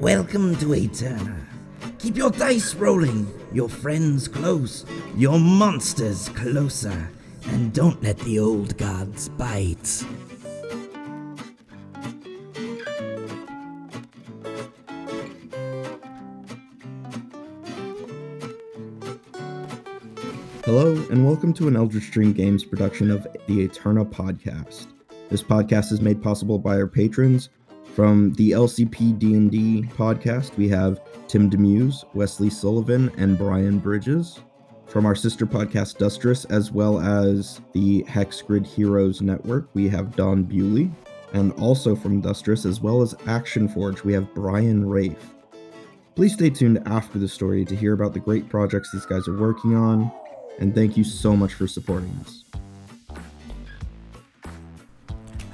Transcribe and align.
Welcome 0.00 0.56
to 0.56 0.74
Eterna. 0.74 1.46
Keep 1.98 2.18
your 2.18 2.30
dice 2.30 2.74
rolling, 2.74 3.32
your 3.50 3.70
friends 3.70 4.28
close, 4.28 4.84
your 5.16 5.40
monsters 5.40 6.28
closer, 6.28 7.10
and 7.46 7.72
don't 7.72 8.02
let 8.02 8.18
the 8.18 8.38
old 8.38 8.76
gods 8.76 9.30
bite. 9.30 10.04
Hello, 20.66 20.92
and 21.10 21.24
welcome 21.24 21.54
to 21.54 21.68
an 21.68 21.76
Eldritch 21.76 22.10
Dream 22.10 22.34
Games 22.34 22.64
production 22.64 23.10
of 23.10 23.26
the 23.46 23.62
Eterna 23.62 24.04
podcast. 24.04 24.88
This 25.30 25.42
podcast 25.42 25.90
is 25.90 26.02
made 26.02 26.22
possible 26.22 26.58
by 26.58 26.76
our 26.76 26.86
patrons. 26.86 27.48
From 27.96 28.34
the 28.34 28.50
LCP 28.50 29.18
D&D 29.18 29.88
podcast, 29.96 30.54
we 30.58 30.68
have 30.68 31.00
Tim 31.28 31.48
Demuse, 31.48 32.04
Wesley 32.12 32.50
Sullivan, 32.50 33.10
and 33.16 33.38
Brian 33.38 33.78
Bridges. 33.78 34.40
From 34.84 35.06
our 35.06 35.14
sister 35.14 35.46
podcast, 35.46 35.96
Dustress, 35.96 36.44
as 36.50 36.70
well 36.70 37.00
as 37.00 37.62
the 37.72 38.02
Hexgrid 38.02 38.66
Heroes 38.66 39.22
Network, 39.22 39.70
we 39.72 39.88
have 39.88 40.14
Don 40.14 40.42
Bewley. 40.42 40.90
And 41.32 41.52
also 41.52 41.96
from 41.96 42.20
Dustress, 42.20 42.66
as 42.66 42.82
well 42.82 43.00
as 43.00 43.14
Action 43.26 43.66
Forge, 43.66 44.04
we 44.04 44.12
have 44.12 44.34
Brian 44.34 44.86
Rafe. 44.86 45.32
Please 46.16 46.34
stay 46.34 46.50
tuned 46.50 46.82
after 46.84 47.18
the 47.18 47.28
story 47.28 47.64
to 47.64 47.74
hear 47.74 47.94
about 47.94 48.12
the 48.12 48.20
great 48.20 48.50
projects 48.50 48.92
these 48.92 49.06
guys 49.06 49.26
are 49.26 49.38
working 49.38 49.74
on, 49.74 50.12
and 50.58 50.74
thank 50.74 50.98
you 50.98 51.04
so 51.04 51.34
much 51.34 51.54
for 51.54 51.66
supporting 51.66 52.14
us. 52.20 52.44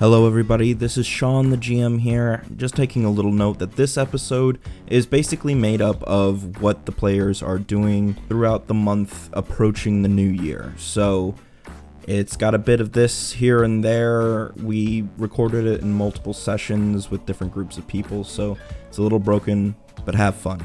Hello, 0.02 0.26
everybody. 0.26 0.72
This 0.72 0.98
is 0.98 1.06
Sean, 1.06 1.50
the 1.50 1.56
GM 1.56 2.00
here. 2.00 2.42
Just 2.56 2.74
taking 2.74 3.04
a 3.04 3.08
little 3.08 3.30
note 3.30 3.60
that 3.60 3.76
this 3.76 3.96
episode 3.96 4.58
is 4.88 5.06
basically 5.06 5.54
made 5.54 5.80
up 5.80 6.02
of 6.02 6.60
what 6.60 6.86
the 6.86 6.90
players 6.90 7.40
are 7.40 7.56
doing 7.56 8.14
throughout 8.26 8.66
the 8.66 8.74
month 8.74 9.30
approaching 9.32 10.02
the 10.02 10.08
new 10.08 10.26
year. 10.28 10.74
So 10.76 11.36
it's 12.08 12.36
got 12.36 12.52
a 12.52 12.58
bit 12.58 12.80
of 12.80 12.90
this 12.90 13.30
here 13.30 13.62
and 13.62 13.84
there. 13.84 14.52
We 14.56 15.06
recorded 15.18 15.66
it 15.66 15.82
in 15.82 15.92
multiple 15.92 16.34
sessions 16.34 17.08
with 17.08 17.24
different 17.24 17.52
groups 17.52 17.78
of 17.78 17.86
people, 17.86 18.24
so 18.24 18.58
it's 18.88 18.98
a 18.98 19.02
little 19.02 19.20
broken, 19.20 19.76
but 20.04 20.16
have 20.16 20.34
fun. 20.34 20.64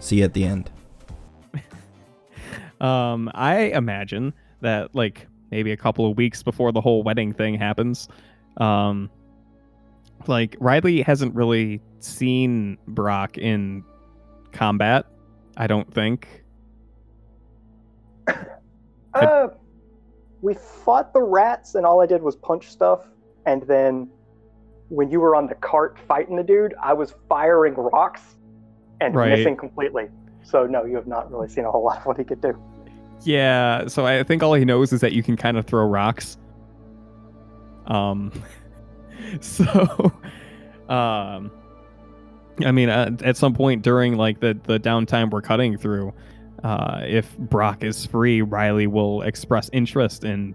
See 0.00 0.16
you 0.16 0.24
at 0.24 0.34
the 0.34 0.42
end. 0.42 0.68
Um, 2.80 3.28
I 3.34 3.72
imagine 3.74 4.34
that 4.60 4.94
like 4.94 5.26
maybe 5.50 5.72
a 5.72 5.76
couple 5.76 6.10
of 6.10 6.16
weeks 6.16 6.42
before 6.42 6.72
the 6.72 6.80
whole 6.80 7.02
wedding 7.02 7.32
thing 7.32 7.54
happens, 7.54 8.08
um, 8.58 9.10
like 10.26 10.56
Riley 10.60 11.00
hasn't 11.02 11.34
really 11.34 11.80
seen 12.00 12.78
Brock 12.88 13.38
in 13.38 13.84
combat. 14.52 15.06
I 15.56 15.66
don't 15.66 15.92
think. 15.92 16.44
Uh, 19.14 19.48
we 20.42 20.54
fought 20.54 21.12
the 21.12 21.22
rats, 21.22 21.74
and 21.74 21.84
all 21.84 22.00
I 22.00 22.06
did 22.06 22.22
was 22.22 22.36
punch 22.36 22.68
stuff. 22.70 23.06
And 23.46 23.62
then, 23.62 24.08
when 24.88 25.10
you 25.10 25.18
were 25.20 25.34
on 25.34 25.46
the 25.46 25.54
cart 25.56 25.98
fighting 26.06 26.36
the 26.36 26.42
dude, 26.42 26.74
I 26.82 26.92
was 26.92 27.14
firing 27.28 27.74
rocks 27.74 28.36
and 29.00 29.14
Right. 29.14 29.30
missing 29.30 29.56
completely. 29.56 30.08
So 30.42 30.66
no, 30.66 30.84
you 30.84 30.96
have 30.96 31.06
not 31.06 31.30
really 31.30 31.48
seen 31.48 31.64
a 31.64 31.70
whole 31.70 31.84
lot 31.84 31.98
of 31.98 32.06
what 32.06 32.16
he 32.16 32.24
could 32.24 32.40
do. 32.40 32.56
Yeah, 33.22 33.86
so 33.88 34.06
I 34.06 34.22
think 34.22 34.42
all 34.42 34.54
he 34.54 34.64
knows 34.64 34.92
is 34.92 35.00
that 35.00 35.12
you 35.12 35.22
can 35.22 35.36
kind 35.36 35.56
of 35.56 35.66
throw 35.66 35.84
rocks. 35.84 36.38
Um, 37.88 38.32
so, 39.40 40.12
um, 40.88 41.50
I 42.64 42.72
mean, 42.72 42.88
uh, 42.88 43.16
at 43.22 43.36
some 43.36 43.54
point 43.54 43.82
during 43.82 44.16
like 44.16 44.40
the 44.40 44.58
the 44.64 44.78
downtime 44.78 45.30
we're 45.30 45.42
cutting 45.42 45.76
through, 45.76 46.12
uh, 46.62 47.00
if 47.04 47.36
Brock 47.38 47.82
is 47.82 48.06
free, 48.06 48.42
Riley 48.42 48.86
will 48.86 49.22
express 49.22 49.70
interest 49.72 50.24
in, 50.24 50.54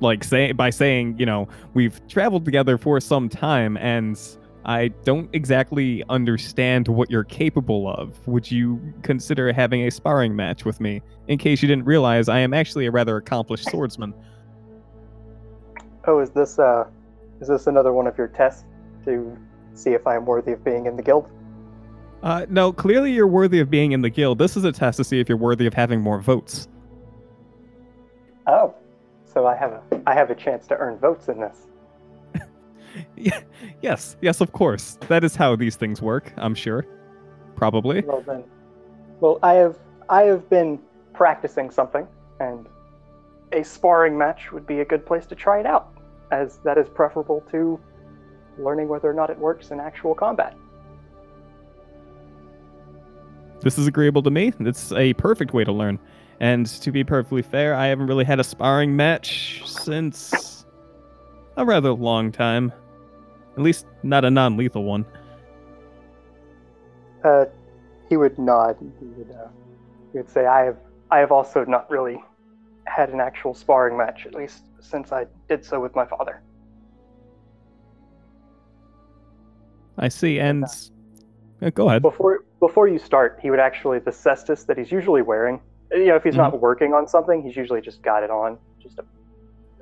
like, 0.00 0.24
say 0.24 0.52
by 0.52 0.70
saying, 0.70 1.18
you 1.18 1.26
know, 1.26 1.48
we've 1.74 2.06
traveled 2.08 2.44
together 2.44 2.76
for 2.76 3.00
some 3.00 3.28
time 3.28 3.76
and. 3.78 4.18
I 4.64 4.88
don't 5.04 5.30
exactly 5.32 6.04
understand 6.10 6.88
what 6.88 7.10
you're 7.10 7.24
capable 7.24 7.88
of. 7.88 8.20
Would 8.26 8.50
you 8.50 8.78
consider 9.02 9.50
having 9.50 9.86
a 9.86 9.90
sparring 9.90 10.36
match 10.36 10.66
with 10.66 10.78
me? 10.78 11.00
In 11.26 11.38
case 11.38 11.62
you 11.62 11.68
didn't 11.68 11.86
realize, 11.86 12.28
I 12.28 12.40
am 12.40 12.52
actually 12.52 12.84
a 12.84 12.90
rather 12.90 13.16
accomplished 13.16 13.70
swordsman. 13.70 14.12
Oh, 16.08 16.20
is 16.20 16.30
this 16.30 16.58
uh, 16.58 16.86
is 17.38 17.48
this 17.48 17.66
another 17.66 17.92
one 17.92 18.06
of 18.06 18.16
your 18.16 18.28
tests 18.28 18.64
to 19.04 19.36
see 19.74 19.90
if 19.90 20.06
I 20.06 20.16
am 20.16 20.24
worthy 20.24 20.52
of 20.52 20.64
being 20.64 20.86
in 20.86 20.96
the 20.96 21.02
guild? 21.02 21.28
Uh, 22.22 22.46
no, 22.48 22.72
clearly 22.72 23.12
you're 23.12 23.28
worthy 23.28 23.60
of 23.60 23.68
being 23.68 23.92
in 23.92 24.00
the 24.00 24.08
guild. 24.08 24.38
This 24.38 24.56
is 24.56 24.64
a 24.64 24.72
test 24.72 24.96
to 24.96 25.04
see 25.04 25.20
if 25.20 25.28
you're 25.28 25.36
worthy 25.36 25.66
of 25.66 25.74
having 25.74 26.00
more 26.00 26.18
votes. 26.18 26.66
Oh, 28.46 28.74
so 29.26 29.46
I 29.46 29.54
have 29.54 29.72
a 29.72 29.82
I 30.06 30.14
have 30.14 30.30
a 30.30 30.34
chance 30.34 30.66
to 30.68 30.78
earn 30.78 30.98
votes 30.98 31.28
in 31.28 31.40
this. 31.40 31.66
Yeah, 33.14 33.42
yes, 33.82 34.16
yes, 34.22 34.40
of 34.40 34.52
course. 34.52 34.96
That 35.08 35.24
is 35.24 35.36
how 35.36 35.56
these 35.56 35.76
things 35.76 36.00
work. 36.00 36.32
I'm 36.38 36.54
sure. 36.54 36.86
Probably. 37.54 38.00
Well 38.00 38.22
then, 38.22 38.44
well 39.20 39.38
I 39.42 39.52
have 39.54 39.76
I 40.08 40.22
have 40.22 40.48
been 40.48 40.78
practicing 41.12 41.70
something, 41.70 42.08
and 42.40 42.66
a 43.52 43.62
sparring 43.62 44.16
match 44.16 44.52
would 44.52 44.66
be 44.66 44.80
a 44.80 44.86
good 44.86 45.04
place 45.04 45.26
to 45.26 45.34
try 45.34 45.60
it 45.60 45.66
out, 45.66 45.97
as 46.30 46.58
that 46.58 46.78
is 46.78 46.88
preferable 46.88 47.42
to 47.50 47.78
learning 48.58 48.88
whether 48.88 49.08
or 49.08 49.14
not 49.14 49.30
it 49.30 49.38
works 49.38 49.70
in 49.70 49.80
actual 49.80 50.14
combat. 50.14 50.56
This 53.60 53.78
is 53.78 53.86
agreeable 53.86 54.22
to 54.22 54.30
me. 54.30 54.52
It's 54.60 54.92
a 54.92 55.14
perfect 55.14 55.52
way 55.52 55.64
to 55.64 55.72
learn. 55.72 55.98
And 56.40 56.66
to 56.66 56.92
be 56.92 57.02
perfectly 57.02 57.42
fair, 57.42 57.74
I 57.74 57.86
haven't 57.86 58.06
really 58.06 58.24
had 58.24 58.38
a 58.38 58.44
sparring 58.44 58.94
match 58.94 59.62
since 59.66 60.64
a 61.56 61.64
rather 61.64 61.92
long 61.92 62.30
time. 62.30 62.72
At 63.56 63.62
least 63.62 63.86
not 64.04 64.24
a 64.24 64.30
non-lethal 64.30 64.84
one. 64.84 65.04
Uh, 67.24 67.46
he 68.08 68.16
would 68.16 68.38
nod. 68.38 68.76
He 68.78 69.06
would 69.06 69.30
uh, 69.32 69.48
he 70.12 70.18
would 70.18 70.30
say, 70.30 70.46
"I 70.46 70.64
have 70.64 70.76
I 71.10 71.18
have 71.18 71.32
also 71.32 71.64
not 71.64 71.90
really 71.90 72.22
had 72.84 73.10
an 73.10 73.20
actual 73.20 73.54
sparring 73.54 73.96
match, 73.96 74.24
at 74.24 74.34
least 74.34 74.62
since 74.80 75.12
I 75.12 75.26
did 75.48 75.64
so 75.64 75.80
with 75.80 75.94
my 75.94 76.06
father." 76.06 76.42
I 79.98 80.08
see. 80.08 80.38
And 80.38 80.64
Uh, 81.60 81.70
go 81.70 81.88
ahead. 81.88 82.02
Before 82.02 82.44
before 82.60 82.86
you 82.88 82.98
start, 82.98 83.38
he 83.42 83.50
would 83.50 83.58
actually 83.58 83.98
the 83.98 84.12
cestus 84.12 84.64
that 84.66 84.78
he's 84.78 84.92
usually 84.92 85.22
wearing. 85.22 85.60
You 85.90 86.06
know, 86.06 86.16
if 86.16 86.22
he's 86.22 86.36
not 86.36 86.60
working 86.60 86.92
on 86.92 87.08
something, 87.08 87.42
he's 87.42 87.56
usually 87.56 87.80
just 87.80 88.02
got 88.02 88.22
it 88.22 88.30
on, 88.30 88.58
just 88.80 88.96
to 88.96 89.04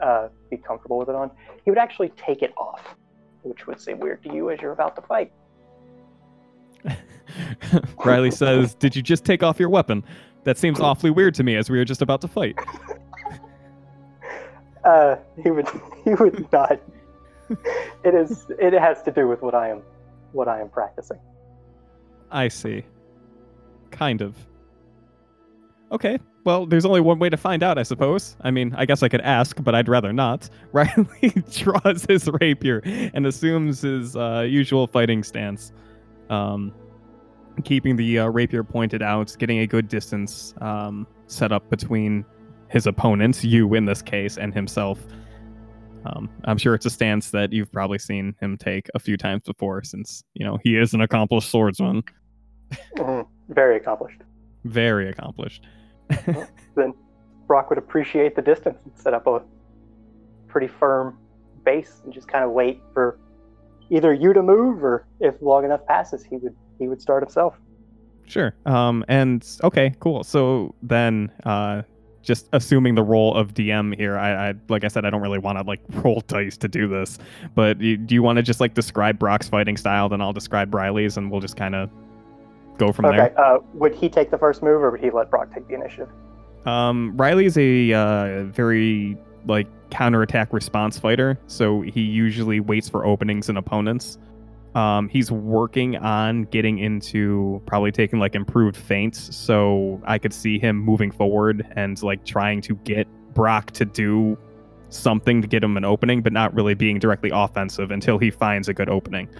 uh, 0.04 0.28
be 0.50 0.56
comfortable 0.56 0.98
with 0.98 1.08
it 1.08 1.14
on. 1.14 1.30
He 1.64 1.70
would 1.70 1.78
actually 1.78 2.10
take 2.16 2.42
it 2.42 2.54
off, 2.56 2.94
which 3.42 3.66
would 3.66 3.80
seem 3.80 3.98
weird 3.98 4.22
to 4.22 4.32
you 4.32 4.50
as 4.50 4.60
you're 4.60 4.72
about 4.72 4.94
to 4.96 5.02
fight. 5.02 5.32
Riley 8.04 8.30
says, 8.30 8.74
"Did 8.74 8.94
you 8.94 9.02
just 9.02 9.24
take 9.24 9.42
off 9.42 9.58
your 9.58 9.68
weapon? 9.68 10.04
That 10.44 10.58
seems 10.58 10.80
awfully 10.88 11.10
weird 11.10 11.34
to 11.34 11.42
me, 11.42 11.56
as 11.56 11.68
we 11.68 11.76
were 11.76 11.84
just 11.84 12.02
about 12.02 12.20
to 12.22 12.28
fight." 12.28 12.56
Uh, 14.86 15.16
he 15.42 15.50
would 15.50 15.68
he 16.04 16.14
would 16.14 16.50
not. 16.52 16.80
it 18.04 18.14
is 18.14 18.46
it 18.58 18.72
has 18.72 19.02
to 19.02 19.10
do 19.10 19.28
with 19.28 19.42
what 19.42 19.54
I 19.54 19.68
am 19.68 19.82
what 20.32 20.48
I 20.48 20.60
am 20.60 20.68
practicing. 20.68 21.18
I 22.30 22.48
see. 22.48 22.84
Kind 23.90 24.22
of. 24.22 24.34
Okay. 25.92 26.18
Well, 26.44 26.66
there's 26.66 26.84
only 26.84 27.00
one 27.00 27.18
way 27.18 27.28
to 27.28 27.36
find 27.36 27.62
out, 27.62 27.78
I 27.78 27.82
suppose. 27.82 28.36
I 28.42 28.52
mean, 28.52 28.72
I 28.76 28.86
guess 28.86 29.02
I 29.02 29.08
could 29.08 29.20
ask, 29.22 29.62
but 29.62 29.74
I'd 29.74 29.88
rather 29.88 30.12
not. 30.12 30.48
Riley 30.72 31.32
draws 31.50 32.04
his 32.08 32.28
rapier 32.40 32.82
and 32.84 33.26
assumes 33.26 33.82
his 33.82 34.16
uh, 34.16 34.46
usual 34.48 34.86
fighting 34.86 35.24
stance, 35.24 35.72
um, 36.30 36.72
keeping 37.64 37.96
the 37.96 38.20
uh, 38.20 38.26
rapier 38.28 38.62
pointed 38.62 39.02
out, 39.02 39.34
getting 39.38 39.58
a 39.58 39.66
good 39.66 39.88
distance 39.88 40.54
um, 40.60 41.06
set 41.26 41.50
up 41.50 41.68
between 41.68 42.24
his 42.68 42.86
opponents, 42.86 43.44
you 43.44 43.72
in 43.74 43.84
this 43.84 44.02
case, 44.02 44.36
and 44.38 44.52
himself. 44.54 44.98
Um, 46.04 46.28
I'm 46.44 46.56
sure 46.58 46.74
it's 46.74 46.86
a 46.86 46.90
stance 46.90 47.30
that 47.32 47.52
you've 47.52 47.72
probably 47.72 47.98
seen 47.98 48.34
him 48.40 48.56
take 48.56 48.88
a 48.94 48.98
few 49.00 49.16
times 49.16 49.42
before, 49.44 49.82
since 49.82 50.22
you 50.34 50.44
know 50.46 50.58
he 50.62 50.76
is 50.76 50.94
an 50.94 51.00
accomplished 51.00 51.50
swordsman, 51.50 52.02
Mhm. 52.96 53.26
Very 53.48 53.76
accomplished. 53.76 54.20
very 54.64 55.08
accomplished. 55.08 55.66
Then 56.74 56.92
Brock 57.46 57.70
would 57.70 57.78
appreciate 57.78 58.34
the 58.36 58.42
distance 58.42 58.78
and 58.84 58.96
set 58.96 59.14
up 59.14 59.26
a 59.26 59.42
pretty 60.48 60.66
firm 60.66 61.18
base 61.64 62.00
and 62.04 62.12
just 62.12 62.26
kind 62.28 62.44
of 62.44 62.50
wait 62.52 62.80
for 62.92 63.18
either 63.90 64.12
you 64.12 64.32
to 64.32 64.42
move 64.42 64.82
or 64.84 65.06
if 65.20 65.40
long 65.40 65.64
enough 65.64 65.84
passes, 65.86 66.24
he 66.24 66.36
would 66.38 66.54
he 66.78 66.88
would 66.88 67.00
start 67.00 67.22
himself. 67.22 67.58
Sure. 68.26 68.54
Um, 68.66 69.04
and 69.08 69.46
okay, 69.64 69.94
cool. 70.00 70.24
So 70.24 70.74
then, 70.82 71.30
uh, 71.44 71.82
just 72.26 72.48
assuming 72.52 72.96
the 72.96 73.02
role 73.02 73.34
of 73.34 73.54
DM 73.54 73.96
here. 73.96 74.18
I, 74.18 74.48
I 74.50 74.54
like 74.68 74.84
I 74.84 74.88
said, 74.88 75.06
I 75.06 75.10
don't 75.10 75.22
really 75.22 75.38
want 75.38 75.58
to 75.58 75.64
like 75.64 75.80
roll 76.04 76.22
dice 76.26 76.56
to 76.58 76.68
do 76.68 76.88
this. 76.88 77.18
But 77.54 77.80
you, 77.80 77.96
do 77.96 78.14
you 78.14 78.22
want 78.22 78.36
to 78.36 78.42
just 78.42 78.60
like 78.60 78.74
describe 78.74 79.18
Brock's 79.18 79.48
fighting 79.48 79.76
style? 79.76 80.08
Then 80.08 80.20
I'll 80.20 80.32
describe 80.32 80.74
Riley's, 80.74 81.16
and 81.16 81.30
we'll 81.30 81.40
just 81.40 81.56
kind 81.56 81.74
of 81.74 81.88
go 82.76 82.92
from 82.92 83.06
Okay. 83.06 83.16
there. 83.16 83.40
Uh, 83.40 83.58
would 83.74 83.94
he 83.94 84.08
take 84.08 84.30
the 84.30 84.38
first 84.38 84.62
move, 84.62 84.82
or 84.82 84.90
would 84.90 85.00
he 85.00 85.10
let 85.10 85.30
Brock 85.30 85.54
take 85.54 85.66
the 85.68 85.74
initiative? 85.74 86.08
Um, 86.66 87.16
Riley's 87.16 87.56
a 87.56 87.92
uh, 87.92 88.44
very 88.44 89.16
like 89.46 89.68
counterattack 89.90 90.52
response 90.52 90.98
fighter, 90.98 91.38
so 91.46 91.80
he 91.82 92.00
usually 92.00 92.58
waits 92.58 92.88
for 92.88 93.06
openings 93.06 93.48
in 93.48 93.56
opponents. 93.56 94.18
Um, 94.76 95.08
he's 95.08 95.32
working 95.32 95.96
on 95.96 96.42
getting 96.44 96.78
into 96.78 97.62
probably 97.64 97.90
taking 97.90 98.18
like 98.18 98.34
improved 98.34 98.76
feints, 98.76 99.34
so 99.34 99.98
I 100.04 100.18
could 100.18 100.34
see 100.34 100.58
him 100.58 100.76
moving 100.76 101.10
forward 101.10 101.66
and 101.76 102.00
like 102.02 102.26
trying 102.26 102.60
to 102.60 102.74
get 102.84 103.08
Brock 103.32 103.70
to 103.70 103.86
do 103.86 104.36
something 104.90 105.40
to 105.40 105.48
get 105.48 105.64
him 105.64 105.78
an 105.78 105.86
opening, 105.86 106.20
but 106.20 106.34
not 106.34 106.54
really 106.54 106.74
being 106.74 106.98
directly 106.98 107.30
offensive 107.32 107.90
until 107.90 108.18
he 108.18 108.30
finds 108.30 108.68
a 108.68 108.74
good 108.74 108.90
opening. 108.90 109.30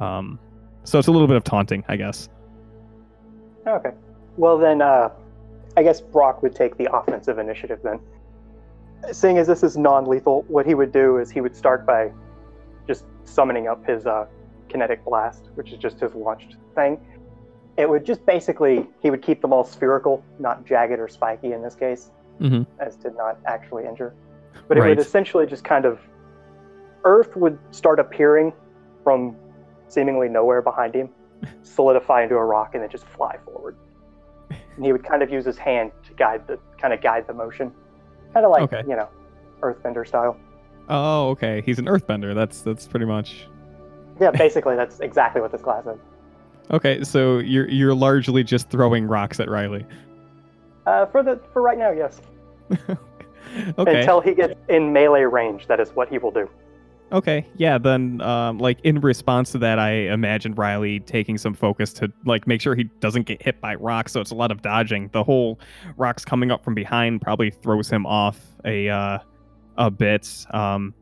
Um, 0.00 0.38
so 0.84 1.00
it's 1.00 1.08
a 1.08 1.12
little 1.12 1.26
bit 1.26 1.36
of 1.36 1.42
taunting, 1.42 1.84
I 1.88 1.96
guess. 1.96 2.28
Okay. 3.66 3.90
Well, 4.36 4.58
then, 4.58 4.80
uh, 4.80 5.10
I 5.76 5.82
guess 5.82 6.00
Brock 6.00 6.40
would 6.44 6.54
take 6.54 6.76
the 6.76 6.88
offensive 6.94 7.40
initiative 7.40 7.80
then. 7.82 7.98
Seeing 9.10 9.38
as 9.38 9.48
this 9.48 9.64
is 9.64 9.76
non 9.76 10.06
lethal, 10.06 10.42
what 10.46 10.66
he 10.66 10.74
would 10.74 10.92
do 10.92 11.18
is 11.18 11.32
he 11.32 11.40
would 11.40 11.56
start 11.56 11.84
by 11.84 12.12
just 12.86 13.04
summoning 13.24 13.66
up 13.66 13.84
his 13.84 14.06
uh, 14.06 14.26
kinetic 14.68 15.04
blast, 15.04 15.48
which 15.54 15.72
is 15.72 15.78
just 15.78 16.00
his 16.00 16.14
launched 16.14 16.56
thing. 16.74 17.00
It 17.76 17.88
would 17.88 18.04
just 18.04 18.24
basically, 18.26 18.86
he 19.00 19.10
would 19.10 19.22
keep 19.22 19.40
them 19.40 19.52
all 19.52 19.64
spherical, 19.64 20.22
not 20.38 20.64
jagged 20.64 20.98
or 20.98 21.08
spiky 21.08 21.52
in 21.52 21.62
this 21.62 21.74
case, 21.74 22.10
Mhm. 22.40 22.66
as 22.80 22.96
to 22.98 23.10
not 23.10 23.38
actually 23.46 23.86
injure. 23.86 24.14
But 24.66 24.76
it 24.76 24.80
Right. 24.80 24.88
would 24.90 24.98
essentially 24.98 25.46
just 25.46 25.64
kind 25.64 25.84
of, 25.84 26.00
Earth 27.04 27.36
would 27.36 27.58
start 27.70 28.00
appearing 28.00 28.52
from 29.04 29.36
seemingly 29.88 30.28
nowhere 30.28 30.60
behind 30.60 30.94
him, 30.94 31.08
solidify 31.62 32.22
into 32.22 32.36
a 32.36 32.44
rock, 32.44 32.74
and 32.74 32.82
then 32.82 32.90
just 32.90 33.04
fly 33.06 33.36
forward. 33.44 33.76
And 34.76 34.84
he 34.84 34.92
would 34.92 35.04
kind 35.04 35.22
of 35.22 35.30
use 35.30 35.44
his 35.44 35.56
hand 35.58 35.92
to 36.04 36.12
guide 36.14 36.46
the 36.46 36.58
kind 36.80 36.92
of 36.92 37.00
guide 37.00 37.26
the 37.26 37.32
motion, 37.34 37.72
kind 38.34 38.44
of 38.44 38.50
like 38.52 38.62
Okay. 38.72 38.82
you 38.88 38.96
know, 38.96 39.08
Earthbender 39.60 40.06
style. 40.06 40.36
Oh, 40.88 41.30
okay. 41.30 41.60
He's 41.62 41.78
an 41.78 41.86
earthbender. 41.86 42.34
That's 42.34 42.62
that's 42.62 42.86
pretty 42.86 43.06
much 43.06 43.48
Yeah, 44.20 44.30
basically 44.30 44.76
that's 44.76 45.00
exactly 45.00 45.40
what 45.40 45.52
this 45.52 45.62
class 45.62 45.86
is. 45.86 45.98
Okay, 46.70 47.02
so 47.02 47.38
you're 47.38 47.68
you're 47.68 47.94
largely 47.94 48.44
just 48.44 48.68
throwing 48.68 49.06
rocks 49.06 49.40
at 49.40 49.48
Riley. 49.48 49.86
Uh, 50.86 51.06
for 51.06 51.22
the 51.22 51.40
for 51.52 51.62
right 51.62 51.78
now, 51.78 51.90
yes. 51.90 52.20
okay. 53.78 54.00
Until 54.00 54.20
he 54.20 54.34
gets 54.34 54.54
in 54.68 54.92
melee 54.92 55.22
range, 55.22 55.66
that 55.66 55.80
is 55.80 55.90
what 55.90 56.08
he 56.08 56.18
will 56.18 56.30
do. 56.30 56.48
okay. 57.12 57.46
Yeah. 57.56 57.78
Then, 57.78 58.20
um, 58.20 58.58
like 58.58 58.78
in 58.84 59.00
response 59.00 59.52
to 59.52 59.58
that, 59.58 59.78
I 59.78 59.90
imagine 59.90 60.54
Riley 60.54 61.00
taking 61.00 61.38
some 61.38 61.54
focus 61.54 61.92
to 61.94 62.12
like 62.26 62.46
make 62.46 62.60
sure 62.60 62.74
he 62.74 62.84
doesn't 63.00 63.22
get 63.22 63.42
hit 63.42 63.60
by 63.60 63.74
rocks. 63.74 64.12
So 64.12 64.20
it's 64.20 64.30
a 64.30 64.34
lot 64.34 64.50
of 64.50 64.60
dodging. 64.60 65.08
The 65.12 65.24
whole 65.24 65.58
rocks 65.96 66.24
coming 66.24 66.50
up 66.50 66.62
from 66.64 66.74
behind 66.74 67.22
probably 67.22 67.50
throws 67.50 67.88
him 67.88 68.04
off 68.04 68.38
a 68.64 68.88
uh, 68.88 69.18
a 69.78 69.90
bit. 69.90 70.46
Um, 70.50 70.94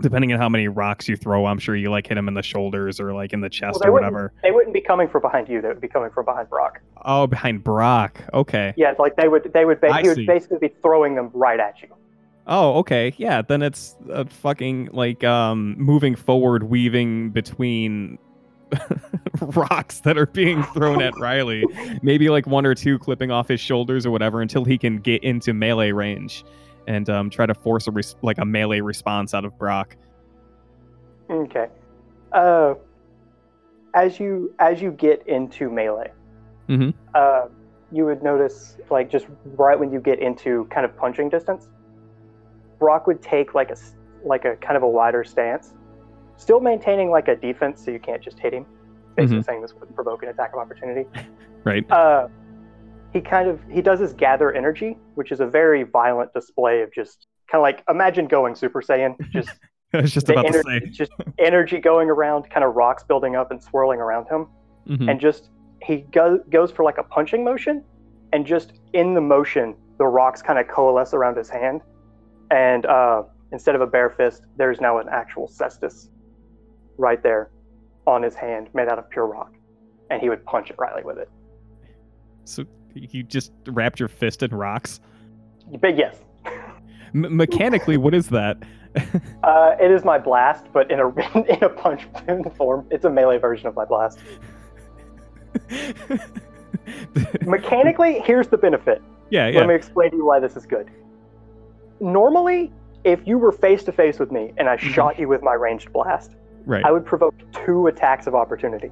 depending 0.00 0.32
on 0.32 0.38
how 0.38 0.48
many 0.48 0.68
rocks 0.68 1.08
you 1.08 1.16
throw, 1.16 1.46
I'm 1.46 1.58
sure 1.58 1.76
you 1.76 1.90
like 1.90 2.06
hit 2.06 2.18
him 2.18 2.28
in 2.28 2.34
the 2.34 2.42
shoulders 2.42 3.00
or 3.00 3.12
like 3.12 3.32
in 3.32 3.40
the 3.40 3.48
chest 3.48 3.80
they 3.82 3.88
or 3.88 3.92
whatever. 3.92 4.32
They 4.42 4.50
wouldn't 4.50 4.74
be 4.74 4.80
coming 4.80 5.08
from 5.08 5.22
behind 5.22 5.48
you; 5.48 5.60
they 5.60 5.68
would 5.68 5.80
be 5.80 5.88
coming 5.88 6.10
from 6.10 6.24
behind 6.24 6.48
Brock. 6.50 6.80
Oh, 7.04 7.26
behind 7.26 7.64
Brock. 7.64 8.20
Okay. 8.34 8.74
Yeah, 8.76 8.94
like 8.98 9.16
they 9.16 9.28
would 9.28 9.50
they 9.52 9.64
would 9.64 9.80
ba- 9.80 10.00
he 10.00 10.08
would 10.08 10.16
see. 10.16 10.26
basically 10.26 10.58
be 10.58 10.74
throwing 10.82 11.14
them 11.14 11.30
right 11.32 11.60
at 11.60 11.80
you. 11.82 11.88
Oh, 12.46 12.74
okay. 12.78 13.12
Yeah, 13.16 13.42
then 13.42 13.62
it's 13.62 13.96
a 14.10 14.24
fucking 14.26 14.90
like 14.92 15.24
um 15.24 15.76
moving 15.78 16.14
forward, 16.14 16.64
weaving 16.64 17.30
between 17.30 18.18
rocks 19.40 20.00
that 20.00 20.16
are 20.18 20.26
being 20.26 20.62
thrown 20.64 21.02
at 21.02 21.14
Riley. 21.18 21.64
Maybe 22.02 22.28
like 22.28 22.46
one 22.46 22.66
or 22.66 22.74
two 22.74 22.98
clipping 22.98 23.30
off 23.30 23.48
his 23.48 23.60
shoulders 23.60 24.06
or 24.06 24.10
whatever 24.10 24.40
until 24.40 24.64
he 24.64 24.78
can 24.78 24.98
get 24.98 25.22
into 25.22 25.52
melee 25.52 25.92
range 25.92 26.44
and 26.86 27.08
um 27.10 27.30
try 27.30 27.46
to 27.46 27.54
force 27.54 27.86
a 27.86 27.90
res- 27.90 28.16
like 28.22 28.38
a 28.38 28.44
melee 28.44 28.80
response 28.80 29.34
out 29.34 29.44
of 29.44 29.56
Brock. 29.58 29.96
Okay. 31.30 31.68
Uh, 32.32 32.74
as 33.94 34.20
you 34.20 34.54
as 34.58 34.80
you 34.80 34.90
get 34.92 35.26
into 35.26 35.70
melee, 35.70 36.12
Mhm. 36.68 36.94
uh, 37.14 37.46
you 37.92 38.04
would 38.04 38.22
notice 38.22 38.76
like 38.90 39.10
just 39.10 39.26
right 39.56 39.78
when 39.78 39.90
you 39.92 40.00
get 40.00 40.18
into 40.18 40.64
kind 40.66 40.84
of 40.84 40.96
punching 40.96 41.28
distance, 41.28 41.68
Brock 42.78 43.06
would 43.06 43.22
take 43.22 43.54
like 43.54 43.70
a 43.70 43.76
like 44.24 44.44
a 44.44 44.56
kind 44.56 44.76
of 44.76 44.82
a 44.82 44.88
wider 44.88 45.24
stance, 45.24 45.74
still 46.36 46.60
maintaining 46.60 47.10
like 47.10 47.28
a 47.28 47.36
defense, 47.36 47.84
so 47.84 47.90
you 47.90 47.98
can't 48.00 48.22
just 48.22 48.38
hit 48.38 48.52
him. 48.52 48.66
Basically 49.16 49.42
saying 49.42 49.62
this 49.62 49.72
would 49.74 49.94
provoke 49.94 50.22
an 50.22 50.28
attack 50.28 50.52
of 50.52 50.58
opportunity. 50.58 51.08
Right? 51.64 51.84
Uh, 51.90 52.28
he 53.16 53.22
kind 53.22 53.48
of 53.48 53.58
he 53.70 53.80
does 53.80 53.98
his 53.98 54.12
gather 54.12 54.52
energy, 54.52 54.98
which 55.14 55.32
is 55.32 55.40
a 55.40 55.46
very 55.46 55.82
violent 55.84 56.32
display 56.34 56.82
of 56.82 56.92
just 56.92 57.26
kind 57.50 57.60
of 57.60 57.62
like 57.62 57.82
imagine 57.88 58.28
going 58.28 58.54
Super 58.54 58.82
Saiyan, 58.82 59.14
just 59.32 59.48
I 59.94 60.02
was 60.02 60.12
just 60.12 60.28
about 60.28 60.46
to 60.52 60.62
say. 60.62 60.80
just 60.90 61.12
energy 61.38 61.78
going 61.78 62.10
around, 62.10 62.50
kind 62.50 62.62
of 62.62 62.74
rocks 62.74 63.02
building 63.04 63.34
up 63.34 63.50
and 63.50 63.62
swirling 63.62 64.00
around 64.00 64.26
him, 64.28 64.48
Mhm. 64.86 65.10
and 65.10 65.18
just 65.20 65.48
he 65.82 65.98
go- 66.12 66.40
goes 66.50 66.70
for 66.70 66.84
like 66.84 66.98
a 66.98 67.02
punching 67.04 67.42
motion, 67.42 67.82
and 68.34 68.44
just 68.46 68.74
in 68.92 69.14
the 69.14 69.20
motion, 69.20 69.74
the 69.98 70.06
rocks 70.06 70.42
kind 70.42 70.58
of 70.58 70.68
coalesce 70.68 71.14
around 71.14 71.36
his 71.38 71.48
hand, 71.48 71.80
and 72.50 72.84
uh, 72.84 73.22
instead 73.52 73.74
of 73.74 73.80
a 73.80 73.86
bare 73.86 74.10
fist, 74.10 74.42
there's 74.56 74.80
now 74.80 74.98
an 74.98 75.08
actual 75.10 75.48
cestus 75.48 76.10
right 76.98 77.22
there 77.22 77.50
on 78.06 78.22
his 78.22 78.34
hand, 78.34 78.68
made 78.74 78.88
out 78.88 78.98
of 78.98 79.08
pure 79.08 79.26
rock, 79.26 79.52
and 80.10 80.20
he 80.20 80.28
would 80.28 80.44
punch 80.44 80.70
at 80.70 80.78
Riley 80.78 81.02
with 81.04 81.16
it. 81.18 81.30
So 82.44 82.64
you 82.96 83.22
just 83.22 83.52
wrapped 83.66 84.00
your 84.00 84.08
fist 84.08 84.42
in 84.42 84.50
rocks. 84.54 85.00
But 85.80 85.96
yes, 85.96 86.16
M- 87.14 87.36
mechanically, 87.36 87.96
what 87.96 88.14
is 88.14 88.28
that? 88.28 88.58
uh, 89.42 89.76
it 89.80 89.90
is 89.90 90.04
my 90.04 90.18
blast, 90.18 90.66
but 90.72 90.90
in 90.90 91.00
a 91.00 91.08
in 91.48 91.62
a 91.62 91.68
punch 91.68 92.06
form. 92.56 92.86
It's 92.90 93.04
a 93.04 93.10
melee 93.10 93.38
version 93.38 93.66
of 93.66 93.74
my 93.74 93.84
blast. 93.84 94.18
Mechanically, 97.42 98.20
here's 98.20 98.48
the 98.48 98.56
benefit. 98.58 99.02
yeah, 99.30 99.48
yeah. 99.48 99.58
Let 99.58 99.68
me 99.68 99.74
explain 99.74 100.10
to 100.10 100.16
you 100.16 100.24
why 100.24 100.40
this 100.40 100.56
is 100.56 100.66
good. 100.66 100.90
Normally, 102.00 102.72
if 103.04 103.26
you 103.26 103.38
were 103.38 103.52
face 103.52 103.82
to 103.84 103.92
face 103.92 104.18
with 104.18 104.30
me 104.30 104.52
and 104.56 104.68
I 104.68 104.76
Mm-hmm. 104.76 104.92
shot 104.92 105.18
you 105.18 105.28
with 105.28 105.42
my 105.42 105.54
ranged 105.54 105.92
blast, 105.92 106.32
right. 106.64 106.84
I 106.84 106.92
would 106.92 107.04
provoke 107.04 107.34
two 107.64 107.86
attacks 107.86 108.26
of 108.26 108.34
opportunity. 108.34 108.90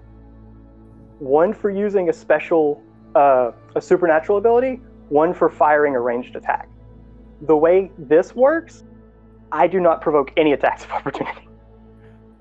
One 1.18 1.52
for 1.52 1.70
using 1.70 2.08
a 2.08 2.12
special, 2.12 2.82
uh, 3.14 3.52
a 3.76 3.80
supernatural 3.80 4.38
ability, 4.38 4.80
one 5.08 5.34
for 5.34 5.48
firing 5.48 5.94
a 5.94 6.00
ranged 6.00 6.36
attack. 6.36 6.68
The 7.42 7.56
way 7.56 7.90
this 7.98 8.34
works, 8.34 8.84
I 9.52 9.66
do 9.66 9.80
not 9.80 10.00
provoke 10.00 10.32
any 10.36 10.52
attacks 10.52 10.84
of 10.84 10.90
opportunity. 10.92 11.48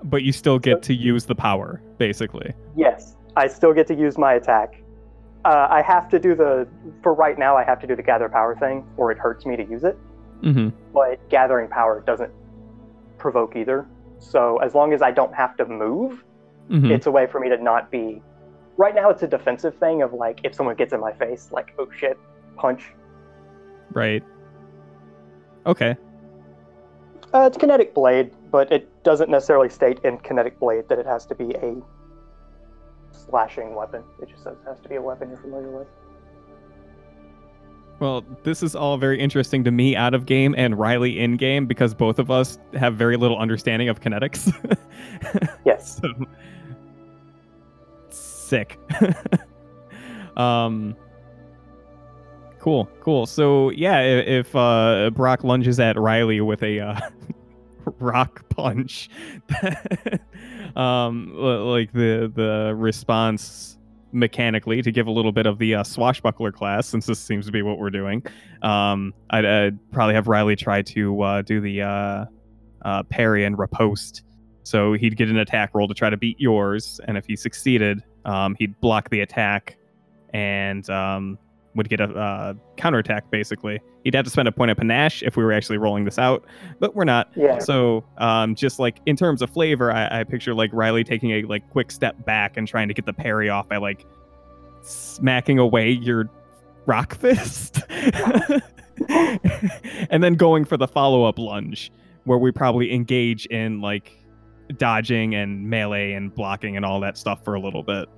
but 0.04 0.22
you 0.22 0.32
still 0.32 0.58
get 0.58 0.82
to 0.82 0.94
use 0.94 1.24
the 1.26 1.34
power, 1.34 1.80
basically. 1.98 2.52
Yes, 2.76 3.16
I 3.36 3.46
still 3.46 3.72
get 3.72 3.86
to 3.88 3.94
use 3.94 4.18
my 4.18 4.34
attack. 4.34 4.80
Uh, 5.44 5.66
I 5.70 5.82
have 5.82 6.08
to 6.10 6.18
do 6.18 6.34
the, 6.34 6.66
for 7.02 7.12
right 7.14 7.38
now, 7.38 7.56
I 7.56 7.64
have 7.64 7.78
to 7.80 7.86
do 7.86 7.94
the 7.94 8.02
gather 8.02 8.28
power 8.28 8.56
thing, 8.56 8.86
or 8.96 9.12
it 9.12 9.18
hurts 9.18 9.44
me 9.46 9.56
to 9.56 9.64
use 9.64 9.84
it. 9.84 9.98
Mm-hmm. 10.42 10.76
but 10.92 11.26
gathering 11.30 11.68
power 11.68 12.02
doesn't 12.06 12.30
provoke 13.16 13.56
either. 13.56 13.86
So 14.18 14.58
as 14.58 14.74
long 14.74 14.92
as 14.92 15.00
I 15.00 15.10
don't 15.10 15.34
have 15.34 15.56
to 15.56 15.64
move, 15.66 16.22
Mm-hmm. 16.70 16.92
it's 16.92 17.06
a 17.06 17.10
way 17.10 17.26
for 17.26 17.40
me 17.40 17.50
to 17.50 17.58
not 17.62 17.90
be. 17.90 18.22
Right 18.76 18.94
now, 18.94 19.10
it's 19.10 19.22
a 19.22 19.28
defensive 19.28 19.76
thing 19.76 20.02
of 20.02 20.12
like 20.12 20.40
if 20.44 20.54
someone 20.54 20.74
gets 20.74 20.92
in 20.92 21.00
my 21.00 21.12
face, 21.12 21.50
like 21.52 21.74
oh 21.78 21.88
shit, 21.96 22.18
punch. 22.56 22.92
Right. 23.92 24.22
Okay. 25.66 25.96
Uh, 27.32 27.46
it's 27.46 27.56
kinetic 27.56 27.94
blade, 27.94 28.32
but 28.50 28.70
it 28.72 29.02
doesn't 29.02 29.30
necessarily 29.30 29.68
state 29.68 29.98
in 30.04 30.18
kinetic 30.18 30.58
blade 30.60 30.88
that 30.88 30.98
it 30.98 31.06
has 31.06 31.26
to 31.26 31.34
be 31.34 31.52
a 31.54 31.76
slashing 33.10 33.74
weapon. 33.74 34.04
It 34.22 34.28
just 34.28 34.44
says 34.44 34.56
it 34.64 34.68
has 34.68 34.80
to 34.80 34.88
be 34.88 34.96
a 34.96 35.02
weapon 35.02 35.28
you're 35.30 35.38
familiar 35.38 35.70
with. 35.70 35.88
Well, 38.00 38.24
this 38.42 38.62
is 38.62 38.74
all 38.74 38.98
very 38.98 39.20
interesting 39.20 39.64
to 39.64 39.70
me 39.70 39.96
out 39.96 40.14
of 40.14 40.26
game 40.26 40.54
and 40.58 40.78
Riley 40.78 41.20
in 41.20 41.36
game 41.36 41.66
because 41.66 41.94
both 41.94 42.18
of 42.18 42.30
us 42.30 42.58
have 42.74 42.96
very 42.96 43.16
little 43.16 43.38
understanding 43.38 43.88
of 43.88 44.00
kinetics. 44.00 44.52
Yes. 45.64 46.00
so 46.00 46.08
sick. 48.54 48.78
um 50.36 50.96
cool, 52.60 52.88
cool. 53.00 53.26
So 53.26 53.70
yeah, 53.70 53.96
i- 53.98 54.02
if 54.40 54.54
uh 54.54 55.10
Brock 55.12 55.42
lunges 55.44 55.80
at 55.80 55.98
Riley 55.98 56.40
with 56.40 56.62
a 56.62 56.80
uh 56.80 57.00
rock 57.98 58.48
punch 58.48 59.10
um 60.76 61.34
like 61.36 61.92
the 61.92 62.32
the 62.34 62.74
response 62.76 63.78
mechanically 64.12 64.80
to 64.82 64.92
give 64.92 65.06
a 65.08 65.10
little 65.10 65.32
bit 65.32 65.44
of 65.46 65.58
the 65.58 65.74
uh, 65.74 65.82
swashbuckler 65.82 66.52
class, 66.52 66.86
since 66.86 67.06
this 67.06 67.18
seems 67.18 67.46
to 67.46 67.50
be 67.52 67.62
what 67.62 67.78
we're 67.80 67.90
doing. 67.90 68.24
Um, 68.62 69.12
I'd, 69.30 69.44
I'd 69.44 69.90
probably 69.90 70.14
have 70.14 70.28
Riley 70.28 70.54
try 70.54 70.82
to 70.82 71.20
uh, 71.22 71.42
do 71.42 71.60
the 71.60 71.82
uh, 71.82 72.24
uh, 72.82 73.02
parry 73.10 73.44
and 73.44 73.58
riposte. 73.58 74.22
So 74.62 74.92
he'd 74.92 75.16
get 75.16 75.28
an 75.28 75.38
attack 75.38 75.70
roll 75.74 75.88
to 75.88 75.94
try 75.94 76.10
to 76.10 76.16
beat 76.16 76.38
yours, 76.38 77.00
and 77.08 77.18
if 77.18 77.26
he 77.26 77.34
succeeded, 77.34 78.04
um, 78.24 78.56
he'd 78.58 78.78
block 78.80 79.10
the 79.10 79.20
attack 79.20 79.76
and 80.32 80.88
um, 80.90 81.38
would 81.74 81.88
get 81.88 82.00
a 82.00 82.04
uh, 82.04 82.54
counterattack 82.76 83.30
basically. 83.30 83.80
He'd 84.04 84.14
have 84.14 84.24
to 84.24 84.30
spend 84.30 84.48
a 84.48 84.52
point 84.52 84.70
of 84.70 84.76
panache 84.76 85.22
if 85.22 85.36
we 85.36 85.44
were 85.44 85.52
actually 85.52 85.78
rolling 85.78 86.04
this 86.04 86.18
out, 86.18 86.44
but 86.78 86.94
we're 86.94 87.04
not. 87.04 87.30
Yeah. 87.36 87.58
So 87.58 88.04
um, 88.18 88.54
just 88.54 88.78
like 88.78 88.98
in 89.06 89.16
terms 89.16 89.42
of 89.42 89.50
flavor, 89.50 89.90
I, 89.90 90.20
I 90.20 90.24
picture 90.24 90.54
like 90.54 90.70
Riley 90.72 91.04
taking 91.04 91.30
a 91.32 91.42
like 91.42 91.68
quick 91.70 91.90
step 91.90 92.24
back 92.24 92.56
and 92.56 92.68
trying 92.68 92.88
to 92.88 92.94
get 92.94 93.06
the 93.06 93.12
parry 93.12 93.48
off 93.48 93.68
by 93.68 93.78
like 93.78 94.04
smacking 94.82 95.58
away 95.58 95.90
your 95.90 96.28
rock 96.86 97.14
fist, 97.18 97.80
and 99.08 100.22
then 100.22 100.34
going 100.34 100.64
for 100.64 100.76
the 100.76 100.88
follow 100.88 101.24
up 101.24 101.38
lunge 101.38 101.90
where 102.24 102.38
we 102.38 102.50
probably 102.50 102.92
engage 102.92 103.46
in 103.46 103.80
like 103.80 104.18
dodging 104.78 105.34
and 105.34 105.68
melee 105.68 106.12
and 106.12 106.34
blocking 106.34 106.76
and 106.76 106.84
all 106.84 107.00
that 107.00 107.16
stuff 107.18 107.44
for 107.44 107.54
a 107.54 107.60
little 107.60 107.82
bit. 107.82 108.08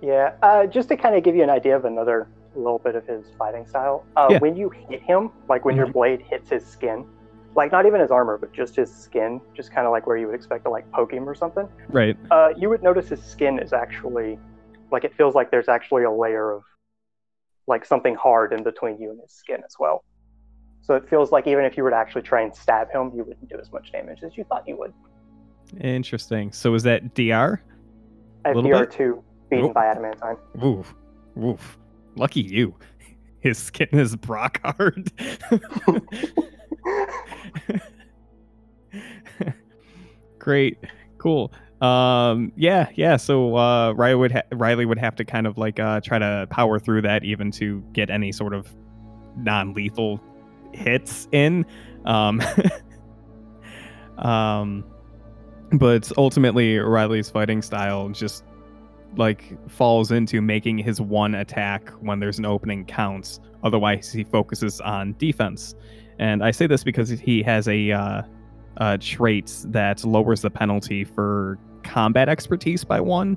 Yeah, 0.00 0.32
uh, 0.42 0.66
just 0.66 0.88
to 0.88 0.96
kind 0.96 1.14
of 1.14 1.22
give 1.22 1.34
you 1.34 1.42
an 1.42 1.50
idea 1.50 1.76
of 1.76 1.84
another 1.84 2.28
little 2.54 2.78
bit 2.78 2.94
of 2.94 3.06
his 3.06 3.24
fighting 3.38 3.66
style. 3.66 4.04
Uh, 4.16 4.28
Yeah. 4.30 4.38
When 4.38 4.56
you 4.56 4.70
hit 4.88 5.02
him, 5.02 5.30
like 5.48 5.64
when 5.64 5.76
your 5.76 5.86
Mhm. 5.86 5.92
blade 5.92 6.20
hits 6.22 6.50
his 6.50 6.64
skin, 6.64 7.06
like 7.56 7.72
not 7.72 7.86
even 7.86 8.00
his 8.00 8.10
armor, 8.10 8.36
but 8.38 8.52
just 8.52 8.76
his 8.76 8.92
skin, 8.94 9.40
just 9.54 9.72
kind 9.72 9.86
of 9.86 9.92
like 9.92 10.06
where 10.06 10.16
you 10.16 10.26
would 10.26 10.34
expect 10.34 10.64
to 10.64 10.70
like 10.70 10.90
poke 10.92 11.12
him 11.12 11.28
or 11.28 11.34
something, 11.34 11.68
Right. 11.88 12.16
uh, 12.30 12.52
you 12.56 12.68
would 12.68 12.82
notice 12.82 13.08
his 13.08 13.22
skin 13.22 13.58
is 13.58 13.72
actually, 13.72 14.38
like 14.90 15.04
it 15.04 15.14
feels 15.14 15.34
like 15.34 15.50
there's 15.50 15.68
actually 15.68 16.04
a 16.04 16.10
layer 16.10 16.52
of, 16.52 16.62
like 17.66 17.84
something 17.84 18.14
hard 18.14 18.52
in 18.52 18.62
between 18.62 19.00
you 19.00 19.10
and 19.10 19.20
his 19.22 19.32
skin 19.32 19.62
as 19.64 19.76
well. 19.78 20.04
So 20.82 20.94
it 20.96 21.08
feels 21.08 21.32
like 21.32 21.46
even 21.46 21.64
if 21.64 21.78
you 21.78 21.82
were 21.82 21.90
to 21.90 21.96
actually 21.96 22.22
try 22.22 22.42
and 22.42 22.54
stab 22.54 22.90
him, 22.90 23.10
you 23.14 23.24
wouldn't 23.24 23.48
do 23.48 23.56
as 23.58 23.72
much 23.72 23.90
damage 23.90 24.22
as 24.22 24.36
you 24.36 24.44
thought 24.44 24.68
you 24.68 24.76
would. 24.76 24.92
Interesting. 25.80 26.52
So 26.52 26.74
is 26.74 26.82
that 26.84 27.14
DR? 27.14 27.60
I 28.44 28.48
have 28.48 28.56
bit? 28.56 28.64
DR2 28.64 29.22
beaten 29.50 29.66
Oh. 29.66 29.72
by 29.72 29.86
adamantine. 29.86 30.36
Oof. 30.64 30.94
Oof. 31.42 31.78
Lucky 32.16 32.42
you. 32.42 32.74
His 33.40 33.58
skin 33.58 33.88
is 33.92 34.16
Brock 34.16 34.60
hard. 34.64 35.10
Great. 40.38 40.78
Cool. 41.18 41.52
Um 41.80 42.52
yeah, 42.56 42.88
yeah, 42.94 43.16
so 43.16 43.56
uh 43.56 43.92
Riley 43.92 44.14
would 44.14 44.32
ha- 44.32 44.42
Riley 44.52 44.86
would 44.86 44.98
have 44.98 45.16
to 45.16 45.24
kind 45.24 45.46
of 45.46 45.58
like 45.58 45.80
uh 45.80 46.00
try 46.00 46.18
to 46.18 46.46
power 46.50 46.78
through 46.78 47.02
that 47.02 47.24
even 47.24 47.50
to 47.52 47.82
get 47.92 48.10
any 48.10 48.30
sort 48.32 48.54
of 48.54 48.68
non-lethal 49.36 50.20
hits 50.72 51.28
in. 51.32 51.66
Um 52.04 52.40
um 54.18 54.84
but 55.78 56.10
ultimately 56.16 56.78
Riley's 56.78 57.30
fighting 57.30 57.62
style 57.62 58.08
just 58.10 58.44
like 59.16 59.56
falls 59.70 60.10
into 60.10 60.40
making 60.42 60.78
his 60.78 61.00
one 61.00 61.34
attack 61.36 61.88
when 62.00 62.18
there's 62.20 62.38
an 62.38 62.44
opening 62.46 62.84
counts. 62.84 63.40
Otherwise, 63.62 64.12
he 64.12 64.24
focuses 64.24 64.80
on 64.80 65.14
defense. 65.18 65.74
And 66.18 66.42
I 66.44 66.50
say 66.50 66.66
this 66.66 66.82
because 66.84 67.08
he 67.10 67.42
has 67.42 67.68
a 67.68 67.92
uh, 67.92 68.22
uh, 68.78 68.96
trait 69.00 69.52
that 69.66 70.04
lowers 70.04 70.42
the 70.42 70.50
penalty 70.50 71.04
for 71.04 71.58
combat 71.84 72.28
expertise 72.28 72.82
by 72.84 73.00
one. 73.00 73.36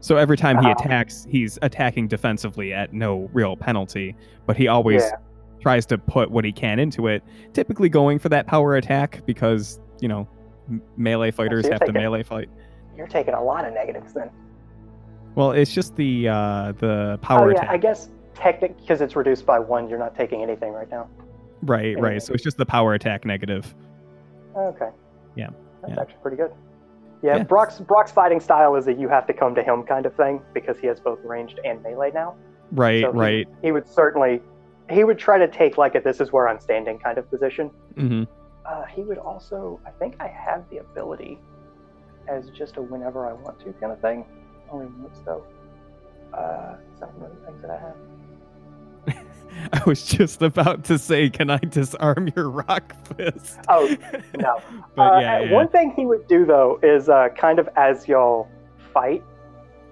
So 0.00 0.16
every 0.16 0.36
time 0.36 0.58
he 0.58 0.66
Ah. 0.68 0.72
attacks, 0.72 1.24
he's 1.30 1.58
attacking 1.62 2.08
defensively 2.08 2.72
at 2.72 2.92
no 2.92 3.30
real 3.32 3.56
penalty. 3.56 4.16
But 4.46 4.56
he 4.56 4.66
always 4.66 5.02
Yeah. 5.02 5.18
tries 5.60 5.86
to 5.86 5.98
put 5.98 6.32
what 6.32 6.44
he 6.44 6.50
can 6.50 6.80
into 6.80 7.06
it, 7.06 7.22
typically 7.52 7.88
going 7.88 8.18
for 8.18 8.28
that 8.30 8.48
power 8.48 8.74
attack 8.74 9.22
because, 9.26 9.80
you 10.00 10.08
know, 10.08 10.26
melee 10.96 11.30
fighters 11.30 11.66
have 11.68 11.80
to 11.84 11.92
melee 11.92 12.22
fight. 12.22 12.48
You're 12.96 13.06
taking 13.08 13.34
a 13.34 13.42
lot 13.42 13.64
of 13.66 13.72
negatives 13.74 14.12
then. 14.12 14.30
Well, 15.34 15.52
it's 15.52 15.72
just 15.72 15.96
the 15.96 16.28
uh, 16.28 16.72
the 16.78 17.18
power 17.22 17.46
oh 17.46 17.48
yeah, 17.50 17.58
attack. 17.58 17.70
I 17.70 17.76
guess 17.78 18.10
technic 18.34 18.76
because 18.78 19.00
it's 19.00 19.16
reduced 19.16 19.46
by 19.46 19.58
one, 19.58 19.88
you're 19.88 19.98
not 19.98 20.14
taking 20.14 20.42
anything 20.42 20.72
right 20.72 20.90
now. 20.90 21.08
Right, 21.62 21.96
Yeah. 21.96 22.02
right. 22.02 22.22
So 22.22 22.32
it's 22.34 22.42
just 22.42 22.56
the 22.56 22.66
power 22.66 22.94
attack 22.94 23.24
negative. 23.24 23.74
Okay. 24.56 24.88
Yeah, 25.36 25.50
That's 25.80 25.94
yeah. 25.94 26.00
actually 26.02 26.18
pretty 26.22 26.36
good. 26.36 26.52
Yeah, 27.22 27.36
Yeah. 27.36 27.42
Brock's 27.44 27.78
Brock's 27.78 28.10
fighting 28.12 28.40
style 28.40 28.74
is 28.76 28.84
that 28.84 28.98
you 28.98 29.08
have 29.08 29.26
to 29.28 29.32
come 29.32 29.54
to 29.54 29.62
him 29.62 29.84
kind 29.84 30.04
of 30.06 30.14
thing 30.16 30.42
because 30.52 30.78
he 30.78 30.86
has 30.88 31.00
both 31.00 31.20
ranged 31.24 31.60
and 31.64 31.82
melee 31.82 32.10
now. 32.12 32.34
Right, 32.72 33.02
So 33.02 33.12
he- 33.12 33.18
right. 33.18 33.48
He 33.62 33.72
would 33.72 33.88
certainly 33.88 34.42
he 34.90 35.04
would 35.04 35.18
try 35.18 35.38
to 35.38 35.48
take 35.48 35.78
like 35.78 35.94
a 35.94 36.00
this 36.00 36.20
is 36.20 36.32
where 36.32 36.48
I'm 36.48 36.60
standing 36.60 36.98
kind 36.98 37.16
of 37.16 37.30
position. 37.30 37.68
hmm 37.96 38.24
Uh, 38.64 38.84
he 38.86 39.02
would 39.02 39.18
also 39.18 39.80
I 39.86 39.90
think 39.90 40.16
I 40.20 40.28
have 40.28 40.64
the 40.70 40.78
ability 40.78 41.38
as 42.28 42.48
just 42.50 42.76
a 42.76 42.82
whenever 42.82 43.26
I 43.26 43.32
want 43.32 43.58
to 43.60 43.72
kind 43.74 43.92
of 43.92 44.00
thing. 44.00 44.24
Only 44.70 44.86
once 44.86 45.18
though. 45.24 45.44
Uh, 46.32 46.76
is 46.94 47.00
that 47.00 47.12
one 47.18 47.30
of 47.30 47.38
the 47.40 47.46
things 47.46 47.60
that 47.62 47.70
I 47.70 47.78
have? 47.78 47.96
I 49.74 49.82
was 49.86 50.02
just 50.06 50.40
about 50.40 50.84
to 50.84 50.98
say, 50.98 51.28
can 51.28 51.50
I 51.50 51.58
disarm 51.58 52.30
your 52.34 52.48
rock 52.48 52.94
fist? 53.16 53.58
Oh, 53.68 53.94
no. 54.38 54.60
but 54.96 55.02
Uh, 55.02 55.18
yeah, 55.20 55.40
yeah. 55.40 55.52
One 55.52 55.68
thing 55.68 55.92
he 55.94 56.06
would 56.06 56.26
do 56.28 56.46
though 56.46 56.78
is 56.82 57.08
uh, 57.08 57.28
kind 57.36 57.58
of 57.58 57.68
as 57.76 58.08
y'all 58.08 58.48
fight, 58.94 59.22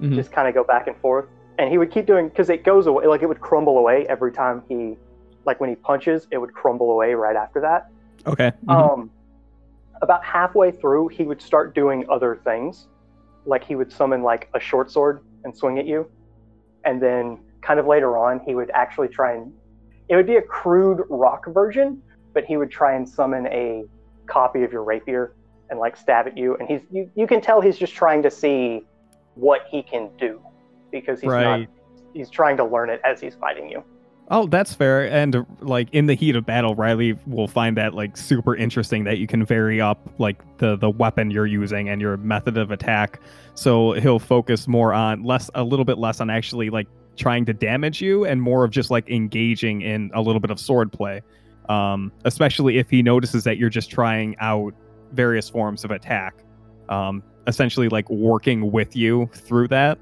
Mhm. 0.01 0.15
just 0.15 0.33
kind 0.33 0.49
of 0.49 0.55
go 0.55 0.65
back 0.65 0.87
and 0.87 0.97
forth, 0.97 1.27
and 1.59 1.69
he 1.71 1.77
would 1.77 1.91
keep 1.91 2.07
doing 2.07 2.29
because 2.29 2.49
it 2.49 2.65
goes 2.65 2.87
away, 2.87 3.07
like 3.07 3.21
it 3.23 3.27
would 3.27 3.41
crumble 3.43 3.77
away 3.77 4.07
every 4.09 4.33
time 4.33 4.63
he, 4.67 4.97
like 5.45 5.61
when 5.61 5.69
he 5.69 5.77
punches, 5.77 6.27
it 6.31 6.39
would 6.39 6.55
crumble 6.55 6.91
away 6.93 7.13
right 7.13 7.37
after 7.37 7.61
that. 7.61 7.91
Okay. 8.27 8.53
mhm. 8.67 8.75
Um, 8.75 9.11
about 10.03 10.25
halfway 10.25 10.71
through, 10.71 11.09
he 11.09 11.25
would 11.25 11.43
start 11.43 11.75
doing 11.75 12.05
other 12.11 12.41
things, 12.45 12.89
like 13.47 13.65
he 13.65 13.75
would 13.75 13.93
summon 13.93 14.23
like 14.23 14.49
a 14.55 14.61
short 14.61 14.91
sword 14.91 15.23
and 15.45 15.57
swing 15.57 15.79
at 15.79 15.87
you, 15.87 16.11
and 16.85 17.03
then 17.03 17.39
kind 17.63 17.79
of 17.79 17.87
later 17.87 18.17
on, 18.17 18.41
he 18.41 18.55
would 18.55 18.71
actually 18.71 19.09
try 19.09 19.35
and 19.35 19.53
it 20.09 20.17
would 20.17 20.27
be 20.27 20.37
a 20.37 20.43
crude 20.43 21.05
rock 21.09 21.47
version, 21.49 22.03
but 22.35 22.45
he 22.45 22.57
would 22.57 22.71
try 22.71 22.95
and 22.95 23.09
summon 23.09 23.47
a 23.47 23.85
copy 24.27 24.63
of 24.65 24.73
your 24.73 24.83
rapier 24.83 25.35
and 25.71 25.79
like 25.79 25.97
stab 25.97 26.27
at 26.27 26.37
you, 26.37 26.57
and 26.57 26.69
he's 26.69 26.81
you, 26.91 27.11
you 27.15 27.27
can 27.27 27.41
tell 27.41 27.61
he's 27.61 27.79
just 27.79 27.95
trying 27.95 28.23
to 28.23 28.31
see 28.31 28.85
what 29.35 29.63
he 29.71 29.83
can 29.83 30.11
do 30.19 30.41
because 30.91 31.21
he's 31.21 31.31
Right. 31.31 31.61
not 31.61 31.69
he's 32.13 32.29
trying 32.31 32.57
to 32.57 32.65
learn 32.65 32.91
it 32.91 33.01
as 33.05 33.21
he's 33.21 33.37
fighting 33.37 33.69
you. 33.71 33.85
Oh, 34.33 34.47
that's 34.47 34.73
fair. 34.73 35.11
And 35.11 35.45
like 35.61 35.89
in 35.93 36.07
the 36.07 36.15
heat 36.15 36.37
of 36.37 36.47
battle, 36.47 36.77
Riley 36.77 37.19
will 37.27 37.49
find 37.49 37.77
that 37.77 37.95
like 37.95 38.17
super 38.17 38.55
interesting 38.55 39.03
that 39.05 39.19
you 39.19 39.27
can 39.27 39.45
vary 39.45 39.81
up 39.81 40.09
like 40.19 40.41
the 40.59 40.77
the 40.77 40.89
weapon 40.89 41.33
you're 41.33 41.47
using 41.47 41.89
and 41.89 42.01
your 42.01 42.17
method 42.17 42.57
of 42.57 42.71
attack. 42.71 43.21
So 43.55 43.93
he'll 43.93 44.21
focus 44.21 44.69
more 44.69 44.93
on 44.95 45.25
less 45.25 45.51
a 45.57 45.65
little 45.65 45.85
bit 45.85 45.99
less 45.99 46.21
on 46.21 46.31
actually 46.31 46.71
like 46.71 46.87
trying 47.17 47.45
to 47.47 47.53
damage 47.53 48.01
you 48.01 48.25
and 48.25 48.41
more 48.41 48.63
of 48.63 48.71
just 48.71 48.89
like 48.89 49.11
engaging 49.11 49.83
in 49.83 50.13
a 50.15 50.23
little 50.23 50.41
bit 50.41 50.53
of 50.53 50.61
sword 50.61 50.93
play. 50.93 51.23
Um, 51.69 52.13
especially 52.25 52.79
if 52.79 52.89
he 52.89 53.03
notices 53.03 53.43
that 53.45 53.59
you're 53.59 53.69
just 53.69 53.91
trying 53.91 54.37
out 54.39 54.75
various 55.13 55.49
forms 55.49 55.85
of 55.85 55.91
attack. 55.91 56.35
Um, 56.89 57.23
essentially 57.49 57.89
like 57.89 58.09
working 58.09 58.71
with 58.71 58.95
you 58.95 59.29
through 59.33 59.69
that. 59.69 59.99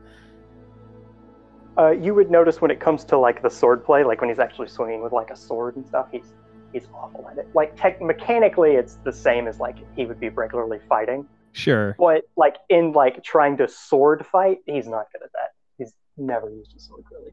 Uh, 1.78 1.90
you 1.90 2.12
would 2.14 2.30
notice 2.30 2.60
when 2.60 2.70
it 2.70 2.80
comes 2.80 3.04
to 3.04 3.16
like 3.16 3.42
the 3.42 3.50
sword 3.50 3.84
play, 3.84 4.02
like 4.02 4.20
when 4.20 4.28
he's 4.28 4.40
actually 4.40 4.68
swinging 4.68 5.02
with 5.02 5.12
like 5.12 5.30
a 5.30 5.36
sword 5.36 5.76
and 5.76 5.86
stuff, 5.86 6.08
he's 6.10 6.32
he's 6.72 6.88
awful 6.92 7.28
at 7.30 7.38
it. 7.38 7.48
Like 7.54 7.76
tech 7.80 8.00
mechanically, 8.02 8.72
it's 8.72 8.98
the 9.04 9.12
same 9.12 9.46
as 9.46 9.60
like 9.60 9.76
he 9.96 10.04
would 10.04 10.18
be 10.18 10.28
regularly 10.28 10.80
fighting, 10.88 11.26
Sure. 11.52 11.94
but 11.98 12.22
like 12.36 12.56
in 12.68 12.92
like 12.92 13.22
trying 13.22 13.56
to 13.58 13.68
sword 13.68 14.26
fight, 14.26 14.58
he's 14.66 14.88
not 14.88 15.06
good 15.12 15.22
at 15.22 15.32
that. 15.32 15.50
He's 15.78 15.92
never 16.16 16.50
used 16.50 16.74
a 16.76 16.80
sword 16.80 17.04
really. 17.12 17.32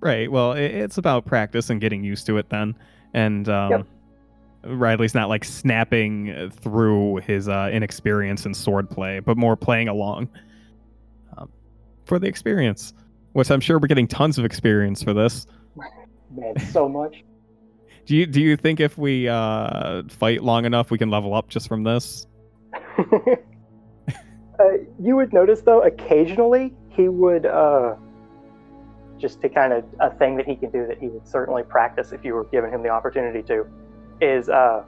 Right. 0.00 0.30
Well, 0.30 0.52
it's 0.52 0.96
about 0.96 1.26
practice 1.26 1.70
and 1.70 1.80
getting 1.80 2.04
used 2.04 2.24
to 2.26 2.38
it 2.38 2.48
then. 2.50 2.74
And 3.14 3.48
um, 3.48 3.70
Yep. 3.70 3.86
Riley's 4.64 5.14
not 5.14 5.28
like 5.28 5.44
snapping 5.44 6.50
through 6.50 7.16
his 7.16 7.48
uh, 7.48 7.70
inexperience 7.72 8.46
in 8.46 8.52
swordplay, 8.52 9.24
but 9.24 9.36
more 9.36 9.56
playing 9.56 9.88
along 9.88 10.28
um, 11.36 11.50
for 12.04 12.18
the 12.18 12.26
experience. 12.28 12.92
Which 13.38 13.52
I'm 13.52 13.60
sure 13.60 13.78
we're 13.78 13.86
getting 13.86 14.08
tons 14.08 14.36
of 14.36 14.44
experience 14.44 15.00
for 15.00 15.14
this. 15.14 15.46
Man, 16.34 16.58
so 16.72 16.88
much. 16.88 17.22
Do 18.04 18.16
you 18.16 18.26
do 18.26 18.40
you 18.40 18.56
think 18.56 18.80
if 18.80 18.96
we 18.96 19.28
uh, 19.28 20.02
fight 20.08 20.42
long 20.42 20.64
enough, 20.64 20.90
we 20.90 20.96
can 20.96 21.10
level 21.10 21.34
up 21.34 21.48
just 21.48 21.68
from 21.68 21.84
this? 21.84 22.26
uh, 22.98 23.34
you 24.98 25.14
would 25.14 25.34
notice 25.34 25.60
though, 25.60 25.82
occasionally 25.82 26.74
he 26.88 27.10
would 27.10 27.44
uh, 27.44 27.96
just 29.18 29.42
to 29.42 29.50
kind 29.50 29.74
of 29.74 29.84
a 30.00 30.10
thing 30.10 30.36
that 30.38 30.46
he 30.46 30.56
can 30.56 30.70
do 30.70 30.86
that 30.86 30.98
he 30.98 31.08
would 31.08 31.28
certainly 31.28 31.62
practice 31.62 32.12
if 32.12 32.24
you 32.24 32.32
were 32.32 32.44
giving 32.44 32.72
him 32.72 32.82
the 32.82 32.88
opportunity 32.88 33.42
to, 33.42 33.66
is 34.22 34.48
uh, 34.48 34.82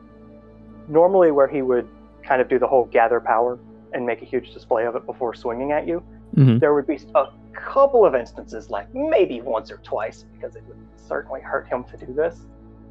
normally 0.88 1.30
where 1.30 1.46
he 1.46 1.60
would 1.60 1.86
kind 2.24 2.40
of 2.40 2.48
do 2.48 2.58
the 2.58 2.66
whole 2.66 2.86
gather 2.86 3.20
power 3.20 3.58
and 3.92 4.06
make 4.06 4.22
a 4.22 4.24
huge 4.24 4.54
display 4.54 4.86
of 4.86 4.96
it 4.96 5.04
before 5.04 5.34
swinging 5.34 5.72
at 5.72 5.86
you. 5.86 6.02
Mhm. 6.36 6.58
There 6.58 6.72
would 6.72 6.86
be 6.86 6.98
a 7.14 7.26
couple 7.52 8.04
of 8.04 8.14
instances, 8.14 8.70
like 8.70 8.92
maybe 8.94 9.40
once 9.40 9.70
or 9.70 9.78
twice, 9.78 10.24
because 10.34 10.56
it 10.56 10.64
would 10.66 10.78
certainly 10.96 11.40
hurt 11.40 11.66
him 11.68 11.84
to 11.84 11.96
do 11.96 12.12
this. 12.12 12.46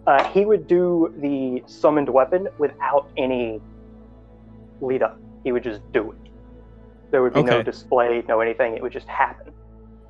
Uh, 0.07 0.23
he 0.31 0.45
would 0.45 0.67
do 0.67 1.13
the 1.17 1.61
summoned 1.67 2.09
weapon 2.09 2.47
without 2.57 3.09
any 3.17 3.61
lead 4.81 5.03
up. 5.03 5.19
He 5.43 5.51
would 5.51 5.63
just 5.63 5.81
do 5.91 6.11
it. 6.11 6.17
There 7.11 7.21
would 7.21 7.33
be 7.33 7.43
no 7.43 7.61
display, 7.63 8.23
no 8.27 8.39
anything. 8.39 8.75
It 8.75 8.83
would 8.83 8.91
just 8.91 9.07
happen. 9.07 9.53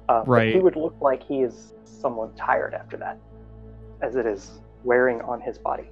Uh, 0.07 0.23
but 0.23 0.47
He 0.47 0.59
would 0.59 0.75
look 0.75 0.95
like 1.01 1.23
he 1.23 1.41
is 1.41 1.73
somewhat 1.85 2.35
tired 2.35 2.73
after 2.73 2.97
that, 2.97 3.17
as 4.01 4.15
it 4.15 4.25
is 4.25 4.59
wearing 4.83 5.21
on 5.21 5.39
his 5.41 5.57
body. 5.57 5.89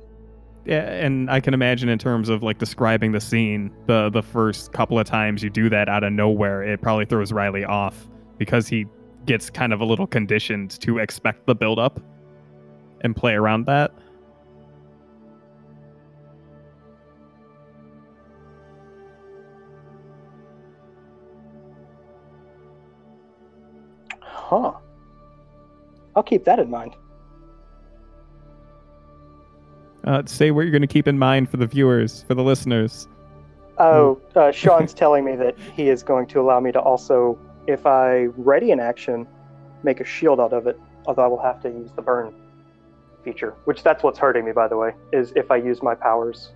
Yeah, 0.65 0.81
and 0.81 1.29
I 1.31 1.39
can 1.39 1.53
imagine 1.53 1.87
in 1.87 1.97
terms 1.97 2.27
of 2.27 2.43
like 2.43 2.57
describing 2.57 3.13
the 3.13 3.21
scene, 3.21 3.71
the 3.85 4.09
the 4.09 4.21
first 4.21 4.73
couple 4.73 4.99
of 4.99 5.07
times 5.07 5.41
you 5.41 5.49
do 5.49 5.69
that 5.69 5.87
out 5.87 6.03
of 6.03 6.11
nowhere, 6.11 6.61
it 6.61 6.81
probably 6.81 7.05
throws 7.05 7.31
Riley 7.31 7.63
off 7.63 8.09
because 8.37 8.67
he 8.67 8.85
gets 9.25 9.49
kind 9.49 9.73
of 9.73 9.81
a 9.81 9.85
little 9.85 10.07
conditioned 10.07 10.79
to 10.81 10.99
expect 10.99 11.45
the 11.45 11.55
build 11.55 11.79
up 11.79 11.99
and 13.01 13.15
play 13.15 13.33
around 13.33 13.65
that. 13.65 13.93
Huh. 24.21 24.71
I'll 26.15 26.23
keep 26.23 26.45
that 26.45 26.57
in 26.57 26.69
mind. 26.69 26.95
Uh, 30.05 30.23
say 30.25 30.51
what 30.51 30.61
you're 30.61 30.71
going 30.71 30.81
to 30.81 30.87
keep 30.87 31.05
in 31.05 31.19
mind 31.19 31.49
for 31.49 31.57
the 31.57 31.67
viewers, 31.67 32.23
for 32.29 32.33
the 32.33 32.43
listeners. 32.43 33.09
Oh, 33.77 34.21
uh, 34.35 34.53
Sean's 34.53 34.93
telling 34.95 35.25
me 35.25 35.35
that 35.35 35.59
he 35.75 35.89
is 35.89 36.01
going 36.01 36.27
to 36.27 36.39
allow 36.39 36.61
me 36.61 36.71
to 36.71 36.79
also, 36.79 37.37
if 37.67 37.85
I 37.85 38.25
ready 38.37 38.71
an 38.71 38.79
action, 38.79 39.27
make 39.83 39.99
a 39.99 40.05
shield 40.05 40.39
out 40.39 40.53
of 40.53 40.67
it. 40.67 40.79
Although 41.05 41.23
I 41.23 41.27
will 41.27 41.41
have 41.41 41.61
to 41.61 41.69
use 41.69 41.91
the 41.95 42.01
burn 42.01 42.33
feature, 43.23 43.53
which 43.65 43.83
that's 43.83 44.03
what's 44.03 44.19
hurting 44.19 44.45
me, 44.45 44.51
by 44.51 44.67
the 44.67 44.77
way. 44.77 44.93
Is 45.13 45.31
if 45.35 45.51
I 45.51 45.57
use 45.57 45.83
my 45.83 45.95
powers 45.95 46.51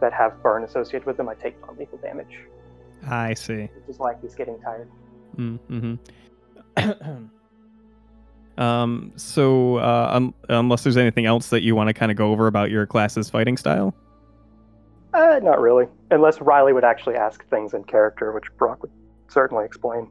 that 0.00 0.12
have 0.12 0.40
burn 0.42 0.64
associated 0.64 1.06
with 1.06 1.16
them, 1.16 1.28
I 1.28 1.34
take 1.34 1.60
non-lethal 1.60 1.98
damage, 1.98 2.38
I 3.08 3.34
see. 3.34 3.62
which 3.74 3.88
is 3.88 3.98
why 3.98 4.14
he's 4.20 4.34
getting 4.34 4.60
tired. 4.60 4.88
Mm-hmm. 5.36 5.94
um. 8.60 9.12
So, 9.16 9.76
uh, 9.76 10.10
un- 10.12 10.34
unless 10.48 10.84
there's 10.84 10.96
anything 10.96 11.26
else 11.26 11.48
that 11.48 11.62
you 11.62 11.74
want 11.74 11.88
to 11.88 11.94
kind 11.94 12.10
of 12.12 12.16
go 12.16 12.30
over 12.32 12.46
about 12.46 12.70
your 12.70 12.86
class's 12.86 13.30
fighting 13.30 13.56
style. 13.56 13.94
Uh, 15.12 15.38
not 15.42 15.60
really, 15.60 15.86
unless 16.10 16.40
Riley 16.40 16.72
would 16.72 16.84
actually 16.84 17.14
ask 17.14 17.48
things 17.48 17.72
in 17.72 17.84
character, 17.84 18.32
which 18.32 18.44
Brock 18.56 18.82
would 18.82 18.90
certainly 19.28 19.64
explain. 19.64 20.08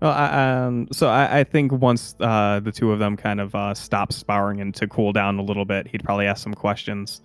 Well, 0.00 0.12
I, 0.12 0.64
um, 0.64 0.88
so 0.92 1.08
I, 1.08 1.40
I 1.40 1.44
think 1.44 1.72
once 1.72 2.14
uh, 2.20 2.60
the 2.60 2.70
two 2.70 2.92
of 2.92 2.98
them 2.98 3.16
kind 3.16 3.40
of 3.40 3.54
uh, 3.54 3.72
stop 3.74 4.12
sparring 4.12 4.60
and 4.60 4.74
to 4.74 4.86
cool 4.86 5.12
down 5.12 5.38
a 5.38 5.42
little 5.42 5.64
bit, 5.64 5.86
he'd 5.88 6.04
probably 6.04 6.26
ask 6.26 6.42
some 6.42 6.54
questions. 6.54 7.22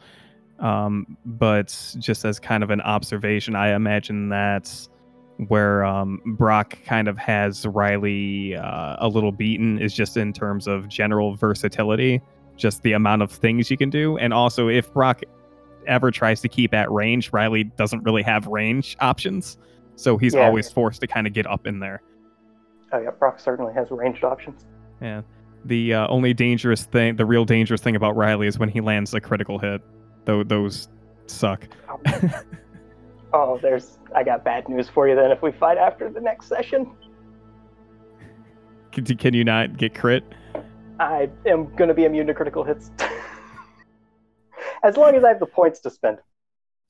Um, 0.60 1.18
but 1.26 1.68
just 2.00 2.24
as 2.24 2.40
kind 2.40 2.64
of 2.64 2.70
an 2.70 2.82
observation, 2.82 3.56
I 3.56 3.74
imagine 3.76 4.30
that's 4.30 4.90
where 5.48 5.84
um, 5.84 6.22
Brock 6.38 6.78
kind 6.86 7.08
of 7.08 7.18
has 7.18 7.66
Riley 7.66 8.56
uh, 8.56 8.96
a 9.00 9.08
little 9.08 9.32
beaten 9.32 9.80
is 9.80 9.94
just 9.94 10.16
in 10.16 10.32
terms 10.34 10.68
of 10.68 10.88
general 10.88 11.36
versatility, 11.36 12.22
just 12.58 12.84
the 12.84 12.94
amount 12.94 13.24
of 13.24 13.32
things 13.32 13.72
you 13.72 13.76
can 13.78 13.90
do, 13.90 14.18
and 14.18 14.34
also 14.34 14.68
if 14.70 14.94
Brock 14.94 15.24
ever 15.88 16.12
tries 16.12 16.42
to 16.42 16.48
keep 16.48 16.76
at 16.76 16.92
range, 16.92 17.34
Riley 17.34 17.64
doesn't 17.64 18.04
really 18.04 18.22
have 18.22 18.46
range 18.46 18.96
options, 19.00 19.58
so 19.96 20.16
he's 20.16 20.36
Yeah. 20.36 20.46
always 20.46 20.70
forced 20.72 21.02
to 21.02 21.08
kind 21.08 21.26
of 21.26 21.34
get 21.34 21.48
up 21.48 21.66
in 21.66 21.80
there. 21.80 22.04
Oh 22.94 23.00
yeah, 23.00 23.12
Brock 23.12 23.40
certainly 23.40 23.74
has 23.74 23.90
ranged 23.92 24.24
options. 24.24 24.66
Yeah. 25.02 25.22
The 25.66 25.94
uh, 25.94 26.08
only 26.08 26.34
dangerous 26.34 26.86
thing, 26.86 27.16
the 27.16 27.26
real 27.26 27.46
dangerous 27.46 27.82
thing 27.82 27.96
about 27.96 28.16
Riley 28.16 28.48
is 28.48 28.58
when 28.58 28.70
he 28.70 28.82
lands 28.82 29.14
a 29.14 29.22
critical 29.22 29.60
hit. 29.60 29.82
Though 30.26 30.44
those 30.44 30.90
suck. 31.28 31.68
Oh, 33.34 33.58
there's. 33.62 33.98
I 34.16 34.24
got 34.24 34.44
bad 34.44 34.68
news 34.68 34.90
for 34.90 35.08
you 35.08 35.16
then. 35.16 35.32
If 35.32 35.42
we 35.42 35.52
fight 35.52 35.78
after 35.78 36.10
the 36.10 36.20
next 36.20 36.48
session, 36.48 36.92
Can, 38.92 39.06
can 39.06 39.34
you 39.34 39.44
not 39.44 39.78
get 39.78 39.96
crit? 39.96 40.24
I 41.00 41.30
am 41.46 41.74
going 41.76 41.88
to 41.88 41.94
be 41.94 42.04
immune 42.04 42.28
to 42.28 42.34
critical 42.34 42.64
hits. 42.64 42.92
as 44.84 44.98
long 44.98 45.16
as 45.16 45.24
I 45.24 45.30
have 45.30 45.40
the 45.40 45.46
points 45.46 45.80
to 45.82 45.90
spend. 45.90 46.18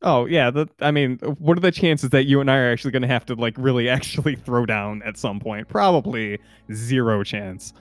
Oh 0.02 0.26
yeah. 0.26 0.50
The, 0.50 0.68
I 0.80 0.92
mean, 0.92 1.18
what 1.18 1.58
are 1.58 1.62
the 1.62 1.72
chances 1.72 2.10
that 2.12 2.26
you 2.26 2.42
and 2.42 2.50
I 2.50 2.58
are 2.58 2.72
actually 2.72 2.92
going 2.92 3.04
to 3.04 3.08
have 3.08 3.26
to 3.28 3.36
like 3.36 3.56
really 3.58 3.90
actually 3.98 4.36
throw 4.36 4.66
down 4.66 5.02
at 5.04 5.18
some 5.18 5.40
point? 5.40 5.68
Probably 5.68 6.40
zero 6.74 7.24
chance. 7.24 7.74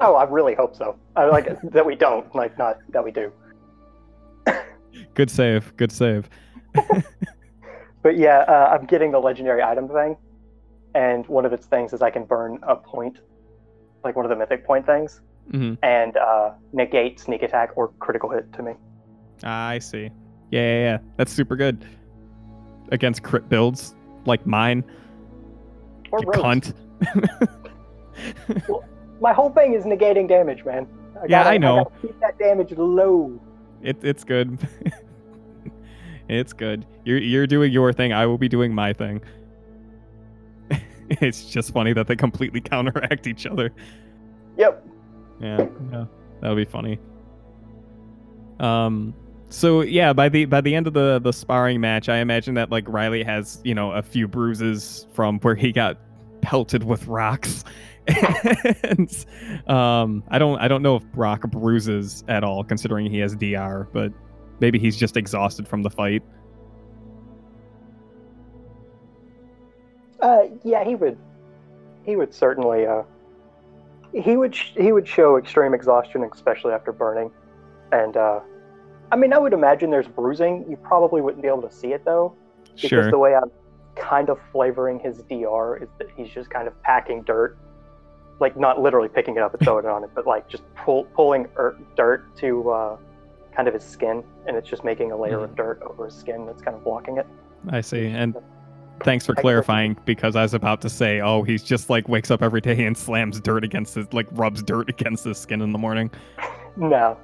Oh, 0.00 0.14
I 0.14 0.24
really 0.24 0.54
hope 0.54 0.74
so. 0.74 0.96
I 1.14 1.26
like 1.26 1.60
that 1.62 1.84
we 1.84 1.94
don't, 1.94 2.34
like 2.34 2.56
not 2.58 2.78
that 2.88 3.04
we 3.04 3.10
do. 3.10 3.30
Good 5.14 5.30
save. 5.30 5.76
Good 5.76 5.92
save. 5.92 6.30
But 8.02 8.16
yeah, 8.16 8.44
uh, 8.48 8.76
I'm 8.78 8.86
getting 8.86 9.10
the 9.10 9.18
legendary 9.18 9.62
item 9.62 9.88
thing, 9.88 10.16
and 10.94 11.26
one 11.26 11.44
of 11.44 11.52
its 11.52 11.66
things 11.66 11.92
is 11.92 12.02
I 12.02 12.10
can 12.10 12.24
burn 12.24 12.58
a 12.62 12.76
point, 12.76 13.18
like 14.04 14.16
one 14.16 14.24
of 14.24 14.30
the 14.30 14.36
mythic 14.36 14.64
point 14.64 14.86
things, 14.86 15.20
hmm 15.50 15.74
and 15.82 16.16
uh, 16.16 16.52
negate 16.72 17.20
sneak 17.20 17.42
attack 17.42 17.70
or 17.76 17.88
critical 17.98 18.30
hit 18.30 18.52
to 18.54 18.62
me. 18.62 18.72
I 19.42 19.78
see. 19.80 20.10
Yeah, 20.50 20.60
yeah, 20.60 20.78
yeah. 20.82 20.98
That's 21.16 21.32
super 21.32 21.56
good 21.56 21.84
against 22.92 23.22
crit 23.22 23.48
builds 23.48 23.94
like 24.26 24.44
mine. 24.46 24.84
Or 26.12 26.20
You 26.22 26.30
rogues. 26.32 26.72
cunt. 26.72 27.48
My 29.20 29.32
whole 29.32 29.50
thing 29.50 29.74
is 29.74 29.84
negating 29.84 30.26
damage, 30.28 30.64
man. 30.64 30.86
I 31.16 31.22
Yeah, 31.22 31.44
gotta- 31.44 31.50
I 31.50 31.58
know. 31.58 31.84
gotta 31.84 32.06
keep 32.06 32.20
that 32.20 32.38
damage 32.38 32.72
low. 32.72 33.38
It, 33.82 33.98
it's 34.02 34.24
good. 34.24 34.58
it's 36.28 36.52
good. 36.52 36.84
You're 37.04 37.18
you're 37.18 37.46
doing 37.46 37.72
your 37.72 37.92
thing. 37.92 38.12
I 38.12 38.26
will 38.26 38.38
be 38.38 38.48
doing 38.48 38.74
my 38.74 38.92
thing. 38.92 39.20
it's 41.10 41.44
just 41.50 41.72
funny 41.72 41.92
that 41.92 42.06
they 42.06 42.16
completely 42.16 42.60
counteract 42.60 43.26
each 43.26 43.46
other. 43.46 43.72
Yep. 44.58 44.86
Yeah, 45.40 45.66
yeah, 45.92 46.04
that'll 46.40 46.56
be 46.56 46.64
funny. 46.66 46.98
Um. 48.58 49.14
So 49.50 49.80
yeah, 49.80 50.12
by 50.12 50.28
the 50.28 50.44
by 50.44 50.60
the 50.60 50.74
end 50.74 50.86
of 50.86 50.94
the 50.94 51.18
the 51.18 51.32
sparring 51.32 51.80
match, 51.80 52.08
I 52.08 52.18
imagine 52.18 52.54
that 52.54 52.70
like 52.70 52.88
Riley 52.88 53.24
has 53.24 53.60
you 53.64 53.74
know 53.74 53.90
a 53.90 54.00
few 54.00 54.28
bruises 54.28 55.06
from 55.12 55.40
where 55.40 55.56
he 55.56 55.72
got 55.72 55.98
pelted 56.40 56.84
with 56.84 57.06
rocks. 57.08 57.64
and 58.84 59.26
um, 59.66 60.22
I 60.28 60.38
don't 60.38 60.58
I 60.60 60.68
don't 60.68 60.82
know 60.82 60.96
if 60.96 61.04
Brock 61.06 61.50
bruises 61.50 62.22
at 62.28 62.44
all, 62.44 62.62
considering 62.62 63.10
he 63.10 63.18
has 63.18 63.34
DR, 63.34 63.88
but 63.92 64.12
maybe 64.60 64.78
he's 64.78 64.96
just 64.96 65.16
exhausted 65.16 65.66
from 65.66 65.82
the 65.82 65.90
fight. 65.90 66.22
Uh, 70.20 70.42
yeah, 70.62 70.84
he 70.84 70.94
would. 70.94 71.18
He 72.04 72.14
would 72.14 72.32
certainly. 72.32 72.86
Uh, 72.86 73.02
he 74.12 74.36
would. 74.36 74.54
Sh- 74.54 74.72
he 74.76 74.92
would 74.92 75.08
show 75.08 75.36
extreme 75.36 75.74
exhaustion, 75.74 76.22
especially 76.32 76.72
after 76.72 76.92
burning. 76.92 77.32
And 77.92 78.16
uh, 78.16 78.40
I 79.12 79.16
mean, 79.16 79.32
I 79.32 79.38
would 79.38 79.52
imagine 79.52 79.90
there's 79.90 80.08
bruising. 80.08 80.64
You 80.68 80.76
probably 80.76 81.20
wouldn't 81.20 81.42
be 81.42 81.48
able 81.48 81.62
to 81.62 81.70
see 81.70 81.92
it 81.92 82.04
though, 82.04 82.34
because 82.74 82.88
Sure. 82.88 83.10
the 83.10 83.18
way 83.18 83.34
I'm 83.34 83.50
kind 83.96 84.28
of 84.28 84.38
flavoring 84.52 84.98
his 85.00 85.22
DR 85.22 85.76
is 85.82 85.88
that 85.98 86.08
he's 86.16 86.28
just 86.30 86.50
kind 86.50 86.68
of 86.68 86.80
packing 86.82 87.22
dirt, 87.22 87.58
like 88.38 88.56
not 88.56 88.80
literally 88.80 89.08
picking 89.08 89.36
it 89.36 89.42
up 89.42 89.52
and 89.54 89.62
throwing 89.62 89.84
it 89.84 89.90
on 89.90 90.04
it, 90.04 90.10
but 90.14 90.26
like 90.26 90.48
just 90.48 90.62
pull, 90.76 91.04
pulling 91.14 91.46
er- 91.58 91.76
dirt 91.96 92.34
to 92.38 92.70
uh, 92.70 92.96
kind 93.54 93.66
of 93.68 93.74
his 93.74 93.84
skin, 93.84 94.22
and 94.46 94.56
it's 94.56 94.68
just 94.68 94.84
making 94.84 95.12
a 95.12 95.16
layer 95.16 95.42
of 95.44 95.54
dirt 95.56 95.82
over 95.82 96.06
his 96.06 96.14
skin 96.14 96.46
that's 96.46 96.62
kind 96.62 96.76
of 96.76 96.84
blocking 96.84 97.18
it. 97.18 97.26
I 97.68 97.80
see. 97.80 98.06
And 98.06 98.36
thanks 99.02 99.26
for 99.26 99.34
clarifying 99.34 99.96
because 100.04 100.36
I 100.36 100.42
was 100.42 100.54
about 100.54 100.80
to 100.82 100.88
say, 100.88 101.20
oh, 101.20 101.42
he's 101.42 101.62
just 101.62 101.90
like 101.90 102.08
wakes 102.08 102.30
up 102.30 102.42
every 102.42 102.60
day 102.60 102.84
and 102.86 102.96
slams 103.06 103.40
dirt 103.40 103.64
against 103.64 103.96
his 103.96 104.10
like 104.12 104.28
rubs 104.32 104.62
dirt 104.62 104.88
against 104.88 105.24
his 105.24 105.36
skin 105.36 105.60
in 105.62 105.72
the 105.72 105.78
morning. 105.78 106.10
No. 106.76 107.18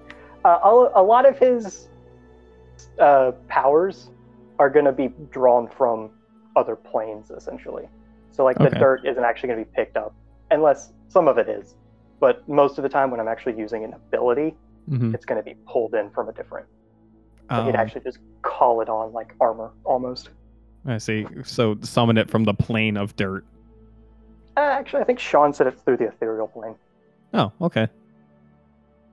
Uh, 0.46 0.60
a, 0.94 1.00
a 1.00 1.02
lot 1.02 1.26
of 1.28 1.36
his 1.38 1.88
uh, 3.00 3.32
powers 3.48 4.10
are 4.60 4.70
going 4.70 4.84
to 4.84 4.92
be 4.92 5.08
drawn 5.32 5.68
from 5.68 6.10
other 6.54 6.76
planes, 6.76 7.30
essentially. 7.30 7.88
So, 8.30 8.44
like, 8.44 8.56
the 8.58 8.70
dirt 8.70 9.04
isn't 9.04 9.24
actually 9.24 9.48
going 9.48 9.64
to 9.64 9.64
be 9.64 9.74
picked 9.74 9.96
up, 9.96 10.14
unless 10.52 10.92
some 11.08 11.26
of 11.26 11.36
it 11.38 11.48
is. 11.48 11.74
But 12.20 12.48
most 12.48 12.78
of 12.78 12.82
the 12.82 12.88
time, 12.88 13.10
when 13.10 13.18
I'm 13.18 13.28
actually 13.28 13.58
using 13.58 13.84
an 13.84 13.92
ability, 13.92 14.54
Mm-hmm. 14.88 15.16
it's 15.16 15.24
going 15.24 15.42
to 15.42 15.44
be 15.44 15.56
pulled 15.66 15.94
in 15.94 16.10
from 16.10 16.28
a 16.28 16.32
different. 16.32 16.68
Um, 17.50 17.66
he'd 17.66 17.74
actually 17.74 18.02
just 18.02 18.18
call 18.42 18.80
it 18.82 18.88
on, 18.88 19.12
like 19.12 19.34
armor, 19.40 19.72
almost. 19.82 20.28
I 20.86 20.98
see. 20.98 21.26
So 21.42 21.76
summon 21.80 22.16
it 22.16 22.30
from 22.30 22.44
the 22.44 22.54
plane 22.54 22.96
of 22.96 23.16
dirt. 23.16 23.44
Uh, 24.56 24.60
actually, 24.60 25.00
I 25.02 25.04
think 25.04 25.18
Sean 25.18 25.52
said 25.52 25.66
it's 25.66 25.82
through 25.82 25.96
the 25.96 26.06
ethereal 26.06 26.46
plane. 26.46 26.76
Oh, 27.34 27.50
okay. 27.62 27.88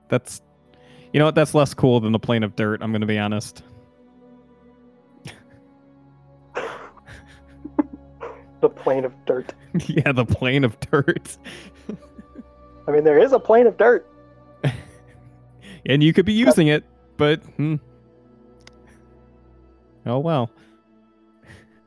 That's, 0.08 0.42
you 1.14 1.20
know 1.20 1.24
what? 1.26 1.36
That's 1.36 1.54
less 1.54 1.72
cool 1.74 2.00
than 2.00 2.10
the 2.10 2.18
plane 2.18 2.42
of 2.42 2.56
dirt. 2.56 2.82
I'm 2.82 2.90
gonna 2.90 3.06
be 3.06 3.20
honest. 3.20 3.62
the 8.60 8.68
plane 8.68 9.04
of 9.04 9.12
dirt. 9.24 9.54
yeah, 9.86 10.10
the 10.10 10.24
plane 10.26 10.64
of 10.64 10.78
dirt. 10.80 11.38
I 12.88 12.90
mean, 12.90 13.04
there 13.04 13.20
is 13.20 13.32
a 13.32 13.38
plane 13.38 13.68
of 13.68 13.76
dirt. 13.76 14.10
and 15.86 16.02
you 16.02 16.12
could 16.12 16.26
be 16.26 16.32
using 16.32 16.66
it, 16.66 16.82
but 17.16 17.40
hmm. 17.56 17.76
oh 20.06 20.18
well. 20.18 20.50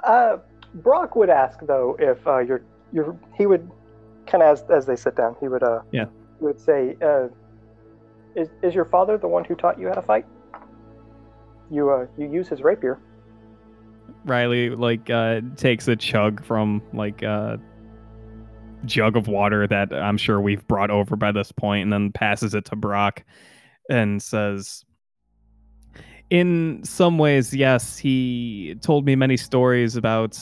Uh, 0.06 0.38
Brock 0.76 1.18
would 1.18 1.30
ask 1.30 1.60
though 1.64 1.98
if 2.00 2.26
uh, 2.26 2.38
you're 2.40 2.62
you're 2.94 3.20
he 3.36 3.46
would 3.46 3.70
kind 4.26 4.42
of 4.42 4.58
as 4.58 4.64
as 4.70 4.86
they 4.86 4.96
sit 4.96 5.18
down 5.18 5.36
he 5.42 5.50
would 5.50 5.64
uh 5.64 5.82
Yeah. 5.92 6.06
he 6.40 6.46
would 6.46 6.60
say 6.62 6.96
uh 7.02 7.28
is 8.38 8.50
is 8.62 8.74
your 8.74 8.86
father 8.86 9.18
the 9.18 9.28
one 9.28 9.44
who 9.44 9.56
taught 9.56 9.80
you 9.80 9.88
how 9.88 9.96
to 9.96 10.02
fight? 10.02 10.26
You 11.70 11.90
uh 11.90 12.06
you 12.18 12.32
use 12.32 12.48
his 12.48 12.62
rapier. 12.62 13.00
Riley 14.24 14.70
like 14.70 15.10
uh 15.10 15.42
takes 15.58 15.88
a 15.88 15.96
chug 15.96 16.46
from 16.46 16.82
like 16.94 17.24
a 17.24 17.60
jug 18.86 19.18
of 19.18 19.28
water 19.28 19.68
that 19.68 19.92
I'm 19.92 20.18
sure 20.18 20.40
we've 20.40 20.66
brought 20.68 20.92
over 20.92 21.16
by 21.16 21.32
this 21.32 21.52
point 21.52 21.84
and 21.84 21.92
then 21.92 22.12
passes 22.12 22.54
it 22.54 22.66
to 22.66 22.76
Brock 22.76 23.24
and 23.90 24.22
says 24.22 24.86
in 26.30 26.82
some 26.84 27.18
ways 27.18 27.54
yes 27.54 27.98
he 27.98 28.76
told 28.82 29.06
me 29.06 29.16
many 29.16 29.38
stories 29.38 29.96
about 29.96 30.38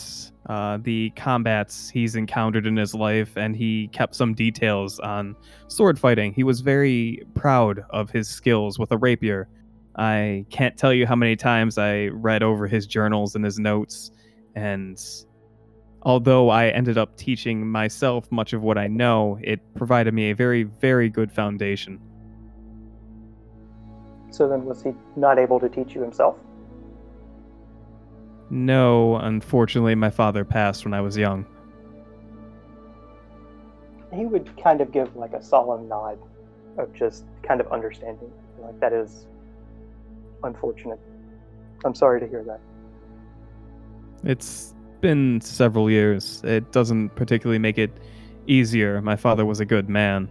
uh, 0.48 0.78
the 0.82 1.12
combats 1.15 1.89
he's 1.89 2.15
encountered 2.15 2.65
in 2.65 2.76
his 2.76 2.93
life 2.93 3.36
and 3.36 3.56
he 3.56 3.88
kept 3.89 4.15
some 4.15 4.34
details 4.34 5.00
on 5.00 5.36
sword 5.67 6.00
fighting 6.00 6.34
he 6.34 6.43
was 6.43 6.62
very 6.62 7.24
proud 7.36 7.84
of 7.91 8.10
his 8.10 8.28
skills 8.28 8.80
with 8.80 8.91
a 8.91 8.98
rapier 8.98 9.48
I 9.98 10.45
can't 10.50 10.78
tell 10.78 10.93
you 10.93 11.08
how 11.08 11.15
many 11.15 11.36
times 11.36 11.78
I 11.78 12.08
read 12.08 12.43
over 12.43 12.67
his 12.67 12.86
journals 12.86 13.36
and 13.36 13.45
his 13.45 13.58
notes. 13.60 14.12
And 14.56 15.02
although 16.04 16.50
I 16.50 16.67
ended 16.67 16.98
up 16.98 17.15
teaching 17.15 17.65
myself 17.67 18.30
much 18.32 18.54
of 18.54 18.62
what 18.62 18.78
I 18.78 18.88
know, 18.88 19.39
it 19.41 19.62
provided 19.76 20.13
me 20.13 20.32
a 20.32 20.36
very, 20.36 20.63
very 20.63 21.10
good 21.10 21.32
foundation. 21.32 22.00
So 24.36 24.50
then 24.50 24.65
was 24.65 24.84
he 24.84 24.93
not 25.15 25.39
able 25.39 25.62
to 25.62 25.69
teach 25.69 25.95
you 25.95 26.02
himself? 26.02 26.36
No, 28.50 29.15
unfortunately, 29.15 29.95
my 29.95 30.10
father 30.10 30.43
passed 30.43 30.84
when 30.84 30.93
I 30.93 31.00
was 31.00 31.15
young. 31.15 31.45
He 34.13 34.26
would 34.26 34.52
kind 34.62 34.82
of 34.82 34.91
give 34.91 35.15
like 35.15 35.32
a 35.32 35.41
solemn 35.41 35.88
nod 35.88 36.19
of 36.78 36.91
just 36.93 37.24
kind 37.43 37.62
of 37.62 37.71
understanding. 37.71 38.30
Like 38.60 38.78
that 38.82 38.91
is 38.91 39.26
unfortunate. 40.43 41.00
I'm 41.86 41.95
sorry 41.95 42.19
to 42.19 42.28
hear 42.28 42.43
that. 42.43 42.60
It's 44.30 44.76
been 45.00 45.39
several 45.39 45.89
years. 45.89 46.41
It 46.43 46.74
doesn't 46.74 47.15
particularly 47.15 47.60
make 47.60 47.78
it 47.78 47.91
easier. 48.48 49.02
My 49.02 49.15
father 49.15 49.45
was 49.45 49.62
a 49.62 49.65
good 49.65 49.88
man. 49.88 50.30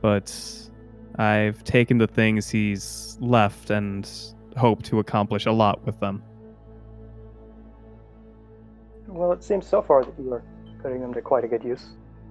But 0.00 0.65
I've 1.18 1.64
taken 1.64 1.98
the 1.98 2.06
things 2.06 2.50
he's 2.50 3.16
left 3.20 3.70
and 3.70 4.10
hope 4.56 4.82
to 4.84 4.98
accomplish 4.98 5.46
a 5.46 5.52
lot 5.52 5.84
with 5.84 5.98
them. 6.00 6.22
Well, 9.06 9.32
it 9.32 9.42
seems 9.42 9.66
so 9.66 9.82
far 9.82 10.04
that 10.04 10.14
you 10.18 10.32
are 10.32 10.42
putting 10.82 11.00
them 11.00 11.14
to 11.14 11.22
quite 11.22 11.44
a 11.44 11.48
good 11.48 11.64
use. 11.64 11.86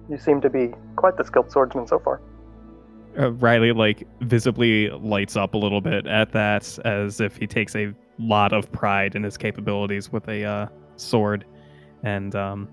You 0.08 0.18
seem 0.18 0.40
to 0.40 0.50
be 0.50 0.72
quite 0.94 1.16
the 1.16 1.24
skilled 1.24 1.50
swordsman 1.50 1.86
so 1.86 1.98
far. 1.98 2.20
Uh, 3.18 3.32
Riley 3.32 3.72
like 3.72 4.06
visibly 4.20 4.90
lights 4.90 5.36
up 5.36 5.54
a 5.54 5.58
little 5.58 5.80
bit 5.80 6.06
at 6.06 6.32
that, 6.32 6.78
as 6.84 7.20
if 7.20 7.36
he 7.36 7.46
takes 7.46 7.74
a 7.74 7.92
lot 8.18 8.52
of 8.52 8.70
pride 8.72 9.16
in 9.16 9.22
his 9.22 9.36
capabilities 9.36 10.12
with 10.12 10.28
a 10.28 10.44
uh, 10.44 10.66
sword, 10.96 11.44
and 12.02 12.36
um, 12.36 12.68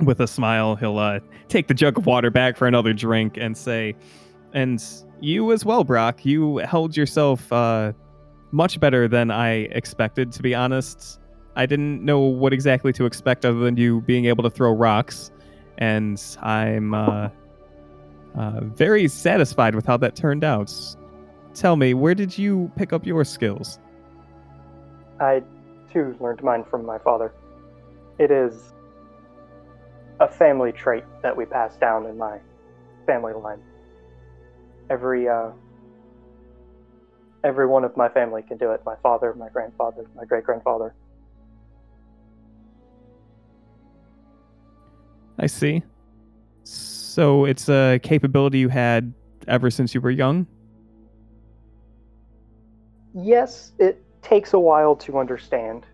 with 0.00 0.20
a 0.20 0.26
smile, 0.26 0.76
he'll 0.76 0.98
uh, 0.98 1.20
take 1.48 1.68
the 1.68 1.74
jug 1.74 1.96
of 1.96 2.06
water 2.06 2.30
back 2.30 2.56
for 2.56 2.68
another 2.68 2.92
drink 2.92 3.38
and 3.38 3.56
say, 3.56 3.96
"And 4.52 4.82
you 5.20 5.52
as 5.52 5.64
well, 5.64 5.84
Brock. 5.84 6.24
You 6.24 6.58
held 6.58 6.96
yourself 6.96 7.52
uh, 7.52 7.92
much 8.52 8.78
better 8.80 9.08
than 9.08 9.30
I 9.30 9.68
expected. 9.72 10.32
To 10.32 10.42
be 10.42 10.54
honest, 10.54 11.20
I 11.56 11.66
didn't 11.66 12.04
know 12.04 12.20
what 12.20 12.52
exactly 12.52 12.92
to 12.94 13.06
expect 13.06 13.44
other 13.44 13.58
than 13.58 13.76
you 13.76 14.00
being 14.02 14.26
able 14.26 14.42
to 14.44 14.50
throw 14.50 14.72
rocks, 14.72 15.30
and 15.78 16.22
I'm." 16.42 16.94
Uh, 16.94 17.28
uh, 18.36 18.60
very 18.62 19.08
satisfied 19.08 19.74
with 19.74 19.86
how 19.86 19.96
that 19.96 20.14
turned 20.14 20.44
out. 20.44 20.72
Tell 21.54 21.76
me, 21.76 21.94
where 21.94 22.14
did 22.14 22.36
you 22.36 22.70
pick 22.76 22.92
up 22.92 23.06
your 23.06 23.24
skills? 23.24 23.78
I, 25.20 25.42
too, 25.90 26.14
learned 26.20 26.42
mine 26.42 26.64
from 26.64 26.84
my 26.84 26.98
father. 26.98 27.32
It 28.18 28.30
is 28.30 28.74
a 30.20 30.28
family 30.28 30.72
trait 30.72 31.04
that 31.22 31.34
we 31.34 31.46
pass 31.46 31.76
down 31.76 32.04
in 32.06 32.18
my 32.18 32.38
family 33.06 33.32
line. 33.32 33.62
Every, 34.88 35.28
uh, 35.28 35.50
every 37.44 37.66
one 37.66 37.84
of 37.84 37.96
my 37.96 38.08
family 38.08 38.42
can 38.42 38.56
do 38.56 38.72
it. 38.72 38.82
My 38.84 38.96
father, 39.02 39.34
my 39.34 39.48
grandfather, 39.48 40.06
my 40.14 40.24
great 40.24 40.44
grandfather. 40.44 40.94
I 45.38 45.46
see. 45.46 45.82
So 46.64 47.44
it's 47.44 47.68
a 47.68 48.00
capability 48.02 48.58
you 48.58 48.68
had 48.68 49.12
ever 49.48 49.70
since 49.70 49.94
you 49.94 50.00
were 50.00 50.10
young? 50.10 50.46
Yes, 53.14 53.72
it 53.78 54.02
takes 54.22 54.52
a 54.52 54.58
while 54.58 54.96
to 54.96 55.18
understand. 55.18 55.86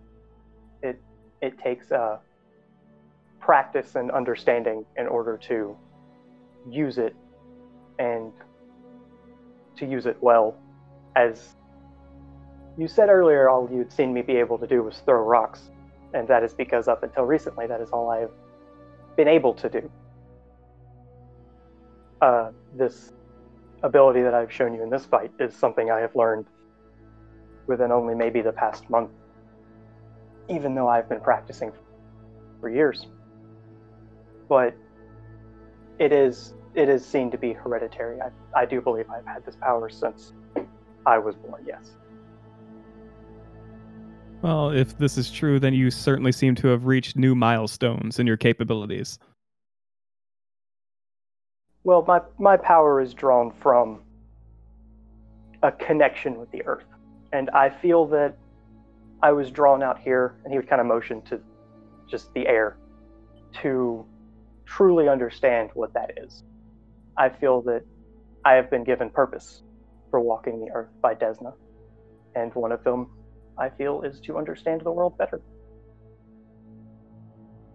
It 0.83 1.01
it 1.41 1.59
takes 1.59 1.93
uh, 1.93 2.19
practice 3.41 3.95
and 3.95 4.11
understanding 4.11 4.85
in 4.97 5.07
order 5.07 5.37
to 5.49 5.77
use 6.69 6.99
it 6.99 7.15
and 7.99 8.33
to 9.77 9.87
use 9.87 10.07
it 10.07 10.17
well. 10.21 10.57
As 11.17 11.57
you 12.79 12.89
said 12.89 13.09
earlier, 13.09 13.49
all 13.49 13.69
you'd 13.71 13.93
seen 13.93 14.13
me 14.13 14.23
be 14.23 14.37
able 14.37 14.59
to 14.59 14.67
do 14.67 14.83
was 14.83 14.99
throw 15.05 15.23
rocks, 15.23 15.71
and 16.15 16.27
that 16.29 16.43
is 16.43 16.55
because 16.55 16.89
up 16.89 17.03
until 17.03 17.25
recently, 17.25 17.67
that 17.67 17.81
is 17.81 17.91
all 17.91 18.11
I 18.11 18.21
have 18.21 18.31
been 19.17 19.29
able 19.29 19.55
to 19.55 19.69
do. 19.69 19.91
Uh, 22.21 22.51
this 22.77 23.13
ability 23.83 24.23
that 24.23 24.33
I've 24.33 24.53
shown 24.53 24.75
you 24.75 24.83
in 24.83 24.91
this 24.91 25.05
fight 25.05 25.33
is 25.41 25.55
something 25.55 25.91
I 25.91 26.01
have 26.01 26.15
learned 26.15 26.47
within 27.67 27.93
only 27.93 28.15
maybe 28.15 28.41
the 28.41 28.53
past 28.53 28.89
month, 28.89 29.11
even 30.49 30.75
though 30.75 30.89
I've 30.89 31.09
been 31.09 31.21
practicing 31.21 31.73
for 32.61 32.69
years. 32.69 33.07
But 34.49 34.75
it 35.99 36.13
is 36.13 36.55
it 36.75 36.89
is 36.89 37.05
seen 37.05 37.31
to 37.31 37.39
be 37.39 37.53
hereditary. 37.53 38.21
I, 38.21 38.31
I 38.61 38.65
do 38.67 38.81
believe 38.81 39.11
I've 39.11 39.27
had 39.27 39.45
this 39.45 39.57
power 39.57 39.89
since 39.89 40.33
I 41.07 41.19
was 41.19 41.35
born, 41.37 41.65
yes. 41.67 41.93
Well, 44.41 44.71
if 44.71 44.99
this 44.99 45.17
is 45.19 45.31
true, 45.31 45.61
then 45.61 45.75
you 45.75 45.91
certainly 45.91 46.33
seem 46.33 46.55
to 46.57 46.69
have 46.69 46.87
reached 46.87 47.17
new 47.17 47.35
milestones 47.35 48.19
in 48.19 48.27
your 48.27 48.37
capabilities. 48.37 49.19
Well, 51.85 52.05
my, 52.07 52.21
my 52.39 52.57
power 52.57 53.01
is 53.01 53.15
drawn 53.15 53.53
from 53.53 54.03
a 55.63 55.71
connection 55.71 56.39
with 56.39 56.51
the 56.51 56.65
earth. 56.65 56.87
And 57.33 57.51
I 57.51 57.71
feel 57.71 58.07
that 58.07 58.37
I 59.23 59.33
was 59.33 59.51
drawn 59.51 59.83
out 59.83 59.99
here, 59.99 60.35
and 60.45 60.53
he 60.53 60.59
would 60.59 60.69
kind 60.69 60.81
of 60.81 60.87
motion 60.87 61.23
to 61.23 61.41
just 62.09 62.33
the 62.35 62.47
air 62.47 62.77
to 63.63 64.05
truly 64.65 65.09
understand 65.09 65.71
what 65.75 65.93
that 65.95 66.19
is. 66.19 66.43
I 67.17 67.29
feel 67.29 67.63
that 67.63 67.83
I 68.45 68.55
have 68.55 68.71
been 68.71 68.85
given 68.85 69.11
purpose 69.11 69.63
for 70.11 70.21
walking 70.21 70.65
the 70.65 70.71
earth 70.73 70.91
by 71.01 71.15
Desna, 71.15 71.55
and 72.35 72.55
one 72.55 72.73
of 72.73 72.83
them 72.85 73.11
I 73.59 73.69
feel 73.71 74.03
is 74.03 74.21
to 74.21 74.39
understand 74.39 74.83
the 74.83 74.91
world 74.91 75.17
better. 75.19 75.41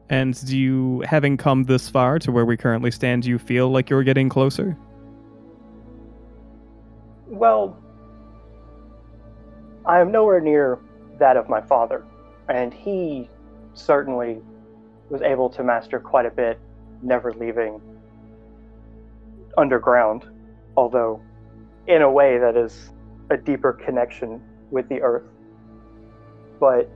And 0.10 0.46
do 0.46 0.58
you, 0.58 1.04
having 1.06 1.38
come 1.38 1.64
this 1.66 1.90
far 1.90 2.18
to 2.20 2.32
where 2.32 2.46
we 2.46 2.56
currently 2.56 2.92
stand, 2.92 3.24
do 3.24 3.30
you 3.30 3.38
feel 3.38 3.70
like 3.70 3.90
you're 3.90 4.04
getting 4.04 4.30
closer? 4.30 4.78
Well, 7.28 7.78
I 9.86 10.00
am 10.00 10.12
nowhere 10.12 10.40
near 10.40 10.80
that 11.20 11.36
of 11.36 11.50
my 11.50 11.62
father, 11.62 12.06
and 12.48 12.74
he 12.74 13.30
certainly 13.74 14.42
was 15.10 15.22
able 15.22 15.50
to 15.50 15.64
master 15.64 16.00
quite 16.00 16.26
a 16.26 16.32
bit, 16.32 16.60
never 17.02 17.34
leaving 17.34 17.82
underground, 19.58 20.24
although 20.76 21.22
in 21.88 22.02
a 22.02 22.12
way 22.12 22.38
that 22.38 22.56
is 22.56 22.92
a 23.30 23.38
deeper 23.38 23.74
connection 23.74 24.42
with 24.72 24.88
the 24.90 25.02
earth. 25.02 25.24
But 26.60 26.90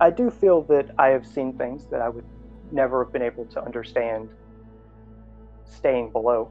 I 0.00 0.10
do 0.10 0.30
feel 0.30 0.62
that 0.62 0.90
I 0.98 1.08
have 1.08 1.26
seen 1.26 1.56
things 1.56 1.86
that 1.90 2.00
I 2.00 2.08
would 2.08 2.24
never 2.70 3.04
have 3.04 3.12
been 3.12 3.22
able 3.22 3.46
to 3.46 3.64
understand 3.64 4.28
staying 5.64 6.10
below. 6.10 6.50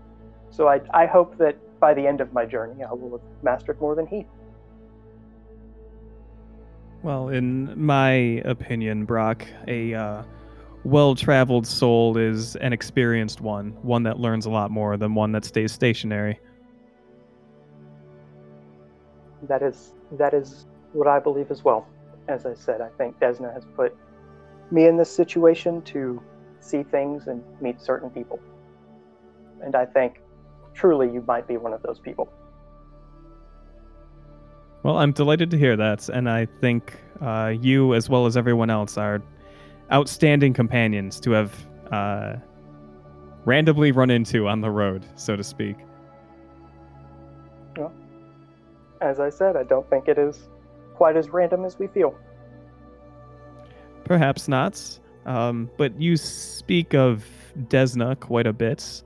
So 0.50 0.68
I, 0.68 0.82
I 0.94 1.06
hope 1.06 1.38
that 1.38 1.58
by 1.80 1.94
the 1.94 2.06
end 2.06 2.22
of 2.22 2.34
my 2.34 2.46
journey, 2.46 2.84
I 2.84 2.94
will 2.94 3.12
have 3.12 3.44
mastered 3.44 3.80
more 3.80 3.96
than 3.96 4.08
he. 4.08 4.26
Well, 7.04 7.30
in 7.30 7.80
my 7.80 8.12
opinion, 8.44 9.06
Brock, 9.06 9.46
a 9.68 9.94
uh, 9.94 10.24
well-traveled 10.88 11.68
soul 11.68 12.18
is 12.18 12.56
an 12.58 12.72
experienced 12.72 13.42
one, 13.42 13.72
one 13.82 14.04
that 14.04 14.20
learns 14.20 14.46
a 14.46 14.50
lot 14.50 14.72
more 14.72 14.96
than 14.96 15.14
one 15.14 15.34
that 15.34 15.44
stays 15.44 15.72
stationary. 15.72 16.40
That 19.44 19.62
is 19.62 19.94
that 20.14 20.34
is 20.34 20.66
what 20.94 21.08
I 21.08 21.20
believe 21.20 21.52
as 21.52 21.64
well. 21.64 21.86
As 22.30 22.46
I 22.46 22.54
said, 22.54 22.82
I 22.82 22.90
think 22.98 23.20
Desna 23.20 23.54
has 23.54 23.66
put 23.76 23.96
me 24.72 24.88
in 24.88 24.98
this 24.98 25.14
situation 25.14 25.82
to 25.84 26.22
see 26.62 26.84
things 26.84 27.28
and 27.28 27.44
meet 27.62 27.82
certain 27.82 28.10
people. 28.10 28.40
And 29.62 29.76
I 29.76 29.86
think 29.86 30.22
truly 30.74 31.12
you 31.12 31.24
might 31.28 31.48
be 31.48 31.58
one 31.58 31.74
of 31.74 31.82
those 31.84 32.00
people. 32.00 32.32
Well, 34.84 34.98
I'm 34.98 35.12
delighted 35.12 35.52
to 35.52 35.58
hear 35.58 35.76
that, 35.76 36.08
and 36.08 36.30
I 36.30 36.46
think 36.62 36.98
uh, 37.20 37.54
you, 37.60 37.94
as 37.94 38.10
well 38.10 38.26
as 38.26 38.38
everyone 38.38 38.70
else, 38.70 38.98
are 38.98 39.22
outstanding 39.92 40.54
companions 40.54 41.20
to 41.22 41.32
have 41.32 41.66
uh, 41.92 42.36
randomly 43.46 43.92
run 43.92 44.10
into 44.10 44.48
on 44.48 44.62
the 44.62 44.70
road, 44.70 45.06
so 45.16 45.36
to 45.36 45.44
speak. 45.44 45.78
Well, 47.78 47.94
as 49.02 49.20
I 49.20 49.30
said, 49.30 49.56
I 49.56 49.64
don't 49.64 49.90
think 49.90 50.08
it 50.08 50.18
is 50.18 50.50
quite 50.96 51.16
as 51.16 51.30
random 51.30 51.64
as 51.64 51.80
we 51.80 51.88
feel. 51.88 52.16
Perhaps 54.04 54.48
not. 54.48 55.00
Um, 55.26 55.70
but 55.78 56.00
you 56.00 56.16
speak 56.16 56.94
of 56.94 57.26
Desna 57.68 58.18
quite 58.20 58.48
a 58.48 58.54
bit, 58.54 59.04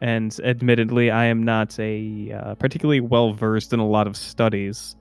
and 0.00 0.38
admittedly, 0.44 1.10
I 1.10 1.24
am 1.24 1.42
not 1.42 1.78
a 1.80 2.32
uh, 2.32 2.54
particularly 2.54 3.00
well 3.00 3.32
versed 3.32 3.72
in 3.72 3.80
a 3.80 3.86
lot 3.86 4.06
of 4.06 4.16
studies. 4.16 4.94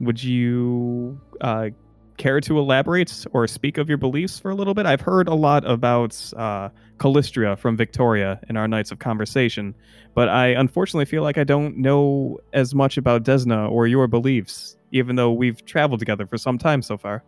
Would 0.00 0.22
you 0.22 1.20
uh, 1.42 1.68
care 2.16 2.40
to 2.40 2.58
elaborate 2.58 3.26
or 3.32 3.46
speak 3.46 3.78
of 3.78 3.88
your 3.88 3.98
beliefs 3.98 4.38
for 4.38 4.50
a 4.50 4.54
little 4.54 4.74
bit? 4.74 4.86
I've 4.86 5.00
heard 5.00 5.28
a 5.28 5.34
lot 5.34 5.68
about 5.68 6.32
uh, 6.36 6.68
Callistria 6.98 7.58
from 7.58 7.76
Victoria 7.76 8.40
in 8.48 8.56
our 8.56 8.68
nights 8.68 8.90
of 8.90 8.98
conversation, 8.98 9.74
but 10.14 10.28
I 10.28 10.48
unfortunately 10.48 11.06
feel 11.06 11.22
like 11.22 11.38
I 11.38 11.44
don't 11.44 11.78
know 11.78 12.38
as 12.52 12.74
much 12.74 12.96
about 12.96 13.24
Desna 13.24 13.70
or 13.70 13.86
your 13.86 14.06
beliefs, 14.06 14.76
even 14.92 15.16
though 15.16 15.32
we've 15.32 15.64
traveled 15.64 16.00
together 16.00 16.26
for 16.26 16.38
some 16.38 16.58
time 16.58 16.82
so 16.82 16.96
far 16.96 17.24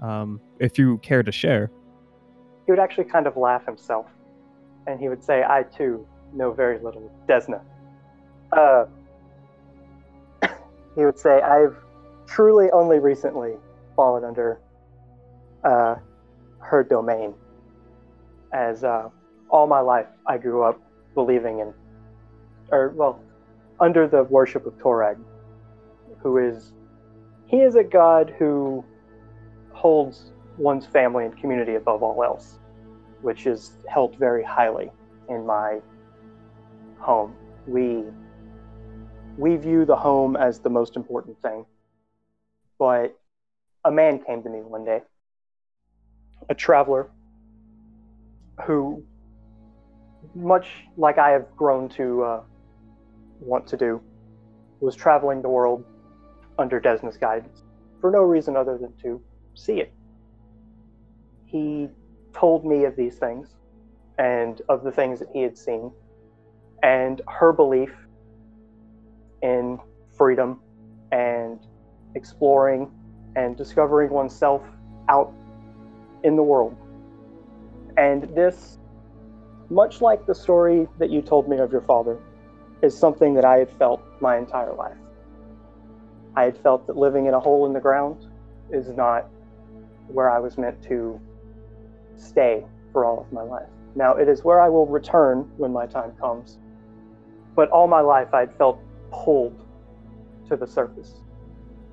um, 0.00 0.40
if 0.58 0.78
you 0.78 0.98
care 0.98 1.22
to 1.22 1.32
share. 1.32 1.70
He 2.66 2.72
would 2.72 2.78
actually 2.78 3.04
kind 3.04 3.26
of 3.26 3.36
laugh 3.36 3.64
himself, 3.64 4.06
and 4.86 5.00
he 5.00 5.08
would 5.08 5.22
say, 5.22 5.42
I 5.42 5.64
too 5.64 6.06
know 6.32 6.52
very 6.52 6.78
little 6.78 7.10
Desna. 7.28 7.60
Uh, 8.52 8.86
he 10.94 11.04
would 11.04 11.18
say, 11.18 11.40
I've 11.40 11.76
truly 12.26 12.70
only 12.70 12.98
recently 12.98 13.54
fallen 14.00 14.24
under 14.24 14.58
uh, 15.62 15.94
her 16.58 16.82
domain. 16.82 17.34
As 18.50 18.82
uh, 18.82 19.10
all 19.50 19.66
my 19.66 19.80
life 19.80 20.06
I 20.26 20.38
grew 20.38 20.62
up 20.62 20.80
believing 21.14 21.58
in, 21.58 21.74
or 22.72 22.94
well, 22.96 23.20
under 23.78 24.08
the 24.08 24.22
worship 24.24 24.64
of 24.64 24.72
Torag, 24.78 25.18
who 26.22 26.38
is, 26.38 26.72
he 27.46 27.58
is 27.58 27.74
a 27.74 27.84
god 27.84 28.34
who 28.38 28.82
holds 29.72 30.32
one's 30.56 30.86
family 30.86 31.26
and 31.26 31.36
community 31.36 31.74
above 31.74 32.02
all 32.02 32.24
else, 32.24 32.58
which 33.20 33.46
is 33.46 33.72
held 33.86 34.16
very 34.16 34.42
highly 34.42 34.90
in 35.28 35.44
my 35.44 35.78
home. 36.98 37.34
We 37.66 38.04
we 39.36 39.56
view 39.56 39.84
the 39.84 39.96
home 39.96 40.36
as 40.36 40.58
the 40.60 40.70
most 40.70 40.96
important 40.96 41.36
thing. 41.42 41.66
But 42.78 43.19
a 43.84 43.90
man 43.90 44.22
came 44.24 44.42
to 44.42 44.48
me 44.48 44.60
one 44.60 44.84
day, 44.84 45.02
a 46.48 46.54
traveler 46.54 47.10
who, 48.66 49.02
much 50.34 50.68
like 50.96 51.18
I 51.18 51.30
have 51.30 51.46
grown 51.56 51.88
to 51.90 52.22
uh, 52.22 52.42
want 53.40 53.66
to 53.68 53.76
do, 53.76 54.00
was 54.80 54.94
traveling 54.94 55.42
the 55.42 55.48
world 55.48 55.84
under 56.58 56.80
Desna's 56.80 57.16
guidance 57.16 57.62
for 58.00 58.10
no 58.10 58.20
reason 58.20 58.56
other 58.56 58.78
than 58.78 58.92
to 59.02 59.20
see 59.54 59.80
it. 59.80 59.92
He 61.46 61.88
told 62.34 62.64
me 62.64 62.84
of 62.84 62.96
these 62.96 63.16
things 63.16 63.48
and 64.18 64.60
of 64.68 64.84
the 64.84 64.92
things 64.92 65.18
that 65.20 65.28
he 65.32 65.40
had 65.40 65.56
seen, 65.56 65.90
and 66.82 67.22
her 67.28 67.52
belief 67.52 67.92
in 69.42 69.78
freedom 70.16 70.60
and 71.12 71.58
exploring 72.14 72.90
and 73.36 73.56
discovering 73.56 74.10
oneself 74.10 74.62
out 75.08 75.32
in 76.24 76.36
the 76.36 76.42
world. 76.42 76.76
And 77.96 78.24
this, 78.34 78.78
much 79.68 80.00
like 80.00 80.26
the 80.26 80.34
story 80.34 80.88
that 80.98 81.10
you 81.10 81.22
told 81.22 81.48
me 81.48 81.58
of 81.58 81.72
your 81.72 81.80
father, 81.82 82.18
is 82.82 82.96
something 82.96 83.34
that 83.34 83.44
I 83.44 83.58
had 83.58 83.70
felt 83.78 84.02
my 84.20 84.38
entire 84.38 84.72
life. 84.74 84.96
I 86.36 86.44
had 86.44 86.56
felt 86.58 86.86
that 86.86 86.96
living 86.96 87.26
in 87.26 87.34
a 87.34 87.40
hole 87.40 87.66
in 87.66 87.72
the 87.72 87.80
ground 87.80 88.26
is 88.70 88.88
not 88.88 89.26
where 90.08 90.30
I 90.30 90.38
was 90.38 90.56
meant 90.58 90.82
to 90.84 91.20
stay 92.16 92.64
for 92.92 93.04
all 93.04 93.20
of 93.20 93.32
my 93.32 93.42
life. 93.42 93.68
Now, 93.94 94.14
it 94.14 94.28
is 94.28 94.44
where 94.44 94.60
I 94.60 94.68
will 94.68 94.86
return 94.86 95.50
when 95.56 95.72
my 95.72 95.86
time 95.86 96.12
comes. 96.20 96.58
But 97.56 97.68
all 97.70 97.88
my 97.88 98.00
life, 98.00 98.32
I'd 98.32 98.54
felt 98.56 98.80
pulled 99.10 99.64
to 100.48 100.56
the 100.56 100.66
surface. 100.66 101.14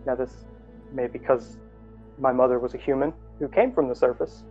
Now, 0.05 0.15
this 0.15 0.45
may 0.91 1.07
because 1.07 1.57
my 2.17 2.31
mother 2.31 2.59
was 2.59 2.73
a 2.73 2.77
human 2.77 3.13
who 3.39 3.47
came 3.47 3.71
from 3.71 3.87
the 3.87 3.95
surface, 3.95 4.43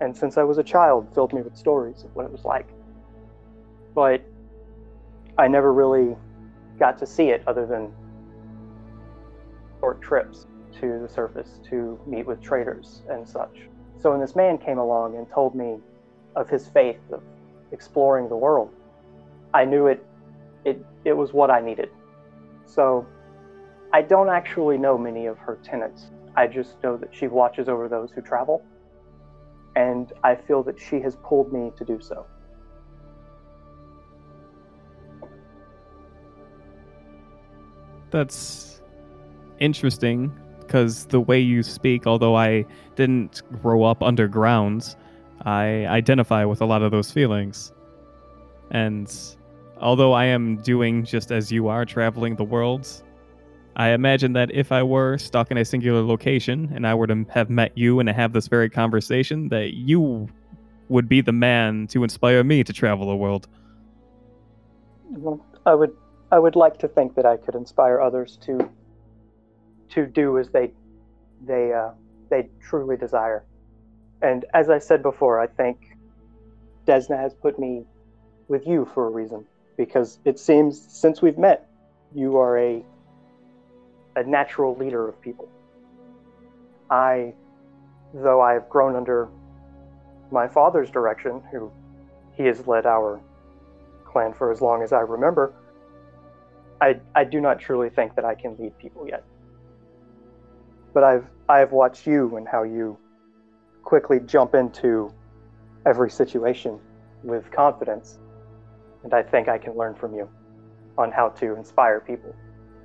and 0.00 0.16
since 0.16 0.36
I 0.36 0.42
was 0.42 0.58
a 0.58 0.62
child, 0.62 1.12
filled 1.14 1.32
me 1.32 1.42
with 1.42 1.56
stories 1.56 2.04
of 2.04 2.14
what 2.14 2.24
it 2.24 2.32
was 2.32 2.44
like. 2.44 2.68
But 3.94 4.22
I 5.38 5.48
never 5.48 5.72
really 5.72 6.16
got 6.78 6.98
to 6.98 7.06
see 7.06 7.30
it 7.30 7.42
other 7.46 7.66
than 7.66 7.92
short 9.80 10.00
trips 10.02 10.46
to 10.80 11.00
the 11.00 11.08
surface 11.08 11.60
to 11.70 11.98
meet 12.06 12.26
with 12.26 12.40
traders 12.40 13.02
and 13.08 13.26
such. 13.26 13.68
So 14.00 14.10
when 14.10 14.20
this 14.20 14.36
man 14.36 14.58
came 14.58 14.78
along 14.78 15.16
and 15.16 15.28
told 15.30 15.54
me 15.54 15.78
of 16.36 16.48
his 16.48 16.68
faith 16.68 17.00
of 17.12 17.22
exploring 17.72 18.28
the 18.28 18.36
world, 18.36 18.70
I 19.54 19.64
knew 19.64 19.86
it 19.86 20.04
it 20.64 20.84
it 21.04 21.12
was 21.12 21.32
what 21.32 21.50
I 21.50 21.60
needed. 21.60 21.90
So 22.66 23.06
I 23.92 24.02
don't 24.02 24.28
actually 24.28 24.76
know 24.78 24.98
many 24.98 25.26
of 25.26 25.38
her 25.38 25.58
tenants. 25.62 26.10
I 26.36 26.46
just 26.46 26.82
know 26.82 26.96
that 26.98 27.14
she 27.14 27.26
watches 27.26 27.68
over 27.68 27.88
those 27.88 28.10
who 28.10 28.20
travel, 28.20 28.62
and 29.76 30.12
I 30.22 30.34
feel 30.34 30.62
that 30.64 30.78
she 30.78 31.00
has 31.00 31.16
pulled 31.22 31.52
me 31.52 31.72
to 31.76 31.84
do 31.84 32.00
so. 32.00 32.26
That's 38.10 38.82
interesting 39.58 40.32
because 40.60 41.06
the 41.06 41.20
way 41.20 41.40
you 41.40 41.62
speak, 41.62 42.06
although 42.06 42.36
I 42.36 42.66
didn't 42.94 43.42
grow 43.62 43.84
up 43.84 44.02
underground, 44.02 44.96
I 45.42 45.86
identify 45.86 46.44
with 46.44 46.60
a 46.60 46.66
lot 46.66 46.82
of 46.82 46.90
those 46.90 47.10
feelings. 47.10 47.72
And 48.70 49.10
although 49.80 50.12
I 50.12 50.26
am 50.26 50.56
doing 50.58 51.04
just 51.04 51.32
as 51.32 51.50
you 51.50 51.68
are, 51.68 51.84
traveling 51.84 52.36
the 52.36 52.44
world, 52.44 53.02
I 53.78 53.90
imagine 53.90 54.32
that 54.32 54.50
if 54.52 54.72
I 54.72 54.82
were 54.82 55.18
stuck 55.18 55.52
in 55.52 55.56
a 55.56 55.64
singular 55.64 56.02
location 56.02 56.72
and 56.74 56.84
I 56.84 56.94
were 56.94 57.06
to 57.06 57.24
have 57.30 57.48
met 57.48 57.78
you 57.78 58.00
and 58.00 58.08
to 58.08 58.12
have 58.12 58.32
this 58.32 58.48
very 58.48 58.68
conversation, 58.68 59.48
that 59.50 59.74
you 59.74 60.28
would 60.88 61.08
be 61.08 61.20
the 61.20 61.32
man 61.32 61.86
to 61.88 62.02
inspire 62.02 62.42
me 62.42 62.64
to 62.64 62.72
travel 62.72 63.06
the 63.06 63.14
world. 63.14 63.46
Well, 65.10 65.44
I 65.64 65.74
would 65.74 65.96
I 66.32 66.40
would 66.40 66.56
like 66.56 66.78
to 66.78 66.88
think 66.88 67.14
that 67.14 67.24
I 67.24 67.36
could 67.36 67.54
inspire 67.54 68.00
others 68.00 68.36
to 68.42 68.68
to 69.90 70.06
do 70.06 70.38
as 70.38 70.50
they 70.50 70.72
they 71.46 71.72
uh, 71.72 71.90
they 72.30 72.48
truly 72.60 72.96
desire. 72.96 73.44
And 74.22 74.44
as 74.54 74.70
I 74.70 74.78
said 74.78 75.04
before, 75.04 75.38
I 75.38 75.46
think 75.46 75.96
Desna 76.84 77.16
has 77.16 77.32
put 77.32 77.60
me 77.60 77.84
with 78.48 78.66
you 78.66 78.88
for 78.92 79.06
a 79.06 79.10
reason 79.10 79.46
because 79.76 80.18
it 80.24 80.40
seems 80.40 80.80
since 80.80 81.22
we've 81.22 81.38
met, 81.38 81.68
you 82.12 82.38
are 82.38 82.58
a 82.58 82.84
a 84.18 84.24
natural 84.24 84.76
leader 84.76 85.08
of 85.08 85.20
people. 85.20 85.48
I, 86.90 87.34
though 88.14 88.40
I 88.40 88.52
have 88.54 88.68
grown 88.68 88.96
under 88.96 89.28
my 90.30 90.48
father's 90.48 90.90
direction, 90.90 91.42
who 91.50 91.70
he 92.36 92.44
has 92.44 92.66
led 92.66 92.86
our 92.86 93.20
clan 94.04 94.32
for 94.32 94.50
as 94.50 94.60
long 94.60 94.82
as 94.82 94.92
I 94.92 95.00
remember, 95.00 95.52
I, 96.80 97.00
I 97.14 97.24
do 97.24 97.40
not 97.40 97.58
truly 97.58 97.90
think 97.90 98.14
that 98.16 98.24
I 98.24 98.34
can 98.34 98.56
lead 98.58 98.76
people 98.78 99.06
yet 99.08 99.24
but 100.98 101.04
I've 101.04 101.26
I've 101.48 101.72
watched 101.72 102.06
you 102.06 102.36
and 102.36 102.46
how 102.46 102.62
you 102.62 102.98
quickly 103.82 104.20
jump 104.20 104.54
into 104.54 105.12
every 105.86 106.10
situation 106.10 106.78
with 107.22 107.50
confidence, 107.50 108.18
and 109.04 109.14
I 109.14 109.22
think 109.22 109.48
I 109.48 109.58
can 109.58 109.76
learn 109.76 109.94
from 109.94 110.14
you 110.14 110.28
on 110.96 111.10
how 111.10 111.28
to 111.28 111.54
inspire 111.54 112.00
people 112.00 112.34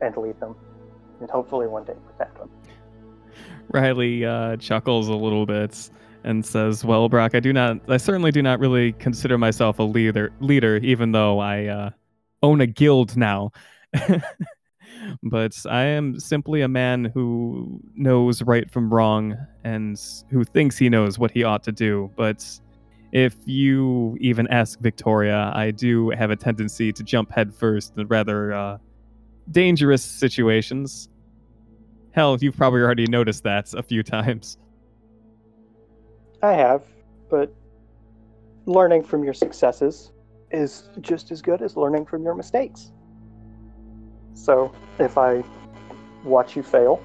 and 0.02 0.16
lead 0.16 0.40
them, 0.40 0.56
and 1.24 1.32
hopefully 1.32 1.68
one 1.68 1.86
day 1.86 1.96
protect 2.06 2.38
them. 2.38 2.50
Riley 3.70 4.26
uh, 4.26 4.58
chuckles 4.58 5.08
a 5.08 5.16
little 5.16 5.46
bit 5.46 5.90
and 6.26 6.46
says, 6.46 6.84
"Well, 6.84 7.08
Brock, 7.10 7.34
I 7.34 7.40
do 7.40 7.54
not. 7.54 7.78
I 7.88 7.98
certainly 7.98 8.32
do 8.32 8.42
not 8.42 8.60
really 8.60 8.92
consider 8.94 9.38
myself 9.38 9.80
a 9.80 9.84
leader. 9.84 10.32
Leader, 10.42 10.78
even 10.78 11.14
though 11.14 11.40
I 11.40 11.66
uh, 11.66 11.90
own 12.44 12.62
a 12.62 12.68
guild 12.68 13.16
now." 13.18 13.52
but 15.24 15.56
I 15.70 15.84
am 15.84 16.20
simply 16.20 16.62
a 16.62 16.68
man 16.68 17.06
who 17.06 17.80
knows 17.96 18.42
right 18.42 18.70
from 18.70 18.94
wrong 18.94 19.38
and 19.64 20.00
who 20.30 20.44
thinks 20.44 20.78
he 20.78 20.90
knows 20.90 21.18
what 21.18 21.32
he 21.32 21.44
ought 21.44 21.64
to 21.64 21.72
do. 21.72 22.12
But 22.16 22.46
if 23.12 23.36
you 23.46 24.18
even 24.20 24.48
ask 24.48 24.80
Victoria, 24.80 25.52
I 25.56 25.72
do 25.72 26.10
have 26.12 26.32
a 26.32 26.36
tendency 26.36 26.92
to 26.92 27.04
jump 27.04 27.32
headfirst 27.32 27.94
in 27.98 28.08
rather 28.08 28.54
uh, 28.54 28.78
dangerous 29.52 30.04
situations. 30.04 31.10
Hell, 32.14 32.38
you've 32.40 32.56
probably 32.56 32.82
already 32.82 33.08
noticed 33.08 33.44
that 33.44 33.74
a 33.74 33.82
few 33.84 34.04
times. 34.04 34.58
I 36.42 36.54
have, 36.54 36.84
but 37.30 37.54
learning 38.66 39.04
from 39.04 39.24
your 39.24 39.34
successes 39.34 40.12
is 40.52 40.90
just 41.02 41.32
as 41.32 41.42
good 41.42 41.62
as 41.62 41.76
learning 41.76 42.06
from 42.06 42.24
your 42.24 42.36
mistakes. 42.36 42.92
So 44.36 44.72
if 45.00 45.18
I 45.18 45.44
watch 46.24 46.56
you 46.56 46.64
fail, 46.64 47.02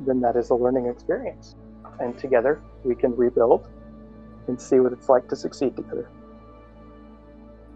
then 0.00 0.20
that 0.20 0.36
is 0.36 0.50
a 0.50 0.54
learning 0.54 0.86
experience. 0.86 1.56
And 1.98 2.16
together 2.16 2.62
we 2.84 2.94
can 2.94 3.16
rebuild 3.16 3.68
and 4.46 4.60
see 4.60 4.78
what 4.78 4.92
it's 4.92 5.08
like 5.08 5.28
to 5.28 5.36
succeed 5.36 5.76
together. 5.76 6.08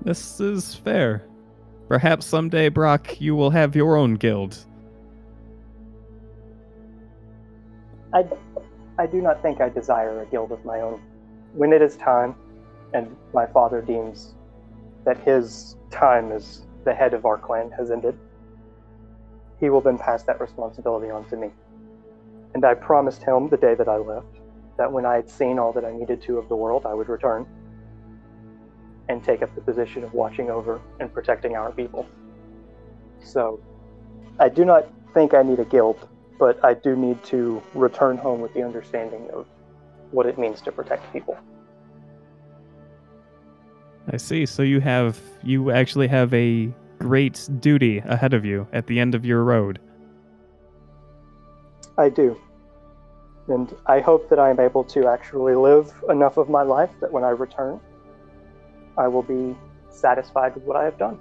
This 0.03 0.41
is 0.41 0.75
fair. 0.75 1.25
Perhaps 1.89 2.27
someday, 2.27 2.69
Brock, 2.69 3.21
you 3.21 3.35
will 3.35 3.51
have 3.51 3.75
your 3.75 3.97
own 3.97 4.15
guild. 4.15 4.65
I, 8.15 8.25
I 8.99 9.07
do 9.07 9.21
not 9.21 9.43
think 9.43 9.61
I 9.61 9.69
desire 9.69 10.21
a 10.21 10.27
guild 10.27 10.53
of 10.53 10.65
my 10.65 10.81
own. 10.81 11.01
When 11.55 11.73
it 11.73 11.83
is 11.83 11.97
time, 11.97 12.35
and 12.93 13.17
my 13.33 13.47
father 13.47 13.81
deems 13.81 14.35
that 15.05 15.19
his 15.19 15.77
time 15.91 16.31
as 16.33 16.67
the 16.85 16.95
head 16.95 17.15
of 17.15 17.25
our 17.25 17.39
clan 17.39 17.71
has 17.73 17.91
ended, 17.91 18.19
he 19.61 19.71
will 19.71 19.81
then 19.81 19.99
pass 19.99 20.23
that 20.25 20.41
responsibility 20.41 21.11
on 21.11 21.25
to 21.31 21.37
me. 21.37 21.51
And 22.55 22.65
I 22.65 22.75
promised 22.75 23.23
him 23.23 23.49
the 23.49 23.57
day 23.57 23.75
that 23.75 23.89
I 23.89 23.97
left 23.97 24.41
that 24.77 24.91
when 24.91 25.07
I 25.07 25.15
had 25.15 25.31
seen 25.31 25.59
all 25.59 25.73
that 25.73 25.85
I 25.85 25.93
needed 25.93 26.21
to 26.23 26.39
of 26.39 26.49
the 26.49 26.57
world, 26.57 26.85
I 26.87 26.95
would 26.95 27.09
return 27.09 27.47
and 29.09 29.23
take 29.23 29.43
up 29.43 29.55
the 29.55 29.61
position 29.61 30.05
of 30.05 30.13
watching 30.15 30.51
over 30.51 30.81
and 31.01 31.13
protecting 31.13 31.57
our 31.57 31.73
people. 31.73 32.07
So 33.23 33.61
I 34.39 34.49
do 34.49 34.65
not 34.65 34.89
think 35.15 35.35
I 35.35 35.43
need 35.43 35.61
a 35.61 35.65
guild, 35.65 36.09
but 36.43 36.59
I 36.65 36.75
do 36.75 36.97
need 36.97 37.23
to 37.27 37.63
return 37.73 38.17
home 38.17 38.41
with 38.41 38.53
the 38.53 38.65
understanding 38.65 39.31
of 39.33 39.47
what 40.11 40.27
it 40.27 40.39
means 40.39 40.61
to 40.63 40.73
protect 40.73 41.13
people. 41.13 41.39
I 44.13 44.17
see. 44.17 44.45
So 44.45 44.65
you 44.65 44.81
have 44.81 45.21
you 45.45 45.71
actually 45.71 46.09
have 46.09 46.35
a 46.35 46.69
great 46.99 47.49
duty 47.61 47.99
ahead 47.99 48.35
of 48.35 48.45
you 48.45 48.67
at 48.73 48.89
the 48.89 48.99
end 48.99 49.15
of 49.15 49.25
your 49.25 49.45
road. 49.45 49.79
I 51.97 52.09
do. 52.09 52.37
And 53.47 53.73
I 53.87 54.01
hope 54.01 54.29
that 54.29 54.41
I 54.41 54.51
am 54.51 54.59
able 54.59 54.83
to 54.83 55.07
actually 55.07 55.55
live 55.55 55.93
enough 56.09 56.39
of 56.39 56.51
my 56.51 56.63
life 56.63 56.91
that 57.01 57.13
when 57.13 57.23
I 57.23 57.31
return, 57.31 57.79
I 58.99 59.07
will 59.07 59.23
be 59.23 59.57
satisfied 59.91 60.57
with 60.57 60.65
what 60.65 60.77
I 60.77 60.83
have 60.83 60.99
done. 60.99 61.21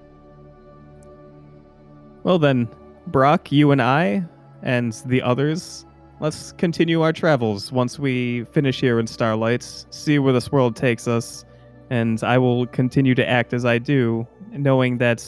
Well 2.24 2.40
then, 2.40 2.68
Brock, 3.06 3.52
you 3.52 3.70
and 3.70 3.84
I 3.84 4.26
and 4.63 4.93
the 5.06 5.21
others, 5.21 5.86
let's 6.19 6.52
continue 6.54 7.02
our 7.02 7.13
travels 7.13 7.71
once 7.71 8.00
we 8.00 8.45
finish 8.45 8.80
here 8.80 9.00
in 9.00 9.08
Starlight, 9.08 9.63
see 9.89 10.19
where 10.19 10.34
this 10.34 10.52
world 10.52 10.76
takes 10.76 11.08
us, 11.08 11.45
and 11.89 12.24
I 12.24 12.38
will 12.38 12.67
continue 12.67 13.15
to 13.15 13.28
act 13.28 13.54
as 13.54 13.65
I 13.65 13.78
do, 13.78 14.28
knowing 14.52 14.97
that 15.00 15.26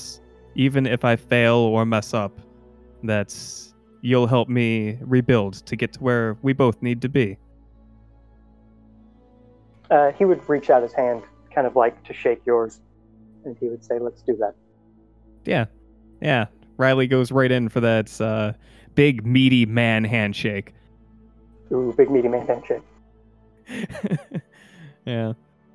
even 0.55 0.85
if 0.85 1.03
I 1.03 1.15
fail 1.15 1.55
or 1.55 1.85
mess 1.85 2.13
up, 2.13 2.39
that 3.03 3.35
you'll 4.01 4.27
help 4.27 4.49
me 4.49 4.97
rebuild 5.01 5.53
to 5.65 5.75
get 5.75 5.93
to 5.93 5.99
where 5.99 6.37
we 6.41 6.53
both 6.53 6.81
need 6.81 7.01
to 7.01 7.09
be. 7.09 7.37
Uh, 9.89 10.11
he 10.11 10.25
would 10.25 10.47
reach 10.49 10.69
out 10.69 10.81
his 10.83 10.93
hand, 10.93 11.23
kind 11.53 11.67
of 11.67 11.75
like 11.75 12.03
to 12.03 12.13
shake 12.13 12.41
yours, 12.45 12.81
and 13.45 13.57
he 13.59 13.67
would 13.67 13.83
say, 13.83 13.99
Let's 13.99 14.21
do 14.21 14.35
that. 14.37 14.55
Yeah. 15.45 15.65
Yeah. 16.21 16.47
Riley 16.77 17.07
goes 17.07 17.31
right 17.31 17.51
in 17.51 17.69
for 17.69 17.79
that 17.81 18.19
uh, 18.19 18.53
big, 18.95 19.25
meaty 19.25 19.65
man 19.65 20.03
handshake. 20.03 20.73
Ooh, 21.71 21.93
big 21.97 22.09
meaty 22.09 22.27
man 22.27 22.45
handshake. 22.45 22.81
yeah. 25.05 25.33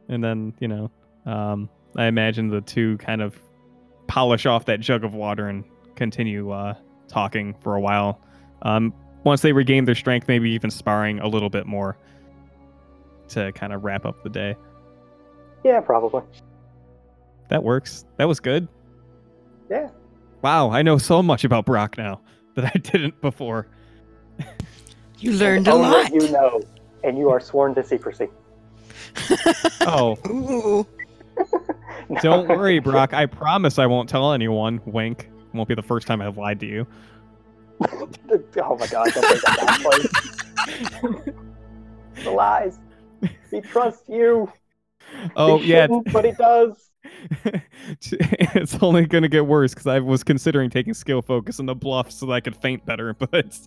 And 0.08 0.24
then, 0.24 0.54
you 0.60 0.68
know, 0.68 0.90
um, 1.26 1.68
I 1.96 2.06
imagine 2.06 2.48
the 2.48 2.60
two 2.60 2.98
kind 2.98 3.20
of 3.20 3.40
polish 4.06 4.46
off 4.46 4.64
that 4.66 4.80
jug 4.80 5.04
of 5.04 5.14
water 5.14 5.48
and 5.48 5.64
continue 5.96 6.50
uh, 6.50 6.74
talking 7.08 7.54
for 7.60 7.74
a 7.74 7.80
while. 7.80 8.20
Um, 8.62 8.94
once 9.24 9.42
they 9.42 9.52
regain 9.52 9.84
their 9.84 9.94
strength, 9.94 10.28
maybe 10.28 10.50
even 10.50 10.70
sparring 10.70 11.18
a 11.20 11.28
little 11.28 11.50
bit 11.50 11.66
more 11.66 11.96
to 13.28 13.52
kind 13.52 13.72
of 13.72 13.84
wrap 13.84 14.06
up 14.06 14.22
the 14.22 14.30
day. 14.30 14.56
Yeah, 15.64 15.80
probably. 15.80 16.22
That 17.50 17.64
works. 17.64 18.04
That 18.16 18.28
was 18.28 18.40
good. 18.40 18.68
Yeah. 19.70 19.88
Wow, 20.40 20.70
I 20.70 20.82
know 20.82 20.98
so 20.98 21.22
much 21.22 21.44
about 21.44 21.66
Brock 21.66 21.98
now 21.98 22.20
that 22.58 22.72
I 22.74 22.78
didn't 22.78 23.20
before. 23.20 23.68
You 25.20 25.32
learned 25.32 25.68
oh, 25.68 25.76
And 25.76 25.84
a 25.84 25.86
only 25.86 26.02
lot. 26.02 26.12
You 26.12 26.30
know, 26.30 26.62
and 27.04 27.18
you 27.18 27.30
are 27.30 27.40
sworn 27.40 27.74
to 27.76 27.84
secrecy. 27.84 28.28
Oh, 29.80 30.18
Ooh. 30.28 30.86
No. 32.10 32.20
don't 32.22 32.48
worry, 32.48 32.78
Brock. 32.78 33.14
I 33.14 33.24
promise 33.24 33.78
I 33.78 33.86
won't 33.86 34.06
tell 34.08 34.34
anyone. 34.34 34.82
Wink. 34.84 35.30
Won't 35.54 35.66
be 35.66 35.74
the 35.74 35.82
first 35.82 36.06
time 36.06 36.20
I've 36.20 36.36
lied 36.36 36.60
to 36.60 36.66
you. 36.66 36.86
oh 37.80 38.76
my 38.76 38.86
god, 38.88 39.08
don't 39.14 39.26
bring 39.26 39.40
that 39.46 39.80
back, 41.24 41.34
the 42.22 42.30
lies. 42.30 42.78
He 43.50 43.62
trusts 43.62 44.08
you. 44.08 44.52
Oh 45.36 45.56
he 45.58 45.70
yeah, 45.70 45.84
shouldn't, 45.84 46.12
but 46.12 46.26
he 46.26 46.32
does. 46.32 46.87
it's 48.00 48.76
only 48.80 49.06
gonna 49.06 49.28
get 49.28 49.46
worse 49.46 49.74
because 49.74 49.86
I 49.86 49.98
was 50.00 50.22
considering 50.22 50.70
taking 50.70 50.94
skill 50.94 51.22
focus 51.22 51.60
on 51.60 51.66
the 51.66 51.74
bluff 51.74 52.10
so 52.10 52.26
that 52.26 52.32
I 52.32 52.40
could 52.40 52.56
feint 52.56 52.84
better, 52.86 53.14
but 53.18 53.58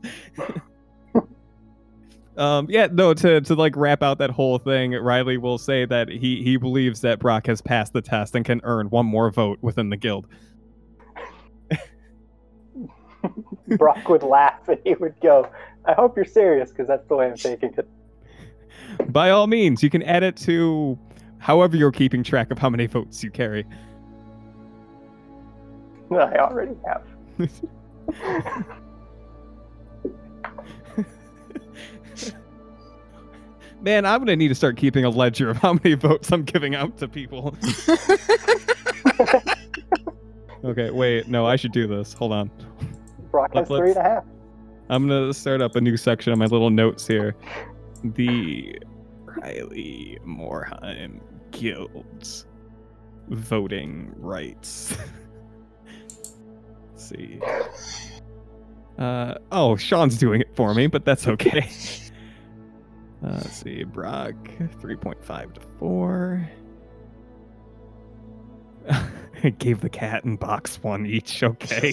um, 2.38 2.68
yeah, 2.70 2.88
no. 2.92 3.14
To 3.14 3.42
to 3.42 3.56
like 3.56 3.76
wrap 3.76 4.02
out 4.02 4.18
that 4.20 4.32
whole 4.32 4.58
thing, 4.58 4.94
Riley 4.94 5.38
will 5.38 5.58
say 5.58 5.86
that 5.86 6.10
he 6.10 6.42
he 6.44 6.58
believes 6.58 7.02
that 7.02 7.20
Brock 7.20 7.48
has 7.48 7.62
passed 7.62 7.94
the 7.94 8.02
test 8.02 8.36
and 8.36 8.46
can 8.46 8.62
earn 8.64 8.90
one 8.90 9.06
more 9.06 9.30
vote 9.32 9.60
within 9.62 9.90
the 9.90 9.98
guild. 9.98 10.28
Brock 13.78 14.08
would 14.10 14.24
laugh 14.24 14.68
and 14.68 14.80
he 14.84 14.96
would 14.96 15.20
go, 15.22 15.50
I 15.86 15.94
hope 15.94 16.16
you're 16.16 16.26
serious 16.26 16.70
because 16.72 16.88
that's 16.88 17.08
the 17.08 17.16
way 17.16 17.28
I'm 17.28 17.36
taking 17.36 17.74
it. 17.78 17.88
By 19.12 19.30
all 19.30 19.48
means, 19.48 19.84
you 19.84 19.90
can 19.90 20.04
add 20.04 20.24
it 20.24 20.36
to 20.38 20.98
however 21.42 21.76
you're 21.76 21.92
keeping 21.92 22.24
track 22.24 22.52
of 22.52 22.60
how 22.60 22.70
many 22.70 22.86
votes 22.86 23.22
you 23.24 23.32
carry. 23.32 23.66
I 26.12 26.38
already 26.38 26.76
have. 26.86 27.04
Man, 33.82 34.06
I'm 34.06 34.20
gonna 34.20 34.36
need 34.36 34.50
to 34.50 34.56
start 34.56 34.78
keeping 34.78 35.04
a 35.06 35.10
ledger 35.10 35.50
of 35.50 35.58
how 35.58 35.74
many 35.74 35.96
votes 35.96 36.32
I'm 36.32 36.44
giving 36.44 36.76
out 36.76 36.98
to 37.00 37.08
people. 37.08 37.56
okay, 40.64 40.92
wait, 40.92 41.28
no, 41.28 41.48
I 41.48 41.56
should 41.56 41.72
do 41.72 41.88
this. 41.88 42.14
Hold 42.14 42.34
on. 42.34 42.52
Brock 43.32 43.56
has 43.56 43.68
three 43.68 43.90
and 43.90 43.98
a 43.98 44.04
half. 44.04 44.24
I'm 44.90 45.08
gonna 45.08 45.34
start 45.34 45.62
up 45.62 45.76
a 45.76 45.82
new 45.82 45.98
section 45.98 46.32
on 46.32 46.38
my 46.38 46.46
little 46.46 46.70
notes 46.70 47.08
here. 47.08 47.36
The 48.04 48.78
Riley 49.26 50.20
Morheim 50.24 51.20
Guild's 51.52 52.46
voting 53.30 54.12
rights. 54.18 54.98
Let's 56.92 57.10
see. 57.10 57.40
Uh, 58.98 59.36
oh, 59.52 59.76
Sean's 59.76 60.18
doing 60.18 60.42
it 60.42 60.56
for 60.56 60.74
me, 60.74 60.88
but 60.88 61.06
that's 61.06 61.28
okay. 61.28 61.70
Uh, 63.24 63.34
let's 63.34 63.58
see. 63.58 63.84
Brock, 63.84 64.34
3.5 64.82 65.54
to 65.54 65.62
4. 65.78 66.50
Gave 69.60 69.82
the 69.82 69.90
cat 69.90 70.24
and 70.24 70.40
box 70.40 70.82
one 70.82 71.06
each, 71.06 71.44
okay. 71.44 71.90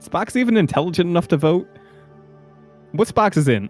Is 0.00 0.08
Box 0.10 0.36
even 0.36 0.56
intelligent 0.56 1.08
enough 1.08 1.28
to 1.28 1.36
vote? 1.36 1.68
What's 2.92 3.12
Box 3.12 3.36
is 3.36 3.48
in? 3.48 3.68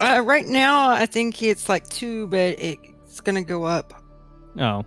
Uh, 0.00 0.22
right 0.24 0.46
now, 0.46 0.90
I 0.90 1.06
think 1.06 1.42
it's 1.42 1.68
like 1.68 1.88
two, 1.88 2.26
but 2.26 2.58
it's 2.58 3.20
gonna 3.20 3.44
go 3.44 3.64
up. 3.64 3.94
Oh. 4.58 4.84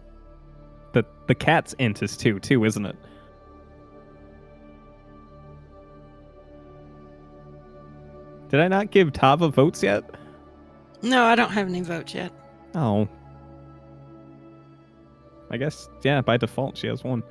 The 0.92 1.06
the 1.28 1.36
cat's 1.36 1.74
int 1.80 2.04
is 2.04 2.18
two 2.18 2.40
too, 2.40 2.66
isn't 2.66 2.86
it? 2.86 2.96
Did 8.50 8.60
I 8.60 8.68
not 8.68 8.92
give 8.92 9.12
Tava 9.14 9.50
votes 9.50 9.82
yet? 9.82 10.04
No, 11.02 11.24
I 11.24 11.36
don't 11.36 11.52
have 11.52 11.68
any 11.68 11.82
votes 11.82 12.14
yet. 12.14 12.32
Oh. 12.74 13.08
I 15.50 15.58
guess, 15.58 15.90
yeah, 16.04 16.22
by 16.22 16.38
default, 16.38 16.78
she 16.78 16.88
has 16.88 17.04
one. 17.04 17.24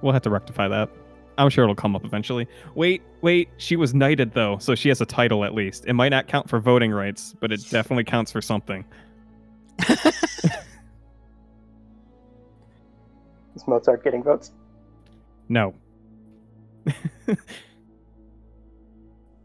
We'll 0.00 0.12
have 0.12 0.22
to 0.22 0.30
rectify 0.30 0.68
that. 0.68 0.88
I'm 1.38 1.50
sure 1.50 1.64
it'll 1.64 1.74
come 1.74 1.96
up 1.96 2.04
eventually. 2.04 2.46
Wait, 2.74 3.02
wait, 3.22 3.48
she 3.56 3.76
was 3.76 3.94
knighted 3.94 4.32
though, 4.34 4.58
so 4.58 4.74
she 4.74 4.88
has 4.88 5.00
a 5.00 5.06
title 5.06 5.44
at 5.44 5.54
least. 5.54 5.84
It 5.86 5.94
might 5.94 6.10
not 6.10 6.28
count 6.28 6.48
for 6.48 6.60
voting 6.60 6.92
rights, 6.92 7.34
but 7.40 7.52
it 7.52 7.60
definitely 7.70 8.04
counts 8.04 8.30
for 8.32 8.42
something. 8.42 8.84
Is 13.56 13.66
Mozart 13.66 14.04
getting 14.04 14.22
votes? 14.22 14.52
No. 15.48 15.74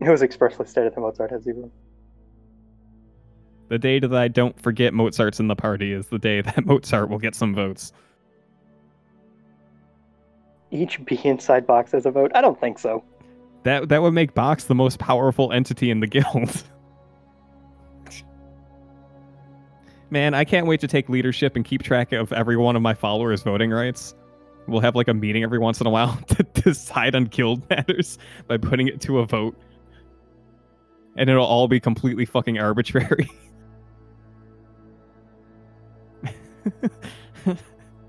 It 0.02 0.10
was 0.10 0.22
expressly 0.22 0.66
stated 0.68 0.94
that 0.94 1.00
Mozart 1.00 1.32
has 1.32 1.44
zero. 1.44 1.72
The 3.70 3.80
day 3.80 4.00
that 4.00 4.14
I 4.14 4.28
don't 4.28 4.60
forget 4.62 4.94
Mozart's 4.94 5.40
in 5.40 5.48
the 5.48 5.56
party 5.56 5.94
is 5.94 6.08
the 6.08 6.20
day 6.20 6.42
that 6.42 6.66
Mozart 6.68 7.10
will 7.10 7.18
get 7.18 7.34
some 7.34 7.56
votes. 7.56 7.92
Each 10.72 11.04
be 11.06 11.20
inside 11.24 11.68
box 11.68 11.94
as 11.94 12.06
a 12.06 12.12
vote. 12.12 12.32
I 12.36 12.42
don't 12.42 12.60
think 12.60 12.80
so. 12.80 13.04
That 13.64 13.90
that 13.90 14.02
would 14.02 14.14
make 14.14 14.34
Box 14.34 14.66
the 14.66 14.76
most 14.76 15.00
powerful 15.00 15.52
entity 15.52 15.90
in 15.90 16.00
the 16.00 16.08
guild. 16.08 16.64
Man, 20.12 20.34
I 20.36 20.44
can't 20.44 20.68
wait 20.68 20.80
to 20.82 20.88
take 20.88 21.10
leadership 21.10 21.56
and 21.56 21.66
keep 21.66 21.82
track 21.82 22.12
of 22.12 22.32
every 22.32 22.58
one 22.58 22.76
of 22.76 22.82
my 22.82 22.94
followers' 22.94 23.42
voting 23.42 23.72
rights. 23.72 24.14
We'll 24.68 24.82
have 24.82 24.96
like 24.96 25.08
a 25.08 25.14
meeting 25.14 25.44
every 25.44 25.60
once 25.60 25.82
in 25.82 25.88
a 25.88 25.90
while 25.90 26.16
to 26.28 26.44
decide 26.44 27.16
on 27.16 27.26
guild 27.26 27.68
matters 27.70 28.18
by 28.48 28.58
putting 28.58 28.88
it 28.88 29.02
to 29.02 29.20
a 29.20 29.26
vote. 29.26 29.58
And 31.18 31.30
it'll 31.30 31.46
all 31.46 31.68
be 31.68 31.80
completely 31.80 32.26
fucking 32.26 32.60
arbitrary. 32.60 33.30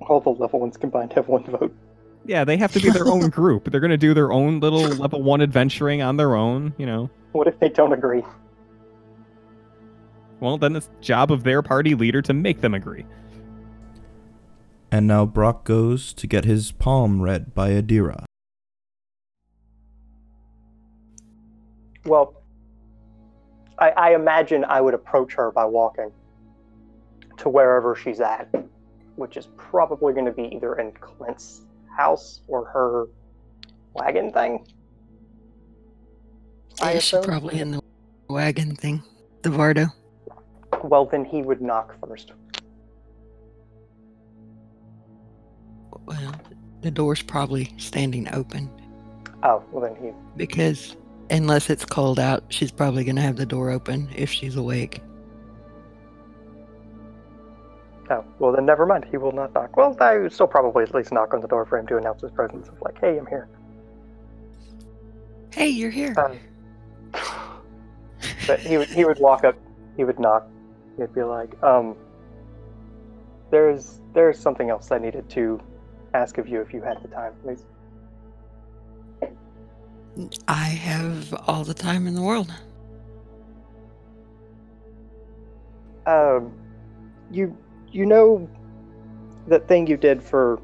All 0.01 0.21
the 0.21 0.31
level 0.31 0.61
ones 0.61 0.77
combined 0.77 1.13
have 1.15 1.29
one 1.29 1.45
vote. 1.45 1.75
Yeah, 2.27 2.45
they 2.45 2.57
have 2.57 2.73
to 2.73 2.81
be 2.81 2.91
their 2.91 3.07
own 3.07 3.29
group. 3.31 3.71
They're 3.71 3.81
gonna 3.81 3.97
do 3.97 4.15
their 4.15 4.33
own 4.33 4.61
little 4.61 4.83
level 4.83 5.23
one 5.23 5.41
adventuring 5.41 6.03
on 6.03 6.17
their 6.17 6.35
own, 6.35 6.75
you 6.79 6.87
know. 6.87 7.11
What 7.33 7.47
if 7.47 7.59
they 7.59 7.69
don't 7.69 7.93
agree? 7.93 8.23
Well, 10.41 10.59
then 10.59 10.77
it's 10.77 10.91
job 11.01 11.33
of 11.33 11.45
their 11.45 11.63
party 11.63 11.95
leader 11.95 12.21
to 12.23 12.35
make 12.35 12.61
them 12.61 12.75
agree. 12.75 13.07
And 14.91 15.07
now 15.07 15.27
Brock 15.27 15.65
goes 15.65 16.13
to 16.15 16.27
get 16.27 16.45
his 16.45 16.73
palm 16.73 17.21
read 17.21 17.55
by 17.55 17.71
Adira. 17.71 18.25
Well, 22.05 22.43
I, 23.79 23.91
I 23.91 24.15
imagine 24.15 24.65
I 24.65 24.81
would 24.81 24.95
approach 24.95 25.35
her 25.35 25.51
by 25.51 25.65
walking 25.65 26.13
to 27.39 27.49
wherever 27.49 27.95
she's 27.95 28.21
at, 28.21 28.49
which 29.17 29.37
is 29.37 29.49
probably 29.57 30.13
going 30.13 30.27
to 30.27 30.33
be 30.33 30.55
either 30.55 30.77
in 30.77 30.93
Clint's 30.93 31.66
house 31.97 32.41
or 32.49 32.65
her 32.67 33.07
wagon 33.95 34.33
thing. 34.33 34.67
I 36.81 36.93
yeah, 36.93 36.99
she's 36.99 37.19
assume? 37.19 37.23
probably 37.25 37.61
in 37.61 37.71
the 37.73 37.81
wagon 38.29 38.77
thing. 38.77 39.03
The 39.43 39.49
Vardo. 39.51 39.89
Well, 40.83 41.07
then 41.07 41.25
he 41.25 41.43
would 41.43 41.61
knock 41.63 41.95
first. 42.07 42.33
Well, 46.05 46.35
the 46.83 46.91
door's 46.91 47.23
probably 47.23 47.73
standing 47.79 48.29
open 48.33 48.71
Oh, 49.43 49.63
well, 49.73 49.83
then 49.83 49.97
he. 50.03 50.13
because 50.37 50.97
unless 51.31 51.71
it's 51.71 51.85
cold 51.85 52.19
out, 52.19 52.45
she's 52.49 52.71
probably 52.71 53.05
going 53.05 53.17
to 53.17 53.23
have 53.23 53.37
the 53.37 53.47
door 53.47 53.71
open 53.71 54.09
if 54.15 54.31
she's 54.31 54.57
awake. 54.57 55.01
Oh, 58.09 58.25
well, 58.39 58.53
then 58.53 58.65
never 58.65 58.87
mind. 58.87 59.05
He 59.11 59.17
will 59.17 59.33
not 59.33 59.53
knock. 59.55 59.77
Well, 59.77 59.97
I 60.01 60.19
would 60.19 60.33
still 60.33 60.47
probably 60.47 60.85
at 60.85 60.95
least 60.95 61.13
knock 61.13 61.35
on 61.35 61.41
the 61.41 61.49
door 61.49 61.65
for 61.67 61.79
him 61.79 61.87
to 61.89 61.97
announce 61.97 62.23
his 62.23 62.31
presence 62.31 62.69
of, 62.69 62.81
like, 62.81 63.01
hey, 63.01 63.19
I'm 63.19 63.27
here. 63.27 63.49
Hey, 65.53 65.69
you're 65.69 65.91
here. 65.91 66.15
Um, 66.19 66.39
but 68.47 68.61
he 68.61 68.77
would 68.77 68.89
he 68.89 69.05
would 69.05 69.19
walk 69.19 69.43
up, 69.45 69.57
he 69.97 70.05
would 70.05 70.21
knock, 70.21 70.47
he'd 70.99 71.15
be 71.15 71.23
like, 71.23 71.61
um, 71.63 71.97
there's 73.51 74.01
there's 74.13 74.39
something 74.39 74.71
else 74.71 74.93
I 74.93 74.99
needed 74.99 75.29
to 75.31 75.61
ask 76.15 76.39
of 76.39 76.47
you 76.47 76.61
if 76.61 76.73
you 76.73 76.83
had 76.83 77.03
the 77.03 77.09
time, 77.09 77.33
please. 77.43 77.65
I 80.47 80.65
have 80.65 81.35
all 81.47 81.65
the 81.65 81.75
time 81.75 82.07
in 82.07 82.15
the 82.15 82.23
world. 82.23 82.53
Um, 86.07 86.53
you 87.31 87.57
you 87.93 88.07
know 88.07 88.49
that 89.49 89.69
thing 89.69 89.87
you 89.87 89.97
did 89.97 90.23
for 90.23 90.61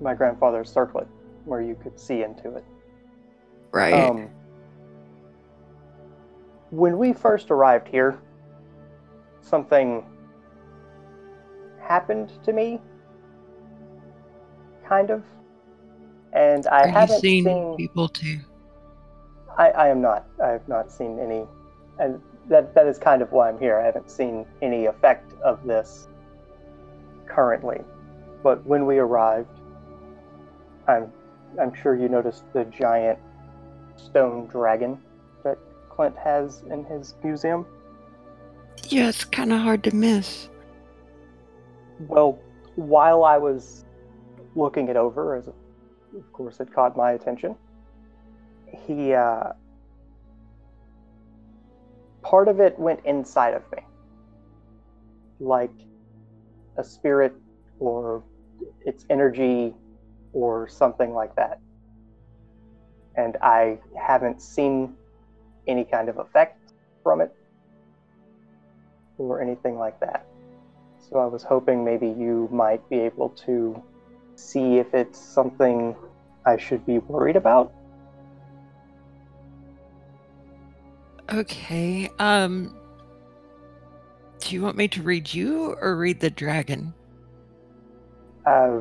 my 0.00 0.14
grandfather's 0.14 0.70
circlet, 0.70 1.06
where 1.44 1.60
you 1.60 1.74
could 1.74 1.98
see 1.98 2.22
into 2.22 2.54
it. 2.56 2.64
Right. 3.72 3.92
Um, 3.92 4.30
when 6.70 6.98
we 6.98 7.12
first 7.12 7.50
arrived 7.50 7.88
here, 7.88 8.18
something 9.40 10.04
happened 11.80 12.32
to 12.44 12.52
me, 12.52 12.80
kind 14.88 15.10
of, 15.10 15.22
and 16.32 16.66
I 16.66 16.82
Are 16.84 16.88
haven't 16.88 17.20
seeing 17.20 17.44
seen. 17.44 17.76
people 17.76 18.08
too? 18.08 18.38
I, 19.56 19.70
I 19.70 19.88
am 19.88 20.00
not. 20.00 20.26
I 20.42 20.48
have 20.48 20.66
not 20.66 20.90
seen 20.90 21.18
any, 21.20 21.46
and 21.98 22.20
that 22.48 22.74
that 22.74 22.86
is 22.86 22.98
kind 22.98 23.22
of 23.22 23.32
why 23.32 23.48
I'm 23.48 23.58
here. 23.58 23.78
I 23.78 23.84
haven't 23.84 24.10
seen 24.10 24.46
any 24.62 24.86
effect 24.86 25.32
of 25.42 25.64
this 25.66 26.08
currently, 27.26 27.80
but 28.42 28.64
when 28.66 28.86
we 28.86 28.98
arrived, 28.98 29.60
I'm 30.86 31.10
I'm 31.60 31.72
sure 31.74 31.96
you 31.96 32.08
noticed 32.08 32.44
the 32.52 32.64
giant 32.64 33.18
stone 33.96 34.46
dragon 34.46 34.98
that 35.44 35.58
Clint 35.88 36.16
has 36.16 36.62
in 36.70 36.84
his 36.84 37.14
museum. 37.22 37.66
Yeah, 38.88 39.08
it's 39.08 39.24
kind 39.24 39.52
of 39.52 39.60
hard 39.60 39.84
to 39.84 39.94
miss. 39.94 40.48
Well, 42.00 42.38
while 42.74 43.24
I 43.24 43.38
was 43.38 43.84
looking 44.56 44.88
it 44.88 44.96
over, 44.96 45.36
as 45.36 45.48
of 45.48 45.54
course 46.32 46.60
it 46.60 46.72
caught 46.74 46.96
my 46.96 47.12
attention, 47.12 47.56
he 48.86 49.14
uh, 49.14 49.52
part 52.24 52.48
of 52.48 52.58
it 52.58 52.76
went 52.78 53.00
inside 53.04 53.54
of 53.54 53.62
me, 53.70 53.78
like 55.38 55.70
a 56.78 56.82
spirit 56.82 57.34
or 57.78 58.24
its 58.84 59.04
energy 59.10 59.74
or 60.32 60.66
something 60.66 61.12
like 61.12 61.36
that. 61.36 61.60
And 63.16 63.36
I 63.42 63.78
haven't 63.96 64.40
seen 64.40 64.96
any 65.68 65.84
kind 65.84 66.08
of 66.08 66.18
effect 66.18 66.72
from 67.02 67.20
it 67.20 67.32
or 69.18 69.40
anything 69.40 69.78
like 69.78 70.00
that. 70.00 70.26
So 70.98 71.18
I 71.18 71.26
was 71.26 71.42
hoping 71.44 71.84
maybe 71.84 72.06
you 72.08 72.48
might 72.50 72.88
be 72.88 72.98
able 73.00 73.28
to 73.46 73.80
see 74.34 74.78
if 74.78 74.94
it's 74.94 75.18
something 75.18 75.94
I 76.46 76.56
should 76.56 76.84
be 76.86 76.98
worried 76.98 77.36
about. 77.36 77.72
Okay. 81.32 82.10
Um. 82.18 82.76
Do 84.40 84.54
you 84.54 84.62
want 84.62 84.76
me 84.76 84.88
to 84.88 85.02
read 85.02 85.32
you 85.32 85.76
or 85.80 85.96
read 85.96 86.20
the 86.20 86.28
dragon? 86.30 86.92
Uh, 88.44 88.80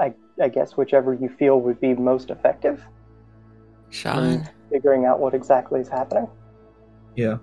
I, 0.00 0.12
I 0.42 0.48
guess 0.48 0.76
whichever 0.76 1.14
you 1.14 1.28
feel 1.38 1.60
would 1.60 1.80
be 1.80 1.94
most 1.94 2.30
effective 2.30 2.82
Sean, 3.90 4.48
figuring 4.70 5.04
out 5.04 5.20
what 5.20 5.34
exactly 5.34 5.80
is 5.80 5.88
happening. 5.88 6.28
Yeah. 7.14 7.36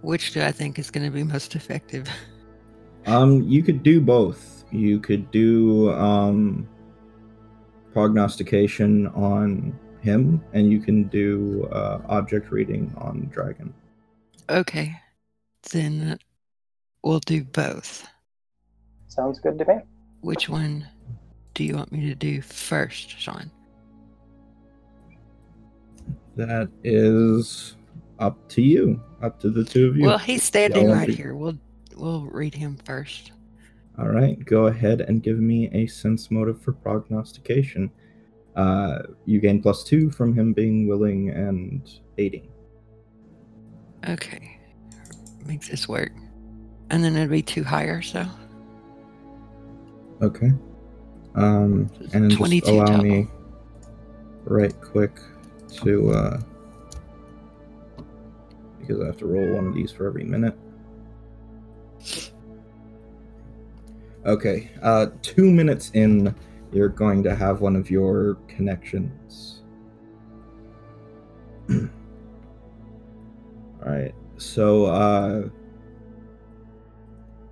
which 0.00 0.32
do 0.32 0.40
I 0.42 0.52
think 0.52 0.78
is 0.78 0.90
going 0.90 1.04
to 1.04 1.10
be 1.10 1.22
most 1.24 1.54
effective? 1.54 2.08
Um, 3.06 3.42
you 3.44 3.62
could 3.62 3.82
do 3.82 4.02
both. 4.02 4.64
You 4.70 5.00
could 5.00 5.30
do 5.30 5.90
um, 5.92 6.68
prognostication 7.94 9.06
on 9.08 9.78
him, 10.02 10.42
and 10.52 10.70
you 10.70 10.80
can 10.80 11.04
do 11.04 11.68
uh, 11.72 12.00
object 12.08 12.50
reading 12.50 12.92
on 12.98 13.28
dragon. 13.32 13.72
Okay. 14.48 14.94
Then 15.70 16.18
we'll 17.02 17.20
do 17.20 17.44
both. 17.44 18.06
Sounds 19.08 19.40
good 19.40 19.58
to 19.58 19.64
me. 19.66 19.74
Which 20.20 20.48
one 20.48 20.86
do 21.54 21.64
you 21.64 21.74
want 21.76 21.92
me 21.92 22.06
to 22.08 22.14
do 22.14 22.40
first, 22.40 23.18
Sean? 23.18 23.50
That 26.36 26.68
is 26.84 27.76
up 28.18 28.48
to 28.50 28.62
you. 28.62 29.02
Up 29.22 29.40
to 29.40 29.50
the 29.50 29.64
two 29.64 29.88
of 29.88 29.96
you. 29.96 30.04
Well, 30.04 30.18
he's 30.18 30.44
standing 30.44 30.86
Y'all 30.86 30.94
right 30.94 31.08
do- 31.08 31.14
here. 31.14 31.34
We'll 31.34 31.58
we'll 31.96 32.26
read 32.26 32.54
him 32.54 32.78
first. 32.84 33.32
All 33.98 34.08
right, 34.08 34.38
go 34.44 34.66
ahead 34.68 35.00
and 35.00 35.20
give 35.24 35.40
me 35.40 35.68
a 35.72 35.88
sense 35.88 36.30
motive 36.30 36.62
for 36.62 36.72
prognostication. 36.72 37.90
Uh, 38.56 39.02
you 39.24 39.40
gain 39.40 39.62
plus 39.62 39.84
two 39.84 40.10
from 40.10 40.34
him 40.34 40.52
being 40.52 40.88
willing 40.88 41.30
and 41.30 42.00
aiding. 42.18 42.48
Okay. 44.08 44.58
Make 45.46 45.66
this 45.66 45.88
work. 45.88 46.12
And 46.90 47.04
then 47.04 47.16
it'd 47.16 47.30
be 47.30 47.42
two 47.42 47.64
higher, 47.64 48.02
so 48.02 48.26
Okay. 50.20 50.52
Um, 51.34 51.90
and 52.12 52.24
then 52.24 52.30
just 52.30 52.68
allow 52.68 52.86
total. 52.86 53.02
me 53.02 53.28
right 54.44 54.74
quick 54.80 55.20
to 55.82 56.10
uh, 56.10 56.40
because 58.80 59.02
I 59.02 59.06
have 59.06 59.18
to 59.18 59.26
roll 59.26 59.54
one 59.54 59.66
of 59.66 59.74
these 59.74 59.92
for 59.92 60.06
every 60.06 60.24
minute. 60.24 60.56
Okay, 64.26 64.70
uh, 64.82 65.06
two 65.22 65.50
minutes 65.50 65.90
in, 65.94 66.34
you're 66.72 66.88
going 66.88 67.22
to 67.22 67.34
have 67.34 67.60
one 67.60 67.76
of 67.76 67.90
your 67.90 68.36
connections. 68.46 69.62
All 71.70 71.88
right, 73.84 74.14
so 74.36 74.86
uh, 74.86 75.48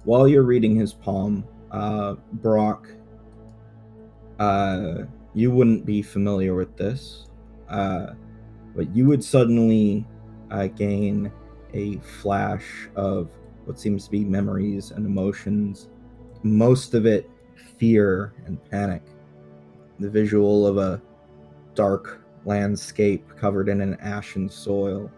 while 0.04 0.28
you're 0.28 0.42
reading 0.42 0.74
his 0.76 0.92
palm, 0.92 1.44
uh, 1.70 2.14
Brock, 2.34 2.88
uh, 4.38 5.04
you 5.34 5.50
wouldn't 5.50 5.84
be 5.86 6.02
familiar 6.02 6.54
with 6.54 6.76
this, 6.76 7.26
uh, 7.68 8.08
but 8.74 8.94
you 8.94 9.06
would 9.06 9.22
suddenly 9.22 10.06
uh, 10.50 10.66
gain 10.68 11.32
a 11.74 11.98
flash 11.98 12.88
of 12.96 13.30
what 13.64 13.78
seems 13.78 14.04
to 14.04 14.10
be 14.10 14.24
memories 14.24 14.90
and 14.90 15.04
emotions. 15.04 15.88
Most 16.42 16.94
of 16.94 17.06
it 17.06 17.30
fear 17.78 18.32
and 18.46 18.62
panic. 18.70 19.02
The 19.98 20.10
visual 20.10 20.66
of 20.66 20.78
a 20.78 21.00
dark 21.74 22.22
landscape 22.44 23.24
covered 23.36 23.68
in 23.68 23.80
an 23.80 23.94
ashen 24.00 24.48
soil, 24.48 25.10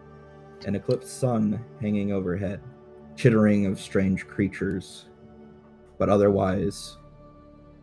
an 0.65 0.75
eclipsed 0.75 1.19
sun 1.19 1.63
hanging 1.81 2.11
overhead, 2.11 2.61
chittering 3.15 3.65
of 3.65 3.79
strange 3.79 4.27
creatures, 4.27 5.05
but 5.97 6.09
otherwise 6.09 6.97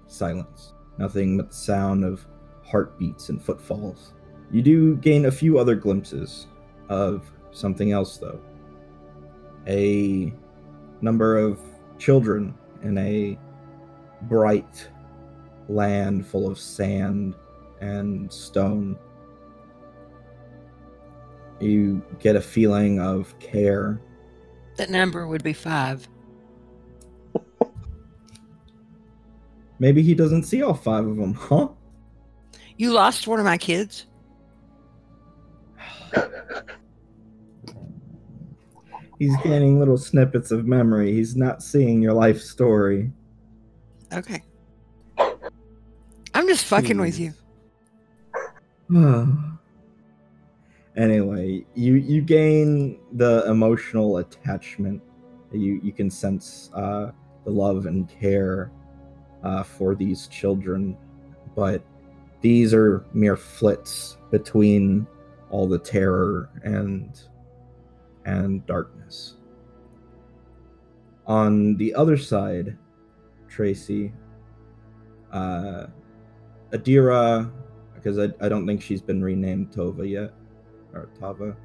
silence. 0.07 0.73
Nothing 0.99 1.37
but 1.37 1.51
the 1.51 1.57
sound 1.57 2.05
of 2.05 2.27
heartbeats 2.65 3.29
and 3.29 3.43
footfalls. 3.43 4.13
You 4.51 4.63
do 4.63 4.97
gain 4.97 5.27
a 5.27 5.31
few 5.31 5.59
other 5.59 5.75
glimpses 5.75 6.47
of 6.89 7.31
something 7.51 7.93
else, 7.93 8.17
though. 8.17 8.41
A 9.67 10.33
number 11.01 11.37
of 11.37 11.61
children 11.99 12.55
in 12.83 12.97
a 12.99 13.39
bright 14.29 14.89
land 15.69 16.27
full 16.27 16.49
of 16.49 16.59
sand 16.59 17.35
and 17.81 18.33
stone. 18.33 18.99
You 21.61 22.03
get 22.19 22.37
a 22.37 22.41
feeling 22.41 23.01
of 23.01 23.39
care. 23.39 24.01
that 24.77 24.91
number 24.91 25.27
would 25.27 25.43
be 25.43 25.53
five. 25.55 26.07
Maybe 29.79 30.03
he 30.03 30.15
doesn't 30.15 30.45
see 30.45 30.63
all 30.63 30.75
five 30.75 31.07
of 31.07 31.17
them, 31.17 31.35
huh? 31.35 31.69
You 32.77 32.93
lost 32.93 33.27
one 33.27 33.39
of 33.39 33.45
my 33.47 33.57
kids? 33.57 34.07
He's 39.19 39.35
getting 39.39 39.79
little 39.79 39.97
snippets 39.97 40.51
of 40.51 40.67
memory. 40.67 41.15
He's 41.15 41.37
not 41.37 41.63
seeing 41.63 42.03
your 42.03 42.13
life 42.13 42.39
story. 42.41 43.11
Okay. 44.13 44.43
I'm 46.35 46.47
just 46.47 46.67
fucking 46.67 46.99
with 46.99 47.19
you. 47.19 47.33
anyway, 50.97 51.65
you 51.75 51.95
you 51.95 52.21
gain 52.23 53.01
the 53.13 53.45
emotional 53.49 54.19
attachment. 54.19 55.03
You 55.53 55.81
you 55.83 55.93
can 55.93 56.11
sense 56.11 56.71
uh, 56.75 57.11
the 57.45 57.51
love 57.51 57.87
and 57.87 58.09
care 58.09 58.71
uh, 59.43 59.63
for 59.63 59.95
these 59.95 60.29
children, 60.29 60.97
but 61.55 61.83
these 62.41 62.75
are 62.75 63.05
mere 63.13 63.37
flits 63.37 64.19
between 64.31 65.07
all 65.51 65.67
the 65.67 65.79
terror 65.79 66.51
and 66.63 67.19
and 68.25 68.67
darkness. 68.67 69.37
On 71.27 71.77
the 71.77 71.95
other 71.95 72.17
side, 72.17 72.77
Tracy, 73.49 74.13
uh, 75.33 75.87
Adira, 76.73 77.51
because 77.95 78.19
I, 78.19 78.29
I 78.41 78.49
don't 78.49 78.67
think 78.67 78.83
she's 78.83 79.03
been 79.03 79.23
renamed 79.23 79.73
Tova 79.73 80.09
yet, 80.09 80.33
or 80.93 81.09
Tava, 81.19 81.57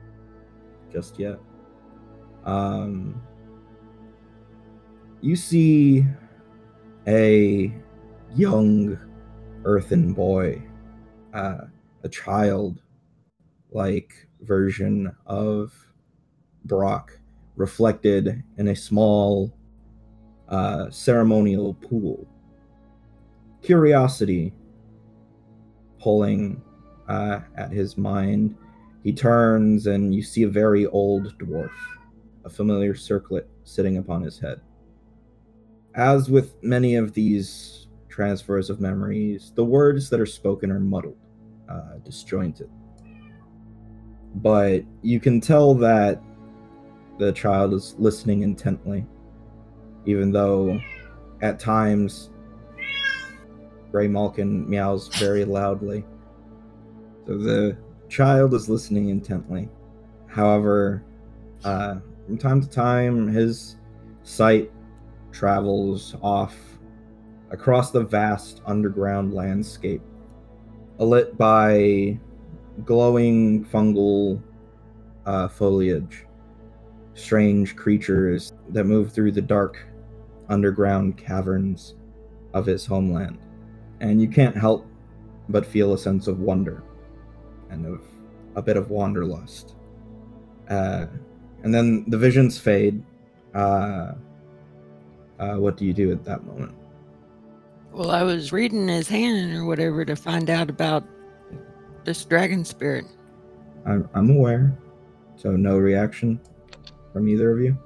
just 0.92 1.20
yet. 1.20 1.40
Um, 2.46 3.22
you 5.22 5.36
see 5.36 6.06
a 7.08 7.74
young 8.36 8.98
earthen 9.64 10.14
boy, 10.14 10.62
uh, 11.34 11.66
a 12.04 12.10
child 12.10 12.82
like 13.72 14.28
version 14.42 15.16
of 15.26 15.74
Brock 16.66 17.18
reflected 17.56 18.44
in 18.58 18.70
a 18.70 18.76
small 18.76 19.54
uh, 20.52 20.90
ceremonial 20.90 21.74
pool. 21.76 22.28
Curiosity 23.62 24.54
pulling 26.00 26.62
uh, 27.08 27.40
at 27.56 27.72
his 27.72 27.98
mind. 27.98 28.56
He 29.04 29.14
turns 29.14 29.88
and 29.88 30.14
you 30.14 30.22
see 30.22 30.44
a 30.44 30.50
very 30.50 30.86
old 30.88 31.38
dwarf, 31.40 31.72
a 32.46 32.50
familiar 32.50 32.96
circlet 32.96 33.50
sitting 33.64 33.98
upon 33.98 34.22
his 34.22 34.40
head. 34.40 34.62
As 35.96 36.30
with 36.30 36.62
many 36.64 36.96
of 36.96 37.14
these 37.14 37.88
transfers 38.10 38.70
of 38.70 38.80
memories, 38.80 39.52
the 39.56 39.66
words 39.66 40.10
that 40.10 40.20
are 40.20 40.26
spoken 40.26 40.72
are 40.72 40.80
muddled, 40.80 41.18
uh, 41.70 41.98
disjointed. 42.04 42.70
But 44.36 44.84
you 45.02 45.20
can 45.20 45.42
tell 45.42 45.74
that 45.76 46.22
the 47.18 47.32
child 47.34 47.74
is 47.74 47.96
listening 47.98 48.44
intently, 48.44 49.06
even 50.06 50.32
though 50.32 50.80
at 51.42 51.60
times 51.60 52.30
Gray 53.92 54.08
Malkin 54.08 54.70
meows 54.70 55.08
very 55.18 55.44
loudly. 55.46 56.06
So 57.28 57.38
the 57.38 57.78
child 58.10 58.54
is 58.54 58.70
listening 58.70 59.10
intently. 59.10 59.70
However, 60.28 61.04
uh, 61.64 61.98
from 62.26 62.38
time 62.38 62.62
to 62.62 62.70
time, 62.70 63.28
his 63.28 63.76
sight 64.24 64.72
travels 65.32 66.16
off 66.22 66.56
across 67.52 67.92
the 67.92 68.04
vast 68.04 68.62
underground 68.66 69.34
landscape, 69.34 70.02
lit 70.98 71.38
by 71.38 72.18
glowing 72.86 73.66
fungal 73.66 74.42
uh, 75.26 75.48
foliage, 75.48 76.26
strange 77.14 77.76
creatures 77.76 78.54
that 78.70 78.86
move 78.86 79.12
through 79.12 79.32
the 79.32 79.42
dark 79.42 79.86
underground 80.52 81.18
caverns 81.18 81.96
of 82.54 82.66
his 82.66 82.86
homeland. 82.86 83.40
And 84.00 84.22
you 84.22 84.28
can't 84.28 84.56
help 84.56 84.86
but 85.50 85.66
feel 85.66 85.94
a 85.94 85.98
sense 85.98 86.28
of 86.28 86.40
wonder 86.40 86.84
and 87.70 87.86
of 87.86 88.02
a 88.56 88.62
bit 88.62 88.78
of 88.78 88.90
wanderlust. 88.90 89.76
Uh, 90.70 91.06
and 91.64 91.74
then 91.74 92.04
the 92.08 92.18
visions 92.18 92.58
fade. 92.58 93.04
Uh, 93.54 94.14
uh, 95.40 95.56
what 95.56 95.78
do 95.78 95.86
you 95.86 95.94
do 95.94 96.12
at 96.12 96.24
that 96.24 96.44
moment? 96.46 96.74
Well, 97.92 98.12
I 98.12 98.24
was 98.24 98.54
reading 98.54 98.88
his 98.88 99.08
hand 99.08 99.54
or 99.56 99.66
whatever 99.66 100.06
to 100.06 100.16
find 100.16 100.50
out 100.50 100.70
about 100.70 101.04
this 102.06 102.24
dragon 102.24 102.64
spirit. 102.64 103.06
I'm, 103.86 104.10
I'm 104.14 104.30
aware. 104.30 104.78
So 105.36 105.52
no 105.52 105.78
reaction 105.78 106.40
from 107.12 107.28
either 107.28 107.52
of 107.52 107.60
you? 107.60 107.78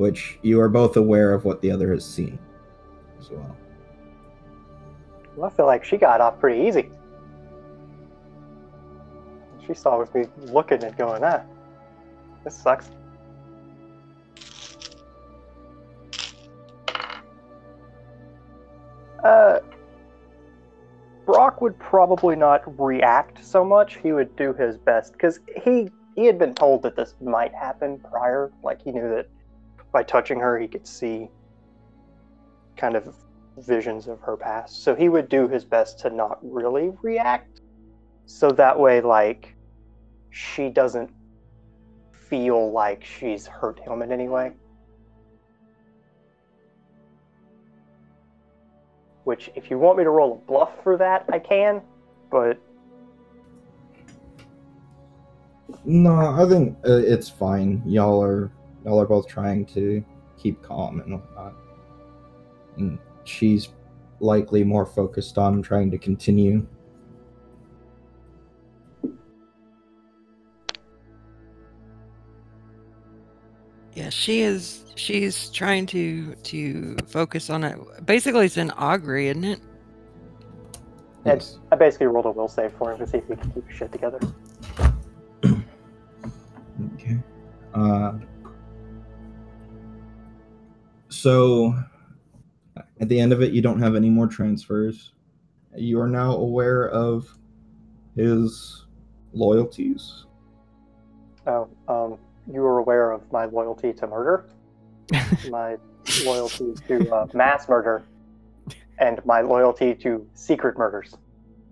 Which 0.00 0.38
you 0.40 0.58
are 0.62 0.70
both 0.70 0.96
aware 0.96 1.34
of 1.34 1.44
what 1.44 1.60
the 1.60 1.70
other 1.70 1.92
has 1.92 2.06
seen 2.06 2.38
as 3.20 3.28
well. 3.28 3.54
Well, 5.36 5.50
I 5.50 5.54
feel 5.54 5.66
like 5.66 5.84
she 5.84 5.98
got 5.98 6.22
off 6.22 6.40
pretty 6.40 6.66
easy. 6.66 6.88
She 9.66 9.74
saw 9.74 9.98
with 9.98 10.14
me 10.14 10.24
looking 10.38 10.82
and 10.82 10.96
going, 10.96 11.22
ah, 11.22 11.42
this 12.44 12.56
sucks. 12.56 12.88
Uh, 19.22 19.58
Brock 21.26 21.60
would 21.60 21.78
probably 21.78 22.36
not 22.36 22.62
react 22.80 23.44
so 23.44 23.62
much. 23.66 23.98
He 23.98 24.12
would 24.12 24.34
do 24.34 24.54
his 24.54 24.78
best 24.78 25.12
because 25.12 25.40
he 25.62 25.90
he 26.16 26.24
had 26.24 26.38
been 26.38 26.54
told 26.54 26.80
that 26.84 26.96
this 26.96 27.16
might 27.20 27.52
happen 27.52 27.98
prior. 27.98 28.50
Like 28.62 28.80
he 28.80 28.92
knew 28.92 29.06
that 29.10 29.28
by 29.92 30.02
touching 30.02 30.38
her, 30.40 30.58
he 30.58 30.68
could 30.68 30.86
see 30.86 31.28
kind 32.76 32.96
of 32.96 33.14
visions 33.58 34.08
of 34.08 34.20
her 34.20 34.36
past. 34.36 34.82
So 34.82 34.94
he 34.94 35.08
would 35.08 35.28
do 35.28 35.48
his 35.48 35.64
best 35.64 35.98
to 36.00 36.10
not 36.10 36.38
really 36.42 36.92
react. 37.02 37.60
So 38.26 38.50
that 38.52 38.78
way, 38.78 39.00
like, 39.00 39.54
she 40.30 40.68
doesn't 40.68 41.10
feel 42.12 42.70
like 42.70 43.04
she's 43.04 43.46
hurt 43.46 43.80
him 43.80 44.02
in 44.02 44.12
any 44.12 44.28
way. 44.28 44.52
Which, 49.24 49.50
if 49.54 49.70
you 49.70 49.78
want 49.78 49.98
me 49.98 50.04
to 50.04 50.10
roll 50.10 50.32
a 50.32 50.46
bluff 50.50 50.70
for 50.82 50.96
that, 50.96 51.24
I 51.30 51.38
can, 51.38 51.82
but 52.30 52.58
No, 55.84 56.14
I 56.14 56.48
think 56.48 56.76
uh, 56.86 56.96
it's 56.96 57.28
fine. 57.28 57.82
Y'all 57.86 58.22
are 58.22 58.50
y'all 58.84 59.00
are 59.00 59.06
both 59.06 59.26
trying 59.28 59.66
to 59.66 60.04
keep 60.36 60.62
calm 60.62 61.00
and 61.00 61.14
whatnot. 61.14 61.54
And 62.76 62.98
she's 63.24 63.68
likely 64.20 64.64
more 64.64 64.86
focused 64.86 65.38
on 65.38 65.62
trying 65.62 65.90
to 65.90 65.98
continue. 65.98 66.66
Yeah, 73.94 74.08
she 74.08 74.40
is. 74.40 74.84
She's 74.94 75.50
trying 75.50 75.86
to 75.86 76.34
to 76.34 76.96
focus 77.08 77.50
on 77.50 77.64
it. 77.64 77.78
Basically, 78.06 78.46
it's 78.46 78.56
an 78.56 78.70
augury, 78.72 79.28
isn't 79.28 79.44
it? 79.44 79.60
It's- 81.26 81.58
I 81.70 81.76
basically 81.76 82.06
rolled 82.06 82.26
a 82.26 82.30
will 82.30 82.48
save 82.48 82.72
for 82.74 82.92
him 82.92 82.98
to 82.98 83.06
see 83.06 83.18
if 83.18 83.28
he 83.28 83.36
can 83.36 83.50
keep 83.50 83.68
his 83.68 83.76
shit 83.76 83.92
together. 83.92 84.18
Okay. 86.94 87.18
Uh, 87.74 88.12
so, 91.20 91.74
at 92.98 93.08
the 93.08 93.20
end 93.20 93.32
of 93.32 93.42
it, 93.42 93.52
you 93.52 93.60
don't 93.60 93.80
have 93.80 93.94
any 93.94 94.08
more 94.08 94.26
transfers. 94.26 95.12
You 95.76 96.00
are 96.00 96.08
now 96.08 96.32
aware 96.32 96.88
of 96.88 97.28
his 98.16 98.86
loyalties. 99.32 100.24
Oh, 101.46 101.68
um, 101.88 102.18
you 102.50 102.62
were 102.62 102.78
aware 102.78 103.10
of 103.10 103.30
my 103.30 103.44
loyalty 103.44 103.92
to 103.92 104.06
murder, 104.06 104.46
my 105.50 105.76
loyalty 106.24 106.74
to 106.88 107.14
uh, 107.14 107.26
mass 107.34 107.68
murder, 107.68 108.02
and 108.98 109.24
my 109.26 109.42
loyalty 109.42 109.94
to 109.96 110.26
secret 110.34 110.78
murders. 110.78 111.14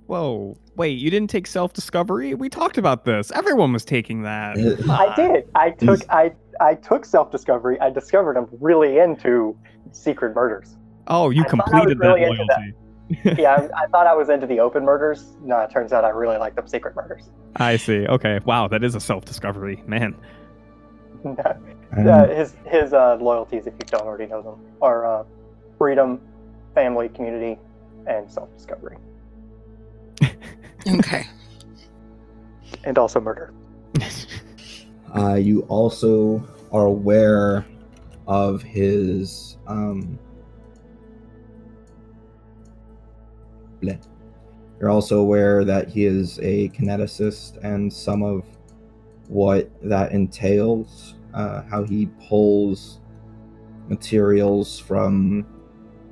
Whoa, 0.09 0.57
wait, 0.76 0.99
you 0.99 1.11
didn't 1.11 1.30
take 1.30 1.46
self 1.46 1.72
discovery? 1.72 2.34
We 2.34 2.49
talked 2.51 2.78
about 2.78 3.05
this. 3.05 3.30
Everyone 3.30 3.72
was 3.72 3.84
taking 3.84 4.22
that. 4.22 4.57
I 4.90 5.14
did. 5.14 5.49
I 5.55 5.70
took. 5.70 6.01
I 6.11 6.32
I 6.61 6.74
took 6.74 7.04
self 7.04 7.30
discovery. 7.30 7.80
I 7.80 7.90
discovered 7.90 8.36
I'm 8.36 8.48
really 8.61 8.98
into 8.98 9.56
secret 9.92 10.34
murders. 10.34 10.76
Oh, 11.06 11.30
you 11.30 11.42
I 11.42 11.48
thought 11.48 11.61
I 11.61 11.70
completed 11.70 11.98
that 12.00 12.06
really 12.09 12.22
into 12.24 12.44
that. 12.48 12.59
loyalty. 12.61 12.74
Yeah, 13.42 13.68
I, 13.74 13.84
I 13.84 13.86
thought 13.86 14.06
I 14.06 14.14
was 14.14 14.28
into 14.28 14.46
the 14.46 14.61
open 14.61 14.84
murders. 14.84 15.24
No, 15.42 15.59
it 15.61 15.70
turns 15.70 15.94
out 15.94 16.04
I 16.04 16.11
really 16.11 16.36
like 16.36 16.54
them 16.54 16.68
secret 16.68 16.94
murders. 16.94 17.30
I 17.56 17.76
see. 17.76 18.06
Okay. 18.06 18.38
Wow, 18.44 18.68
that 18.68 18.84
is 18.84 18.94
a 18.94 19.00
self 19.00 19.24
discovery. 19.24 19.82
Man. 19.86 20.14
No, 21.24 21.34
and- 21.92 22.09
uh, 22.09 22.28
his 22.28 22.54
his 22.66 22.92
uh, 22.92 23.16
loyalties, 23.16 23.66
if 23.66 23.72
you 23.74 23.80
don't 23.86 24.02
already 24.02 24.26
know 24.26 24.40
them, 24.42 24.61
are 24.82 25.20
uh, 25.20 25.24
freedom, 25.78 26.20
family, 26.74 27.09
community, 27.09 27.59
and 28.06 28.30
self 28.30 28.54
discovery, 28.54 28.98
Okay. 30.86 31.26
and 32.84 32.98
also 32.98 33.20
murder. 33.20 33.52
Uh, 35.16 35.34
you 35.34 35.62
also 35.62 36.46
are 36.72 36.86
aware 36.86 37.66
of 38.26 38.62
his 38.62 39.56
um, 39.66 40.18
bleh. 43.82 44.00
You're 44.78 44.90
also 44.90 45.18
aware 45.20 45.64
that 45.64 45.88
he 45.88 46.04
is 46.04 46.38
a 46.40 46.68
kineticist 46.68 47.62
and 47.64 47.92
some 47.92 48.22
of 48.22 48.44
what 49.28 49.70
that 49.82 50.12
entails, 50.12 51.14
uh, 51.34 51.62
how 51.62 51.84
he 51.84 52.06
pulls 52.28 53.00
materials 53.88 54.78
from 54.78 55.46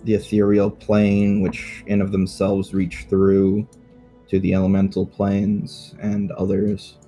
the 0.05 0.15
ethereal 0.15 0.71
plane, 0.71 1.43
which 1.43 1.85
in 1.87 2.01
of 2.01 2.13
themselves 2.13 2.75
reach 2.75 3.07
through 3.09 3.69
to 4.29 4.41
the 4.41 4.55
elemental 4.55 5.07
planes 5.07 5.95
and 6.01 6.33
others 6.33 6.99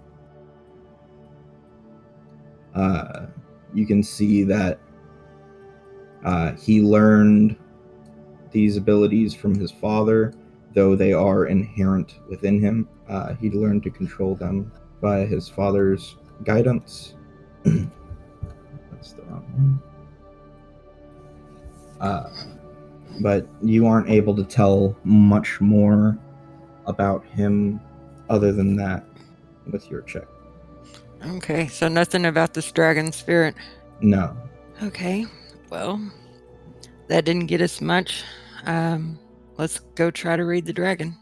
uh, 2.79 3.27
you 3.75 3.87
can 3.87 4.03
see 4.03 4.45
that 4.45 4.79
uh, 6.25 6.53
he 6.53 6.81
learned 6.81 7.57
these 8.53 8.77
abilities 8.77 9.35
from 9.35 9.55
his 9.55 9.73
father, 9.73 10.33
though 10.75 10.95
they 10.95 11.13
are 11.13 11.47
inherent 11.47 12.21
within 12.29 12.61
him. 12.61 12.89
Uh, 13.09 13.35
he 13.35 13.51
learned 13.51 13.83
to 13.83 13.91
control 13.91 14.37
them 14.37 14.71
by 15.01 15.27
his 15.27 15.49
father's 15.49 16.17
guidance. 16.45 17.15
That's 17.65 19.13
the 19.13 19.23
wrong 19.23 19.45
one. 19.53 19.83
Uh, 22.01 22.31
but 23.21 23.49
you 23.61 23.87
aren't 23.89 24.09
able 24.09 24.37
to 24.37 24.45
tell 24.45 24.97
much 25.03 25.61
more 25.61 26.17
about 26.87 27.25
him 27.27 27.81
other 28.31 28.53
than 28.53 28.77
that 28.77 29.05
with 29.71 29.91
your 29.91 30.03
check. 30.03 30.29
Okay. 31.27 31.67
So 31.69 31.89
nothing 31.89 32.27
about 32.27 32.55
this 32.55 32.71
dragon 32.73 33.13
spirit. 33.13 33.55
No. 34.01 34.37
Okay. 34.83 35.27
Well, 35.71 36.01
that 37.09 37.25
didn't 37.25 37.47
get 37.47 37.61
us 37.61 37.81
much. 37.81 38.25
Um, 38.65 39.19
let's 39.57 39.81
go 39.95 40.11
try 40.11 40.37
to 40.37 40.45
read 40.45 40.67
the 40.67 40.73
dragon. 40.73 41.17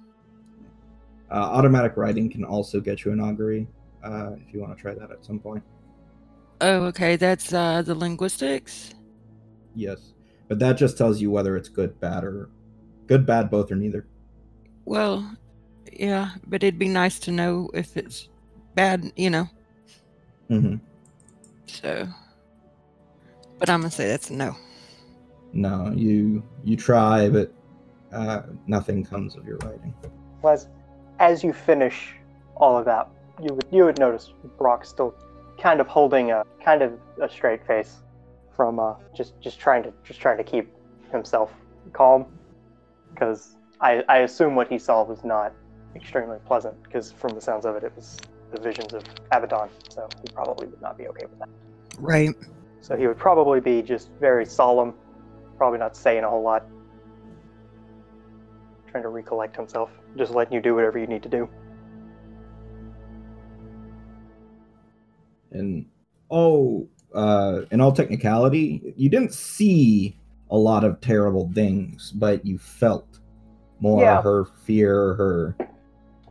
Uh, 1.31 1.35
automatic 1.35 1.97
writing 1.97 2.31
can 2.31 2.45
also 2.45 2.81
get 2.81 3.05
you 3.05 3.13
an 3.13 3.21
augury 3.21 3.67
uh, 4.05 4.33
if 4.47 4.55
you 4.55 4.61
want 4.61 4.77
to 4.77 4.81
try 4.81 4.95
that 4.95 5.11
at 5.11 5.25
some 5.25 5.41
point. 5.41 5.63
Oh, 6.61 6.85
okay. 6.85 7.17
That's 7.17 7.53
uh 7.53 7.83
the 7.83 7.95
linguistics. 7.95 8.95
Yes, 9.75 10.15
but 10.49 10.59
that 10.61 10.79
just 10.79 10.97
tells 10.97 11.21
you 11.21 11.31
whether 11.31 11.57
it's 11.57 11.69
good, 11.69 12.01
bad, 12.01 12.25
or 12.25 12.49
good, 13.07 13.27
bad, 13.27 13.51
both, 13.51 13.71
or 13.71 13.77
neither. 13.77 14.07
Well, 14.87 15.37
yeah, 15.93 16.31
but 16.47 16.63
it'd 16.63 16.79
be 16.79 16.89
nice 16.89 17.19
to 17.21 17.33
know 17.33 17.69
if 17.75 17.97
it's 17.97 18.29
bad, 18.75 19.13
you 19.17 19.29
know. 19.31 19.49
Hmm 20.49 20.77
So, 21.67 22.07
but 23.59 23.71
I'm 23.71 23.81
gonna 23.81 23.91
say 23.91 24.09
that's 24.09 24.31
a 24.31 24.35
no. 24.35 24.57
No, 25.53 25.93
you 25.95 26.43
you 26.65 26.77
try, 26.77 27.29
but 27.29 27.53
uh, 28.13 28.43
nothing 28.67 29.05
comes 29.05 29.37
of 29.37 29.47
your 29.47 29.57
writing. 29.59 29.95
Well, 30.43 30.55
As, 30.55 30.69
as 31.19 31.43
you 31.43 31.53
finish 31.53 32.15
all 32.57 32.77
of 32.79 32.85
that, 32.85 33.09
you 33.43 33.55
would 33.55 33.67
you 33.71 33.85
would 33.85 33.99
notice 33.99 34.33
Brock 34.59 34.85
still 34.85 35.15
kind 35.59 35.81
of 35.81 35.87
holding 35.87 36.31
a 36.31 36.45
kind 36.63 36.83
of 36.83 36.99
a 37.21 37.29
straight 37.29 37.67
face 37.67 37.97
from 38.55 38.79
uh, 38.79 38.95
just 39.15 39.41
just 39.41 39.59
trying 39.59 39.83
to 39.83 39.93
just 40.05 40.21
trying 40.21 40.37
to 40.39 40.45
keep 40.45 40.73
himself 41.13 41.53
calm 41.93 42.27
because 43.13 43.57
I, 43.81 44.03
I 44.09 44.19
assume 44.19 44.55
what 44.55 44.69
he 44.69 44.79
saw 44.79 45.03
was 45.03 45.25
not 45.25 45.53
extremely 45.95 46.39
pleasant 46.47 46.83
because 46.83 47.13
from 47.13 47.35
the 47.35 47.41
sounds 47.41 47.65
of 47.65 47.77
it 47.77 47.85
it 47.85 47.93
was 47.97 48.19
the 48.53 48.61
visions 48.61 48.93
of 48.95 49.03
Abaddon 49.33 49.69
so 49.89 50.09
he 50.23 50.29
probably 50.33 50.67
would 50.67 50.81
not 50.81 50.97
be 50.97 51.07
okay 51.09 51.27
with 51.27 51.39
that 51.39 51.49
Right. 51.99 52.31
so 52.81 52.97
he 52.97 53.07
would 53.07 53.19
probably 53.19 53.61
be 53.61 53.83
just 53.83 54.11
very 54.21 54.47
solemn 54.47 54.95
probably 55.57 55.79
not 55.79 55.97
saying 55.97 56.25
a 56.25 56.31
whole 56.31 56.43
lot 56.43 56.65
trying 58.91 59.03
to 59.03 59.09
recollect 59.09 59.57
himself 59.57 59.91
just 60.17 60.33
letting 60.33 60.53
you 60.53 60.61
do 60.61 60.75
whatever 60.75 60.99
you 60.99 61.07
need 61.07 61.23
to 61.23 61.29
do 61.29 61.49
And 65.57 65.87
oh, 66.31 66.89
uh, 67.15 67.63
in 67.71 67.81
all 67.81 67.93
technicality, 67.93 68.95
you 68.97 69.09
didn't 69.09 69.33
see 69.33 70.19
a 70.51 70.57
lot 70.57 70.85
of 70.85 71.01
terrible 71.01 71.51
things, 71.55 72.13
but 72.13 72.45
you 72.45 72.59
felt 72.59 73.21
more 73.81 74.03
Yeah. 74.03 74.23
her 74.23 74.45
fear, 74.45 75.15
her. 75.15 75.57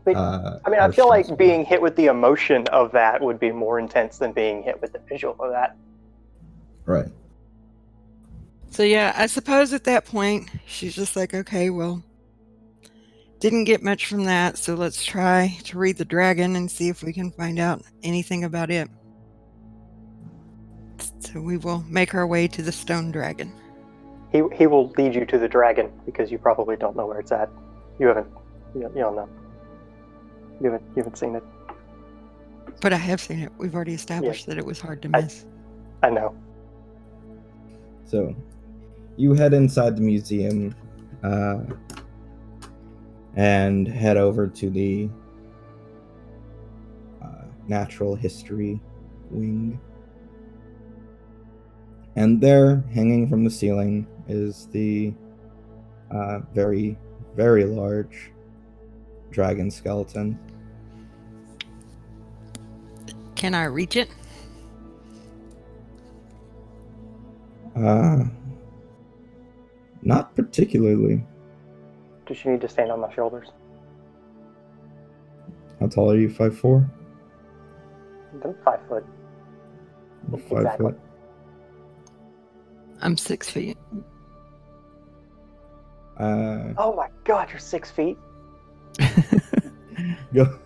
But, 0.05 0.15
Uh, 0.15 0.59
I 0.63 0.69
mean, 0.69 0.79
I 0.79 0.91
feel 0.91 1.09
like 1.09 1.35
being 1.35 1.65
hit 1.65 1.81
with 1.81 1.95
the 1.95 2.05
emotion 2.05 2.67
of 2.67 2.91
that 2.91 3.21
would 3.21 3.39
be 3.39 3.51
more 3.51 3.79
intense 3.79 4.19
than 4.19 4.31
being 4.31 4.61
hit 4.63 4.79
with 4.81 4.93
the 4.93 4.99
visual 5.09 5.35
of 5.39 5.51
that. 5.51 5.75
right. 6.85 7.07
So 8.69 8.83
yeah, 8.83 9.13
I 9.15 9.27
suppose 9.27 9.71
at 9.71 9.85
that 9.85 10.05
point 10.05 10.49
she's 10.65 10.93
just 10.93 11.15
like, 11.15 11.33
okay, 11.33 11.69
well, 11.69 12.03
didn't 13.39 13.63
get 13.63 13.81
much 13.81 14.05
from 14.05 14.25
that, 14.25 14.57
so 14.57 14.75
let's 14.75 15.03
try 15.03 15.57
to 15.63 15.77
read 15.77 15.97
the 15.97 16.03
dragon 16.05 16.55
and 16.57 16.69
see 16.69 16.89
if 16.89 17.01
we 17.01 17.13
can 17.13 17.31
find 17.31 17.57
out 17.57 17.81
anything 18.03 18.43
about 18.43 18.69
it. 18.69 18.89
So 21.19 21.39
we 21.39 21.55
will 21.57 21.83
make 21.87 22.13
our 22.13 22.27
way 22.27 22.47
to 22.49 22.61
the 22.61 22.71
stone 22.71 23.11
dragon. 23.11 23.51
He 24.31 24.43
he 24.53 24.67
will 24.67 24.89
lead 24.97 25.15
you 25.15 25.25
to 25.25 25.37
the 25.37 25.47
dragon 25.47 25.91
because 26.05 26.29
you 26.29 26.37
probably 26.37 26.75
don't 26.75 26.95
know 26.95 27.05
where 27.07 27.19
it's 27.19 27.31
at. 27.31 27.49
You 27.97 28.07
haven't. 28.07 28.27
You 28.73 28.81
don't, 28.81 28.95
you 28.95 29.01
don't 29.01 29.15
know. 29.15 29.29
You 30.61 30.71
haven't. 30.71 30.83
You 30.95 31.03
haven't 31.03 31.17
seen 31.17 31.35
it. 31.35 31.43
But 32.81 32.93
I 32.93 32.97
have 32.97 33.21
seen 33.21 33.39
it. 33.39 33.51
We've 33.57 33.75
already 33.75 33.93
established 33.93 34.45
that 34.47 34.57
it 34.57 34.65
was 34.65 34.79
hard 34.79 35.01
to 35.03 35.09
I- 35.13 35.21
miss. 35.21 35.45
I 36.03 36.09
know. 36.09 36.35
So, 38.05 38.35
you 39.17 39.33
head 39.33 39.53
inside 39.53 39.97
the 39.97 40.01
museum 40.01 40.75
uh, 41.23 41.61
and 43.35 43.87
head 43.87 44.17
over 44.17 44.47
to 44.47 44.69
the 44.69 45.09
uh, 47.23 47.45
natural 47.67 48.15
history 48.15 48.79
wing. 49.31 49.79
And 52.15 52.39
there, 52.39 52.83
hanging 52.93 53.27
from 53.27 53.43
the 53.43 53.49
ceiling, 53.49 54.07
is 54.27 54.67
the 54.71 55.13
uh, 56.11 56.39
very, 56.53 56.97
very 57.35 57.65
large 57.65 58.31
dragon 59.35 59.69
skeleton. 59.69 60.39
Can 63.35 63.53
I 63.53 63.65
reach 63.65 63.97
it? 63.97 64.09
Uh, 67.75 68.23
not 70.03 70.33
particularly. 70.37 71.21
Does 72.25 72.37
she 72.37 72.47
need 72.47 72.61
to 72.61 72.69
stand 72.69 72.91
on 72.93 73.01
my 73.01 73.13
shoulders? 73.13 73.49
How 75.81 75.87
tall 75.87 76.11
are 76.11 76.17
you? 76.17 76.29
Five 76.29 76.57
four. 76.57 76.89
I'm 78.41 78.55
five 78.63 78.79
foot. 78.87 79.05
Five 80.31 80.41
Exactly. 80.51 80.85
foot. 80.85 80.99
I'm 83.01 83.17
six 83.17 83.49
feet. 83.49 83.77
Uh, 86.17 86.73
Oh 86.77 86.95
my 86.95 87.09
god, 87.25 87.49
you're 87.49 87.59
six 87.59 87.91
feet. 87.91 88.17
Go. 90.33 90.59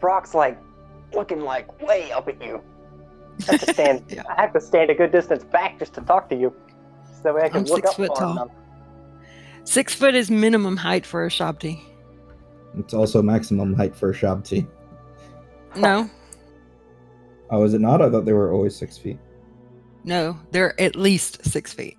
Brock's 0.00 0.34
like 0.34 0.58
looking 1.14 1.40
like 1.42 1.80
way 1.82 2.10
up 2.12 2.28
at 2.28 2.40
you. 2.42 2.62
I 3.48 3.52
have 3.52 3.60
to 3.60 3.72
stand. 3.74 4.04
Yeah. 4.08 4.22
I 4.28 4.40
have 4.40 4.52
to 4.52 4.60
stand 4.60 4.90
a 4.90 4.94
good 4.94 5.12
distance 5.12 5.44
back 5.44 5.78
just 5.78 5.94
to 5.94 6.00
talk 6.02 6.28
to 6.30 6.36
you, 6.36 6.54
so 7.16 7.22
that 7.24 7.34
way 7.34 7.42
I 7.42 7.48
can 7.48 7.58
I'm 7.58 7.64
look 7.64 7.76
six 7.78 7.90
up 7.90 7.96
foot 7.96 8.08
far 8.08 8.16
tall. 8.16 8.32
enough. 8.32 8.48
Six 9.64 9.94
foot 9.94 10.14
is 10.14 10.30
minimum 10.30 10.76
height 10.76 11.04
for 11.04 11.24
a 11.24 11.28
Shabti. 11.28 11.80
It's 12.78 12.94
also 12.94 13.20
maximum 13.22 13.74
height 13.74 13.94
for 13.94 14.10
a 14.10 14.14
Shabti. 14.14 14.66
No, 15.76 16.08
Oh, 17.50 17.64
is 17.64 17.74
it 17.74 17.80
not? 17.80 18.00
I 18.00 18.08
thought 18.10 18.24
they 18.24 18.32
were 18.32 18.52
always 18.52 18.74
six 18.76 18.96
feet. 18.96 19.18
no, 20.04 20.38
they're 20.52 20.80
at 20.80 20.94
least 20.96 21.44
six 21.44 21.72
feet. 21.72 21.98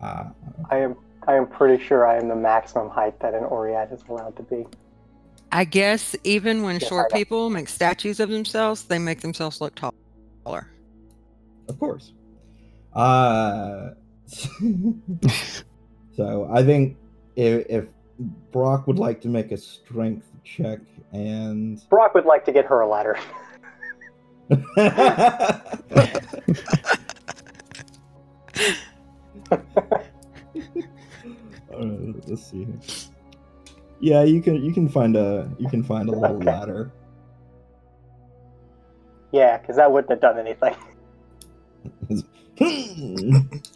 Uh, 0.00 0.24
I 0.70 0.78
am. 0.78 0.96
I 1.28 1.36
am 1.36 1.46
pretty 1.46 1.84
sure 1.84 2.06
I 2.06 2.16
am 2.16 2.28
the 2.28 2.34
maximum 2.34 2.88
height 2.88 3.20
that 3.20 3.34
an 3.34 3.44
Oread 3.44 3.92
is 3.92 4.02
allowed 4.08 4.34
to 4.38 4.42
be. 4.42 4.66
I 5.52 5.64
guess 5.64 6.16
even 6.24 6.62
when 6.62 6.80
Yes, 6.80 6.88
short 6.88 7.12
people 7.12 7.50
make 7.50 7.68
statues 7.68 8.18
of 8.18 8.30
themselves, 8.30 8.84
they 8.84 8.98
make 8.98 9.20
themselves 9.20 9.60
look 9.60 9.74
taller. 9.74 9.92
of 10.46 11.78
course. 11.78 12.14
Uh, 12.94 13.90
so 16.16 16.48
I 16.50 16.64
think 16.64 16.96
if, 17.36 17.66
if 17.68 17.84
Brock 18.50 18.86
would 18.86 18.98
like 18.98 19.20
to 19.20 19.28
make 19.28 19.52
a 19.52 19.58
strength 19.58 20.26
check 20.44 20.78
and 21.12 21.86
Brock 21.90 22.14
would 22.14 22.24
like 22.24 22.46
to 22.46 22.52
get 22.52 22.64
her 22.64 22.80
a 22.80 22.88
ladder. 22.88 23.18
Uh, 31.72 32.12
let's 32.26 32.50
see. 32.50 32.64
here. 32.64 32.78
Yeah, 34.00 34.22
you 34.22 34.40
can 34.40 34.64
you 34.64 34.72
can 34.72 34.88
find 34.88 35.16
a 35.16 35.50
you 35.58 35.68
can 35.68 35.82
find 35.82 36.08
a 36.08 36.12
little 36.12 36.36
Okay. 36.36 36.46
ladder. 36.50 36.92
yeah, 39.32 39.58
because 39.58 39.76
that 39.76 39.90
wouldn't 39.90 40.10
have 40.10 40.20
done 40.20 40.38
anything. 40.38 40.74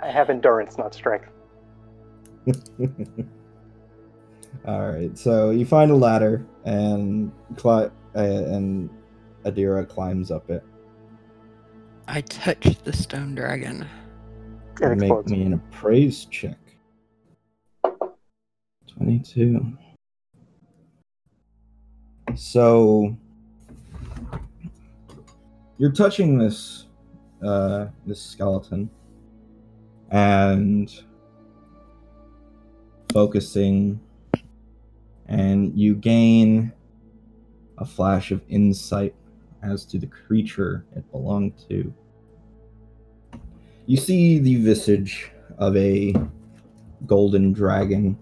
I 0.00 0.10
have 0.10 0.30
endurance, 0.30 0.78
not 0.78 0.94
strength. 0.94 1.28
All 4.66 4.88
right, 4.90 5.16
so 5.18 5.50
you 5.50 5.66
find 5.66 5.90
a 5.90 5.96
ladder 5.96 6.46
and 6.64 7.32
cli- 7.56 7.90
uh, 8.14 8.18
and 8.18 8.88
Adira 9.44 9.86
climbs 9.88 10.30
up 10.30 10.48
it. 10.50 10.62
I 12.06 12.20
touched 12.22 12.84
the 12.84 12.92
stone 12.92 13.34
dragon. 13.34 13.86
It 14.80 14.86
Make 14.90 15.02
explodes. 15.02 15.32
me 15.32 15.42
an 15.42 15.54
appraise 15.54 16.24
check. 16.26 16.58
Twenty-two. 18.86 19.76
So 22.36 23.16
you're 25.78 25.92
touching 25.92 26.38
this 26.38 26.86
uh, 27.44 27.86
this 28.06 28.22
skeleton 28.22 28.88
and 30.10 31.02
focusing, 33.12 34.00
and 35.26 35.76
you 35.76 35.94
gain 35.96 36.72
a 37.78 37.84
flash 37.84 38.30
of 38.30 38.42
insight 38.48 39.14
as 39.62 39.84
to 39.86 39.98
the 39.98 40.06
creature 40.06 40.84
it 40.94 41.10
belonged 41.10 41.54
to. 41.68 41.92
You 43.88 43.96
see 43.96 44.38
the 44.38 44.56
visage 44.56 45.32
of 45.56 45.74
a 45.74 46.12
golden 47.06 47.54
dragon. 47.54 48.18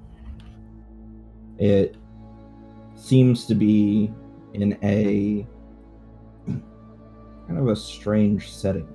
It 1.59 1.97
seems 2.95 3.47
to 3.47 3.57
be 3.57 4.13
in 4.55 4.79
a 4.85 5.45
kind 6.47 7.59
of 7.59 7.67
a 7.67 7.75
strange 7.75 8.53
setting. 8.53 8.87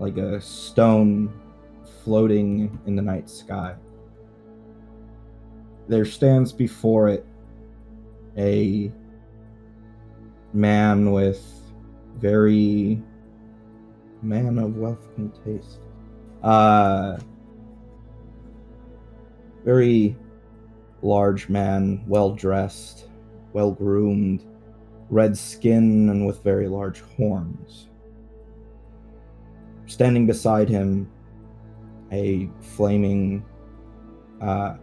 Like 0.00 0.16
a 0.16 0.40
stone 0.40 1.32
floating 2.02 2.76
in 2.84 2.96
the 2.96 3.02
night 3.02 3.30
sky. 3.30 3.76
There 5.86 6.04
stands 6.04 6.50
before 6.52 7.08
it 7.08 7.24
a 8.36 8.90
man 10.52 11.12
with 11.12 11.40
very 12.18 13.00
man 14.24 14.58
of 14.58 14.76
wealth 14.76 15.06
and 15.16 15.32
taste. 15.44 15.80
Uh, 16.42 17.18
very 19.64 20.16
large 21.02 21.48
man, 21.48 22.02
well 22.06 22.30
dressed, 22.32 23.08
well 23.52 23.70
groomed, 23.70 24.44
red 25.10 25.36
skin, 25.36 26.08
and 26.08 26.26
with 26.26 26.42
very 26.42 26.68
large 26.68 27.00
horns. 27.16 27.88
Standing 29.86 30.26
beside 30.26 30.68
him, 30.68 31.10
a 32.10 32.48
flaming, 32.60 33.44
uh, 34.40 34.76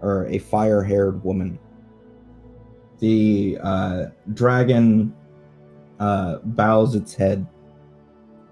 or 0.00 0.26
a 0.26 0.38
fire 0.38 0.82
haired 0.82 1.22
woman. 1.24 1.58
The 3.00 3.58
uh, 3.62 4.06
dragon 4.32 5.14
uh, 5.98 6.36
bows 6.44 6.94
its 6.94 7.14
head 7.14 7.46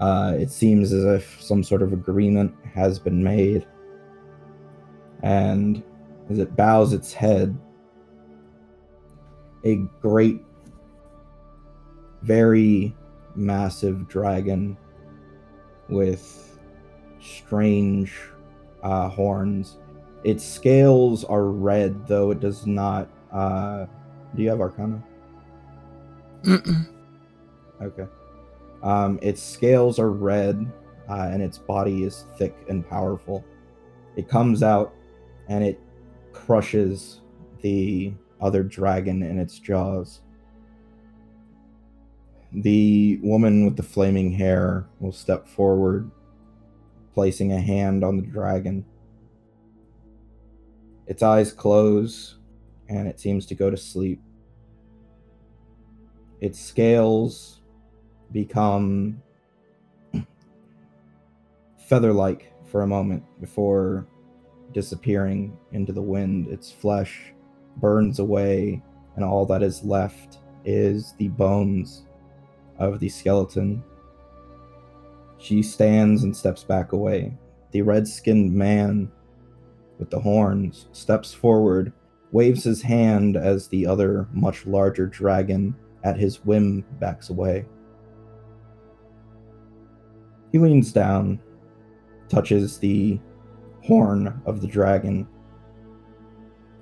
uh, 0.02 0.34
it 0.36 0.50
seems 0.50 0.92
as 0.92 1.04
if 1.04 1.40
some 1.40 1.62
sort 1.62 1.80
of 1.80 1.92
agreement 1.92 2.52
has 2.74 2.98
been 2.98 3.22
made. 3.22 3.64
And 5.22 5.80
as 6.28 6.40
it 6.40 6.56
bows 6.56 6.92
its 6.92 7.12
head, 7.12 7.56
a 9.64 9.76
great, 10.00 10.44
very 12.22 12.96
massive 13.36 14.08
dragon 14.08 14.76
with 15.88 16.58
strange 17.20 18.12
uh, 18.82 19.08
horns. 19.08 19.78
Its 20.24 20.42
scales 20.42 21.22
are 21.22 21.44
red, 21.44 22.08
though 22.08 22.32
it 22.32 22.40
does 22.40 22.66
not. 22.66 23.08
Uh, 23.30 23.86
do 24.34 24.42
you 24.42 24.48
have 24.48 24.60
Arcana? 24.60 25.00
Mm-mm. 26.42 26.88
Okay. 27.80 28.06
Um, 28.82 29.18
its 29.22 29.42
scales 29.42 29.98
are 29.98 30.10
red, 30.10 30.70
uh, 31.08 31.28
and 31.32 31.42
its 31.42 31.58
body 31.58 32.04
is 32.04 32.26
thick 32.36 32.56
and 32.68 32.88
powerful. 32.88 33.44
It 34.16 34.28
comes 34.28 34.62
out, 34.62 34.94
and 35.48 35.64
it 35.64 35.80
crushes 36.32 37.20
the 37.60 38.12
other 38.40 38.62
dragon 38.62 39.22
in 39.22 39.38
its 39.38 39.58
jaws. 39.58 40.20
The 42.52 43.18
woman 43.22 43.64
with 43.64 43.76
the 43.76 43.82
flaming 43.82 44.32
hair 44.32 44.86
will 45.00 45.12
step 45.12 45.46
forward, 45.46 46.10
placing 47.14 47.52
a 47.52 47.60
hand 47.60 48.04
on 48.04 48.16
the 48.16 48.26
dragon. 48.26 48.84
Its 51.06 51.22
eyes 51.22 51.52
close, 51.52 52.36
and 52.88 53.08
it 53.08 53.20
seems 53.20 53.46
to 53.46 53.54
go 53.54 53.70
to 53.70 53.76
sleep. 53.76 54.20
Its 56.40 56.58
scales 56.58 57.61
become 58.32 59.22
feather 61.88 62.12
like 62.12 62.52
for 62.66 62.82
a 62.82 62.86
moment 62.86 63.22
before 63.40 64.06
disappearing 64.72 65.56
into 65.72 65.92
the 65.92 66.02
wind. 66.02 66.48
Its 66.48 66.70
flesh 66.70 67.32
burns 67.76 68.18
away, 68.18 68.82
and 69.16 69.24
all 69.24 69.46
that 69.46 69.62
is 69.62 69.84
left 69.84 70.38
is 70.64 71.14
the 71.18 71.28
bones 71.28 72.06
of 72.78 72.98
the 72.98 73.08
skeleton. 73.08 73.82
She 75.38 75.62
stands 75.62 76.24
and 76.24 76.36
steps 76.36 76.64
back 76.64 76.92
away. 76.92 77.36
The 77.72 77.82
red 77.82 78.06
skinned 78.06 78.52
man 78.52 79.10
with 79.98 80.10
the 80.10 80.20
horns 80.20 80.88
steps 80.92 81.32
forward, 81.32 81.92
waves 82.32 82.64
his 82.64 82.82
hand 82.82 83.36
as 83.36 83.68
the 83.68 83.86
other, 83.86 84.28
much 84.32 84.66
larger 84.66 85.06
dragon 85.06 85.74
at 86.04 86.16
his 86.16 86.44
whim 86.44 86.84
backs 86.98 87.30
away. 87.30 87.64
He 90.52 90.58
leans 90.58 90.92
down, 90.92 91.40
touches 92.28 92.78
the 92.78 93.18
horn 93.82 94.40
of 94.44 94.60
the 94.60 94.66
dragon, 94.66 95.26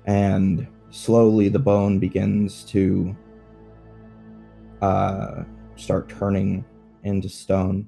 and 0.05 0.67
slowly 0.89 1.47
the 1.47 1.57
bone 1.57 1.97
begins 1.97 2.63
to 2.65 3.15
uh, 4.81 5.43
start 5.77 6.09
turning 6.09 6.65
into 7.03 7.29
stone. 7.29 7.87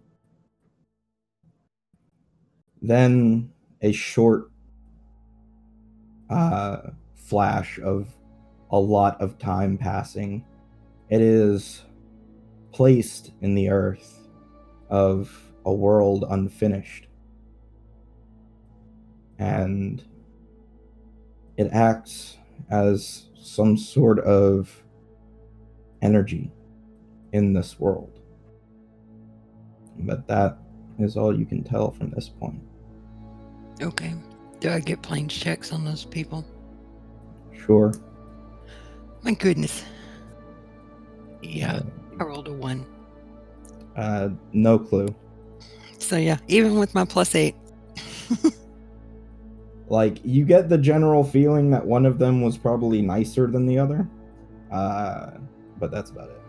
Then 2.81 3.51
a 3.81 3.91
short 3.91 4.51
uh, 6.29 6.91
flash 7.15 7.77
of 7.79 8.07
a 8.71 8.79
lot 8.79 9.19
of 9.21 9.37
time 9.37 9.77
passing. 9.77 10.45
It 11.09 11.19
is 11.19 11.83
placed 12.71 13.31
in 13.41 13.53
the 13.53 13.69
earth 13.69 14.29
of 14.89 15.42
a 15.65 15.73
world 15.73 16.25
unfinished. 16.29 17.07
And 19.39 20.03
it 21.57 21.69
acts 21.71 22.37
as 22.69 23.27
some 23.35 23.77
sort 23.77 24.19
of 24.19 24.83
energy 26.01 26.51
in 27.31 27.53
this 27.53 27.79
world. 27.79 28.19
But 29.99 30.27
that 30.27 30.57
is 30.99 31.17
all 31.17 31.37
you 31.37 31.45
can 31.45 31.63
tell 31.63 31.91
from 31.91 32.09
this 32.11 32.29
point. 32.29 32.61
Okay. 33.81 34.13
Do 34.59 34.69
I 34.69 34.79
get 34.79 35.01
planes 35.01 35.33
checks 35.33 35.71
on 35.73 35.83
those 35.83 36.05
people? 36.05 36.45
Sure. 37.65 37.93
My 39.23 39.33
goodness. 39.33 39.83
Yeah, 41.41 41.81
I 42.19 42.23
rolled 42.23 42.47
a 42.47 42.53
one. 42.53 42.85
Uh, 43.95 44.29
no 44.53 44.79
clue. 44.79 45.13
So 46.03 46.17
yeah, 46.17 46.37
even 46.47 46.77
with 46.77 46.93
my 46.93 47.05
plus 47.05 47.33
eight. 47.35 47.55
Like 49.89 50.19
you 50.23 50.45
get 50.45 50.69
the 50.69 50.77
general 50.77 51.23
feeling 51.23 51.69
that 51.71 51.85
one 51.85 52.05
of 52.05 52.17
them 52.17 52.41
was 52.41 52.57
probably 52.57 53.01
nicer 53.01 53.47
than 53.47 53.65
the 53.67 53.77
other. 53.77 54.07
Uh, 54.71 55.31
but 55.77 55.91
that's 55.91 56.09
about 56.09 56.29
it. 56.29 56.41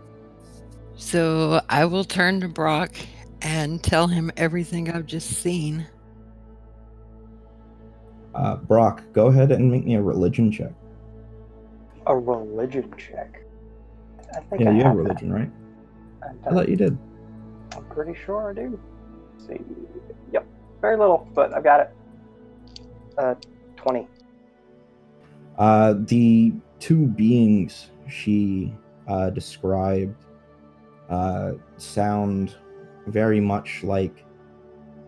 So 0.95 1.61
I 1.69 1.85
will 1.85 2.05
turn 2.05 2.39
to 2.41 2.47
Brock 2.47 2.95
and 3.41 3.83
tell 3.83 4.07
him 4.07 4.31
everything 4.37 4.89
I've 4.89 5.05
just 5.05 5.29
seen. 5.29 5.85
Uh, 8.33 8.55
Brock, 8.55 9.03
go 9.13 9.27
ahead 9.27 9.51
and 9.51 9.69
make 9.71 9.85
me 9.85 9.95
a 9.95 10.01
religion 10.01 10.51
check. 10.51 10.71
A 12.07 12.17
religion 12.17 12.91
check. 12.97 13.43
I 14.35 14.39
think 14.39 14.61
Yeah, 14.61 14.69
I 14.71 14.73
you 14.73 14.83
have 14.83 14.95
that. 14.95 15.03
religion, 15.03 15.31
right? 15.31 15.51
I 16.23 16.49
I 16.49 16.51
thought 16.51 16.69
you 16.69 16.77
did. 16.77 16.97
I'm 17.75 17.83
pretty 17.85 18.15
sure 18.25 18.49
I 18.49 18.53
do. 18.53 18.79
See. 19.47 19.59
Yep. 20.31 20.45
Very 20.81 20.97
little, 20.97 21.27
but 21.33 21.53
I've 21.53 21.63
got 21.63 21.81
it. 21.81 21.89
Uh, 23.17 23.35
20. 23.77 24.07
Uh, 25.57 25.95
the 25.99 26.53
two 26.79 27.05
beings 27.07 27.89
she 28.09 28.73
uh, 29.07 29.29
described 29.29 30.25
uh, 31.09 31.53
sound 31.77 32.55
very 33.07 33.39
much 33.39 33.83
like 33.83 34.25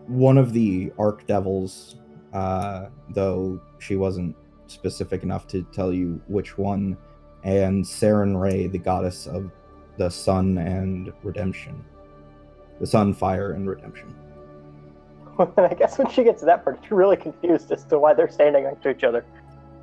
one 0.06 0.38
of 0.38 0.52
the 0.52 0.90
archdevils, 0.98 1.96
uh, 2.32 2.86
though 3.10 3.60
she 3.78 3.96
wasn't 3.96 4.34
specific 4.66 5.22
enough 5.22 5.46
to 5.48 5.62
tell 5.72 5.92
you 5.92 6.20
which 6.28 6.56
one, 6.56 6.96
and 7.44 7.84
Sarenrae, 7.84 8.70
the 8.70 8.78
goddess 8.78 9.26
of 9.26 9.50
the 9.96 10.08
sun 10.08 10.58
and 10.58 11.12
redemption. 11.22 11.84
The 12.80 12.86
sun, 12.86 13.12
fire, 13.12 13.52
and 13.52 13.68
redemption. 13.68 14.14
and 15.56 15.66
I 15.66 15.74
guess 15.74 15.98
when 15.98 16.10
she 16.10 16.24
gets 16.24 16.40
to 16.40 16.46
that 16.46 16.64
part, 16.64 16.80
you're 16.88 16.98
really 16.98 17.16
confused 17.16 17.70
as 17.70 17.84
to 17.84 17.98
why 17.98 18.14
they're 18.14 18.30
standing 18.30 18.64
next 18.64 18.82
to 18.82 18.90
each 18.90 19.04
other. 19.04 19.24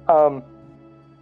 Um, 0.07 0.43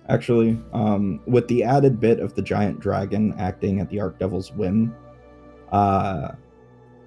Actually, 0.10 0.60
um, 0.74 1.22
with 1.26 1.48
the 1.48 1.64
added 1.64 2.00
bit 2.00 2.20
of 2.20 2.34
the 2.36 2.42
giant 2.42 2.80
dragon 2.80 3.34
acting 3.40 3.80
at 3.80 3.90
the 3.90 4.02
Archdevil's 4.02 4.52
whim, 4.52 4.94
uh, 5.72 6.30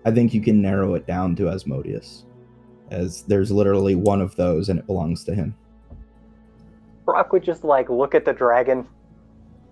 I 0.06 0.10
think 0.10 0.32
you 0.32 0.40
can 0.40 0.62
narrow 0.62 0.94
it 0.94 1.06
down 1.06 1.36
to 1.36 1.50
Asmodeus, 1.50 2.24
as 2.90 3.22
there's 3.24 3.50
literally 3.50 3.96
one 3.96 4.22
of 4.22 4.34
those 4.36 4.70
and 4.70 4.78
it 4.78 4.86
belongs 4.86 5.24
to 5.24 5.34
him. 5.34 5.54
Brock 7.04 7.32
would 7.32 7.44
just 7.44 7.64
like 7.64 7.90
look 7.90 8.14
at 8.14 8.24
the 8.24 8.32
dragon 8.32 8.86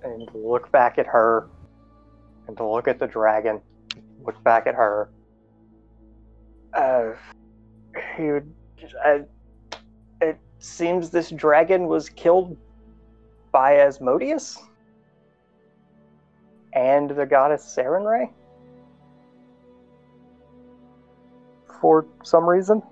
and 0.02 0.28
look 0.34 0.70
back 0.70 0.98
at 0.98 1.06
her 1.06 1.48
and 2.46 2.60
look 2.60 2.88
at 2.88 2.98
the 2.98 3.06
dragon, 3.06 3.60
look 4.24 4.42
back 4.44 4.66
at 4.66 4.74
her. 4.74 5.08
Uh, 6.74 7.12
he 8.16 8.32
would. 8.32 8.52
Uh, 9.04 9.18
it 10.20 10.38
seems 10.58 11.10
this 11.10 11.30
dragon 11.30 11.86
was 11.86 12.08
killed 12.08 12.56
by 13.52 13.78
Asmodeus 13.78 14.58
and 16.72 17.10
the 17.10 17.24
goddess 17.24 17.64
Sarenrae 17.64 18.30
for 21.80 22.06
some 22.22 22.48
reason. 22.48 22.82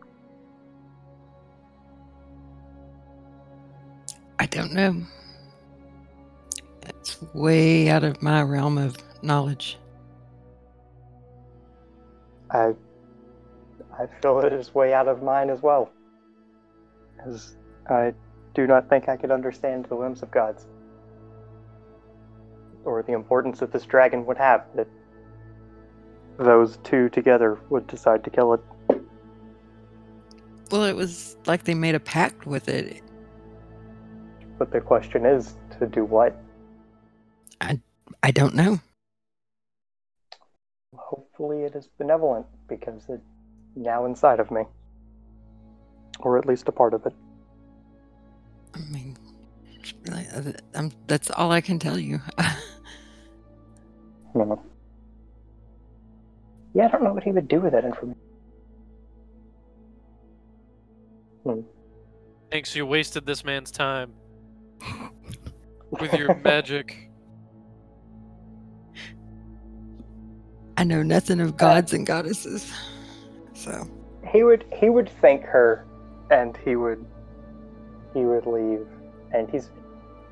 I 4.38 4.46
don't 4.46 4.72
know. 4.72 5.02
It's 6.82 7.20
way 7.32 7.88
out 7.88 8.04
of 8.04 8.22
my 8.22 8.42
realm 8.42 8.78
of 8.78 8.96
knowledge. 9.22 9.78
I 12.50 12.74
I 13.98 14.06
feel 14.20 14.40
it 14.40 14.52
is 14.52 14.74
way 14.74 14.94
out 14.94 15.08
of 15.08 15.22
mine 15.22 15.50
as 15.50 15.62
well. 15.62 15.90
As 17.26 17.56
I 17.88 18.14
do 18.54 18.66
not 18.66 18.88
think 18.88 19.08
I 19.08 19.16
could 19.16 19.30
understand 19.30 19.86
the 19.86 19.96
whims 19.96 20.22
of 20.22 20.30
gods. 20.30 20.66
Or 22.84 23.02
the 23.02 23.12
importance 23.12 23.60
that 23.60 23.72
this 23.72 23.84
dragon 23.84 24.26
would 24.26 24.38
have 24.38 24.64
that 24.74 24.88
those 26.38 26.78
two 26.82 27.08
together 27.10 27.58
would 27.70 27.86
decide 27.86 28.24
to 28.24 28.30
kill 28.30 28.54
it. 28.54 28.60
Well, 30.70 30.84
it 30.84 30.96
was 30.96 31.36
like 31.46 31.64
they 31.64 31.74
made 31.74 31.94
a 31.94 32.00
pact 32.00 32.46
with 32.46 32.68
it. 32.68 33.02
But 34.58 34.72
the 34.72 34.80
question 34.80 35.26
is 35.26 35.54
to 35.78 35.86
do 35.86 36.04
what? 36.04 36.36
I 37.60 37.80
I 38.22 38.30
don't 38.30 38.54
know. 38.54 38.80
Hopefully 40.96 41.62
it 41.62 41.74
is 41.74 41.88
benevolent 41.98 42.46
because 42.68 43.02
it's 43.08 43.31
now 43.76 44.04
inside 44.04 44.40
of 44.40 44.50
me. 44.50 44.62
Or 46.20 46.38
at 46.38 46.46
least 46.46 46.68
a 46.68 46.72
part 46.72 46.94
of 46.94 47.04
it. 47.06 47.14
I 48.74 48.78
mean, 48.90 49.16
just 49.80 50.02
be 50.02 50.10
like, 50.10 50.28
uh, 50.34 50.52
I'm, 50.74 50.92
that's 51.06 51.30
all 51.30 51.50
I 51.50 51.60
can 51.60 51.78
tell 51.78 51.98
you. 51.98 52.20
No. 54.34 54.62
Yeah, 56.74 56.86
I 56.86 56.88
don't 56.88 57.04
know 57.04 57.12
what 57.12 57.22
he 57.22 57.32
would 57.32 57.48
do 57.48 57.60
with 57.60 57.72
that 57.72 57.84
information. 57.84 58.18
Thanks, 62.50 62.74
you 62.74 62.86
wasted 62.86 63.26
this 63.26 63.44
man's 63.44 63.70
time 63.70 64.12
with 65.90 66.12
your 66.14 66.34
magic. 66.36 67.10
I 70.76 70.84
know 70.84 71.02
nothing 71.02 71.40
of 71.40 71.56
gods 71.56 71.92
and 71.92 72.06
goddesses. 72.06 72.72
So, 73.62 73.86
he 74.26 74.42
would 74.42 74.64
he 74.76 74.90
would 74.90 75.08
thank 75.20 75.44
her 75.44 75.86
and 76.32 76.56
he 76.64 76.74
would 76.74 77.06
he 78.12 78.24
would 78.24 78.44
leave. 78.44 78.84
And 79.30 79.48
he's 79.48 79.70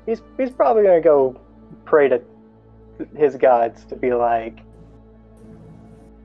he's 0.05 0.21
he's 0.37 0.51
probably 0.51 0.83
gonna 0.83 0.99
go 0.99 1.39
pray 1.85 2.09
to 2.09 2.21
his 3.15 3.37
gods 3.37 3.85
to 3.85 3.95
be 3.95 4.13
like 4.13 4.59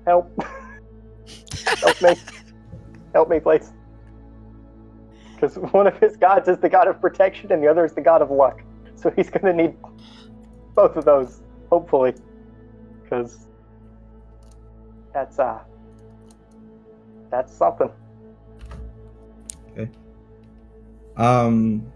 help. 0.05 0.29
Help 1.79 2.03
me. 2.03 2.15
Help 3.13 3.29
me 3.29 3.39
please. 3.39 3.73
Because 5.35 5.59
one 5.59 5.87
of 5.87 5.97
his 5.99 6.17
gods 6.17 6.49
is 6.49 6.59
the 6.59 6.69
god 6.69 6.89
of 6.89 7.01
protection 7.01 7.53
and 7.53 7.63
the 7.63 7.69
other 7.69 7.85
is 7.85 7.93
the 7.93 8.01
god 8.01 8.21
of 8.21 8.33
luck. 8.33 8.63
So 8.97 9.11
he's 9.11 9.31
gonna 9.31 9.53
need 9.53 9.77
both 10.75 10.97
of 10.97 11.05
those 11.05 11.43
hopefully. 11.71 12.15
Because 13.05 13.47
that's 15.13 15.39
uh 15.39 15.61
that's 17.37 17.55
something 17.55 17.91
Okay. 19.72 19.91
Um, 21.16 21.93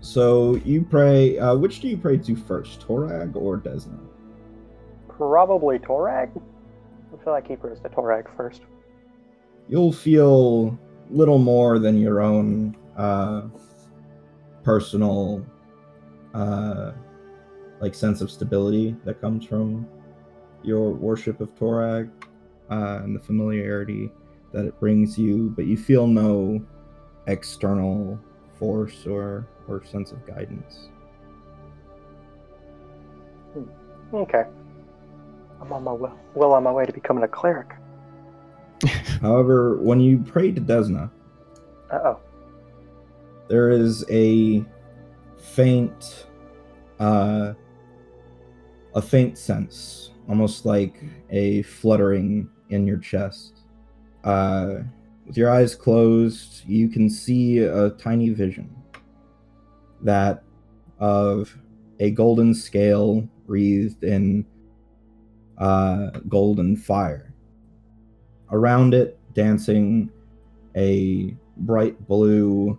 so 0.00 0.56
you 0.64 0.82
pray. 0.82 1.38
Uh, 1.38 1.56
which 1.56 1.80
do 1.80 1.88
you 1.88 1.98
pray 1.98 2.16
to 2.16 2.36
first, 2.36 2.80
Torag 2.80 3.36
or 3.36 3.58
Desna? 3.58 3.98
Probably 5.08 5.78
Torag. 5.78 6.30
I 6.34 7.24
feel 7.24 7.32
like 7.32 7.46
he 7.48 7.56
prays 7.56 7.80
to 7.80 7.90
Torag 7.90 8.34
first. 8.36 8.62
you'll 9.68 9.92
feel 9.92 10.78
little 11.10 11.38
more 11.38 11.78
than 11.78 11.98
your 11.98 12.20
own 12.20 12.76
uh, 12.96 13.42
personal 14.62 15.44
uh, 16.34 16.92
like 17.80 17.94
sense 17.94 18.20
of 18.20 18.30
stability 18.30 18.96
that 19.04 19.20
comes 19.20 19.44
from 19.44 19.86
your 20.62 20.92
worship 20.92 21.40
of 21.40 21.54
Torag 21.56 22.10
uh, 22.70 23.00
and 23.02 23.14
the 23.14 23.20
familiarity 23.20 24.10
that 24.56 24.64
it 24.64 24.80
brings 24.80 25.18
you, 25.18 25.52
but 25.54 25.66
you 25.66 25.76
feel 25.76 26.06
no 26.06 26.58
external 27.26 28.18
force 28.58 29.06
or 29.06 29.46
or 29.68 29.84
sense 29.84 30.12
of 30.12 30.26
guidance. 30.26 30.88
Okay. 34.14 34.44
I'm 35.60 35.72
on 35.74 35.84
my 35.84 35.92
well, 35.92 36.18
well 36.34 36.52
on 36.54 36.62
my 36.62 36.72
way 36.72 36.86
to 36.86 36.92
becoming 36.92 37.22
a 37.22 37.28
cleric. 37.28 37.68
However, 39.20 39.76
when 39.76 40.00
you 40.00 40.18
pray 40.26 40.52
to 40.52 40.60
Desna, 40.60 41.10
Uh 41.90 41.98
oh. 42.02 42.20
there 43.48 43.68
is 43.68 44.06
a 44.10 44.64
faint 45.36 46.26
uh 46.98 47.52
a 48.94 49.02
faint 49.02 49.36
sense 49.36 50.12
almost 50.30 50.64
like 50.64 51.04
a 51.28 51.60
fluttering 51.62 52.48
in 52.70 52.86
your 52.86 52.96
chest 52.96 53.55
uh 54.26 54.82
with 55.26 55.36
your 55.36 55.50
eyes 55.50 55.74
closed 55.74 56.62
you 56.68 56.88
can 56.88 57.08
see 57.08 57.58
a 57.58 57.90
tiny 57.90 58.30
vision. 58.30 58.70
That 60.02 60.42
of 60.98 61.56
a 62.00 62.10
golden 62.10 62.52
scale 62.54 63.26
wreathed 63.46 64.04
in 64.04 64.44
uh 65.58 66.10
golden 66.28 66.76
fire. 66.76 67.32
Around 68.50 68.92
it 68.94 69.18
dancing 69.32 70.10
a 70.76 71.34
bright 71.56 72.06
blue 72.06 72.78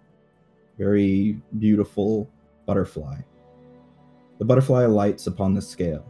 very 0.78 1.42
beautiful 1.58 2.30
butterfly. 2.66 3.18
The 4.38 4.46
butterfly 4.46 4.86
lights 4.86 5.26
upon 5.28 5.56
the 5.56 5.62
scale, 5.62 6.06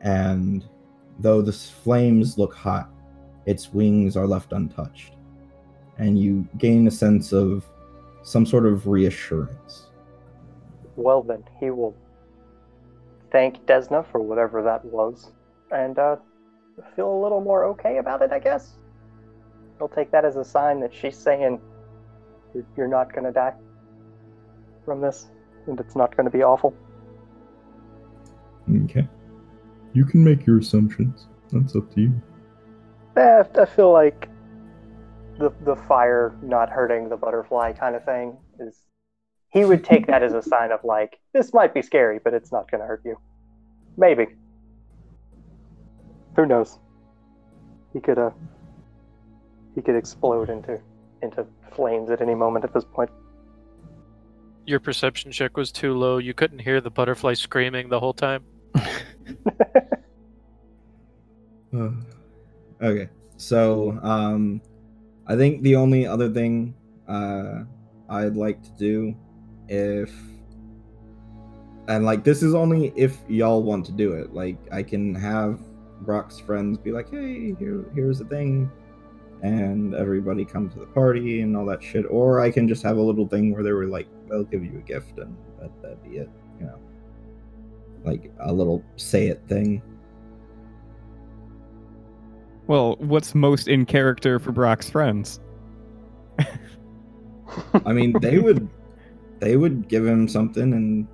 and 0.00 0.64
though 1.18 1.42
the 1.42 1.52
flames 1.52 2.38
look 2.38 2.54
hot, 2.54 2.90
its 3.48 3.72
wings 3.72 4.14
are 4.14 4.26
left 4.26 4.52
untouched, 4.52 5.16
and 5.96 6.18
you 6.18 6.46
gain 6.58 6.86
a 6.86 6.90
sense 6.90 7.32
of 7.32 7.64
some 8.22 8.44
sort 8.44 8.66
of 8.66 8.86
reassurance. 8.86 9.86
Well 10.96 11.22
then, 11.22 11.42
he 11.58 11.70
will 11.70 11.96
thank 13.32 13.64
Desna 13.64 14.04
for 14.12 14.20
whatever 14.20 14.62
that 14.62 14.84
was, 14.84 15.32
and 15.70 15.98
uh, 15.98 16.16
feel 16.94 17.10
a 17.10 17.20
little 17.22 17.40
more 17.40 17.64
okay 17.72 17.96
about 17.96 18.20
it. 18.20 18.32
I 18.32 18.38
guess. 18.38 18.74
He'll 19.78 19.88
take 19.88 20.10
that 20.10 20.24
as 20.26 20.36
a 20.36 20.44
sign 20.44 20.80
that 20.80 20.92
she's 20.92 21.16
saying 21.16 21.60
you're, 22.52 22.66
you're 22.76 22.88
not 22.88 23.14
gonna 23.14 23.32
die 23.32 23.54
from 24.84 25.00
this, 25.00 25.28
and 25.66 25.80
it's 25.80 25.96
not 25.96 26.14
gonna 26.14 26.30
be 26.30 26.42
awful. 26.42 26.74
Okay. 28.84 29.08
You 29.94 30.04
can 30.04 30.22
make 30.22 30.44
your 30.46 30.58
assumptions. 30.58 31.28
That's 31.50 31.74
up 31.74 31.94
to 31.94 32.02
you. 32.02 32.22
Eh, 33.18 33.42
I 33.58 33.64
feel 33.64 33.92
like 33.92 34.28
the 35.38 35.52
the 35.64 35.74
fire 35.74 36.36
not 36.40 36.70
hurting 36.70 37.08
the 37.08 37.16
butterfly 37.16 37.72
kind 37.72 37.96
of 37.96 38.04
thing 38.04 38.36
is. 38.60 38.76
He 39.50 39.64
would 39.64 39.82
take 39.82 40.06
that 40.06 40.22
as 40.22 40.34
a 40.34 40.42
sign 40.52 40.70
of 40.70 40.84
like 40.84 41.18
this 41.32 41.52
might 41.52 41.74
be 41.74 41.82
scary, 41.82 42.20
but 42.22 42.32
it's 42.32 42.52
not 42.52 42.70
going 42.70 42.80
to 42.80 42.86
hurt 42.86 43.02
you. 43.04 43.18
Maybe. 43.96 44.26
Who 46.36 46.46
knows? 46.46 46.78
He 47.92 48.00
could 48.00 48.18
uh. 48.18 48.30
He 49.74 49.82
could 49.82 49.96
explode 49.96 50.48
into 50.48 50.80
into 51.20 51.44
flames 51.72 52.10
at 52.10 52.20
any 52.20 52.36
moment 52.36 52.64
at 52.64 52.72
this 52.72 52.84
point. 52.84 53.10
Your 54.64 54.78
perception 54.78 55.32
check 55.32 55.56
was 55.56 55.72
too 55.72 55.94
low. 55.94 56.18
You 56.18 56.34
couldn't 56.34 56.60
hear 56.60 56.80
the 56.80 56.90
butterfly 56.90 57.34
screaming 57.34 57.88
the 57.88 57.98
whole 57.98 58.12
time. 58.12 58.44
Uh, 61.72 61.90
okay. 62.82 63.08
So, 63.36 63.98
um, 64.02 64.60
I 65.26 65.36
think 65.36 65.62
the 65.62 65.76
only 65.76 66.06
other 66.06 66.30
thing 66.30 66.74
uh, 67.06 67.64
I'd 68.08 68.36
like 68.36 68.62
to 68.62 68.70
do, 68.78 69.14
if 69.68 70.12
and 71.88 72.04
like 72.04 72.22
this 72.22 72.42
is 72.42 72.54
only 72.54 72.92
if 72.96 73.18
y'all 73.28 73.62
want 73.62 73.86
to 73.86 73.92
do 73.92 74.12
it. 74.12 74.32
Like 74.34 74.58
I 74.70 74.82
can 74.82 75.14
have 75.14 75.60
Brock's 76.02 76.38
friends 76.38 76.78
be 76.78 76.92
like, 76.92 77.10
"Hey, 77.10 77.54
here, 77.58 77.84
here's 77.94 78.18
the 78.18 78.26
thing," 78.26 78.70
and 79.42 79.94
everybody 79.94 80.44
come 80.44 80.68
to 80.70 80.78
the 80.78 80.86
party 80.86 81.40
and 81.40 81.56
all 81.56 81.66
that 81.66 81.82
shit. 81.82 82.04
Or 82.08 82.40
I 82.40 82.50
can 82.50 82.68
just 82.68 82.82
have 82.82 82.98
a 82.98 83.02
little 83.02 83.26
thing 83.26 83.52
where 83.52 83.62
they 83.62 83.72
were 83.72 83.86
like, 83.86 84.06
"They'll 84.28 84.44
give 84.44 84.64
you 84.64 84.78
a 84.78 84.82
gift," 84.82 85.18
and 85.18 85.36
that 85.60 85.70
that'd 85.82 86.02
be 86.02 86.18
it. 86.18 86.30
You 86.60 86.66
know, 86.66 86.78
like 88.04 88.30
a 88.40 88.52
little 88.52 88.84
say 88.96 89.28
it 89.28 89.42
thing. 89.48 89.82
Well, 92.68 92.96
what's 93.00 93.34
most 93.34 93.66
in 93.66 93.86
character 93.86 94.38
for 94.38 94.52
Brock's 94.52 94.88
friends? 94.88 95.40
I 97.84 97.92
mean, 97.92 98.14
they 98.20 98.38
would 98.38 98.68
they 99.40 99.56
would 99.56 99.88
give 99.88 100.06
him 100.06 100.28
something 100.28 100.72
and 100.74 101.08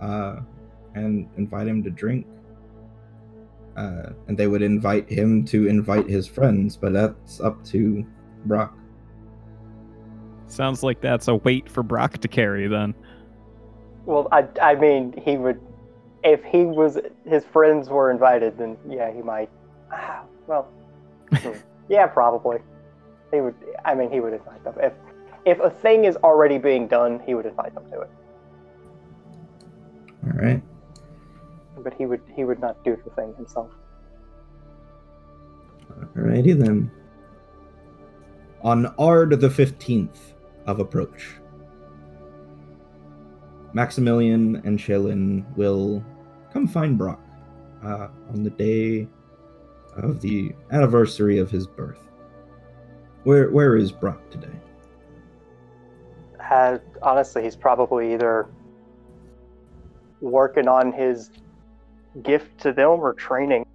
uh 0.00 0.40
and 0.94 1.26
invite 1.36 1.66
him 1.66 1.82
to 1.84 1.90
drink. 1.90 2.26
Uh 3.76 4.10
and 4.28 4.36
they 4.36 4.46
would 4.46 4.62
invite 4.62 5.10
him 5.10 5.44
to 5.46 5.66
invite 5.66 6.06
his 6.08 6.26
friends, 6.26 6.76
but 6.76 6.92
that's 6.92 7.40
up 7.40 7.64
to 7.66 8.06
Brock. 8.44 8.76
Sounds 10.48 10.82
like 10.82 11.00
that's 11.00 11.28
a 11.28 11.36
weight 11.36 11.68
for 11.68 11.82
Brock 11.82 12.18
to 12.18 12.28
carry 12.28 12.68
then. 12.68 12.94
Well, 14.04 14.28
I, 14.30 14.46
I 14.60 14.74
mean, 14.74 15.14
he 15.24 15.38
would, 15.38 15.60
if 16.22 16.44
he 16.44 16.64
was, 16.64 16.98
his 17.26 17.44
friends 17.46 17.88
were 17.88 18.10
invited, 18.10 18.58
then 18.58 18.76
yeah, 18.86 19.10
he 19.12 19.22
might. 19.22 19.50
Well, 20.46 20.68
yeah, 21.88 22.06
probably. 22.06 22.58
He 23.32 23.40
would. 23.40 23.54
I 23.84 23.94
mean, 23.94 24.10
he 24.10 24.20
would 24.20 24.32
invite 24.32 24.62
them. 24.64 24.74
If 24.80 24.92
if 25.44 25.60
a 25.60 25.70
thing 25.70 26.04
is 26.04 26.16
already 26.16 26.58
being 26.58 26.86
done, 26.86 27.20
he 27.26 27.34
would 27.34 27.46
invite 27.46 27.74
them 27.74 27.84
to 27.90 28.00
it. 28.00 28.10
All 30.26 30.40
right. 30.40 30.62
But 31.78 31.94
he 31.94 32.06
would 32.06 32.22
he 32.34 32.44
would 32.44 32.60
not 32.60 32.82
do 32.84 32.96
the 33.04 33.10
thing 33.10 33.34
himself. 33.36 33.70
Alrighty 36.16 36.58
then. 36.58 36.90
On 38.62 38.86
Ard 38.98 39.38
the 39.40 39.48
15th 39.48 40.32
of 40.66 40.80
approach, 40.80 41.34
Maximilian 43.74 44.62
and 44.64 44.80
Shellin 44.80 45.44
will 45.56 46.02
come 46.50 46.66
find 46.66 46.96
Brock 46.96 47.20
uh, 47.84 48.08
on 48.30 48.42
the 48.42 48.50
day 48.50 49.06
of 49.96 50.20
the 50.20 50.54
anniversary 50.70 51.38
of 51.38 51.50
his 51.50 51.66
birth. 51.66 51.98
Where 53.24 53.50
where 53.50 53.76
is 53.76 53.90
Brock 53.90 54.30
today? 54.30 54.48
Uh, 56.38 56.78
honestly, 57.02 57.42
he's 57.42 57.56
probably 57.56 58.12
either 58.12 58.48
working 60.20 60.68
on 60.68 60.92
his 60.92 61.30
gift 62.22 62.58
to 62.60 62.72
them 62.72 63.00
or 63.00 63.14
training. 63.14 63.66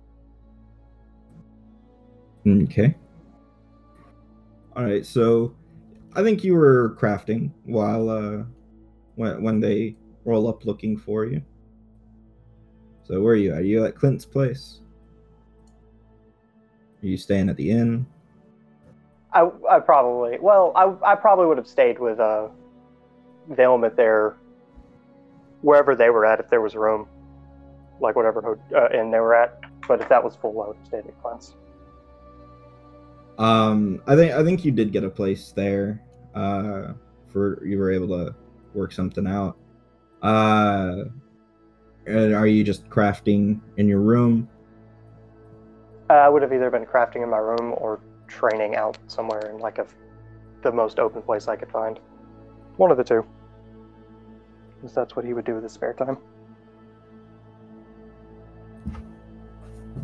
Okay. 2.47 2.95
All 4.75 4.85
right, 4.85 5.05
so 5.05 5.53
I 6.13 6.23
think 6.23 6.43
you 6.43 6.53
were 6.55 6.95
crafting 6.97 7.51
while 7.65 8.09
uh 8.09 8.43
when 9.15 9.43
when 9.43 9.59
they 9.59 9.95
roll 10.23 10.47
up 10.47 10.63
looking 10.63 10.97
for 10.97 11.25
you. 11.25 11.41
So 13.03 13.21
where 13.21 13.33
are 13.33 13.35
you? 13.35 13.53
Are 13.53 13.61
you 13.61 13.85
at 13.85 13.95
Clint's 13.95 14.25
place? 14.25 14.81
Are 17.01 17.07
you 17.07 17.17
staying 17.17 17.49
at 17.49 17.57
the 17.57 17.71
inn? 17.71 18.05
I, 19.33 19.49
I 19.69 19.79
probably 19.79 20.37
well 20.39 20.71
I, 20.75 21.11
I 21.11 21.15
probably 21.15 21.45
would 21.45 21.57
have 21.57 21.67
stayed 21.67 21.99
with 21.99 22.19
uh 22.19 22.47
them 23.47 23.83
at 23.83 23.95
their 23.95 24.35
wherever 25.61 25.95
they 25.95 26.09
were 26.09 26.25
at 26.25 26.39
if 26.39 26.49
there 26.49 26.61
was 26.61 26.75
room 26.75 27.07
like 27.99 28.15
whatever 28.15 28.41
ho- 28.41 28.77
uh, 28.77 28.89
inn 28.97 29.11
they 29.11 29.19
were 29.19 29.35
at 29.35 29.59
but 29.87 30.01
if 30.01 30.09
that 30.09 30.23
was 30.23 30.35
full 30.35 30.59
I 30.61 30.67
would 30.67 30.77
have 30.77 30.85
stayed 30.87 31.05
at 31.05 31.21
Clint's 31.21 31.53
Um, 33.37 34.01
I 34.07 34.15
think 34.15 34.33
I 34.33 34.43
think 34.43 34.65
you 34.65 34.71
did 34.71 34.91
get 34.91 35.03
a 35.03 35.09
place 35.09 35.51
there. 35.51 36.01
Uh, 36.35 36.93
for 37.31 37.65
you 37.65 37.77
were 37.77 37.91
able 37.91 38.07
to 38.09 38.35
work 38.73 38.91
something 38.91 39.25
out. 39.25 39.57
Uh, 40.21 41.05
and 42.05 42.33
are 42.33 42.47
you 42.47 42.63
just 42.63 42.89
crafting 42.89 43.61
in 43.77 43.87
your 43.87 43.99
room? 43.99 44.49
I 46.09 46.29
would 46.29 46.41
have 46.41 46.53
either 46.53 46.69
been 46.69 46.85
crafting 46.85 47.23
in 47.23 47.29
my 47.29 47.37
room 47.37 47.73
or 47.77 47.99
training 48.27 48.75
out 48.75 48.97
somewhere 49.07 49.49
in 49.49 49.59
like 49.59 49.77
a 49.77 49.85
the 50.61 50.71
most 50.71 50.99
open 50.99 51.21
place 51.21 51.47
I 51.47 51.55
could 51.55 51.71
find 51.71 51.99
one 52.77 52.91
of 52.91 52.97
the 52.97 53.03
two 53.03 53.25
because 54.75 54.93
that's 54.93 55.15
what 55.15 55.23
he 55.23 55.33
would 55.33 55.45
do 55.45 55.55
with 55.55 55.63
his 55.63 55.71
spare 55.71 55.93
time 55.93 56.17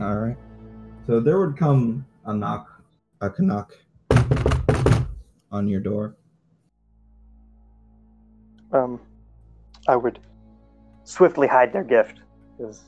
All 0.01 0.15
right. 0.15 0.35
So 1.07 1.21
there 1.21 1.39
would 1.39 1.55
come 1.55 2.05
a 2.25 2.33
knock 2.33 2.67
a 3.21 3.31
knock 3.39 3.71
on 5.51 5.67
your 5.69 5.79
door. 5.79 6.17
Um, 8.73 8.99
I 9.87 9.95
would 9.95 10.19
swiftly 11.05 11.47
hide 11.47 11.71
their 11.71 11.83
gift, 11.83 12.19
because 12.57 12.83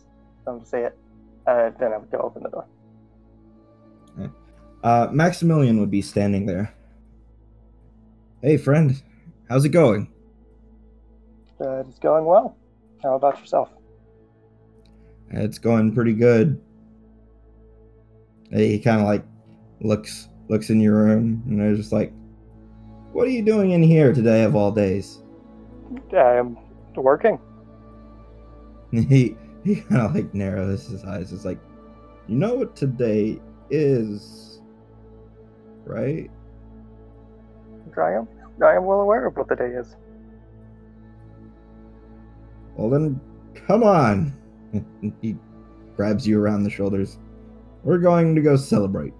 don't 0.45 0.68
say 0.68 0.84
it. 0.84 0.97
Uh, 1.45 1.70
then 1.80 1.93
I 1.93 1.97
would 1.97 2.11
go 2.11 2.18
open 2.20 2.43
the 2.43 2.49
door. 2.49 2.65
Uh, 4.84 5.07
Maximilian 5.11 5.80
would 5.80 5.91
be 5.91 6.01
standing 6.01 6.45
there. 6.45 6.73
Hey, 8.41 8.57
friend, 8.57 9.01
how's 9.49 9.65
it 9.65 9.69
going? 9.69 10.11
Uh, 11.59 11.84
it's 11.88 11.99
going 11.99 12.25
well. 12.25 12.55
How 13.01 13.15
about 13.15 13.39
yourself? 13.39 13.69
It's 15.30 15.57
going 15.57 15.93
pretty 15.93 16.13
good. 16.13 16.61
He 18.51 18.80
kind 18.80 19.01
of 19.01 19.07
like 19.07 19.23
looks 19.82 20.30
looks 20.47 20.69
in 20.69 20.80
your 20.80 20.95
room, 20.95 21.43
and 21.47 21.59
they're 21.59 21.75
just 21.75 21.91
like, 21.91 22.13
"What 23.11 23.28
are 23.28 23.32
you 23.32 23.41
doing 23.41 23.71
in 23.71 23.84
here 23.84 24.13
today 24.13 24.43
of 24.43 24.55
all 24.55 24.71
days?" 24.71 25.21
I'm 26.13 26.57
working. 26.95 27.39
He 28.91 29.36
he 29.65 29.82
kind 29.82 30.01
of 30.01 30.15
like 30.15 30.34
narrows 30.34 30.88
his 30.88 31.03
eyes. 31.03 31.34
It's 31.34 31.43
like, 31.43 31.59
you 32.28 32.38
know 32.38 32.55
what 32.55 32.75
today 32.75 33.41
is, 33.69 34.47
right? 35.88 36.30
I 37.98 38.12
am. 38.14 38.28
I 38.64 38.76
am 38.76 38.86
well 38.86 39.02
aware 39.02 39.26
of 39.26 39.36
what 39.36 39.48
the 39.48 39.56
day 39.56 39.70
is. 39.70 39.96
Well 42.76 42.90
then, 42.90 43.20
come 43.56 43.84
on. 43.84 44.34
he 45.22 45.36
grabs 45.96 46.28
you 46.28 46.40
around 46.40 46.64
the 46.64 46.70
shoulders. 46.70 47.18
We're 47.84 47.98
going 47.98 48.36
to 48.36 48.42
go 48.42 48.56
celebrate. 48.56 49.14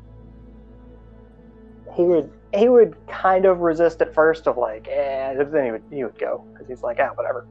He 1.96 2.04
would. 2.04 2.32
He 2.54 2.70
would 2.70 2.96
kind 3.08 3.46
of 3.46 3.60
resist 3.60 4.02
at 4.02 4.14
first, 4.14 4.48
of 4.48 4.58
like, 4.58 4.88
eh. 4.88 5.34
but 5.36 5.52
Then 5.52 5.66
he 5.66 5.72
would. 5.72 5.84
He 5.92 6.04
would 6.04 6.20
go 6.20 6.46
because 6.54 6.68
he's 6.68 6.84
like, 6.84 6.98
ah, 7.00 7.10
whatever. 7.16 7.48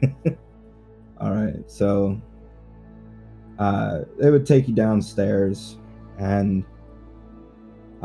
All 1.20 1.32
right, 1.32 1.62
so 1.66 2.20
uh, 3.58 4.00
they 4.18 4.30
would 4.30 4.46
take 4.46 4.68
you 4.68 4.74
downstairs, 4.74 5.78
and 6.18 6.64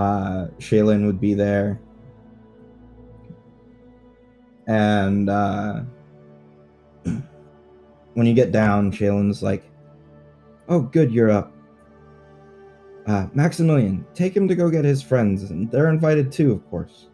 uh, 0.01 0.47
Shaylin 0.57 1.05
would 1.05 1.21
be 1.21 1.35
there, 1.35 1.79
and 4.67 5.29
uh, 5.29 5.81
when 8.15 8.25
you 8.25 8.33
get 8.33 8.51
down, 8.51 8.91
Shaylin's 8.91 9.43
like, 9.43 9.63
"Oh, 10.67 10.81
good, 10.81 11.11
you're 11.11 11.29
up." 11.29 11.53
Uh, 13.05 13.27
Maximilian, 13.33 14.05
take 14.15 14.35
him 14.35 14.47
to 14.47 14.55
go 14.55 14.69
get 14.69 14.85
his 14.85 15.03
friends, 15.03 15.51
and 15.51 15.69
they're 15.69 15.89
invited 15.89 16.31
too, 16.31 16.51
of 16.51 16.67
course. 16.69 17.07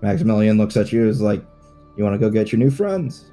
Maximilian 0.00 0.56
looks 0.56 0.76
at 0.76 0.90
you, 0.90 1.06
is 1.06 1.20
like, 1.20 1.44
"You 1.98 2.04
want 2.04 2.14
to 2.14 2.18
go 2.18 2.30
get 2.30 2.50
your 2.50 2.60
new 2.60 2.70
friends?" 2.70 3.30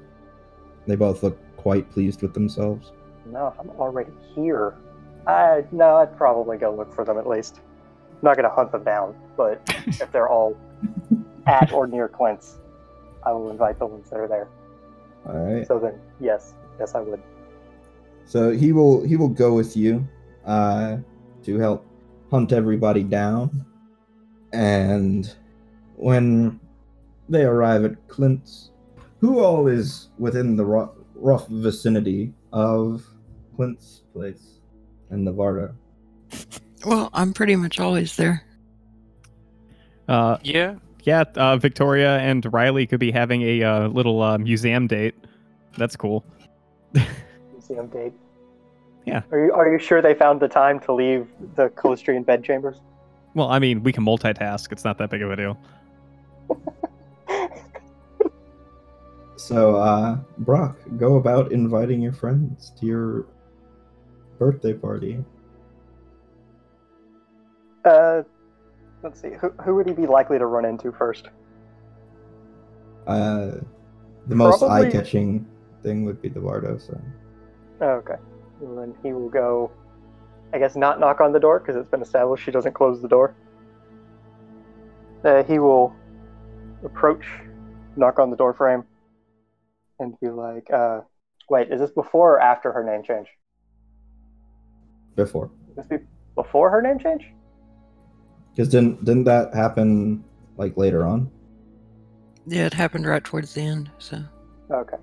They 0.86 0.96
both 0.96 1.22
look 1.22 1.38
quite 1.56 1.90
pleased 1.90 2.20
with 2.20 2.34
themselves. 2.34 2.92
No, 3.24 3.54
I'm 3.58 3.70
already 3.70 4.12
here, 4.34 4.74
I 5.26 5.64
no, 5.72 5.96
I'd 5.96 6.16
probably 6.16 6.58
go 6.58 6.74
look 6.74 6.92
for 6.94 7.04
them 7.04 7.18
at 7.18 7.26
least. 7.26 7.60
I'm 8.10 8.18
not 8.22 8.36
gonna 8.36 8.50
hunt 8.50 8.72
them 8.72 8.84
down, 8.84 9.14
but 9.36 9.62
if 9.86 10.10
they're 10.12 10.28
all 10.28 10.56
at 11.46 11.72
or 11.72 11.86
near 11.86 12.08
Clint's, 12.08 12.58
I 13.24 13.32
will 13.32 13.50
invite 13.50 13.78
the 13.78 13.86
ones 13.86 14.10
that 14.10 14.18
are 14.18 14.28
there. 14.28 14.48
All 15.26 15.36
right. 15.36 15.66
So 15.66 15.78
then, 15.78 15.98
yes, 16.20 16.54
yes, 16.78 16.94
I 16.94 17.00
would. 17.00 17.22
So 18.26 18.50
he 18.50 18.72
will 18.72 19.04
he 19.04 19.16
will 19.16 19.28
go 19.28 19.54
with 19.54 19.76
you 19.76 20.06
uh, 20.44 20.98
to 21.44 21.58
help 21.58 21.86
hunt 22.30 22.52
everybody 22.52 23.02
down, 23.02 23.64
and 24.52 25.34
when 25.96 26.60
they 27.28 27.44
arrive 27.44 27.84
at 27.84 28.08
Clint's, 28.08 28.70
who 29.20 29.40
all 29.40 29.68
is 29.68 30.08
within 30.18 30.56
the 30.56 30.64
rough, 30.64 30.90
rough 31.14 31.48
vicinity 31.48 32.32
of 32.52 33.06
Clint's 33.56 34.02
place 34.12 34.60
and 35.10 35.24
Navarro? 35.24 35.74
Well, 36.84 37.10
I'm 37.12 37.32
pretty 37.32 37.56
much 37.56 37.80
always 37.80 38.16
there. 38.16 38.42
Uh, 40.08 40.36
Yeah. 40.42 40.76
yeah, 41.04 41.24
uh, 41.36 41.56
Victoria 41.56 42.18
and 42.18 42.44
Riley 42.52 42.86
could 42.86 43.00
be 43.00 43.10
having 43.10 43.42
a 43.42 43.62
uh, 43.62 43.88
little 43.88 44.22
uh, 44.22 44.38
museum 44.38 44.86
date. 44.86 45.14
That's 45.78 45.96
cool. 45.96 46.24
Museum 47.52 47.88
date. 47.88 48.12
Yeah. 49.06 49.22
Are 49.30 49.38
you 49.44 49.52
are 49.52 49.70
you 49.70 49.78
sure 49.78 50.00
they 50.00 50.14
found 50.14 50.40
the 50.40 50.48
time 50.48 50.80
to 50.80 50.92
leave 50.94 51.26
the 51.56 51.68
Calistrian 51.70 52.22
bedchambers? 52.24 52.80
Well, 53.34 53.48
I 53.48 53.58
mean, 53.58 53.82
we 53.82 53.92
can 53.92 54.04
multitask. 54.04 54.72
It's 54.72 54.84
not 54.84 54.96
that 54.98 55.10
big 55.10 55.20
of 55.22 55.30
a 55.30 55.36
deal. 55.36 55.58
So 59.36 59.76
uh, 59.76 60.16
Brock, 60.38 60.78
go 60.96 61.16
about 61.16 61.52
inviting 61.52 62.00
your 62.00 62.12
friends 62.14 62.72
to 62.80 62.86
your 62.86 63.26
birthday 64.44 64.74
party. 64.74 65.24
Uh, 67.84 68.22
let's 69.02 69.20
see. 69.20 69.30
Who 69.40 69.50
who 69.64 69.74
would 69.76 69.86
he 69.86 69.92
be 69.94 70.06
likely 70.06 70.38
to 70.38 70.46
run 70.46 70.64
into 70.64 70.92
first? 70.92 71.28
Uh, 73.06 73.52
the 74.26 74.34
most 74.34 74.60
Probably- 74.60 74.86
eye-catching 74.88 75.46
thing 75.82 76.04
would 76.04 76.20
be 76.22 76.28
the 76.28 76.40
Vardo. 76.40 76.80
So 76.80 76.98
Oh, 77.80 77.90
okay. 78.02 78.16
And 78.60 78.78
then 78.78 78.94
he 79.02 79.12
will 79.12 79.28
go. 79.28 79.70
I 80.52 80.58
guess 80.58 80.76
not 80.76 81.00
knock 81.00 81.20
on 81.20 81.32
the 81.32 81.40
door 81.40 81.58
because 81.58 81.74
it's 81.76 81.88
been 81.88 82.00
established 82.02 82.44
she 82.44 82.50
doesn't 82.52 82.74
close 82.74 83.02
the 83.02 83.08
door. 83.08 83.34
Uh, 85.24 85.42
he 85.42 85.58
will 85.58 85.92
approach, 86.84 87.24
knock 87.96 88.18
on 88.18 88.30
the 88.30 88.36
door 88.36 88.52
frame, 88.54 88.84
and 89.98 90.18
be 90.20 90.28
like, 90.28 90.70
uh, 90.70 91.00
"Wait, 91.50 91.72
is 91.72 91.80
this 91.80 91.90
before 91.90 92.34
or 92.34 92.40
after 92.40 92.72
her 92.72 92.84
name 92.84 93.02
change? 93.02 93.26
Before. 95.16 95.50
This 95.76 95.86
be 95.86 95.98
before 96.34 96.70
her 96.70 96.82
name 96.82 96.98
change? 96.98 97.24
Because 98.50 98.68
didn't 98.68 99.04
didn't 99.04 99.24
that 99.24 99.54
happen 99.54 100.24
like 100.56 100.76
later 100.76 101.04
on? 101.04 101.30
Yeah, 102.46 102.66
it 102.66 102.74
happened 102.74 103.06
right 103.06 103.24
towards 103.24 103.54
the 103.54 103.62
end. 103.62 103.90
So 103.98 104.22
Okay. 104.70 104.96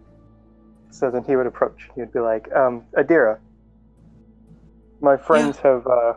So 0.91 1.09
then 1.09 1.24
he 1.24 1.36
would 1.36 1.47
approach. 1.47 1.89
He 1.95 2.01
would 2.01 2.12
be 2.12 2.20
like, 2.20 2.51
um, 2.53 2.84
Adira, 2.97 3.39
my 4.99 5.16
friends 5.16 5.57
have 5.59 5.88
uh, 5.88 6.14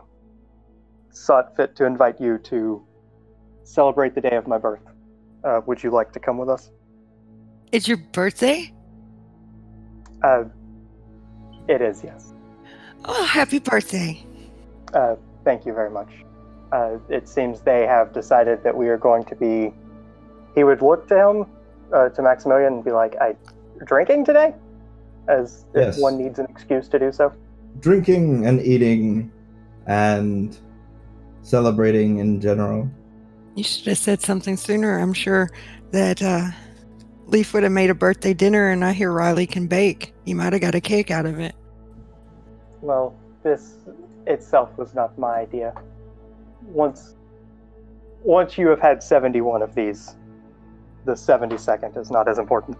sought 1.11 1.55
fit 1.55 1.75
to 1.77 1.85
invite 1.85 2.19
you 2.19 2.37
to 2.39 2.85
celebrate 3.63 4.15
the 4.15 4.21
day 4.21 4.35
of 4.35 4.47
my 4.47 4.57
birth. 4.57 4.81
Uh, 5.43 5.61
would 5.65 5.81
you 5.81 5.91
like 5.91 6.11
to 6.13 6.19
come 6.19 6.37
with 6.37 6.49
us? 6.49 6.71
it's 7.71 7.87
your 7.87 7.97
birthday. 7.97 8.71
Uh, 10.23 10.45
it 11.67 11.81
is, 11.81 12.03
yes. 12.03 12.33
Oh, 13.07 13.23
happy 13.25 13.59
birthday! 13.59 14.25
Uh, 14.93 15.15
thank 15.43 15.65
you 15.65 15.73
very 15.73 15.89
much. 15.91 16.09
Uh, 16.71 16.97
it 17.09 17.27
seems 17.27 17.61
they 17.61 17.85
have 17.85 18.13
decided 18.13 18.63
that 18.63 18.75
we 18.75 18.87
are 18.89 18.97
going 18.97 19.23
to 19.25 19.35
be. 19.35 19.73
He 20.55 20.63
would 20.63 20.81
look 20.81 21.07
to 21.09 21.15
him, 21.15 21.45
uh, 21.93 22.09
to 22.09 22.21
Maximilian, 22.21 22.73
and 22.73 22.83
be 22.83 22.91
like, 22.91 23.15
"I 23.21 23.35
drinking 23.85 24.25
today," 24.25 24.55
as 25.27 25.65
Yes. 25.75 25.97
if 25.97 26.01
one 26.01 26.17
needs 26.17 26.39
an 26.39 26.47
excuse 26.49 26.87
to 26.89 26.99
do 26.99 27.11
so. 27.11 27.31
Drinking 27.79 28.45
and 28.45 28.59
eating, 28.61 29.31
and 29.85 30.57
celebrating 31.41 32.17
in 32.19 32.41
general. 32.41 32.89
You 33.55 33.63
should 33.63 33.85
have 33.87 33.97
said 33.97 34.21
something 34.21 34.57
sooner. 34.57 34.97
I'm 34.97 35.13
sure 35.13 35.49
that 35.91 36.21
uh, 36.21 36.47
Leaf 37.27 37.53
would 37.53 37.63
have 37.63 37.71
made 37.71 37.89
a 37.89 37.95
birthday 37.95 38.33
dinner, 38.33 38.69
and 38.69 38.83
I 38.83 38.93
hear 38.93 39.11
Riley 39.11 39.45
can 39.45 39.67
bake. 39.67 40.13
He 40.25 40.33
might 40.33 40.53
have 40.53 40.61
got 40.61 40.73
a 40.75 40.81
cake 40.81 41.11
out 41.11 41.25
of 41.25 41.39
it. 41.39 41.53
Well, 42.85 43.15
this 43.41 43.77
itself 44.27 44.69
was 44.77 44.93
not 44.93 45.17
my 45.17 45.39
idea. 45.39 45.73
Once, 46.61 47.15
once 48.23 48.59
you 48.59 48.67
have 48.67 48.79
had 48.79 49.01
seventy-one 49.01 49.63
of 49.63 49.73
these, 49.73 50.15
the 51.05 51.15
seventy-second 51.15 51.97
is 51.97 52.11
not 52.11 52.27
as 52.27 52.37
important. 52.37 52.77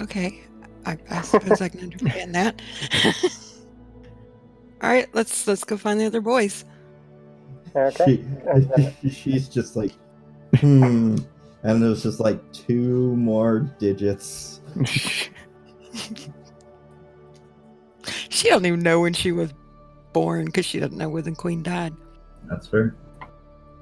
Okay, 0.00 0.40
I, 0.86 0.96
I 1.10 1.22
suppose 1.22 1.60
I 1.60 1.68
can 1.68 1.80
understand 1.80 2.32
that. 2.36 2.62
All 4.82 4.90
right, 4.90 5.08
let's 5.14 5.48
let's 5.48 5.64
go 5.64 5.76
find 5.76 5.98
the 5.98 6.06
other 6.06 6.20
boys. 6.20 6.64
Okay. 7.74 8.24
She, 9.02 9.10
she's 9.10 9.48
just 9.48 9.74
like, 9.74 9.90
hmm. 10.58 11.16
And 11.64 11.82
there's 11.82 12.04
just 12.04 12.20
like 12.20 12.40
two 12.52 13.16
more 13.16 13.60
digits. 13.80 14.60
She 18.44 18.50
don't 18.50 18.66
even 18.66 18.80
know 18.80 19.00
when 19.00 19.14
she 19.14 19.32
was 19.32 19.54
born 20.12 20.44
because 20.44 20.66
she 20.66 20.78
doesn't 20.78 20.98
know 20.98 21.08
when 21.08 21.24
the 21.24 21.32
queen 21.32 21.62
died. 21.62 21.94
That's 22.50 22.66
fair. 22.66 22.94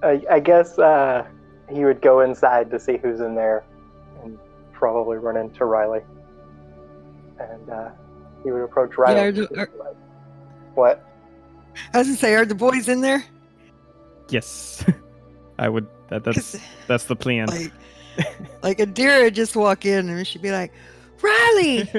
I, 0.04 0.22
I 0.30 0.38
guess 0.38 0.78
uh, 0.78 1.26
he 1.68 1.84
would 1.84 2.00
go 2.00 2.20
inside 2.20 2.70
to 2.70 2.78
see 2.78 2.96
who's 2.96 3.18
in 3.18 3.34
there, 3.34 3.64
and 4.22 4.38
probably 4.72 5.16
run 5.18 5.36
into 5.36 5.64
Riley. 5.64 6.02
And 7.40 7.70
uh, 7.70 7.88
he 8.44 8.52
would 8.52 8.62
approach 8.62 8.96
Riley. 8.96 9.18
are 9.20 9.26
and 9.28 9.36
the- 9.38 9.58
are- 9.58 9.70
like, 9.76 9.96
what? 10.74 11.08
I 11.92 11.98
was 11.98 12.06
gonna 12.06 12.16
say, 12.18 12.34
are 12.36 12.44
the 12.44 12.54
boys 12.54 12.88
in 12.88 13.00
there? 13.00 13.24
Yes, 14.28 14.84
I 15.58 15.68
would. 15.68 15.88
That, 16.08 16.22
'Cause, 16.24 16.52
that's 16.52 16.64
that's 16.86 17.04
the 17.06 17.16
plan. 17.16 17.48
like, 17.48 17.72
like 18.62 18.78
Adira 18.78 19.24
would 19.24 19.34
just 19.34 19.56
walk 19.56 19.86
in 19.86 20.08
and 20.08 20.24
she'd 20.24 20.40
be 20.40 20.52
like, 20.52 20.72
Riley, 21.20 21.90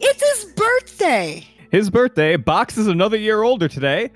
it's 0.00 0.42
his 0.42 0.52
birthday. 0.52 1.46
His 1.70 1.90
birthday. 1.90 2.36
Box 2.36 2.76
is 2.78 2.86
another 2.86 3.16
year 3.16 3.42
older 3.42 3.68
today. 3.68 4.10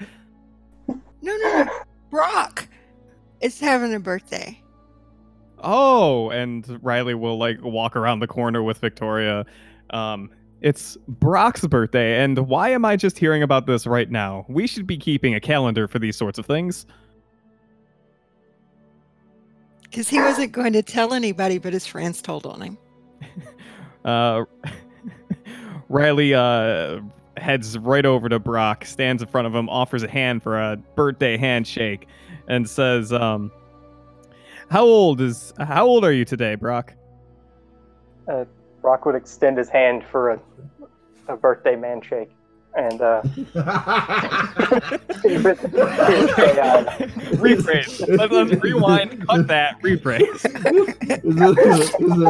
No, 0.89 0.97
no, 1.23 1.65
no. 1.65 1.69
Brock 2.11 2.69
is 3.41 3.61
having 3.61 3.95
a 3.95 4.01
birthday. 4.01 4.61
Oh, 5.63 6.31
and 6.31 6.79
Riley 6.83 7.15
will 7.15 7.39
like 7.39 7.63
walk 7.63 7.97
around 7.97 8.21
the 8.21 8.27
corner 8.27 8.63
with 8.63 8.79
Victoria. 8.79 9.45
Um, 9.91 10.31
it's 10.63 10.97
Brock's 11.09 11.67
birthday, 11.67 12.23
and 12.23 12.39
why 12.47 12.71
am 12.71 12.85
I 12.85 12.97
just 12.97 13.19
hearing 13.19 13.43
about 13.43 13.67
this 13.67 13.87
right 13.87 14.11
now? 14.11 14.45
We 14.49 14.67
should 14.67 14.87
be 14.87 14.97
keeping 14.97 15.35
a 15.35 15.41
calendar 15.41 15.89
for 15.89 15.99
these 15.99 16.17
sorts 16.17 16.39
of 16.39 16.47
things. 16.47 16.87
Because 19.83 20.09
he 20.09 20.21
wasn't 20.21 20.53
going 20.53 20.73
to 20.75 20.83
tell 20.83 21.15
anybody, 21.15 21.59
but 21.59 21.73
his 21.73 21.87
friends 21.87 22.23
told 22.23 22.47
on 22.47 22.63
him. 22.63 22.79
Uh, 24.03 24.47
Riley 25.91 26.35
uh, 26.35 27.01
heads 27.37 27.77
right 27.77 28.07
over 28.07 28.29
to 28.29 28.39
Brock, 28.39 28.85
stands 28.85 29.23
in 29.23 29.29
front 29.29 29.49
of 29.49 29.55
him, 29.55 29.69
offers 29.69 30.05
a 30.05 30.09
hand 30.09 30.41
for 30.41 30.59
a 30.59 30.77
birthday 30.95 31.37
handshake, 31.37 32.07
and 32.47 32.71
says, 32.71 33.13
um, 33.13 33.51
"How 34.71 34.85
old 34.85 35.21
is? 35.21 35.53
How 35.59 35.85
old 35.85 36.05
are 36.05 36.13
you 36.13 36.25
today, 36.25 36.55
Brock?" 36.55 36.95
Brock 38.81 39.05
would 39.05 39.17
extend 39.17 39.59
his 39.59 39.69
hand 39.69 40.05
for 40.05 40.31
a, 40.31 40.41
a 41.29 41.37
birthday 41.37 41.75
man 41.75 42.01
shake. 42.01 42.31
And 42.77 43.01
uh, 43.03 43.21
he 43.23 43.41
would, 43.43 43.59
he 45.23 45.37
would 45.39 45.59
say, 45.59 46.55
rephrase. 47.37 48.17
Let, 48.19 48.31
let's 48.31 48.63
rewind. 48.63 49.27
Cut 49.27 49.49
that. 49.49 49.81
Rephrase. 49.83 50.23
is, 50.37 50.45
it 50.45 51.59
a, 51.59 51.81
is 51.81 51.99
it 51.99 52.23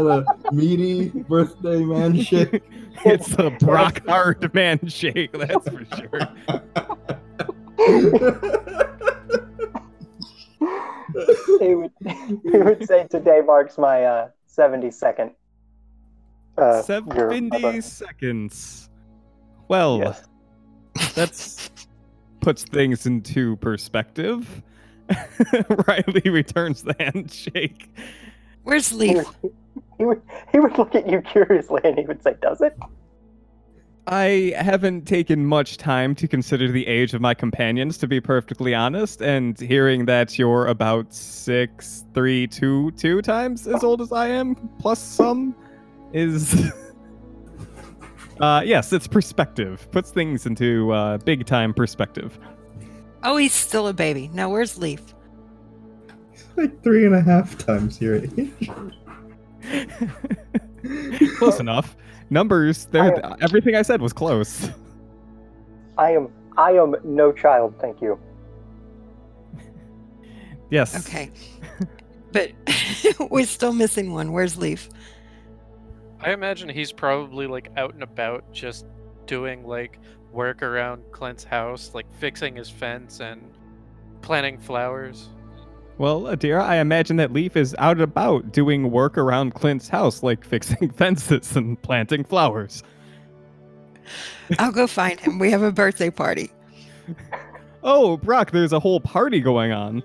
a 0.48 0.52
meaty 0.54 1.10
birthday 1.10 1.84
man 1.84 2.20
shake? 2.22 2.62
it's 3.04 3.34
a 3.38 3.50
Brock 3.50 4.00
hard 4.06 4.52
man 4.54 4.80
shake. 4.88 5.32
That's 5.32 5.68
for 5.68 5.84
sure. 5.96 6.28
he 11.60 11.74
would 11.74 11.92
he 12.42 12.58
would 12.58 12.86
say 12.86 13.06
today 13.08 13.40
marks 13.44 13.78
my 13.78 14.04
uh, 14.04 14.28
72nd. 14.48 15.32
Uh, 16.58 16.62
year 16.62 16.70
of 16.70 16.74
my 16.78 16.82
Seventy 16.82 17.48
birthday." 17.50 17.80
seconds. 17.80 18.90
Well, 19.68 19.98
Yes. 19.98 20.26
That's 21.14 21.70
puts 22.40 22.64
things 22.64 23.06
into 23.06 23.56
perspective. 23.56 24.62
Riley 25.86 26.30
returns 26.30 26.82
the 26.82 26.94
handshake. 26.98 27.90
Where's 28.62 28.90
He 28.90 28.96
Leaf? 28.96 29.26
would, 29.42 29.52
he 29.98 30.04
would 30.04 30.22
he 30.52 30.60
would 30.60 30.78
look 30.78 30.94
at 30.94 31.08
you 31.08 31.20
curiously 31.22 31.80
and 31.84 31.98
he 31.98 32.04
would 32.06 32.22
say, 32.22 32.34
"Does 32.40 32.60
it?" 32.60 32.76
I 34.06 34.54
haven't 34.56 35.06
taken 35.06 35.46
much 35.46 35.76
time 35.76 36.14
to 36.16 36.26
consider 36.26 36.68
the 36.72 36.86
age 36.86 37.14
of 37.14 37.20
my 37.20 37.34
companions, 37.34 37.96
to 37.98 38.08
be 38.08 38.20
perfectly 38.20 38.74
honest, 38.74 39.20
and 39.20 39.58
hearing 39.60 40.06
that 40.06 40.38
you're 40.38 40.66
about 40.66 41.12
six, 41.14 42.04
three, 42.12 42.46
two, 42.46 42.90
two 42.92 43.22
times 43.22 43.68
as 43.68 43.84
old 43.84 44.00
as 44.00 44.10
I 44.10 44.28
am, 44.28 44.56
plus 44.78 44.98
some, 44.98 45.54
is. 46.12 46.72
uh, 48.40 48.62
yes, 48.64 48.92
it's 48.92 49.06
perspective. 49.06 49.90
Puts 49.90 50.10
things 50.10 50.46
into 50.46 50.92
uh, 50.92 51.18
big 51.18 51.46
time 51.46 51.74
perspective. 51.74 52.38
Oh, 53.22 53.36
he's 53.36 53.54
still 53.54 53.88
a 53.88 53.92
baby. 53.92 54.30
Now, 54.32 54.50
where's 54.50 54.78
Leaf? 54.78 55.14
like 56.56 56.82
three 56.82 57.06
and 57.06 57.14
a 57.14 57.20
half 57.20 57.56
times 57.58 58.00
your 58.00 58.16
age. 58.16 58.70
close 61.38 61.60
enough. 61.60 61.96
Numbers, 62.30 62.86
they're, 62.86 63.20
everything 63.42 63.74
I 63.74 63.82
said 63.82 64.00
was 64.00 64.12
close. 64.12 64.68
I 65.98 66.12
am 66.12 66.28
I 66.56 66.72
am 66.72 66.94
no 67.04 67.32
child, 67.32 67.74
thank 67.80 68.00
you. 68.00 68.18
Yes. 70.70 70.96
Okay. 71.08 71.30
But 72.32 72.52
we're 73.30 73.46
still 73.46 73.72
missing 73.72 74.12
one. 74.12 74.30
Where's 74.32 74.56
Leaf? 74.56 74.88
I 76.22 76.32
imagine 76.32 76.68
he's 76.68 76.92
probably 76.92 77.46
like 77.46 77.70
out 77.76 77.94
and 77.94 78.02
about 78.02 78.50
just 78.52 78.86
doing 79.26 79.66
like 79.66 79.98
work 80.32 80.62
around 80.62 81.02
Clint's 81.12 81.44
house, 81.44 81.92
like 81.94 82.06
fixing 82.18 82.56
his 82.56 82.68
fence 82.68 83.20
and 83.20 83.42
planting 84.22 84.58
flowers. 84.58 85.28
Well, 85.98 86.22
Adira, 86.22 86.62
I 86.62 86.76
imagine 86.76 87.16
that 87.16 87.32
Leaf 87.32 87.56
is 87.56 87.74
out 87.78 87.92
and 87.92 88.02
about 88.02 88.52
doing 88.52 88.90
work 88.90 89.18
around 89.18 89.54
Clint's 89.54 89.88
house, 89.88 90.22
like 90.22 90.44
fixing 90.46 90.90
fences 90.90 91.56
and 91.56 91.80
planting 91.82 92.24
flowers. 92.24 92.82
I'll 94.58 94.72
go 94.72 94.86
find 94.86 95.20
him. 95.20 95.38
We 95.38 95.50
have 95.50 95.62
a 95.62 95.72
birthday 95.72 96.10
party. 96.10 96.50
Oh, 97.82 98.18
Brock, 98.18 98.50
there's 98.50 98.72
a 98.74 98.80
whole 98.80 99.00
party 99.00 99.40
going 99.40 99.72
on. 99.72 100.02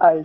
I 0.00 0.24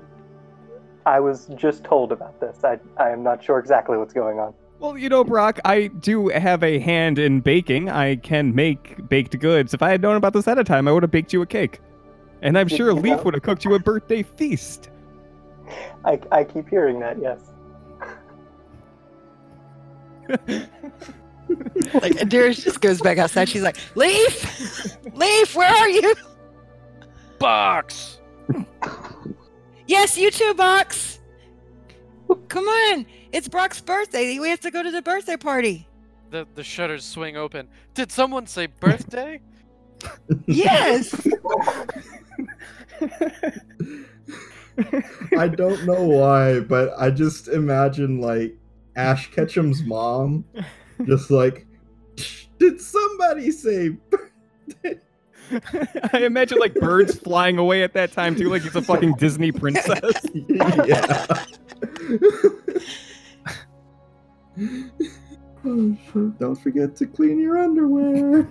I 1.05 1.19
was 1.19 1.45
just 1.55 1.84
told 1.84 2.11
about 2.11 2.39
this. 2.39 2.64
I 2.64 2.80
I 2.97 3.11
am 3.11 3.22
not 3.23 3.43
sure 3.43 3.59
exactly 3.59 3.97
what's 3.97 4.14
going 4.14 4.39
on. 4.39 4.53
Well, 4.80 4.98
you 4.98 5.10
know, 5.10 5.24
Brock, 5.24 5.60
I 5.66 5.88
do 5.88 6.28
have 6.28 6.64
a 6.64 6.78
hand 6.80 7.18
in 7.18 7.41
baking. 7.41 7.90
I 7.90 8.18
can 8.18 8.54
make 8.54 9.10
baked 9.10 9.40
goods. 9.40 9.74
If 9.74 9.82
I 9.82 9.90
had 9.90 10.02
known 10.02 10.16
about 10.16 10.34
this 10.34 10.45
ahead 10.45 10.60
of 10.60 10.68
time, 10.68 10.88
I 10.88 10.91
would 10.91 11.02
have 11.04 11.12
baked 11.12 11.34
you 11.34 11.41
a 11.41 11.48
cake. 11.48 11.80
And 12.44 12.58
I'm 12.58 12.68
sure 12.68 12.94
Leaf 12.95 13.24
would 13.26 13.34
have 13.34 13.41
cooked 13.44 13.66
you 13.66 13.74
a 13.74 13.80
birthday 13.80 14.22
feast. 14.22 14.90
I 16.06 16.20
I 16.32 16.44
keep 16.44 16.70
hearing 16.70 16.99
that. 16.99 17.18
Yes. 17.20 17.40
Like 21.94 22.14
Adira 22.14 22.54
just 22.62 22.82
goes 22.82 22.99
back 23.02 23.18
outside. 23.18 23.48
She's 23.48 23.62
like, 23.62 23.78
Leaf, 23.95 24.98
Leaf, 25.14 25.56
where 25.56 25.70
are 25.70 25.90
you? 25.90 26.14
Box! 27.40 28.20
Yes, 29.88 30.18
you 30.18 30.30
too, 30.30 30.54
Box. 30.56 31.20
Come 32.49 32.66
on, 32.66 33.06
it's 33.32 33.48
Brock's 33.48 33.82
birthday. 33.82 34.40
We 34.40 34.49
have 34.49 34.60
to 34.62 34.72
go 34.72 34.84
to 34.84 34.91
the 34.91 35.02
birthday 35.02 35.38
party. 35.38 35.88
The 36.30 36.48
the 36.56 36.64
shutters 36.64 37.06
swing 37.06 37.38
open. 37.38 37.68
Did 37.94 38.12
someone 38.12 38.48
say 38.48 38.68
birthday? 38.68 39.41
Yes. 40.45 41.28
I 45.38 45.48
don't 45.48 45.86
know 45.86 46.04
why, 46.04 46.60
but 46.60 46.94
I 46.98 47.10
just 47.10 47.48
imagine 47.48 48.22
like 48.22 48.56
Ash 48.95 49.32
Ketchum's 49.32 49.84
mom, 49.84 50.45
just 51.06 51.32
like, 51.32 51.66
did 52.60 52.80
somebody 52.80 53.49
say? 53.52 53.90
birthday? 53.90 54.99
I 56.14 56.20
imagine 56.20 56.60
like 56.60 56.76
birds 56.76 57.18
flying 57.18 57.58
away 57.58 57.82
at 57.84 57.94
that 57.94 58.12
time 58.12 58.36
too, 58.36 58.49
like 58.49 58.62
he's 58.62 58.76
a 58.76 58.82
fucking 58.82 59.14
Disney 59.14 59.52
princess. 59.54 60.14
yeah. 60.86 61.26
Oh, 64.59 65.97
shit. 66.13 66.39
Don't 66.39 66.55
forget 66.55 66.95
to 66.97 67.05
clean 67.05 67.39
your 67.39 67.57
underwear. 67.57 68.47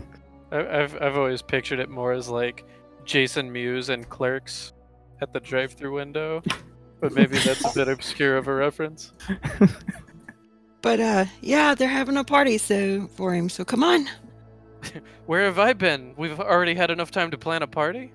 I, 0.52 0.82
I've 0.82 1.00
I've 1.02 1.16
always 1.16 1.42
pictured 1.42 1.80
it 1.80 1.88
more 1.88 2.12
as 2.12 2.28
like 2.28 2.64
Jason 3.04 3.52
Mewes 3.52 3.88
and 3.88 4.08
Clerks 4.08 4.72
at 5.20 5.32
the 5.32 5.40
drive-through 5.40 5.94
window, 5.94 6.42
but 7.00 7.12
maybe 7.12 7.38
that's 7.38 7.64
a 7.64 7.74
bit 7.74 7.88
obscure 7.88 8.36
of 8.36 8.48
a 8.48 8.54
reference. 8.54 9.12
But 10.86 11.00
uh, 11.00 11.24
yeah, 11.40 11.74
they're 11.74 11.88
having 11.88 12.16
a 12.16 12.22
party 12.22 12.58
so 12.58 13.08
for 13.08 13.34
him. 13.34 13.48
So 13.48 13.64
come 13.64 13.82
on. 13.82 14.06
Where 15.26 15.42
have 15.42 15.58
I 15.58 15.72
been? 15.72 16.14
We've 16.16 16.38
already 16.38 16.76
had 16.76 16.92
enough 16.92 17.10
time 17.10 17.32
to 17.32 17.36
plan 17.36 17.62
a 17.62 17.66
party. 17.66 18.12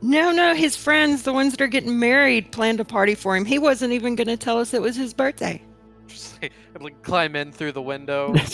No, 0.00 0.32
no, 0.32 0.54
his 0.54 0.74
friends, 0.74 1.24
the 1.24 1.34
ones 1.34 1.52
that 1.52 1.60
are 1.60 1.66
getting 1.66 1.98
married, 1.98 2.50
planned 2.50 2.80
a 2.80 2.84
party 2.84 3.14
for 3.14 3.36
him. 3.36 3.44
He 3.44 3.58
wasn't 3.58 3.92
even 3.92 4.16
going 4.16 4.28
to 4.28 4.38
tell 4.38 4.58
us 4.58 4.72
it 4.72 4.80
was 4.80 4.96
his 4.96 5.12
birthday. 5.12 5.60
Just 6.08 6.42
like, 6.42 6.52
I'd, 6.74 6.82
like 6.82 7.02
climb 7.02 7.36
in 7.36 7.52
through 7.52 7.72
the 7.72 7.82
window. 7.82 8.34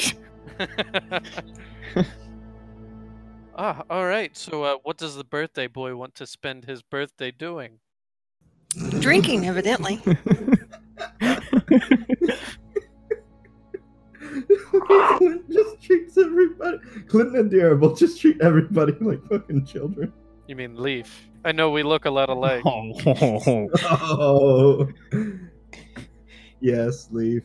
ah, 3.56 3.82
all 3.88 4.06
right. 4.06 4.36
So, 4.36 4.64
uh, 4.64 4.76
what 4.82 4.98
does 4.98 5.16
the 5.16 5.24
birthday 5.24 5.66
boy 5.66 5.96
want 5.96 6.14
to 6.16 6.26
spend 6.26 6.64
his 6.64 6.82
birthday 6.82 7.30
doing? 7.30 7.78
Drinking, 9.00 9.46
evidently. 9.46 10.00
Clint 15.16 15.50
just 15.50 15.82
treats 15.82 16.16
everybody. 16.18 16.78
Clinton 17.08 17.36
and 17.40 17.50
Dara 17.50 17.76
will 17.76 17.94
just 17.94 18.20
treat 18.20 18.40
everybody 18.40 18.92
like 19.00 19.22
fucking 19.28 19.66
children. 19.66 20.12
You 20.46 20.56
mean 20.56 20.76
Leaf? 20.76 21.28
I 21.44 21.52
know 21.52 21.70
we 21.70 21.82
look 21.82 22.04
a 22.04 22.10
lot 22.10 22.28
alike. 22.28 22.62
Oh. 22.66 22.92
Oh. 23.82 24.88
Yes, 26.60 27.08
leave. 27.10 27.44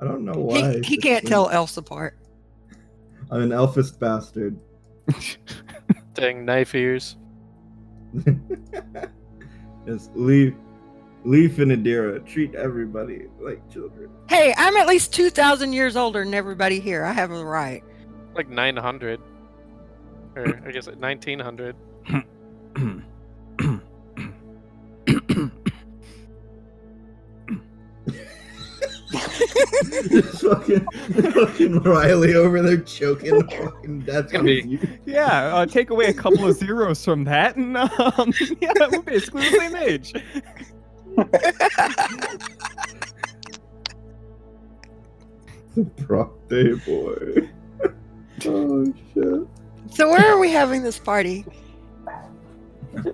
I 0.00 0.04
don't 0.04 0.24
know 0.24 0.40
why. 0.40 0.74
he, 0.74 0.80
he 0.80 0.96
can't 0.96 1.26
tell 1.26 1.50
else 1.50 1.76
apart. 1.76 2.16
I'm 3.30 3.42
an 3.42 3.50
elfist 3.50 3.98
bastard. 3.98 4.58
Dang 6.14 6.44
knife 6.44 6.74
ears. 6.74 7.16
Yes, 9.86 10.10
leave. 10.14 10.54
Leaf 11.24 11.58
and 11.58 11.70
Adira 11.70 12.24
treat 12.24 12.54
everybody 12.54 13.26
like 13.40 13.68
children. 13.70 14.08
Hey, 14.28 14.54
I'm 14.56 14.76
at 14.76 14.86
least 14.86 15.12
2,000 15.12 15.72
years 15.72 15.96
older 15.96 16.24
than 16.24 16.32
everybody 16.32 16.80
here. 16.80 17.04
I 17.04 17.12
have 17.12 17.30
a 17.30 17.44
right. 17.44 17.84
Like 18.34 18.48
900. 18.48 19.20
Or 20.36 20.62
I 20.64 20.70
guess 20.70 20.86
1900. 20.86 21.76
Just 30.08 30.42
fucking, 30.42 30.86
fucking 31.32 31.78
Riley 31.80 32.34
over 32.34 32.62
there 32.62 32.78
choking 32.78 33.38
the 33.38 33.44
fucking 33.44 34.00
death. 34.00 34.30
gonna 34.30 34.44
be- 34.44 34.78
Yeah, 35.06 35.54
uh, 35.56 35.66
take 35.66 35.90
away 35.90 36.06
a 36.06 36.14
couple 36.14 36.46
of 36.48 36.56
zeros 36.56 37.04
from 37.04 37.24
that, 37.24 37.56
and 37.56 37.76
um, 37.76 38.32
yeah, 38.60 38.72
we're 38.90 39.02
basically 39.02 39.42
the 39.50 39.56
same 39.58 39.76
age. 39.76 40.12
The 45.74 45.82
Brock 46.06 46.32
Day 46.48 46.72
boy. 46.72 47.48
oh 48.46 48.92
shit. 49.14 49.94
So, 49.94 50.08
where 50.08 50.32
are 50.32 50.38
we 50.38 50.50
having 50.50 50.82
this 50.82 50.98
party? 50.98 51.44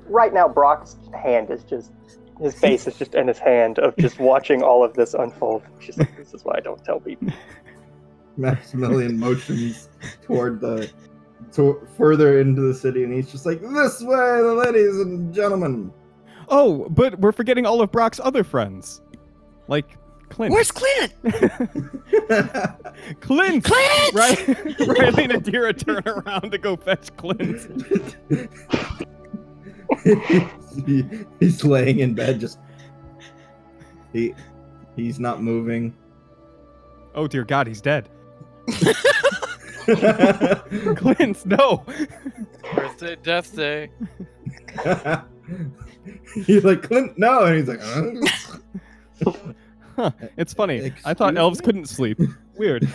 Right 0.07 0.33
now, 0.33 0.49
Brock's 0.49 0.97
hand 1.15 1.51
is 1.51 1.63
just 1.65 1.93
his 2.41 2.55
face 2.55 2.87
is 2.87 2.97
just 2.97 3.15
in 3.15 3.29
his 3.29 3.39
hand 3.39 3.79
of 3.79 3.97
just 3.97 4.19
watching 4.19 4.63
all 4.63 4.85
of 4.85 4.95
this 4.95 5.15
unfold. 5.15 5.63
He's 5.79 5.87
just 5.87 5.99
like, 5.99 6.17
this 6.17 6.35
is 6.35 6.45
why 6.45 6.55
I 6.57 6.61
don't 6.61 6.83
tell 6.85 7.01
people. 7.01 7.29
Maximilian 8.37 9.19
motions 9.19 9.89
toward 10.23 10.61
the 10.61 10.91
to, 11.53 11.87
further 11.97 12.41
into 12.41 12.63
the 12.63 12.75
city, 12.75 13.05
and 13.05 13.13
he's 13.13 13.31
just 13.31 13.47
like, 13.47 13.61
"This 13.61 14.03
way, 14.03 14.43
the 14.43 14.55
ladies 14.55 15.01
and 15.01 15.35
gentlemen." 15.35 15.93
Oh, 16.49 16.87
but 16.91 17.19
we're 17.19 17.33
forgetting 17.33 17.67
all 17.67 17.81
of 17.81 17.91
Brock's 17.91 18.21
other 18.23 18.45
friends, 18.45 19.01
like 19.69 19.97
Clint. 20.29 20.53
Where's 20.53 20.71
Clint? 20.71 21.15
Clint? 23.21 23.65
Clint! 23.65 24.15
Right, 24.15 24.49
Riley 24.87 25.25
and 25.25 25.33
Adira 25.33 25.77
turn 25.77 26.03
around 26.07 26.51
to 26.51 26.59
go 26.59 26.77
fetch 26.77 27.17
Clint. 27.17 28.17
He- 30.05 30.47
he's 31.41 31.65
laying 31.65 32.01
in 32.01 32.15
bed, 32.15 32.41
just 32.41 32.59
he 34.13 34.35
he's 34.97 35.19
not 35.19 35.43
moving. 35.43 35.95
Oh 37.15 37.27
dear 37.27 37.45
God, 37.45 37.67
he's 37.67 37.81
dead. 37.81 38.09
Clint, 39.87 41.47
no. 41.47 41.85
Birthday, 42.75 43.17
death 43.23 43.55
day. 43.55 43.91
he's 46.47 46.65
like 46.65 46.83
Clint, 46.83 47.17
no, 47.19 47.45
and 47.45 47.57
he's 47.57 47.69
like, 47.69 47.81
huh? 47.81 49.33
Huh, 49.97 50.11
it's 50.37 50.53
funny. 50.53 50.93
I 51.07 51.15
thought 51.15 51.29
Excuse 51.31 51.39
elves 51.39 51.59
me? 51.61 51.65
couldn't 51.65 51.87
sleep. 51.87 52.21
Weird. 52.57 52.87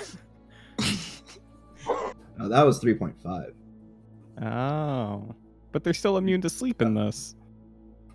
No, 2.37 2.47
that 2.49 2.63
was 2.63 2.79
three 2.79 2.93
point 2.93 3.15
five. 3.23 3.53
Oh, 4.41 5.33
but 5.71 5.83
they're 5.83 5.93
still 5.93 6.17
immune 6.17 6.41
to 6.41 6.49
sleep 6.49 6.81
in 6.81 6.93
this. 6.93 7.35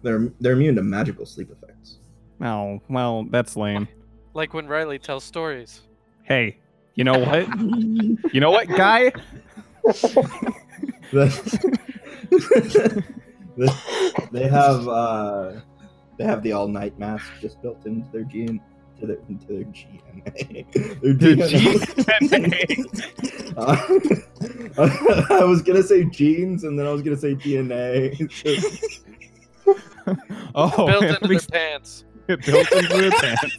They're 0.03 0.31
they're 0.41 0.53
immune 0.53 0.77
to 0.77 0.83
magical 0.83 1.27
sleep 1.27 1.51
effects. 1.51 1.99
Oh, 2.41 2.81
well, 2.89 3.24
that's 3.31 3.57
lame. 3.57 3.89
Like 4.35 4.53
when 4.55 4.66
Riley 4.66 4.99
tells 4.99 5.24
stories. 5.24 5.81
Hey, 6.24 6.59
you 6.95 7.05
know 7.05 7.19
what? 7.19 7.47
You 8.35 8.41
know 8.41 8.51
what, 8.51 8.69
guy? 8.69 9.12
The- 11.12 13.05
the- 13.57 14.28
they 14.33 14.49
have 14.49 14.87
uh, 14.89 15.53
they 16.19 16.24
have 16.24 16.43
the 16.43 16.53
all 16.53 16.69
night 16.69 16.99
mask 16.99 17.24
just 17.41 17.62
built 17.62 17.87
into 17.87 18.11
their 18.11 18.24
GN 18.24 18.61
to 19.01 19.06
their 19.06 19.18
into 19.28 19.47
their 19.47 19.64
GNA. 19.64 20.64
Their 21.01 21.14
The 21.14 21.47
Uh, 23.56 23.77
I 25.40 25.44
was 25.44 25.62
gonna 25.62 25.82
say 25.82 26.05
genes, 26.05 26.64
and 26.64 26.78
then 26.78 26.86
I 26.86 26.93
was 26.93 27.02
gonna 27.02 27.16
say 27.16 27.35
DNA. 27.35 28.16
Oh, 30.55 30.86
Built 30.86 31.02
at 31.02 31.09
into 31.09 31.20
their 31.20 31.28
least 31.28 31.51
pants. 31.51 32.05
it 32.28 32.40
built 32.47 32.70
into 32.70 32.97
their 32.97 33.10
pants. 33.10 33.59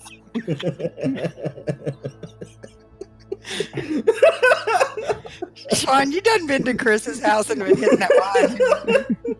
Sean, 5.73 6.11
you 6.11 6.21
done 6.21 6.47
been 6.47 6.63
to 6.63 6.73
Chris's 6.73 7.21
house 7.21 7.49
and 7.49 7.59
been 7.59 7.75
hitting 7.77 7.99
that 7.99 9.07
wine. 9.25 9.37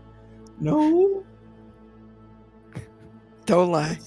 no. 0.59 1.23
Don't 3.45 3.71
lie. 3.71 3.97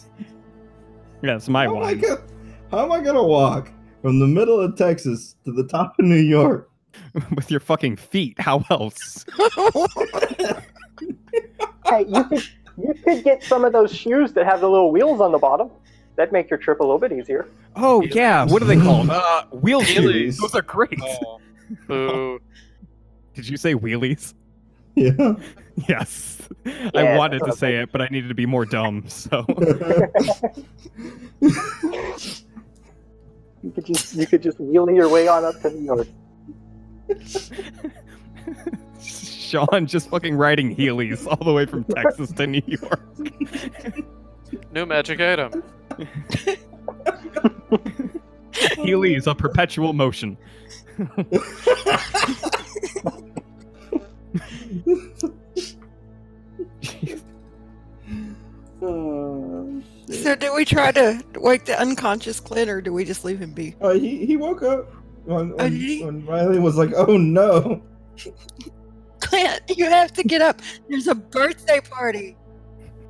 Yeah, 1.23 1.37
it's 1.37 1.49
my 1.49 1.67
how 1.67 1.85
Am 1.85 2.01
gonna, 2.01 2.23
how 2.71 2.85
am 2.85 2.93
I 2.93 3.01
gonna 3.01 3.23
walk 3.23 3.71
from 4.03 4.19
the 4.19 4.27
middle 4.27 4.61
of 4.61 4.77
Texas 4.77 5.37
to 5.45 5.53
the 5.53 5.65
top 5.65 5.99
of 5.99 6.05
New 6.05 6.17
York? 6.17 6.71
With 7.37 7.51
your 7.51 7.61
fucking 7.61 7.97
feet. 7.97 8.39
How 8.39 8.65
else? 8.71 9.25
Hey, 11.91 12.05
you 12.07 12.25
could 12.25 12.43
you 12.79 12.95
could 13.05 13.25
get 13.25 13.43
some 13.43 13.65
of 13.65 13.73
those 13.73 13.93
shoes 13.93 14.33
that 14.35 14.47
have 14.47 14.61
the 14.61 14.71
little 14.71 14.93
wheels 14.93 15.21
on 15.21 15.33
the 15.33 15.39
bottom. 15.39 15.71
That'd 16.17 16.33
make 16.33 16.49
your 16.49 16.59
trip 16.59 16.79
a 16.79 16.83
little 16.85 16.99
bit 16.99 17.13
easier. 17.13 17.49
Oh 17.75 18.03
yeah, 18.03 18.45
what 18.45 18.63
are 18.63 18.67
they 18.67 18.77
called? 18.77 19.11
Uh, 19.11 19.45
wheel 19.51 19.83
shoes. 19.83 20.39
Wheelies. 20.39 20.41
Those 20.41 20.55
are 20.55 20.63
great. 20.63 20.99
Oh. 21.03 21.41
Boo. 21.89 22.41
Did 23.35 23.49
you 23.49 23.57
say 23.57 23.75
wheelies? 23.75 24.35
Yeah. 24.97 25.35
Yes. 25.89 26.43
I 26.95 27.17
wanted 27.17 27.43
to 27.45 27.53
say 27.53 27.77
it, 27.77 27.93
but 27.93 28.03
I 28.03 28.09
needed 28.09 28.29
to 28.29 28.35
be 28.35 28.45
more 28.45 28.67
dumb. 28.67 29.05
So 29.09 29.47
You 33.63 33.71
could 33.71 33.87
just 33.87 34.15
you 34.15 34.27
could 34.27 34.43
just 34.43 34.59
wheel 34.59 34.91
your 34.91 35.09
way 35.09 35.29
on 35.29 35.45
up 35.45 35.61
to 35.63 35.71
New 35.71 35.85
York. 35.85 36.09
Sean 39.03 39.87
just 39.87 40.09
fucking 40.09 40.37
riding 40.37 40.75
Heelys 40.75 41.27
all 41.27 41.45
the 41.45 41.53
way 41.53 41.67
from 41.67 41.85
Texas 41.85 42.33
to 42.33 42.47
New 42.47 42.63
York. 42.67 43.01
New 44.73 44.87
magic 44.87 45.21
item. 45.21 45.63
Heelys, 48.53 49.27
a 49.27 49.35
perpetual 49.35 49.93
motion. 49.93 50.39
Oh, 58.83 59.83
shit. 60.07 60.23
So, 60.23 60.35
do 60.35 60.55
we 60.55 60.65
try 60.65 60.91
to 60.93 61.23
wake 61.37 61.67
the 61.67 61.79
unconscious 61.79 62.41
Clint, 62.41 62.71
or 62.71 62.81
do 62.81 62.93
we 62.93 63.05
just 63.05 63.25
leave 63.25 63.39
him 63.39 63.53
be? 63.53 63.77
Oh, 63.81 63.93
he, 63.93 64.25
he 64.25 64.37
woke 64.37 64.63
up 64.63 64.91
when, 65.25 65.51
when, 65.51 65.73
did 65.73 65.81
he? 65.81 66.05
when 66.05 66.25
Riley 66.25 66.59
was 66.59 66.77
like, 66.77 66.93
"Oh 66.97 67.17
no!" 67.17 67.83
Clint, 69.21 69.61
you 69.77 69.85
have 69.85 70.13
to 70.15 70.23
get 70.23 70.41
up. 70.41 70.63
There's 70.89 71.09
a 71.09 71.15
birthday 71.15 71.81
party. 71.81 72.37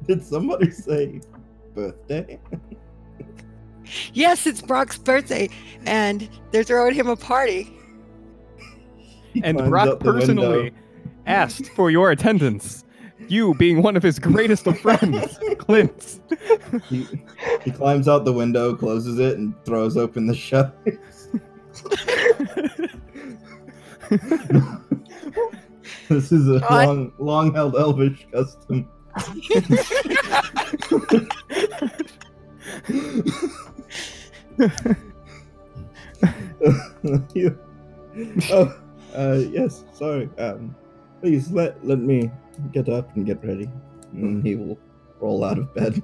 Did 0.06 0.24
somebody 0.24 0.70
say 0.70 1.20
birthday? 1.74 2.38
Yes, 4.12 4.46
it's 4.46 4.62
Brock's 4.62 4.98
birthday, 4.98 5.48
and 5.84 6.28
they're 6.52 6.62
throwing 6.62 6.94
him 6.94 7.08
a 7.08 7.16
party. 7.16 7.76
He 9.32 9.42
And 9.42 9.58
Brock 9.58 9.98
personally 9.98 10.70
window. 10.70 10.79
Asked 11.30 11.70
for 11.70 11.90
your 11.90 12.10
attendance. 12.10 12.84
You 13.28 13.54
being 13.54 13.82
one 13.82 13.96
of 13.96 14.02
his 14.02 14.18
greatest 14.18 14.66
of 14.66 14.78
friends, 14.80 15.38
Clint. 15.58 16.20
He, 16.88 17.06
he 17.62 17.70
climbs 17.70 18.08
out 18.08 18.24
the 18.24 18.32
window, 18.32 18.74
closes 18.74 19.20
it, 19.20 19.38
and 19.38 19.54
throws 19.64 19.96
open 19.96 20.26
the 20.26 20.34
shutters. 20.34 20.98
this 26.08 26.32
is 26.32 26.48
a 26.48 26.58
Sean? 26.60 26.86
long, 26.86 27.12
long 27.18 27.54
held 27.54 27.76
elvish 27.76 28.26
custom. 28.32 28.88
you, 37.34 37.58
oh, 38.50 38.80
uh, 39.14 39.40
yes, 39.50 39.84
sorry. 39.92 40.28
Um, 40.38 40.74
please 41.20 41.50
let 41.50 41.84
let 41.86 41.98
me 41.98 42.30
get 42.72 42.88
up 42.88 43.14
and 43.16 43.26
get 43.26 43.44
ready, 43.44 43.68
and 44.12 44.44
he 44.44 44.56
will 44.56 44.78
roll 45.20 45.44
out 45.44 45.58
of 45.58 45.74
bed. 45.74 46.02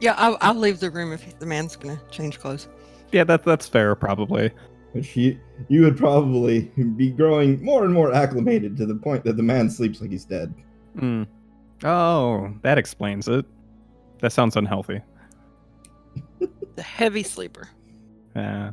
Yeah, 0.00 0.14
I'll, 0.18 0.36
I'll 0.40 0.54
leave 0.54 0.80
the 0.80 0.90
room 0.90 1.12
if 1.12 1.38
the 1.38 1.46
man's 1.46 1.76
gonna 1.76 2.00
change 2.10 2.38
clothes. 2.38 2.68
yeah, 3.12 3.24
that, 3.24 3.44
that's 3.44 3.66
fair, 3.68 3.94
probably. 3.94 4.50
Which 4.92 5.16
you 5.16 5.38
you 5.68 5.82
would 5.82 5.96
probably 5.96 6.62
be 6.96 7.10
growing 7.10 7.62
more 7.64 7.84
and 7.84 7.94
more 7.94 8.12
acclimated 8.12 8.76
to 8.78 8.86
the 8.86 8.96
point 8.96 9.24
that 9.24 9.36
the 9.36 9.42
man 9.42 9.70
sleeps 9.70 10.00
like 10.00 10.10
he's 10.10 10.24
dead. 10.24 10.52
Hmm. 10.98 11.22
Oh, 11.84 12.52
that 12.62 12.78
explains 12.78 13.28
it. 13.28 13.44
That 14.20 14.32
sounds 14.32 14.56
unhealthy. 14.56 15.00
The 16.76 16.82
heavy 16.82 17.22
sleeper. 17.22 17.68
Yeah. 18.36 18.72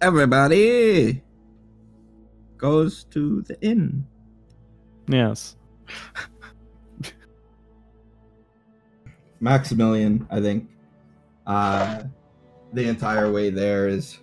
Everybody 0.00 1.22
goes 2.60 3.04
to 3.04 3.42
the 3.42 3.60
inn. 3.62 4.06
Yes. 5.08 5.56
Maximilian, 9.40 10.26
I 10.30 10.40
think, 10.40 10.68
uh, 11.46 12.02
the 12.72 12.86
entire 12.86 13.32
way 13.32 13.50
there 13.50 13.88
is 13.88 14.18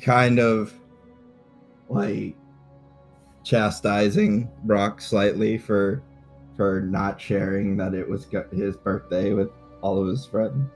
kind 0.00 0.38
of 0.38 0.72
like 1.88 2.36
chastising 3.42 4.48
Brock 4.64 5.00
slightly 5.00 5.58
for 5.58 6.02
for 6.56 6.80
not 6.80 7.20
sharing 7.20 7.76
that 7.76 7.92
it 7.92 8.08
was 8.08 8.26
his 8.52 8.76
birthday 8.76 9.34
with 9.34 9.50
all 9.82 10.00
of 10.00 10.08
his 10.08 10.24
friends, 10.24 10.70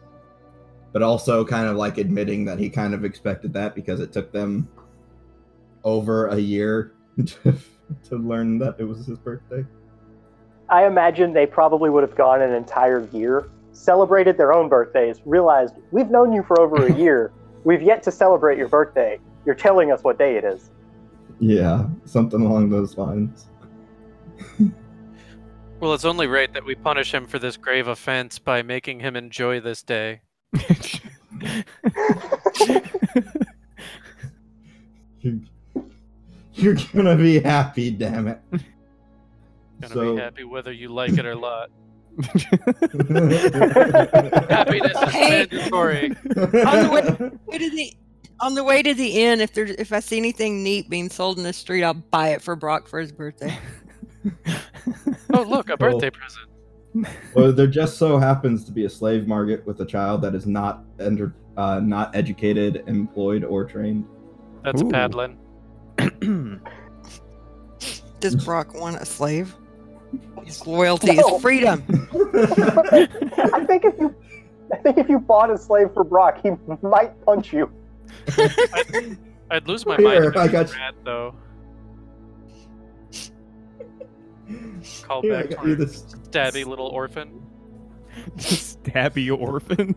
but 0.92 1.02
also 1.02 1.42
kind 1.44 1.68
of 1.68 1.76
like 1.76 1.96
admitting 1.96 2.44
that 2.44 2.58
he 2.58 2.68
kind 2.68 2.92
of 2.92 3.04
expected 3.04 3.52
that 3.54 3.74
because 3.74 4.00
it 4.00 4.12
took 4.12 4.30
them 4.30 4.68
over 5.84 6.28
a 6.28 6.38
year 6.38 6.92
to, 7.26 7.54
to 8.08 8.16
learn 8.16 8.58
that 8.58 8.76
it 8.78 8.84
was 8.84 9.06
his 9.06 9.18
birthday. 9.18 9.64
I 10.68 10.86
imagine 10.86 11.32
they 11.32 11.46
probably 11.46 11.90
would 11.90 12.02
have 12.02 12.14
gone 12.14 12.42
an 12.42 12.52
entire 12.52 13.08
year, 13.12 13.50
celebrated 13.72 14.38
their 14.38 14.52
own 14.52 14.68
birthdays, 14.68 15.20
realized 15.24 15.74
we've 15.90 16.10
known 16.10 16.32
you 16.32 16.42
for 16.42 16.60
over 16.60 16.86
a 16.86 16.94
year. 16.96 17.32
We've 17.64 17.82
yet 17.82 18.02
to 18.04 18.12
celebrate 18.12 18.56
your 18.56 18.68
birthday. 18.68 19.18
You're 19.44 19.54
telling 19.54 19.90
us 19.90 20.02
what 20.02 20.18
day 20.18 20.36
it 20.36 20.44
is. 20.44 20.70
Yeah, 21.40 21.86
something 22.04 22.42
along 22.42 22.70
those 22.70 22.96
lines. 22.96 23.48
Well, 25.80 25.94
it's 25.94 26.04
only 26.04 26.26
right 26.26 26.52
that 26.52 26.64
we 26.64 26.74
punish 26.74 27.14
him 27.14 27.26
for 27.26 27.38
this 27.38 27.56
grave 27.56 27.88
offense 27.88 28.38
by 28.38 28.60
making 28.62 29.00
him 29.00 29.16
enjoy 29.16 29.60
this 29.60 29.82
day. 29.82 30.20
You're, 35.20 35.40
you're 36.54 36.76
gonna 36.92 37.16
be 37.16 37.38
happy, 37.40 37.90
damn 37.90 38.28
it. 38.28 38.40
Gonna 39.80 39.94
So- 39.94 40.14
be 40.16 40.20
happy 40.20 40.44
whether 40.44 40.72
you 40.72 40.88
like 40.88 41.12
it 41.18 41.26
or 41.26 41.34
not. 41.34 41.70
Happiness 44.50 44.92
is 44.92 45.10
Hey. 45.10 45.46
mandatory. 45.50 46.08
Way 47.46 47.58
to 47.58 47.70
the 47.70 47.94
on 48.40 48.54
the 48.54 48.64
way 48.64 48.82
to 48.82 48.94
the 48.94 49.22
inn, 49.22 49.40
if 49.40 49.52
there's 49.52 49.70
if 49.72 49.92
I 49.92 50.00
see 50.00 50.16
anything 50.16 50.62
neat 50.62 50.88
being 50.90 51.08
sold 51.10 51.36
in 51.38 51.44
the 51.44 51.52
street, 51.52 51.84
I'll 51.84 51.94
buy 51.94 52.30
it 52.30 52.42
for 52.42 52.56
Brock 52.56 52.88
for 52.88 52.98
his 53.00 53.12
birthday. 53.12 53.56
Oh, 55.32 55.42
look, 55.42 55.70
a 55.70 55.76
Cool. 55.76 55.90
birthday 55.92 56.10
present. 56.10 56.48
well, 57.36 57.52
there 57.52 57.68
just 57.68 57.96
so 57.98 58.18
happens 58.18 58.64
to 58.64 58.72
be 58.72 58.84
a 58.84 58.90
slave 58.90 59.28
market 59.28 59.64
with 59.64 59.80
a 59.80 59.86
child 59.86 60.22
that 60.22 60.34
is 60.34 60.44
not 60.44 60.82
under, 60.98 61.32
uh, 61.56 61.78
not 61.78 62.14
educated, 62.16 62.82
employed, 62.88 63.44
or 63.44 63.64
trained. 63.64 64.04
That's 64.64 64.82
Ooh. 64.82 64.88
Padlin. 64.88 65.36
Does 68.20 68.36
Brock 68.44 68.74
want 68.74 68.96
a 68.96 69.04
slave? 69.06 69.54
His 70.44 70.66
loyalty 70.66 71.14
No. 71.16 71.36
is 71.36 71.42
freedom. 71.42 71.82
I 73.54 73.64
think 73.66 73.84
if 73.84 73.98
you, 73.98 74.14
I 74.72 74.76
think 74.76 74.98
if 74.98 75.08
you 75.08 75.18
bought 75.18 75.50
a 75.50 75.56
slave 75.58 75.92
for 75.94 76.04
Brock, 76.04 76.40
he 76.42 76.50
might 76.82 77.12
punch 77.24 77.52
you. 77.52 77.70
I'd, 78.36 79.18
I'd 79.50 79.68
lose 79.68 79.86
my 79.86 79.96
Here, 79.96 80.20
mind 80.22 80.24
if 80.26 80.36
I 80.36 80.48
got 80.48 80.62
was 80.62 80.72
you. 80.74 80.78
rat, 80.80 80.94
though. 81.04 81.34
Call 85.02 85.22
Here, 85.22 85.32
back 85.34 85.50
to 85.50 85.54
you 85.66 85.70
our 85.72 85.74
this- 85.76 86.02
stabby 86.28 86.64
little 86.66 86.86
orphan. 86.88 87.40
Stabby 88.36 89.30
orphan. 89.38 89.94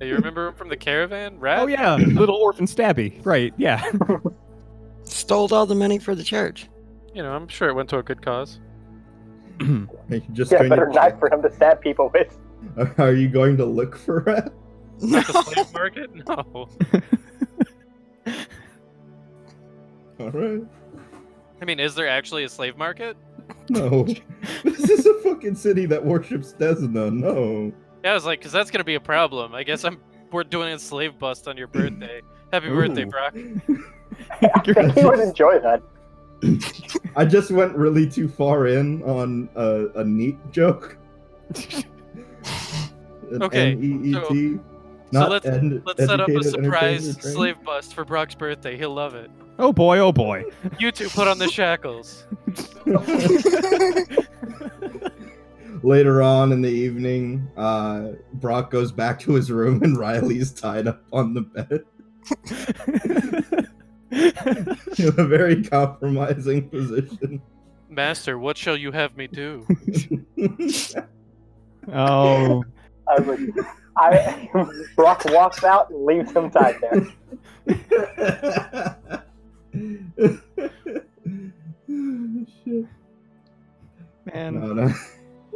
Hey, 0.00 0.08
you 0.08 0.14
remember 0.16 0.48
him 0.48 0.54
from 0.54 0.68
the 0.68 0.76
caravan? 0.76 1.38
Rat? 1.38 1.60
Oh 1.60 1.66
yeah, 1.66 1.94
little 1.96 2.34
orphan 2.36 2.66
Stabby. 2.66 3.24
Right. 3.24 3.54
Yeah. 3.56 3.82
Stole 5.10 5.52
all 5.52 5.66
the 5.66 5.74
money 5.74 5.98
for 5.98 6.14
the 6.14 6.24
church. 6.24 6.68
You 7.14 7.22
know, 7.22 7.32
I'm 7.32 7.48
sure 7.48 7.68
it 7.68 7.74
went 7.74 7.88
to 7.90 7.98
a 7.98 8.02
good 8.02 8.22
cause. 8.22 8.60
Are 9.60 9.66
you 10.10 10.22
just 10.32 10.52
Yeah, 10.52 10.58
going 10.58 10.70
better 10.70 10.86
to, 10.86 10.92
knife 10.92 11.18
for 11.18 11.32
him 11.32 11.42
to 11.42 11.52
stab 11.52 11.80
people 11.80 12.10
with. 12.14 12.38
Are 12.98 13.12
you 13.12 13.28
going 13.28 13.56
to 13.56 13.64
look 13.64 13.96
for 13.96 14.20
rat? 14.26 14.52
No. 15.00 15.20
The 15.20 15.42
slave 15.42 15.72
market? 15.72 16.10
No. 16.28 16.68
All 20.20 20.30
right. 20.30 20.62
I 21.60 21.64
mean, 21.64 21.80
is 21.80 21.94
there 21.94 22.08
actually 22.08 22.44
a 22.44 22.48
slave 22.48 22.76
market? 22.76 23.16
No, 23.70 24.04
this 24.64 24.90
is 24.90 25.06
a 25.06 25.14
fucking 25.20 25.54
city 25.54 25.86
that 25.86 26.04
worships 26.04 26.54
Desna. 26.58 27.12
No. 27.12 27.72
Yeah, 28.04 28.10
I 28.12 28.14
was 28.14 28.24
like, 28.26 28.40
because 28.40 28.52
that's 28.52 28.70
gonna 28.70 28.84
be 28.84 28.94
a 28.96 29.00
problem. 29.00 29.54
I 29.54 29.62
guess 29.62 29.84
I'm. 29.84 30.00
We're 30.30 30.44
doing 30.44 30.72
a 30.72 30.78
slave 30.78 31.18
bust 31.18 31.48
on 31.48 31.56
your 31.56 31.66
birthday. 31.68 32.20
Happy 32.52 32.68
birthday, 32.68 33.04
Brock. 33.04 33.34
I 34.42 34.60
think 34.60 34.92
he 34.98 35.04
would 35.04 35.20
enjoy 35.20 35.58
that. 35.60 35.82
I 37.16 37.24
just 37.24 37.50
went 37.50 37.74
really 37.76 38.08
too 38.08 38.28
far 38.28 38.66
in 38.68 39.02
on 39.02 39.48
a, 39.56 39.86
a 40.00 40.04
neat 40.04 40.36
joke. 40.52 40.96
An 41.54 41.82
Okay, 43.42 43.72
N-E-E-T, 43.72 44.54
so 44.56 44.60
not 45.12 45.30
let's- 45.30 45.44
ed- 45.46 45.82
Let's 45.84 46.00
set 46.06 46.20
up 46.20 46.28
a 46.28 46.32
educated, 46.32 46.64
surprise 46.64 47.08
entertained, 47.08 47.34
slave 47.34 47.64
bust 47.64 47.94
for 47.94 48.04
Brock's 48.04 48.34
birthday. 48.34 48.76
He'll 48.76 48.94
love 48.94 49.14
it. 49.14 49.30
oh 49.58 49.72
boy. 49.72 49.98
Oh 49.98 50.12
boy. 50.12 50.44
You 50.78 50.92
two 50.92 51.08
put 51.08 51.26
on 51.28 51.38
the 51.38 51.48
shackles. 51.48 52.24
Later 55.82 56.22
on 56.22 56.52
in 56.52 56.60
the 56.62 56.68
evening, 56.70 57.48
uh, 57.56 58.12
Brock 58.34 58.70
goes 58.70 58.90
back 58.92 59.18
to 59.20 59.34
his 59.34 59.50
room 59.50 59.82
and 59.82 59.96
Riley's 59.96 60.50
tied 60.52 60.86
up 60.88 61.02
on 61.12 61.34
the 61.34 61.42
bed 61.42 61.84
in 64.10 65.08
a 65.18 65.24
very 65.24 65.62
compromising 65.62 66.68
position. 66.70 67.42
Master, 67.88 68.38
what 68.38 68.56
shall 68.56 68.76
you 68.76 68.92
have 68.92 69.16
me 69.16 69.26
do? 69.26 69.66
oh. 71.92 72.64
I 73.08 73.20
was 73.20 73.26
like, 73.26 73.40
I, 73.96 74.48
Brock 74.94 75.24
walks 75.26 75.64
out 75.64 75.90
and 75.90 76.04
leaves 76.04 76.30
him 76.32 76.50
tied 76.50 76.76
there. 76.80 77.06
Shit. 81.86 82.84
Man, 84.26 84.54
No, 84.60 84.72
no. 84.74 84.92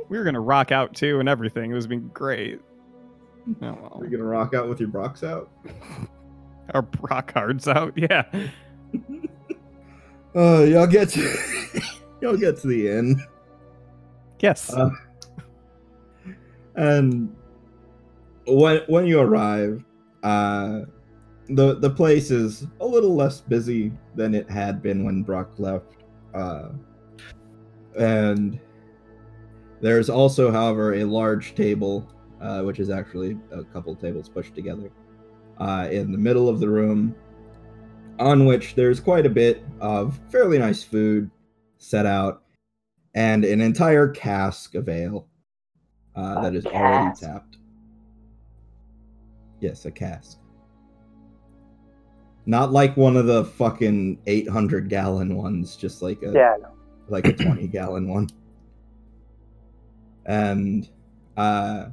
we 0.09 0.19
were 0.19 0.25
gonna 0.25 0.41
rock 0.41 0.73
out 0.73 0.95
too 0.95 1.21
and 1.21 1.29
everything. 1.29 1.71
It 1.71 1.75
was 1.75 1.87
been 1.87 2.09
great. 2.09 2.61
Oh 3.49 3.55
well. 3.61 3.99
Are 4.01 4.05
you 4.05 4.11
gonna 4.11 4.25
rock 4.29 4.55
out 4.55 4.69
with 4.69 4.81
your 4.81 4.89
Brocks 4.89 5.23
out? 5.23 5.51
Our 6.75 6.87
rock 7.01 7.33
cards 7.33 7.69
out. 7.69 7.93
Yeah. 7.97 8.25
Uh, 10.35 10.63
y'all 10.63 10.87
get 10.87 11.11
to 11.11 11.21
y'all 12.23 12.39
get 12.39 12.57
to 12.57 12.67
the 12.67 12.89
end, 12.89 13.21
Yes. 14.43 14.75
Uh, 14.75 14.91
and 16.75 17.35
when 18.47 18.81
when 18.89 19.07
you 19.07 19.21
arrive, 19.21 19.85
uh, 20.25 20.81
the 21.49 21.75
the 21.79 21.91
place 21.91 22.31
is 22.31 22.67
a 22.81 22.87
little 22.87 23.15
less 23.15 23.41
busy 23.41 23.93
than 24.17 24.35
it 24.35 24.51
had 24.51 24.83
been 24.83 25.05
when 25.05 25.23
Brock 25.23 25.51
left, 25.59 25.97
uh, 26.35 26.71
and 27.97 28.59
there's 29.81 30.11
also, 30.11 30.51
however, 30.51 30.95
a 30.95 31.05
large 31.05 31.55
table, 31.55 32.09
uh, 32.41 32.63
which 32.63 32.81
is 32.81 32.91
actually 32.91 33.39
a 33.53 33.63
couple 33.63 33.95
tables 33.95 34.29
pushed 34.29 34.55
together, 34.55 34.91
uh, 35.59 35.89
in 35.91 36.13
the 36.13 36.19
middle 36.19 36.49
of 36.49 36.61
the 36.61 36.69
room, 36.69 37.15
on 38.19 38.47
which 38.47 38.75
there's 38.75 39.01
quite 39.01 39.27
a 39.27 39.31
bit 39.31 39.65
of 39.81 40.19
fairly 40.31 40.59
nice 40.59 40.83
food 40.83 41.31
set 41.79 42.07
out, 42.07 42.43
and 43.15 43.45
an 43.45 43.61
entire 43.61 44.09
cask 44.09 44.75
of 44.75 44.89
ale 44.89 45.29
uh, 46.15 46.41
that 46.43 46.55
is 46.55 46.67
already 46.67 47.15
tapped. 47.19 47.59
Yes, 49.61 49.85
a 49.85 49.91
cask. 49.91 50.39
Not 52.47 52.73
like 52.73 52.97
one 52.97 53.17
of 53.17 53.27
the 53.27 53.45
fucking 53.45 54.19
800 54.27 54.89
gallon 54.89 55.37
ones, 55.37 55.77
just 55.77 56.03
like 56.03 56.23
a 56.23 56.33
Yeah, 56.33 56.57
no. 56.61 56.71
like 57.09 57.27
a 57.27 57.33
20 57.33 57.69
gallon 57.69 58.09
one. 58.09 58.29
And 60.27 60.89
uh 61.37 61.87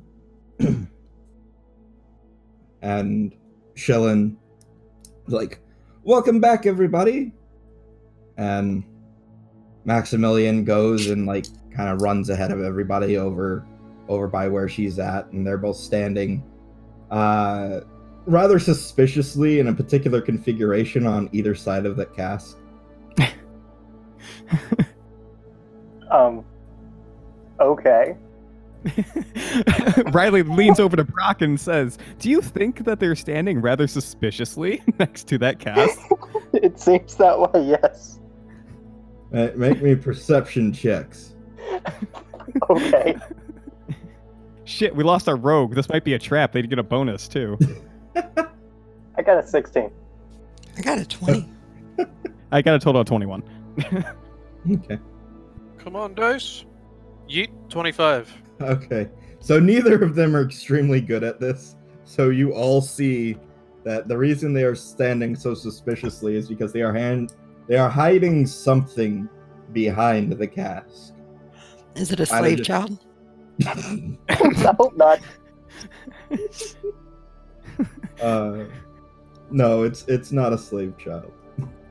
and 2.82 3.36
Shellen 3.80 4.36
like 5.28 5.60
welcome 6.04 6.40
back 6.40 6.66
everybody. 6.66 7.34
And 8.38 8.84
Maximilian 9.86 10.64
goes 10.64 11.10
and 11.10 11.26
like 11.26 11.46
kind 11.72 11.90
of 11.90 12.02
runs 12.02 12.30
ahead 12.30 12.52
of 12.52 12.62
everybody 12.62 13.18
over 13.18 13.66
over 14.08 14.28
by 14.28 14.48
where 14.48 14.68
she's 14.68 15.00
at 15.00 15.32
and 15.32 15.46
they're 15.46 15.58
both 15.58 15.78
standing 15.78 16.44
uh 17.12 17.82
rather 18.26 18.60
suspiciously 18.60 19.60
in 19.60 19.68
a 19.68 19.74
particular 19.74 20.20
configuration 20.22 21.06
on 21.08 21.30
either 21.32 21.56
side 21.56 21.86
of 21.86 21.96
that 21.96 22.14
cask. 22.14 22.58
Um. 26.12 26.44
Okay. 27.60 28.16
Riley 30.12 30.44
leans 30.44 30.80
over 30.80 30.96
to 30.96 31.04
Brock 31.04 31.42
and 31.42 31.60
says, 31.60 31.98
"Do 32.20 32.30
you 32.30 32.42
think 32.42 32.86
that 32.86 33.00
they're 33.00 33.16
standing 33.16 33.62
rather 33.62 33.88
suspiciously 33.88 34.82
next 35.00 35.28
to 35.28 35.38
that 35.40 35.60
cast?" 35.60 36.00
It 36.54 36.80
seems 36.80 37.14
that 37.16 37.40
way. 37.40 37.64
Yes. 37.64 38.20
Uh, 39.32 39.50
Make 39.56 39.84
me 39.84 39.94
perception 39.96 40.74
checks. 40.74 41.36
Okay. 42.72 43.16
Shit, 44.64 44.96
we 44.96 45.04
lost 45.04 45.30
our 45.30 45.36
rogue. 45.36 45.76
This 45.76 45.88
might 45.90 46.04
be 46.04 46.16
a 46.16 46.20
trap. 46.20 46.54
They'd 46.54 46.68
get 46.68 46.80
a 46.80 46.84
bonus 46.84 47.28
too. 47.28 47.58
I 48.16 49.22
got 49.22 49.44
a 49.44 49.46
16. 49.48 49.92
I 50.78 50.82
got 50.82 50.98
a 50.98 51.06
20. 51.06 51.48
I 52.52 52.62
got 52.64 52.74
a 52.74 52.80
total 52.80 53.02
of 53.02 53.08
21. 53.08 53.44
Okay. 54.72 55.00
Come 55.78 55.96
on, 55.96 56.16
dice. 56.16 56.66
Yeet, 57.30 57.50
25. 57.70 58.34
Okay. 58.62 59.10
So 59.40 59.60
neither 59.60 60.04
of 60.04 60.16
them 60.16 60.36
are 60.36 60.42
extremely 60.44 61.00
good 61.02 61.24
at 61.24 61.40
this. 61.40 61.76
So 62.04 62.30
you 62.30 62.52
all 62.54 62.82
see 62.82 63.38
that 63.84 64.08
the 64.08 64.18
reason 64.18 64.54
they 64.54 64.64
are 64.64 64.76
standing 64.76 65.36
so 65.36 65.54
suspiciously 65.54 66.36
is 66.36 66.50
because 66.50 66.74
they 66.74 66.82
are 66.82 66.94
hand 66.94 67.34
they 67.68 67.78
are 67.78 67.90
hiding 67.90 68.48
something 68.48 69.30
behind 69.74 70.34
the 70.34 70.48
cask. 70.48 71.14
Is 71.96 72.12
it 72.12 72.20
a 72.20 72.26
slave 72.26 72.58
just- 72.58 72.68
child? 72.68 73.06
I 74.30 74.74
hope 74.78 74.98
not. 74.98 75.20
Uh, 78.22 78.66
no, 79.50 79.84
it's 79.84 80.04
it's 80.10 80.34
not 80.34 80.52
a 80.52 80.58
slave 80.58 80.94
child. 80.98 81.32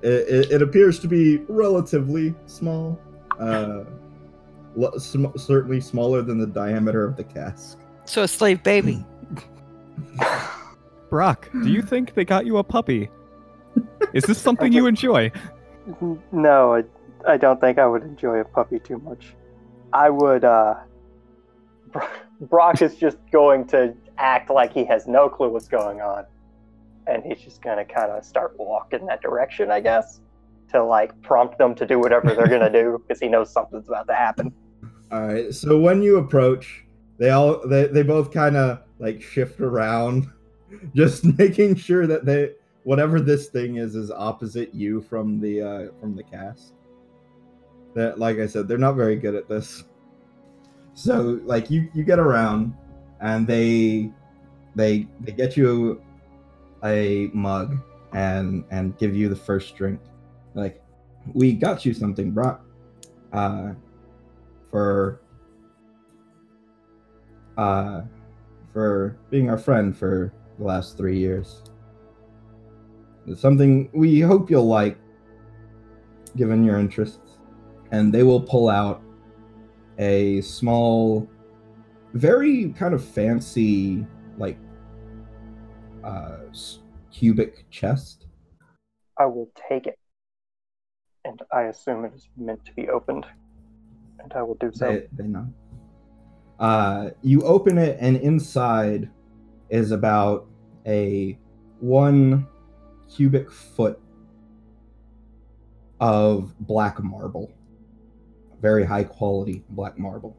It, 0.02 0.28
it, 0.28 0.50
it 0.52 0.62
appears 0.62 0.98
to 1.00 1.08
be 1.08 1.38
relatively 1.48 2.34
small, 2.44 3.00
uh, 3.40 3.84
lo- 3.84 3.86
sm- 4.98 5.36
certainly 5.36 5.80
smaller 5.80 6.22
than 6.22 6.38
the 6.38 6.46
diameter 6.46 7.04
of 7.04 7.16
the 7.16 7.24
cask. 7.24 7.78
So 8.04 8.22
a 8.22 8.28
slave 8.28 8.62
baby. 8.62 9.04
Brock, 11.10 11.50
do 11.62 11.70
you 11.70 11.82
think 11.82 12.14
they 12.14 12.24
got 12.24 12.46
you 12.46 12.58
a 12.58 12.64
puppy? 12.64 13.10
Is 14.12 14.24
this 14.24 14.38
something 14.38 14.72
you 14.72 14.86
enjoy? 14.86 15.30
No, 16.32 16.74
I, 16.74 16.84
I 17.26 17.36
don't 17.36 17.60
think 17.60 17.78
I 17.78 17.86
would 17.86 18.02
enjoy 18.02 18.40
a 18.40 18.44
puppy 18.44 18.78
too 18.78 18.98
much. 18.98 19.34
I 19.92 20.10
would, 20.10 20.44
uh. 20.44 20.74
Brock 22.40 22.82
is 22.82 22.94
just 22.94 23.16
going 23.32 23.66
to 23.68 23.94
act 24.18 24.50
like 24.50 24.72
he 24.72 24.84
has 24.84 25.06
no 25.06 25.28
clue 25.28 25.48
what's 25.48 25.68
going 25.68 26.00
on. 26.00 26.24
And 27.06 27.24
he's 27.24 27.40
just 27.40 27.62
gonna 27.62 27.84
kind 27.84 28.10
of 28.12 28.24
start 28.24 28.54
walking 28.58 29.06
that 29.06 29.22
direction, 29.22 29.70
I 29.70 29.80
guess, 29.80 30.20
to 30.72 30.84
like 30.84 31.18
prompt 31.22 31.56
them 31.56 31.74
to 31.76 31.86
do 31.86 31.98
whatever 31.98 32.34
they're 32.34 32.48
gonna 32.48 32.70
do 32.70 33.02
because 33.06 33.20
he 33.20 33.28
knows 33.28 33.50
something's 33.50 33.88
about 33.88 34.06
to 34.08 34.14
happen. 34.14 34.52
All 35.10 35.22
right. 35.26 35.54
So 35.54 35.78
when 35.78 36.02
you 36.02 36.18
approach, 36.18 36.84
they 37.18 37.30
all 37.30 37.66
they, 37.66 37.86
they 37.86 38.02
both 38.02 38.32
kind 38.32 38.56
of 38.56 38.80
like 38.98 39.22
shift 39.22 39.60
around, 39.60 40.30
just 40.94 41.24
making 41.24 41.76
sure 41.76 42.06
that 42.06 42.24
they 42.24 42.52
whatever 42.84 43.20
this 43.20 43.48
thing 43.48 43.76
is 43.76 43.94
is 43.94 44.10
opposite 44.10 44.74
you 44.74 45.00
from 45.00 45.40
the 45.40 45.62
uh 45.62 45.86
from 46.00 46.14
the 46.14 46.22
cast. 46.22 46.74
That 47.94 48.18
like 48.18 48.38
I 48.38 48.46
said, 48.46 48.68
they're 48.68 48.78
not 48.78 48.96
very 48.96 49.16
good 49.16 49.34
at 49.34 49.48
this. 49.48 49.84
So 50.94 51.40
like 51.44 51.70
you 51.70 51.88
you 51.94 52.04
get 52.04 52.18
around 52.18 52.74
and 53.20 53.46
they 53.46 54.10
they 54.74 55.08
they 55.20 55.32
get 55.32 55.56
you 55.56 56.02
a 56.84 57.30
mug 57.32 57.78
and 58.12 58.64
and 58.70 58.96
give 58.98 59.16
you 59.16 59.28
the 59.28 59.36
first 59.36 59.74
drink. 59.74 60.00
Like 60.54 60.82
we 61.32 61.52
got 61.54 61.84
you 61.86 61.94
something, 61.94 62.30
Brock. 62.30 62.62
Uh 63.32 63.72
for 64.70 65.20
uh 67.56 68.02
for 68.72 69.16
being 69.30 69.50
our 69.50 69.58
friend 69.58 69.96
for 69.96 70.32
the 70.58 70.64
last 70.64 70.96
three 70.96 71.18
years. 71.18 71.62
It's 73.26 73.40
something 73.40 73.90
we 73.92 74.20
hope 74.20 74.50
you'll 74.50 74.66
like, 74.66 74.98
given 76.36 76.64
your 76.64 76.78
interests. 76.78 77.38
And 77.90 78.12
they 78.12 78.22
will 78.22 78.40
pull 78.40 78.68
out 78.68 79.02
a 79.98 80.40
small, 80.42 81.28
very 82.14 82.70
kind 82.70 82.94
of 82.94 83.04
fancy, 83.04 84.06
like, 84.36 84.58
uh, 86.04 86.38
cubic 87.12 87.68
chest. 87.70 88.26
I 89.18 89.26
will 89.26 89.50
take 89.68 89.86
it. 89.86 89.98
And 91.24 91.42
I 91.52 91.62
assume 91.62 92.04
it 92.04 92.12
is 92.14 92.28
meant 92.36 92.64
to 92.66 92.72
be 92.72 92.88
opened. 92.88 93.26
And 94.20 94.32
I 94.32 94.42
will 94.42 94.56
do 94.56 94.70
so. 94.72 94.86
They, 94.86 95.06
they 95.12 95.28
know. 95.28 95.52
Uh, 96.58 97.10
you 97.22 97.42
open 97.42 97.78
it, 97.78 97.96
and 98.00 98.16
inside 98.16 99.10
is 99.70 99.92
about 99.92 100.46
a 100.86 101.38
one 101.80 102.46
cubic 103.08 103.50
foot 103.50 104.00
of 106.00 106.54
black 106.60 107.02
marble. 107.02 107.52
Very 108.60 108.84
high 108.84 109.04
quality 109.04 109.62
black 109.70 109.98
marble. 109.98 110.36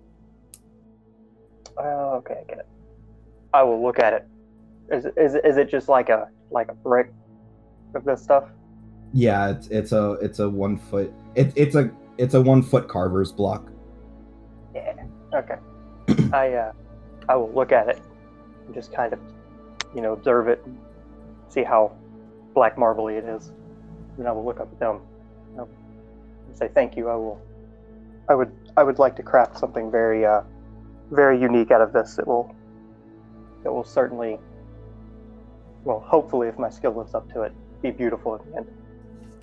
Oh, 1.78 2.16
okay, 2.18 2.42
I 2.42 2.50
get 2.50 2.60
it. 2.60 2.68
I 3.54 3.64
will 3.64 3.82
look 3.82 4.00
at 4.00 4.14
it. 4.14 4.28
Is 4.92 5.06
is 5.18 5.36
is 5.36 5.58
it 5.58 5.70
just 5.70 5.88
like 5.88 6.10
a 6.10 6.30
like 6.52 6.70
a 6.70 6.74
brick 6.74 7.14
of 7.96 8.04
this 8.04 8.22
stuff? 8.22 8.46
Yeah, 9.14 9.52
it's 9.52 9.68
it's 9.68 9.92
a 9.92 10.12
it's 10.22 10.40
a 10.40 10.50
one 10.50 10.78
foot. 10.78 11.14
It, 11.36 11.54
it's 11.56 11.76
a 11.76 11.92
it's 12.20 12.34
a 12.34 12.42
one 12.42 12.62
foot 12.62 12.88
carver's 12.88 13.32
block. 13.32 13.72
Yeah. 14.76 14.94
Okay. 15.34 15.56
I 16.34 16.54
uh, 16.54 16.74
I 17.30 17.36
will 17.36 17.52
look 17.54 17.72
at 17.72 17.88
it 17.88 18.02
and 18.66 18.76
just 18.76 18.92
kind 18.94 19.14
of, 19.14 19.20
you 19.96 20.02
know, 20.02 20.14
observe 20.14 20.48
it, 20.50 20.62
and 20.66 20.78
see 21.48 21.64
how 21.64 21.96
black 22.54 22.78
marbly 22.78 23.16
it 23.16 23.24
is. 23.24 23.54
Then 24.18 24.28
I 24.28 24.32
will 24.34 24.44
look 24.44 24.60
up 24.60 24.70
at 24.72 24.80
them 24.80 25.00
and 25.58 26.58
say 26.58 26.70
thank 26.74 26.98
you. 26.98 27.10
I 27.10 27.16
will. 27.16 27.42
I 28.28 28.36
would 28.36 28.52
I 28.76 28.84
would 28.84 29.00
like 29.00 29.16
to 29.16 29.24
craft 29.24 29.58
something 29.58 29.90
very 29.90 30.26
uh, 30.26 30.42
very 31.12 31.40
unique 31.40 31.72
out 31.72 31.82
of 31.82 31.94
this. 31.94 32.20
It 32.20 32.28
will. 32.28 32.54
It 33.64 33.70
will 33.70 33.86
certainly. 33.86 34.40
Well, 35.86 36.02
hopefully, 36.02 36.50
if 36.50 36.60
my 36.60 36.70
skill 36.70 36.92
lives 36.92 37.16
up 37.16 37.32
to 37.32 37.44
it, 37.44 37.54
be 37.82 37.92
beautiful 37.92 38.36
at 38.36 38.46
the 38.46 38.58
end. 38.58 38.68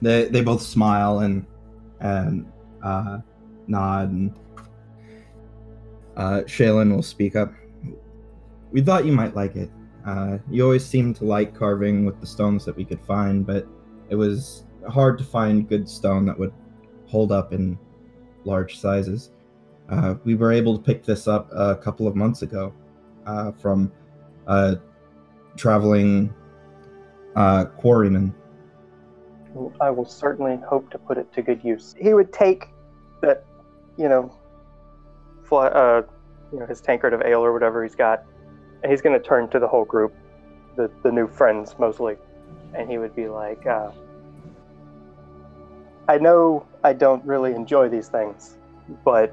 They 0.03 0.25
they 0.29 0.43
both 0.43 0.61
smile 0.61 1.21
and 1.21 1.47
and 2.01 2.53
uh, 2.83 3.19
nod 3.67 4.11
and 4.11 4.35
uh, 6.17 6.43
Shaylin 6.47 6.95
will 6.95 7.03
speak 7.03 7.37
up. 7.37 7.53
We 8.73 8.81
thought 8.81 9.05
you 9.05 9.13
might 9.13 9.35
like 9.35 9.57
it. 9.57 9.71
Uh, 10.07 10.39
you 10.51 10.63
always 10.63 10.85
seemed 10.85 11.17
to 11.17 11.25
like 11.25 11.55
carving 11.55 12.05
with 12.05 12.21
the 12.21 12.27
stones 12.27 12.65
that 12.65 12.77
we 12.77 12.85
could 12.85 13.01
find, 13.05 13.47
but 13.47 13.67
it 14.09 14.15
was 14.15 14.65
hard 14.89 15.19
to 15.19 15.25
find 15.25 15.69
good 15.69 15.89
stone 15.89 16.25
that 16.27 16.39
would 16.39 16.53
hold 17.07 17.33
up 17.33 17.53
in 17.53 17.79
large 18.45 18.79
sizes. 18.79 19.31
Uh, 19.89 20.15
we 20.25 20.35
were 20.35 20.53
able 20.53 20.77
to 20.77 20.83
pick 20.83 21.05
this 21.05 21.29
up 21.29 21.49
a 21.53 21.77
couple 21.77 22.07
of 22.07 22.17
months 22.17 22.43
ago 22.43 22.73
uh, 23.27 23.53
from 23.53 23.93
a 24.47 24.79
traveling 25.57 26.33
uh, 27.35 27.67
quarryman. 27.79 28.33
I 29.81 29.91
will 29.91 30.05
certainly 30.05 30.59
hope 30.69 30.91
to 30.91 30.99
put 30.99 31.19
it 31.19 31.33
to 31.35 31.43
good 31.43 31.65
use. 31.65 31.95
He 31.99 32.15
would 32.15 32.33
take 32.33 32.69
that, 33.23 33.45
you 33.97 34.09
know, 34.09 34.33
fly, 35.45 35.69
uh, 35.69 36.03
you 36.53 36.61
know, 36.61 36.67
his 36.67 36.81
tankard 36.81 37.13
of 37.13 37.23
ale 37.23 37.45
or 37.45 37.53
whatever 37.53 37.83
he's 37.83 37.95
got, 37.95 38.23
and 38.83 38.91
he's 38.91 39.01
going 39.01 39.19
to 39.19 39.25
turn 39.25 39.49
to 39.51 39.59
the 39.59 39.69
whole 39.69 39.85
group, 39.85 40.15
the 40.77 40.91
the 41.03 41.11
new 41.11 41.27
friends 41.27 41.75
mostly, 41.79 42.17
and 42.75 42.91
he 42.91 42.99
would 42.99 43.15
be 43.15 43.29
like, 43.29 43.67
uh, 43.67 43.91
"I 46.09 46.19
know 46.19 46.67
I 46.85 46.93
don't 46.93 47.25
really 47.25 47.55
enjoy 47.55 47.89
these 47.89 48.09
things, 48.09 48.59
but 49.05 49.33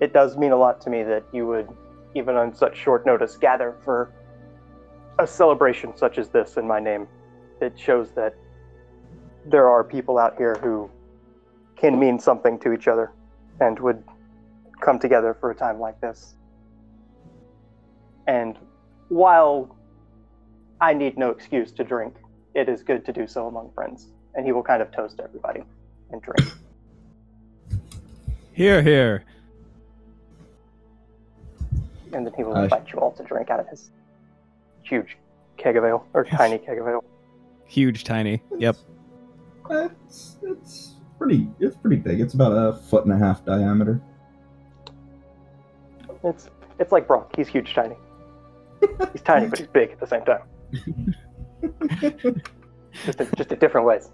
it 0.00 0.12
does 0.12 0.36
mean 0.36 0.52
a 0.52 0.56
lot 0.56 0.80
to 0.82 0.90
me 0.90 1.02
that 1.04 1.24
you 1.32 1.46
would, 1.46 1.68
even 2.14 2.36
on 2.36 2.54
such 2.54 2.76
short 2.76 3.06
notice, 3.06 3.36
gather 3.36 3.76
for 3.84 4.10
a 5.18 5.26
celebration 5.26 5.96
such 5.96 6.18
as 6.18 6.28
this 6.28 6.56
in 6.56 6.66
my 6.66 6.80
name. 6.80 7.08
It 7.60 7.78
shows 7.78 8.10
that." 8.12 8.34
There 9.46 9.68
are 9.68 9.82
people 9.82 10.18
out 10.18 10.36
here 10.36 10.56
who 10.56 10.90
can 11.76 11.98
mean 11.98 12.18
something 12.18 12.58
to 12.60 12.72
each 12.72 12.88
other 12.88 13.12
and 13.60 13.78
would 13.80 14.02
come 14.80 14.98
together 14.98 15.34
for 15.34 15.50
a 15.50 15.54
time 15.54 15.80
like 15.80 16.00
this. 16.00 16.34
And 18.26 18.56
while 19.08 19.76
I 20.80 20.94
need 20.94 21.18
no 21.18 21.30
excuse 21.30 21.72
to 21.72 21.84
drink, 21.84 22.14
it 22.54 22.68
is 22.68 22.82
good 22.82 23.04
to 23.06 23.12
do 23.12 23.26
so 23.26 23.46
among 23.46 23.72
friends. 23.72 24.08
And 24.34 24.46
he 24.46 24.52
will 24.52 24.62
kind 24.62 24.80
of 24.80 24.92
toast 24.92 25.20
everybody 25.22 25.62
and 26.10 26.22
drink. 26.22 26.52
Here, 28.52 28.82
here. 28.82 29.24
And 32.12 32.26
then 32.26 32.32
he 32.36 32.44
will 32.44 32.56
Uh, 32.56 32.64
invite 32.64 32.92
you 32.92 32.98
all 32.98 33.12
to 33.12 33.22
drink 33.22 33.50
out 33.50 33.58
of 33.60 33.68
his 33.68 33.90
huge 34.82 35.16
keg 35.56 35.76
of 35.76 35.84
ale, 35.84 36.06
or 36.12 36.24
tiny 36.24 36.58
keg 36.58 36.78
of 36.78 36.86
ale. 36.86 37.04
Huge, 37.66 38.04
tiny. 38.04 38.42
Yep. 38.58 38.76
It's 39.70 40.36
it's 40.42 40.94
pretty 41.18 41.48
it's 41.60 41.76
pretty 41.76 41.96
big. 41.96 42.20
It's 42.20 42.34
about 42.34 42.52
a 42.52 42.74
foot 42.74 43.04
and 43.04 43.12
a 43.12 43.18
half 43.18 43.44
diameter. 43.44 44.00
It's 46.24 46.48
it's 46.78 46.92
like 46.92 47.06
Brock. 47.06 47.34
He's 47.36 47.48
huge 47.48 47.74
tiny. 47.74 47.96
He's 49.12 49.22
tiny, 49.22 49.48
but 49.48 49.58
he's 49.58 49.68
big 49.68 49.90
at 49.90 50.00
the 50.00 50.06
same 50.06 50.24
time. 50.24 50.42
Just, 53.06 53.20
a, 53.20 53.36
just 53.36 53.50
in 53.50 53.58
different 53.58 53.86
ways. 53.86 54.10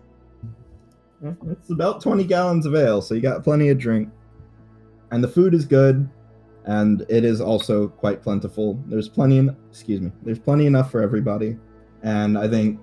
It's 1.50 1.70
about 1.70 2.00
20 2.00 2.22
gallons 2.24 2.64
of 2.64 2.76
ale, 2.76 3.02
so 3.02 3.14
you 3.14 3.20
got 3.20 3.42
plenty 3.42 3.70
of 3.70 3.78
drink. 3.78 4.08
And 5.10 5.22
the 5.22 5.28
food 5.28 5.52
is 5.52 5.64
good, 5.64 6.08
and 6.64 7.04
it 7.08 7.24
is 7.24 7.40
also 7.40 7.88
quite 7.88 8.22
plentiful. 8.22 8.80
There's 8.86 9.08
plenty, 9.08 9.38
en- 9.38 9.56
excuse 9.68 10.00
me, 10.00 10.12
there's 10.22 10.38
plenty 10.38 10.66
enough 10.66 10.92
for 10.92 11.02
everybody. 11.02 11.56
And 12.02 12.38
I 12.38 12.46
think 12.46 12.78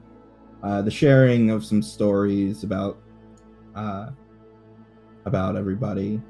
uh, 0.63 0.81
the 0.81 0.91
sharing 0.91 1.49
of 1.49 1.63
some 1.63 1.81
stories 1.81 2.63
about 2.63 2.97
uh, 3.75 4.09
about 5.25 5.55
everybody, 5.55 6.21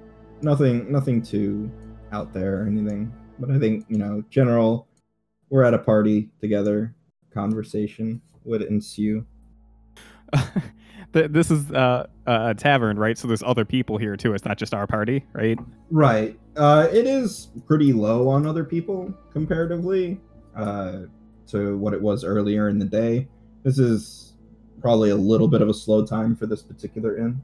nothing, 0.41 0.91
nothing 0.91 1.21
too 1.21 1.69
out 2.11 2.33
there 2.33 2.61
or 2.61 2.67
anything. 2.67 3.13
But 3.39 3.51
I 3.51 3.59
think 3.59 3.85
you 3.89 3.97
know, 3.97 4.23
general, 4.29 4.87
we're 5.49 5.63
at 5.63 5.73
a 5.73 5.79
party 5.79 6.29
together. 6.41 6.95
Conversation 7.33 8.21
would 8.43 8.61
ensue. 8.61 9.25
This 11.15 11.49
is 11.49 11.71
uh, 11.71 12.07
a 12.25 12.53
tavern, 12.53 12.99
right? 12.99 13.17
So 13.17 13.29
there's 13.29 13.41
other 13.41 13.63
people 13.63 13.97
here 13.97 14.17
too. 14.17 14.33
It's 14.33 14.43
not 14.43 14.57
just 14.57 14.73
our 14.73 14.85
party, 14.85 15.23
right? 15.31 15.57
Right. 15.89 16.37
Uh, 16.57 16.89
it 16.91 17.07
is 17.07 17.51
pretty 17.65 17.93
low 17.93 18.27
on 18.27 18.45
other 18.45 18.65
people 18.65 19.13
comparatively 19.31 20.19
uh, 20.57 21.03
to 21.47 21.77
what 21.77 21.93
it 21.93 22.01
was 22.01 22.25
earlier 22.25 22.67
in 22.67 22.77
the 22.77 22.85
day. 22.85 23.29
This 23.65 23.79
is 23.79 24.33
probably 24.79 25.09
a 25.09 25.15
little 25.15 25.47
bit 25.47 25.63
of 25.63 25.67
a 25.67 25.73
slow 25.73 26.05
time 26.05 26.35
for 26.35 26.45
this 26.45 26.61
particular 26.61 27.17
inn. 27.17 27.41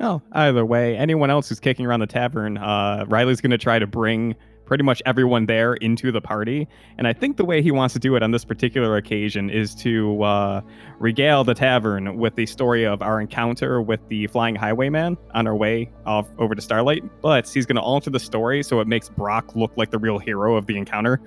Oh, 0.00 0.20
either 0.32 0.66
way, 0.66 0.96
anyone 0.96 1.30
else 1.30 1.48
who's 1.48 1.60
kicking 1.60 1.86
around 1.86 2.00
the 2.00 2.08
tavern, 2.08 2.58
uh, 2.58 3.04
Riley's 3.06 3.40
going 3.40 3.52
to 3.52 3.58
try 3.58 3.78
to 3.78 3.86
bring 3.86 4.34
pretty 4.64 4.82
much 4.82 5.00
everyone 5.06 5.46
there 5.46 5.74
into 5.74 6.10
the 6.10 6.20
party. 6.20 6.66
And 6.98 7.06
I 7.06 7.12
think 7.12 7.36
the 7.36 7.44
way 7.44 7.62
he 7.62 7.70
wants 7.70 7.92
to 7.92 8.00
do 8.00 8.16
it 8.16 8.24
on 8.24 8.32
this 8.32 8.44
particular 8.44 8.96
occasion 8.96 9.50
is 9.50 9.72
to 9.76 10.20
uh, 10.24 10.60
regale 10.98 11.44
the 11.44 11.54
tavern 11.54 12.16
with 12.16 12.34
the 12.34 12.46
story 12.46 12.84
of 12.84 13.00
our 13.00 13.20
encounter 13.20 13.80
with 13.80 14.00
the 14.08 14.26
flying 14.26 14.56
highwayman 14.56 15.16
on 15.32 15.46
our 15.46 15.54
way 15.54 15.92
off 16.06 16.26
over 16.38 16.56
to 16.56 16.60
Starlight. 16.60 17.04
But 17.20 17.48
he's 17.48 17.66
going 17.66 17.76
to 17.76 17.82
alter 17.82 18.10
the 18.10 18.18
story 18.18 18.64
so 18.64 18.80
it 18.80 18.88
makes 18.88 19.08
Brock 19.08 19.54
look 19.54 19.76
like 19.76 19.92
the 19.92 19.98
real 19.98 20.18
hero 20.18 20.56
of 20.56 20.66
the 20.66 20.76
encounter. 20.76 21.20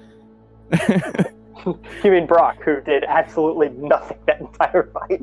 You 2.04 2.12
mean 2.12 2.28
Brock, 2.28 2.62
who 2.64 2.82
did 2.82 3.04
absolutely 3.06 3.70
nothing 3.70 4.18
that 4.28 4.40
entire 4.42 4.92
fight? 4.94 5.22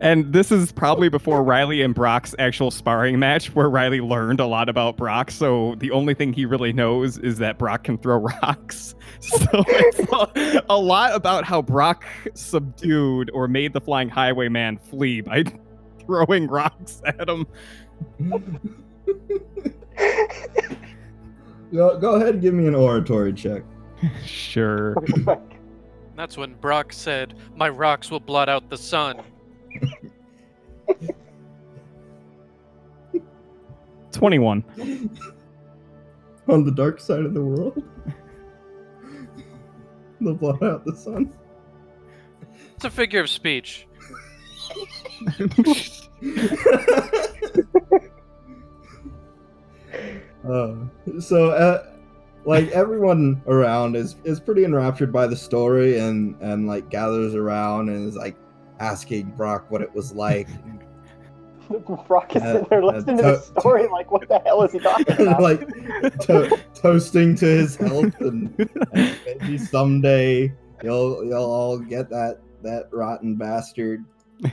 And 0.00 0.32
this 0.32 0.52
is 0.52 0.70
probably 0.70 1.08
before 1.08 1.42
Riley 1.42 1.82
and 1.82 1.94
Brock's 1.94 2.34
actual 2.38 2.70
sparring 2.70 3.18
match, 3.18 3.54
where 3.54 3.68
Riley 3.68 4.00
learned 4.00 4.38
a 4.38 4.46
lot 4.46 4.68
about 4.68 4.96
Brock. 4.96 5.30
So 5.30 5.74
the 5.78 5.90
only 5.90 6.14
thing 6.14 6.32
he 6.32 6.46
really 6.46 6.72
knows 6.72 7.18
is 7.18 7.38
that 7.38 7.58
Brock 7.58 7.84
can 7.84 7.98
throw 7.98 8.16
rocks. 8.42 8.94
So 9.20 9.46
it's 9.66 10.12
a, 10.12 10.62
a 10.68 10.78
lot 10.78 11.14
about 11.14 11.44
how 11.44 11.62
Brock 11.62 12.04
subdued 12.34 13.30
or 13.32 13.48
made 13.48 13.72
the 13.72 13.80
flying 13.80 14.08
highwayman 14.08 14.78
flee 14.78 15.20
by 15.20 15.44
throwing 16.06 16.46
rocks 16.46 17.02
at 17.04 17.28
him. 17.28 17.46
Go, 21.72 21.98
go 21.98 22.14
ahead 22.14 22.34
and 22.34 22.42
give 22.42 22.54
me 22.54 22.66
an 22.68 22.74
oratory 22.74 23.32
check. 23.32 23.62
Sure. 24.24 24.94
That's 26.18 26.36
when 26.36 26.54
Brock 26.54 26.92
said, 26.92 27.34
My 27.54 27.68
rocks 27.68 28.10
will 28.10 28.18
blot 28.18 28.48
out 28.48 28.68
the 28.68 28.76
sun. 28.76 29.22
21. 34.10 34.64
On 36.48 36.64
the 36.64 36.72
dark 36.72 36.98
side 36.98 37.24
of 37.24 37.34
the 37.34 37.40
world. 37.40 37.78
They'll 40.20 40.34
blot 40.34 40.60
out 40.60 40.84
the 40.84 40.96
sun. 40.96 41.32
It's 42.74 42.84
a 42.84 42.90
figure 42.90 43.20
of 43.20 43.30
speech. 43.30 43.86
Uh, 50.48 50.76
so, 51.20 51.50
uh, 51.50 51.84
like 52.48 52.68
everyone 52.70 53.42
around 53.46 53.94
is 53.94 54.16
is 54.24 54.40
pretty 54.40 54.64
enraptured 54.64 55.12
by 55.12 55.26
the 55.26 55.36
story, 55.36 55.98
and 55.98 56.34
and 56.40 56.66
like 56.66 56.88
gathers 56.88 57.34
around 57.34 57.90
and 57.90 58.08
is 58.08 58.16
like 58.16 58.36
asking 58.80 59.26
Brock 59.36 59.70
what 59.70 59.82
it 59.82 59.94
was 59.94 60.12
like, 60.14 60.48
Brock 62.08 62.34
is 62.36 62.42
Uh, 62.42 62.52
sitting 62.54 62.66
there 62.70 62.82
uh, 62.82 62.86
listening 62.86 63.16
to 63.18 63.22
to- 63.22 63.28
the 63.28 63.60
story, 63.60 63.86
like, 63.88 64.10
what 64.10 64.26
the 64.28 64.38
hell 64.46 64.62
is 64.62 64.72
he 64.72 64.78
talking 64.78 65.06
about? 65.26 65.42
like 65.42 65.68
to- 66.20 66.58
toasting 66.74 67.34
to 67.36 67.44
his 67.44 67.76
health, 67.76 68.18
and, 68.20 68.54
and 68.94 69.18
maybe 69.26 69.58
someday 69.58 70.50
you'll 70.82 71.24
you'll 71.24 71.44
all 71.44 71.78
get 71.78 72.08
that 72.08 72.40
that 72.62 72.88
rotten 72.92 73.34
bastard. 73.36 74.04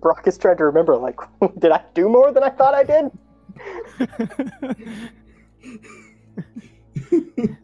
Brock 0.00 0.26
is 0.26 0.36
trying 0.38 0.56
to 0.56 0.64
remember, 0.64 0.96
like, 0.96 1.20
did 1.60 1.70
I 1.70 1.80
do 1.94 2.08
more 2.08 2.32
than 2.32 2.42
I 2.42 2.50
thought 2.50 2.74
I 2.74 2.82
did? 2.82 3.12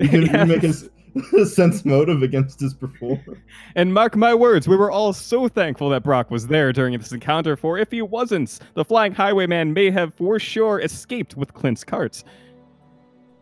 You 0.00 0.08
can 0.08 0.22
Yes. 0.26 0.48
make 0.48 0.62
his, 0.62 0.90
his 1.32 1.52
sense 1.56 1.84
motive 1.84 2.22
against 2.22 2.60
his 2.60 2.72
performer. 2.72 3.42
And 3.74 3.92
mark 3.92 4.14
my 4.14 4.32
words, 4.32 4.68
we 4.68 4.76
were 4.76 4.92
all 4.92 5.12
so 5.12 5.48
thankful 5.48 5.88
that 5.90 6.04
Brock 6.04 6.30
was 6.30 6.46
there 6.46 6.72
during 6.72 6.96
this 6.96 7.10
encounter, 7.10 7.56
for 7.56 7.78
if 7.78 7.90
he 7.90 8.00
wasn't, 8.00 8.60
the 8.74 8.84
flying 8.84 9.12
highwayman 9.12 9.72
may 9.72 9.90
have 9.90 10.14
for 10.14 10.38
sure 10.38 10.78
escaped 10.80 11.36
with 11.36 11.52
Clint's 11.52 11.82
cart. 11.82 12.22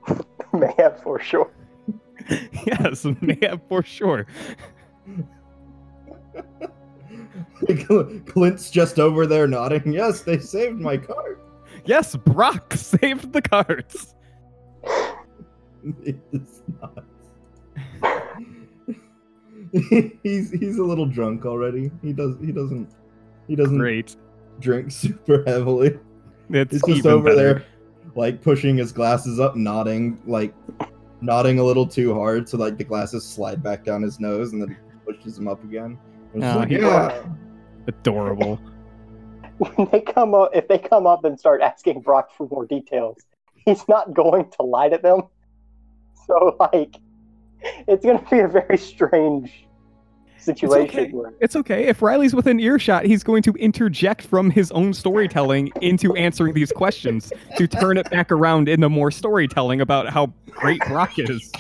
May 0.54 0.72
have 0.78 1.02
for 1.02 1.20
sure. 1.20 1.50
yes, 2.66 3.04
may 3.20 3.36
have 3.42 3.60
for 3.68 3.82
sure. 3.82 4.26
Clint's 8.26 8.70
just 8.70 8.98
over 8.98 9.26
there 9.26 9.46
nodding. 9.46 9.92
Yes, 9.92 10.22
they 10.22 10.38
saved 10.38 10.80
my 10.80 10.96
cart. 10.96 11.42
Yes, 11.86 12.16
Brock 12.16 12.74
saved 12.76 13.32
the 13.32 13.42
cards. 13.42 14.14
It's 16.02 16.62
not. 16.80 17.04
he's 20.22 20.50
he's 20.50 20.78
a 20.78 20.82
little 20.82 21.06
drunk 21.06 21.46
already. 21.46 21.92
He 22.02 22.12
does 22.12 22.34
he 22.40 22.50
doesn't 22.50 22.88
he 23.46 23.54
doesn't 23.54 23.78
Great. 23.78 24.16
drink 24.58 24.90
super 24.90 25.44
heavily. 25.46 25.96
It's 26.50 26.72
He's 26.72 26.96
just 26.96 27.06
over 27.06 27.30
better. 27.30 27.36
there, 27.36 27.64
like 28.16 28.42
pushing 28.42 28.76
his 28.76 28.90
glasses 28.90 29.38
up, 29.38 29.54
nodding, 29.54 30.20
like 30.26 30.52
nodding 31.20 31.60
a 31.60 31.62
little 31.64 31.86
too 31.86 32.14
hard, 32.14 32.48
so 32.48 32.56
like 32.58 32.78
the 32.78 32.84
glasses 32.84 33.24
slide 33.24 33.62
back 33.62 33.84
down 33.84 34.02
his 34.02 34.18
nose, 34.18 34.52
and 34.52 34.62
then 34.62 34.70
he 34.70 35.12
pushes 35.12 35.36
them 35.36 35.46
up 35.46 35.62
again. 35.62 35.98
Oh, 36.34 36.38
like, 36.40 36.70
yeah. 36.70 37.24
Adorable. 37.86 38.60
When 39.58 39.88
they 39.90 40.00
come 40.00 40.34
up, 40.34 40.50
if 40.54 40.68
they 40.68 40.78
come 40.78 41.06
up 41.06 41.24
and 41.24 41.38
start 41.38 41.62
asking 41.62 42.00
Brock 42.02 42.30
for 42.36 42.46
more 42.48 42.66
details, 42.66 43.16
he's 43.54 43.86
not 43.88 44.12
going 44.14 44.50
to 44.58 44.62
lie 44.62 44.88
to 44.90 44.98
them. 44.98 45.22
So, 46.26 46.56
like, 46.60 46.96
it's 47.88 48.04
going 48.04 48.18
to 48.18 48.30
be 48.30 48.40
a 48.40 48.48
very 48.48 48.76
strange 48.76 49.66
situation. 50.38 50.88
okay. 50.88 51.10
Where, 51.10 51.32
It's 51.40 51.56
okay. 51.56 51.84
If 51.86 52.02
Riley's 52.02 52.34
within 52.34 52.60
earshot, 52.60 53.04
he's 53.04 53.24
going 53.24 53.42
to 53.44 53.52
interject 53.52 54.22
from 54.22 54.50
his 54.50 54.70
own 54.72 54.92
storytelling 54.92 55.72
into 55.80 56.14
answering 56.16 56.52
these 56.54 56.70
questions 56.72 57.32
to 57.56 57.66
turn 57.66 57.96
it 57.96 58.10
back 58.10 58.30
around 58.30 58.68
into 58.68 58.88
more 58.88 59.10
storytelling 59.10 59.80
about 59.80 60.08
how 60.08 60.32
great 60.50 60.80
Brock 60.86 61.18
is. 61.18 61.50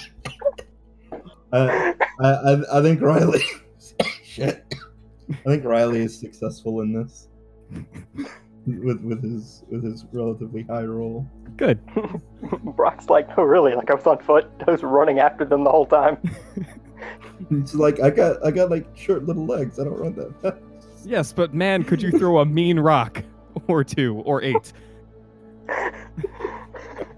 I, 1.52 1.94
I, 2.20 2.28
I- 2.28 2.78
I 2.78 2.82
think 2.82 3.00
Riley. 3.00 3.42
Shit. 4.24 4.64
I 5.30 5.34
think 5.44 5.64
Riley 5.64 6.00
is 6.02 6.18
successful 6.18 6.82
in 6.82 6.92
this. 6.92 7.28
With 8.66 9.00
with 9.02 9.22
his 9.22 9.62
with 9.70 9.84
his 9.84 10.04
relatively 10.10 10.64
high 10.64 10.82
roll. 10.82 11.24
Good. 11.56 11.78
Brock's 12.74 13.08
like, 13.08 13.28
oh, 13.38 13.44
really? 13.44 13.76
Like, 13.76 13.88
I 13.92 13.94
was 13.94 14.04
on 14.08 14.18
foot. 14.18 14.50
I 14.66 14.72
was 14.72 14.82
running 14.82 15.20
after 15.20 15.44
them 15.44 15.62
the 15.62 15.70
whole 15.70 15.86
time. 15.86 16.18
It's 17.50 17.74
like 17.74 18.00
I 18.00 18.10
got 18.10 18.44
I 18.44 18.50
got 18.50 18.70
like 18.70 18.86
short 18.96 19.24
little 19.26 19.44
legs. 19.44 19.78
I 19.78 19.84
don't 19.84 19.98
run 19.98 20.14
that 20.16 20.40
fast. 20.40 20.56
Yes, 21.04 21.32
but 21.32 21.54
man, 21.54 21.84
could 21.84 22.02
you 22.02 22.10
throw 22.10 22.38
a 22.38 22.46
mean 22.46 22.78
rock 22.78 23.22
or 23.68 23.84
two 23.84 24.16
or 24.24 24.42
eight? 24.42 24.72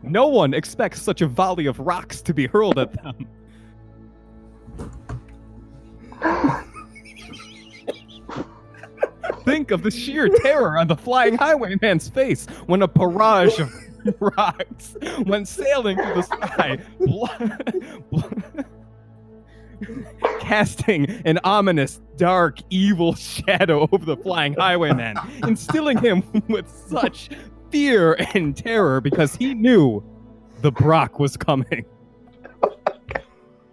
No 0.02 0.26
one 0.26 0.54
expects 0.54 1.02
such 1.02 1.22
a 1.22 1.26
volley 1.26 1.66
of 1.66 1.78
rocks 1.78 2.20
to 2.22 2.34
be 2.34 2.46
hurled 2.46 2.78
at 2.78 2.92
them. 3.02 3.26
Think 9.48 9.70
of 9.70 9.82
the 9.82 9.90
sheer 9.90 10.28
terror 10.28 10.78
on 10.78 10.88
the 10.88 10.96
flying 10.96 11.34
highwayman's 11.34 12.06
face 12.10 12.44
when 12.66 12.82
a 12.82 12.86
barrage 12.86 13.58
of 13.58 13.72
rocks 14.20 14.94
went 15.24 15.48
sailing 15.48 15.96
through 15.96 16.14
the 16.16 16.22
sky, 16.22 16.78
casting 20.40 21.08
an 21.24 21.38
ominous, 21.44 22.02
dark, 22.18 22.58
evil 22.68 23.14
shadow 23.14 23.88
over 23.90 24.04
the 24.04 24.18
flying 24.18 24.52
highwayman, 24.52 25.16
instilling 25.42 25.96
him 25.96 26.22
with 26.48 26.68
such 26.68 27.30
fear 27.70 28.18
and 28.34 28.54
terror 28.54 29.00
because 29.00 29.34
he 29.34 29.54
knew 29.54 30.04
the 30.60 30.70
Brock 30.70 31.18
was 31.18 31.38
coming. 31.38 31.86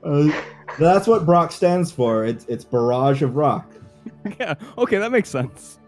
Uh, 0.02 0.42
that's 0.80 1.06
what 1.06 1.26
Brock 1.26 1.52
stands 1.52 1.92
for. 1.92 2.24
It's 2.24 2.46
it's 2.46 2.64
barrage 2.64 3.22
of 3.22 3.36
rock. 3.36 3.75
yeah, 4.40 4.56
okay, 4.78 4.98
that 4.98 5.12
makes 5.12 5.30
sense. 5.30 5.80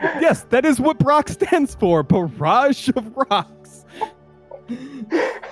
Yes, 0.00 0.42
that 0.50 0.64
is 0.64 0.80
what 0.80 0.98
Brock 0.98 1.28
stands 1.28 1.74
for. 1.74 2.02
Barrage 2.02 2.88
of 2.90 3.16
rocks. 3.16 3.84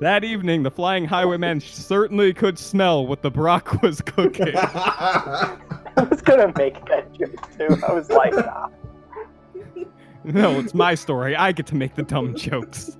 That 0.00 0.24
evening, 0.24 0.64
the 0.64 0.70
flying 0.70 1.06
highwayman 1.06 1.60
certainly 1.60 2.34
could 2.34 2.58
smell 2.58 3.06
what 3.06 3.22
the 3.22 3.30
Brock 3.30 3.80
was 3.82 4.02
cooking. 4.02 4.52
I 4.54 5.56
was 6.10 6.20
gonna 6.20 6.52
make 6.58 6.84
that 6.86 7.10
joke 7.12 7.48
too. 7.56 7.78
I 7.86 7.92
was 7.92 8.10
like, 8.10 8.34
nah. 8.34 8.68
no, 10.24 10.58
it's 10.58 10.74
my 10.74 10.94
story. 10.94 11.36
I 11.36 11.52
get 11.52 11.66
to 11.68 11.74
make 11.74 11.94
the 11.94 12.02
dumb 12.02 12.34
jokes. 12.34 12.98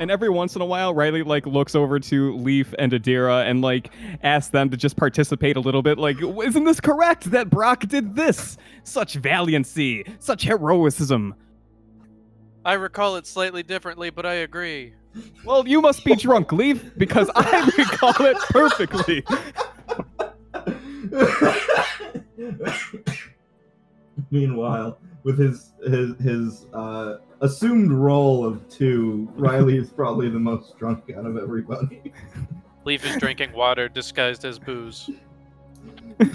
And 0.00 0.10
every 0.10 0.28
once 0.28 0.56
in 0.56 0.62
a 0.62 0.64
while, 0.64 0.92
Riley 0.92 1.22
like 1.22 1.46
looks 1.46 1.74
over 1.74 2.00
to 2.00 2.36
Leaf 2.36 2.74
and 2.78 2.92
Adira 2.92 3.48
and 3.48 3.62
like 3.62 3.92
asks 4.22 4.50
them 4.50 4.70
to 4.70 4.76
just 4.76 4.96
participate 4.96 5.56
a 5.56 5.60
little 5.60 5.82
bit. 5.82 5.98
Like, 5.98 6.20
isn't 6.20 6.64
this 6.64 6.80
correct 6.80 7.30
that 7.30 7.48
Brock 7.48 7.86
did 7.86 8.16
this? 8.16 8.56
Such 8.82 9.14
valiancy, 9.14 10.04
such 10.18 10.42
heroism. 10.42 11.34
I 12.64 12.72
recall 12.74 13.16
it 13.16 13.26
slightly 13.26 13.62
differently, 13.62 14.10
but 14.10 14.26
I 14.26 14.34
agree. 14.34 14.94
Well, 15.44 15.68
you 15.68 15.80
must 15.80 16.04
be 16.04 16.16
drunk, 16.16 16.52
Leaf, 16.52 16.90
because 16.96 17.30
I 17.36 17.70
recall 17.78 18.26
it 18.26 18.36
perfectly. 18.50 19.22
Meanwhile, 24.30 24.98
with 25.24 25.38
his 25.38 25.72
his 25.86 26.16
his 26.18 26.66
uh, 26.72 27.16
assumed 27.40 27.90
role 27.90 28.46
of 28.46 28.68
two, 28.68 29.28
Riley 29.34 29.76
is 29.76 29.90
probably 29.90 30.28
the 30.28 30.38
most 30.38 30.78
drunk 30.78 31.10
out 31.16 31.26
of 31.26 31.36
everybody. 31.36 32.12
Leaf 32.84 33.04
is 33.04 33.16
drinking 33.16 33.52
water 33.52 33.88
disguised 33.88 34.44
as 34.44 34.58
booze. 34.58 35.10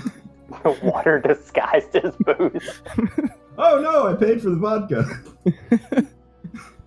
Water 0.82 1.20
disguised 1.20 1.96
as 1.96 2.16
booze. 2.18 2.82
Oh 3.62 3.82
no, 3.82 4.08
I 4.08 4.16
paid 4.16 4.42
for 4.42 4.52
the 4.52 4.56
vodka. 4.56 5.06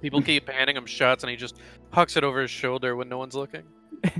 People 0.01 0.23
keep 0.23 0.49
handing 0.49 0.75
him 0.75 0.87
shots, 0.87 1.23
and 1.23 1.31
he 1.31 1.37
just 1.37 1.59
hucks 1.91 2.17
it 2.17 2.25
over 2.25 2.41
his 2.41 2.51
shoulder 2.51 2.97
when 2.97 3.11
no 3.11 3.19
one's 3.19 3.35
looking. 3.35 3.65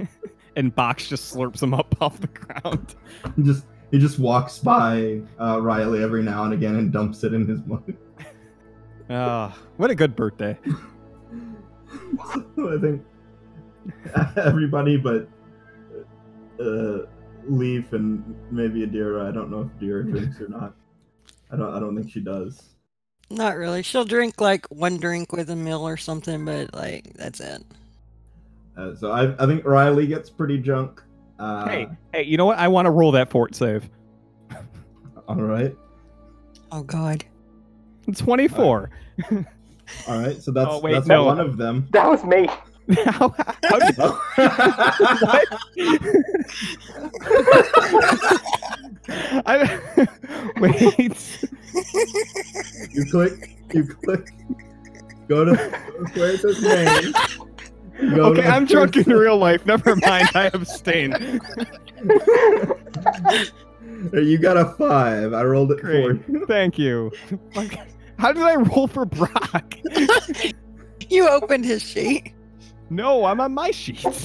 and 0.57 0.75
Box 0.75 1.09
just 1.09 1.35
slurps 1.35 1.63
him 1.63 1.73
up 1.73 1.97
off 2.03 2.21
the 2.21 2.27
ground. 2.27 2.95
Just 3.43 3.65
he 3.93 3.99
just 3.99 4.19
walks 4.19 4.59
by 4.59 5.21
uh, 5.39 5.61
Riley 5.63 6.03
every 6.03 6.23
now 6.23 6.43
and 6.45 6.53
again 6.53 6.75
and 6.77 6.91
dumps 6.93 7.23
it 7.23 7.33
in 7.33 7.47
his 7.47 7.61
mug. 7.65 7.95
Ah, 9.11 9.59
what 9.77 9.91
a 9.91 9.95
good 9.95 10.17
birthday. 10.17 10.57
I 12.25 12.79
think 12.81 13.05
everybody 14.37 14.97
but 14.97 15.29
uh, 16.59 17.01
Leaf 17.47 17.93
and 17.93 18.35
maybe 18.51 18.87
Adira. 18.87 19.29
I 19.29 19.33
don't 19.33 19.51
know 19.51 19.63
if 19.63 19.81
Adira 19.81 20.03
drinks 20.11 20.41
or 20.41 20.49
not. 20.49 20.75
I 21.51 21.57
don't. 21.57 21.75
I 21.75 21.81
don't 21.81 21.95
think 21.95 22.11
she 22.11 22.21
does. 22.21 22.63
Not 23.29 23.57
really. 23.57 23.83
She'll 23.83 24.05
drink 24.07 24.41
like 24.41 24.67
one 24.71 24.97
drink 24.97 25.33
with 25.33 25.51
a 25.51 25.57
meal 25.57 25.87
or 25.87 25.99
something, 25.99 26.45
but 26.47 26.73
like 26.73 27.13
that's 27.15 27.41
it. 27.41 27.63
Uh, 28.79 28.95
so 28.95 29.11
I, 29.11 29.35
I 29.43 29.47
think 29.47 29.65
Riley 29.67 30.07
gets 30.07 30.31
pretty 30.31 30.57
drunk. 30.57 31.03
Uh, 31.43 31.69
Hey, 31.69 31.89
hey, 32.13 32.23
you 32.23 32.37
know 32.37 32.47
what? 32.47 32.59
I 32.59 32.69
want 32.69 32.87
to 32.87 32.91
roll 32.93 33.11
that 33.13 33.31
fort 33.31 33.55
save. 33.57 33.89
All 35.27 35.37
right. 35.37 35.75
Oh 36.71 36.83
God. 36.85 37.25
24. 38.17 38.91
All 40.09 40.19
right. 40.21 40.41
So 40.43 40.51
that's 40.53 40.69
Oh, 40.71 40.81
wait, 40.81 40.93
that's 40.93 41.07
no. 41.07 41.25
one 41.25 41.41
of 41.41 41.57
them. 41.57 41.89
That 41.91 42.09
was 42.09 42.25
me. 42.25 42.49
how, 43.05 43.29
how 43.65 43.79
did, 43.79 43.97
I, 49.47 49.79
wait. 50.61 51.39
you 52.93 53.05
click. 53.11 53.57
You 53.73 53.87
click. 53.87 54.29
Go 55.29 55.45
to 55.45 55.55
where 56.15 56.33
it 56.33 56.41
says 56.41 56.61
name. 56.63 57.15
Go 58.15 58.25
Okay, 58.33 58.45
I'm 58.47 58.65
drunk 58.65 58.97
in 58.97 59.05
real 59.13 59.37
life. 59.39 59.65
Never 59.67 59.95
mind. 59.97 60.29
I 60.35 60.51
abstain. 60.53 61.41
You 64.13 64.39
got 64.39 64.57
a 64.57 64.65
five. 64.77 65.33
I 65.33 65.45
rolled 65.45 65.71
it 65.73 65.81
for 65.81 65.87
Great. 65.87 66.21
you. 66.29 66.45
Thank 66.47 66.79
you. 66.79 67.13
Fuck. 67.55 67.75
How 68.19 68.33
did 68.33 68.43
I 68.43 68.57
roll 68.57 68.87
for 68.89 69.05
Brock? 69.07 69.75
You 71.11 71.29
opened 71.29 71.65
his 71.67 71.83
sheet. 71.83 72.33
No, 72.89 73.27
I'm 73.27 73.39
on 73.41 73.53
my 73.53 73.71
sheet. 73.71 74.03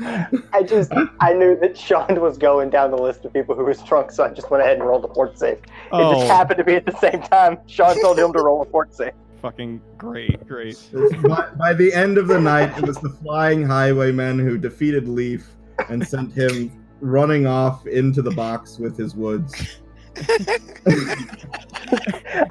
I 0.00 0.62
just 0.66 0.90
I 1.20 1.32
knew 1.32 1.56
that 1.60 1.76
Sean 1.78 2.20
was 2.20 2.38
going 2.38 2.70
down 2.70 2.90
the 2.90 2.96
list 2.98 3.24
of 3.24 3.32
people 3.32 3.54
who 3.54 3.64
was 3.66 3.80
drunk, 3.84 4.10
so 4.10 4.24
I 4.24 4.30
just 4.30 4.50
went 4.50 4.64
ahead 4.64 4.78
and 4.78 4.84
rolled 4.88 5.04
a 5.04 5.14
fort 5.14 5.38
save. 5.38 5.58
It 5.58 5.62
just 5.62 5.92
Oh, 5.92 6.26
happened 6.26 6.58
to 6.58 6.64
be 6.64 6.74
at 6.74 6.86
the 6.86 6.96
same 6.96 7.22
time. 7.22 7.58
Sean 7.68 8.00
told 8.00 8.18
him 8.18 8.32
to 8.32 8.40
roll 8.42 8.62
a 8.62 8.64
fort 8.64 8.92
save. 8.94 9.12
Fucking 9.40 9.80
great, 9.98 10.46
great. 10.46 10.76
by, 11.22 11.48
by 11.58 11.72
the 11.72 11.92
end 11.92 12.18
of 12.18 12.28
the 12.28 12.40
night, 12.40 12.76
it 12.78 12.86
was 12.86 12.98
the 12.98 13.10
flying 13.10 13.62
highwaymen 13.64 14.38
who 14.38 14.58
defeated 14.58 15.08
Leaf 15.08 15.48
and 15.88 16.06
sent 16.06 16.32
him 16.32 16.84
running 17.00 17.46
off 17.46 17.86
into 17.86 18.22
the 18.22 18.30
box 18.32 18.78
with 18.78 18.96
his 18.96 19.14
woods. 19.14 19.78
I 20.16 20.58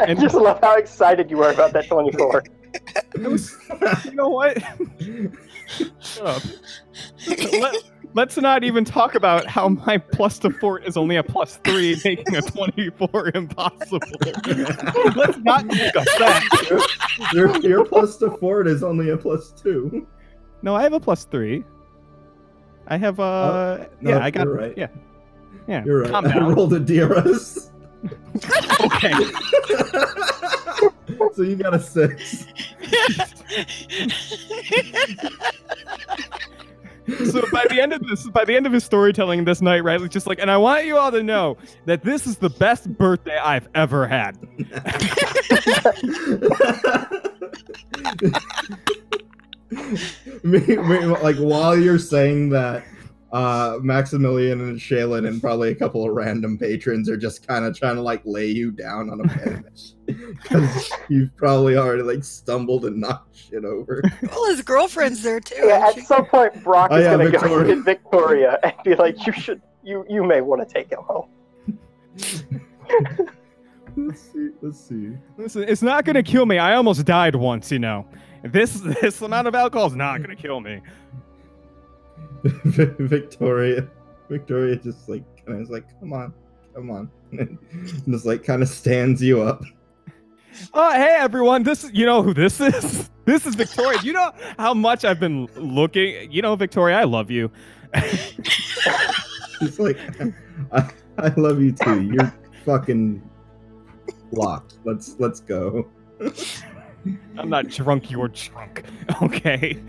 And- 0.08 0.20
just 0.20 0.36
love 0.36 0.60
how 0.62 0.76
excited 0.78 1.30
you 1.30 1.38
were 1.38 1.52
about 1.52 1.74
that 1.74 1.88
24. 1.88 2.44
It 3.16 3.22
was, 3.28 3.56
you 4.06 4.12
know 4.12 4.30
what? 4.30 4.58
Shut 6.00 6.26
up. 6.26 6.44
Let, 7.28 7.76
us 8.18 8.38
not 8.38 8.64
even 8.64 8.84
talk 8.86 9.16
about 9.16 9.46
how 9.48 9.70
my 9.70 9.98
plus 9.98 10.40
to 10.40 10.50
fort 10.50 10.86
is 10.86 10.98
only 10.98 11.16
a 11.18 11.24
plus 11.24 11.58
three, 11.64 11.96
making 12.06 12.36
a 12.36 12.42
24 12.42 13.32
impossible. 13.36 14.00
Let's 15.16 15.38
not 15.40 15.68
discuss 15.68 16.06
that. 16.18 17.30
your, 17.34 17.58
your 17.62 17.86
plus 17.86 18.18
to 18.18 18.32
fort 18.38 18.68
is 18.68 18.84
only 18.84 19.10
a 19.12 19.18
plus 19.18 19.52
two. 19.52 20.08
No, 20.62 20.76
I 20.76 20.84
have 20.84 20.94
a 20.94 21.00
plus 21.00 21.26
three. 21.26 21.64
I 22.88 22.98
have, 22.98 23.20
uh, 23.20 23.24
Oh, 23.24 23.86
no, 24.02 24.10
yeah, 24.12 24.24
I 24.24 24.32
got, 24.32 24.46
you're 24.46 24.56
right. 24.56 24.74
yeah. 24.78 24.88
Yeah, 25.68 25.84
You're 25.86 26.02
right. 26.02 26.12
calm 26.12 26.26
I 26.26 26.34
down. 26.34 26.56
rolled 26.56 26.74
a 26.74 26.80
DRS. 26.80 27.72
Okay. 28.82 29.12
so 31.36 31.42
you 31.42 31.58
got 31.58 31.74
a 31.74 31.80
six. 31.82 32.46
So 37.26 37.44
by 37.52 37.66
the 37.70 37.80
end 37.82 37.94
of 37.94 38.02
this, 38.02 38.28
by 38.30 38.46
the 38.46 38.56
end 38.56 38.66
of 38.66 38.74
his 38.74 38.84
storytelling 38.84 39.46
this 39.46 39.62
night, 39.62 39.84
Riley's 39.84 40.10
just 40.10 40.28
like, 40.28 40.40
and 40.40 40.50
I 40.52 40.58
want 40.58 40.86
you 40.86 40.98
all 40.98 41.12
to 41.12 41.24
know 41.24 41.58
that 41.86 42.04
this 42.04 42.28
is 42.28 42.38
the 42.38 42.50
best 42.50 42.92
birthday 42.98 43.38
I've 43.38 43.68
ever 43.76 44.08
had. 44.08 44.38
like 51.24 51.38
while 51.38 51.78
you're 51.78 52.00
saying 52.00 52.50
that, 52.50 52.84
uh, 53.32 53.78
Maximilian 53.82 54.60
and 54.62 54.80
Shaylin 54.80 55.28
and 55.28 55.40
probably 55.42 55.70
a 55.72 55.76
couple 55.76 56.04
of 56.08 56.14
random 56.16 56.58
patrons 56.58 57.08
are 57.10 57.18
just 57.18 57.48
kind 57.48 57.64
of 57.66 57.78
trying 57.78 57.96
to 57.96 58.02
like 58.02 58.22
lay 58.26 58.48
you 58.48 58.72
down 58.72 59.10
on 59.10 59.22
a 59.22 59.24
bench 59.26 59.94
because 60.06 60.92
you've 61.10 61.36
probably 61.38 61.76
already 61.78 62.02
like 62.04 62.24
stumbled 62.24 62.86
and 62.86 63.00
knocked 63.00 63.36
shit 63.36 63.66
over. 63.66 64.02
well, 64.24 64.48
his 64.50 64.62
girlfriend's 64.64 65.22
there 65.22 65.40
too. 65.40 65.56
Yeah, 65.64 65.88
isn't 65.90 66.02
at 66.02 66.08
some 66.08 66.26
point, 66.26 66.64
Brock 66.64 66.90
Oh, 66.92 66.98
is 66.98 67.04
yeah, 67.04 67.16
going 67.18 67.32
to 67.32 67.32
go 67.32 67.40
Victoria. 67.40 67.76
get 67.76 67.86
Victoria 67.86 68.60
and 68.64 68.74
be 68.84 68.96
like, 68.96 69.26
"You 69.28 69.34
should, 69.34 69.62
you, 69.84 70.06
you 70.10 70.24
may 70.24 70.42
want 70.42 70.68
to 70.68 70.74
take 70.74 70.92
him 70.92 71.00
home." 71.04 71.30
let's 73.96 74.22
see. 74.22 74.50
Let's 74.62 74.80
see. 74.80 75.12
Listen, 75.38 75.64
it's 75.68 75.82
not 75.82 76.06
gonna 76.06 76.24
kill 76.24 76.46
me. 76.46 76.58
I 76.58 76.76
almost 76.76 77.06
died 77.06 77.36
once, 77.36 77.72
you 77.72 77.80
know. 77.80 78.08
This 78.44 78.74
this 79.02 79.22
amount 79.22 79.48
of 79.48 79.56
alcohol 79.56 79.88
is 79.88 79.96
not 79.96 80.22
gonna 80.22 80.36
kill 80.36 80.60
me. 80.60 80.82
Victoria, 82.44 83.88
Victoria 84.30 84.76
just 84.76 85.10
like 85.10 85.24
kind 85.46 85.62
of 85.62 85.70
like, 85.70 85.86
come 86.00 86.14
on, 86.14 86.34
come 86.74 86.92
on, 86.92 87.10
and 87.32 87.58
just 88.08 88.26
like 88.26 88.44
kind 88.44 88.62
of 88.62 88.70
stands 88.70 89.22
you 89.22 89.42
up. 89.42 89.64
Oh, 90.74 90.92
hey 90.92 91.18
everyone! 91.20 91.64
This 91.64 91.84
is 91.84 91.92
you 91.94 92.06
know 92.06 92.22
who 92.22 92.34
this 92.34 92.60
is. 92.60 93.10
This 93.26 93.46
is 93.46 93.54
Victoria. 93.54 94.00
You 94.02 94.14
know 94.14 94.32
how 94.58 94.74
much 94.74 95.06
I've 95.06 95.20
been 95.20 95.46
looking. 95.56 96.32
You 96.32 96.42
know, 96.42 96.56
Victoria, 96.56 96.98
I 96.98 97.04
love 97.04 97.30
you. 97.30 97.52
It's 97.94 99.78
like, 99.78 99.98
I, 100.72 100.90
I 101.20 101.28
love 101.38 101.62
you 101.62 101.72
too. 101.72 102.02
You're 102.02 102.34
fucking 102.66 103.22
locked. 104.32 104.80
Let's 104.84 105.16
let's 105.20 105.42
go. 105.42 105.88
I'm 107.38 107.50
not 107.50 107.68
drunk. 107.68 108.10
You're 108.10 108.30
drunk. 108.30 108.84
Okay. 109.22 109.80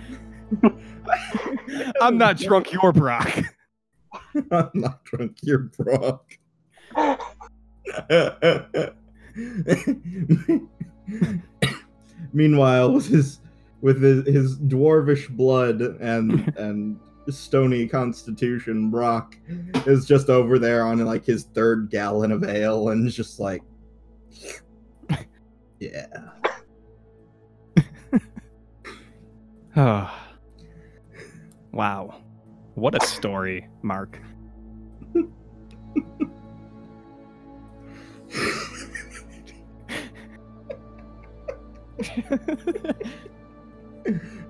I'm 2.00 2.18
not 2.18 2.38
drunk. 2.38 2.72
You're 2.72 2.92
Brock. 2.92 3.30
I'm 4.50 4.70
not 4.74 5.04
drunk. 5.04 5.38
You're 5.42 5.70
Brock. 5.78 6.32
Meanwhile, 12.32 12.92
with 12.92 13.06
his 13.06 13.40
with 13.80 14.02
his, 14.02 14.26
his 14.26 14.58
dwarvish 14.58 15.28
blood 15.30 15.80
and 15.80 16.54
and 16.56 16.98
stony 17.28 17.86
constitution, 17.86 18.90
Brock 18.90 19.36
is 19.86 20.06
just 20.06 20.28
over 20.28 20.58
there 20.58 20.84
on 20.84 21.04
like 21.04 21.24
his 21.24 21.44
third 21.44 21.90
gallon 21.90 22.32
of 22.32 22.44
ale 22.44 22.90
and 22.90 23.08
just 23.10 23.38
like, 23.40 23.62
yeah. 25.78 26.06
Oh. 29.76 30.16
wow. 31.72 32.20
What 32.74 33.00
a 33.00 33.06
story, 33.06 33.68
Mark. 33.82 34.20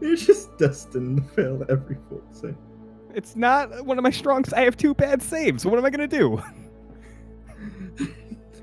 You're 0.01 0.17
just 0.17 0.57
destined 0.59 1.19
to 1.19 1.23
fail 1.35 1.65
every 1.69 1.97
fort 2.09 2.25
save. 2.31 2.57
it's 3.15 3.37
not 3.37 3.85
one 3.85 3.99
of 3.99 4.05
my 4.05 4.11
strongest. 4.11 4.55
I 4.55 4.61
have 4.61 4.77
two 4.77 4.95
bad 4.95 5.23
saves. 5.23 5.67
What 5.67 5.79
am 5.79 5.85
I 5.85 5.91
gonna 5.91 6.07
do? 6.07 6.43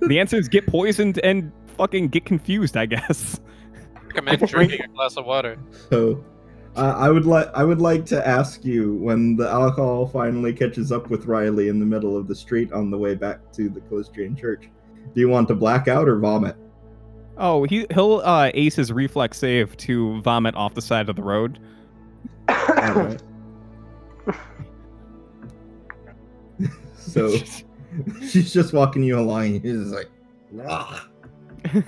the 0.02 0.20
answer 0.20 0.38
is 0.38 0.48
get 0.48 0.66
poisoned 0.68 1.20
and 1.24 1.52
fucking 1.78 2.08
get 2.10 2.26
confused, 2.26 2.78
I 2.78 2.86
guess. 2.86 3.40
Recommend 4.06 4.48
drinking 4.48 4.82
a 4.82 4.88
glass 4.88 5.18
of 5.18 5.26
water. 5.26 5.58
So, 5.90 5.90
oh. 5.92 6.24
Uh, 6.78 6.94
I 6.96 7.10
would 7.10 7.26
like 7.26 7.50
I 7.56 7.64
would 7.64 7.82
like 7.82 8.06
to 8.08 8.28
ask 8.28 8.64
you 8.64 8.94
when 8.98 9.36
the 9.36 9.50
alcohol 9.50 10.06
finally 10.08 10.54
catches 10.54 10.92
up 10.92 11.10
with 11.10 11.26
Riley 11.26 11.70
in 11.70 11.80
the 11.80 11.86
middle 11.88 12.16
of 12.16 12.28
the 12.28 12.36
street 12.36 12.72
on 12.72 12.92
the 12.92 12.98
way 12.98 13.16
back 13.16 13.52
to 13.54 13.68
the 13.68 13.82
Calistrian 13.82 14.38
Church. 14.38 14.70
Do 15.16 15.20
you 15.20 15.28
want 15.28 15.48
to 15.48 15.56
black 15.56 15.88
out 15.88 16.08
or 16.08 16.20
vomit? 16.20 16.56
Oh, 17.36 17.64
he 17.64 17.88
he'll 17.96 18.22
uh, 18.24 18.52
ace 18.54 18.76
his 18.76 18.92
reflex 18.92 19.40
save 19.40 19.76
to 19.78 20.22
vomit 20.22 20.54
off 20.54 20.76
the 20.76 20.82
side 20.84 21.10
of 21.10 21.16
the 21.16 21.24
road. 21.24 21.58
Alright. 22.48 23.24
so 26.96 27.38
she's 28.30 28.54
just 28.54 28.72
walking 28.72 29.02
you 29.02 29.18
along. 29.18 29.62
He's 29.62 29.80
just 29.80 29.96
like, 29.96 30.12
"Ugh." 30.68 31.02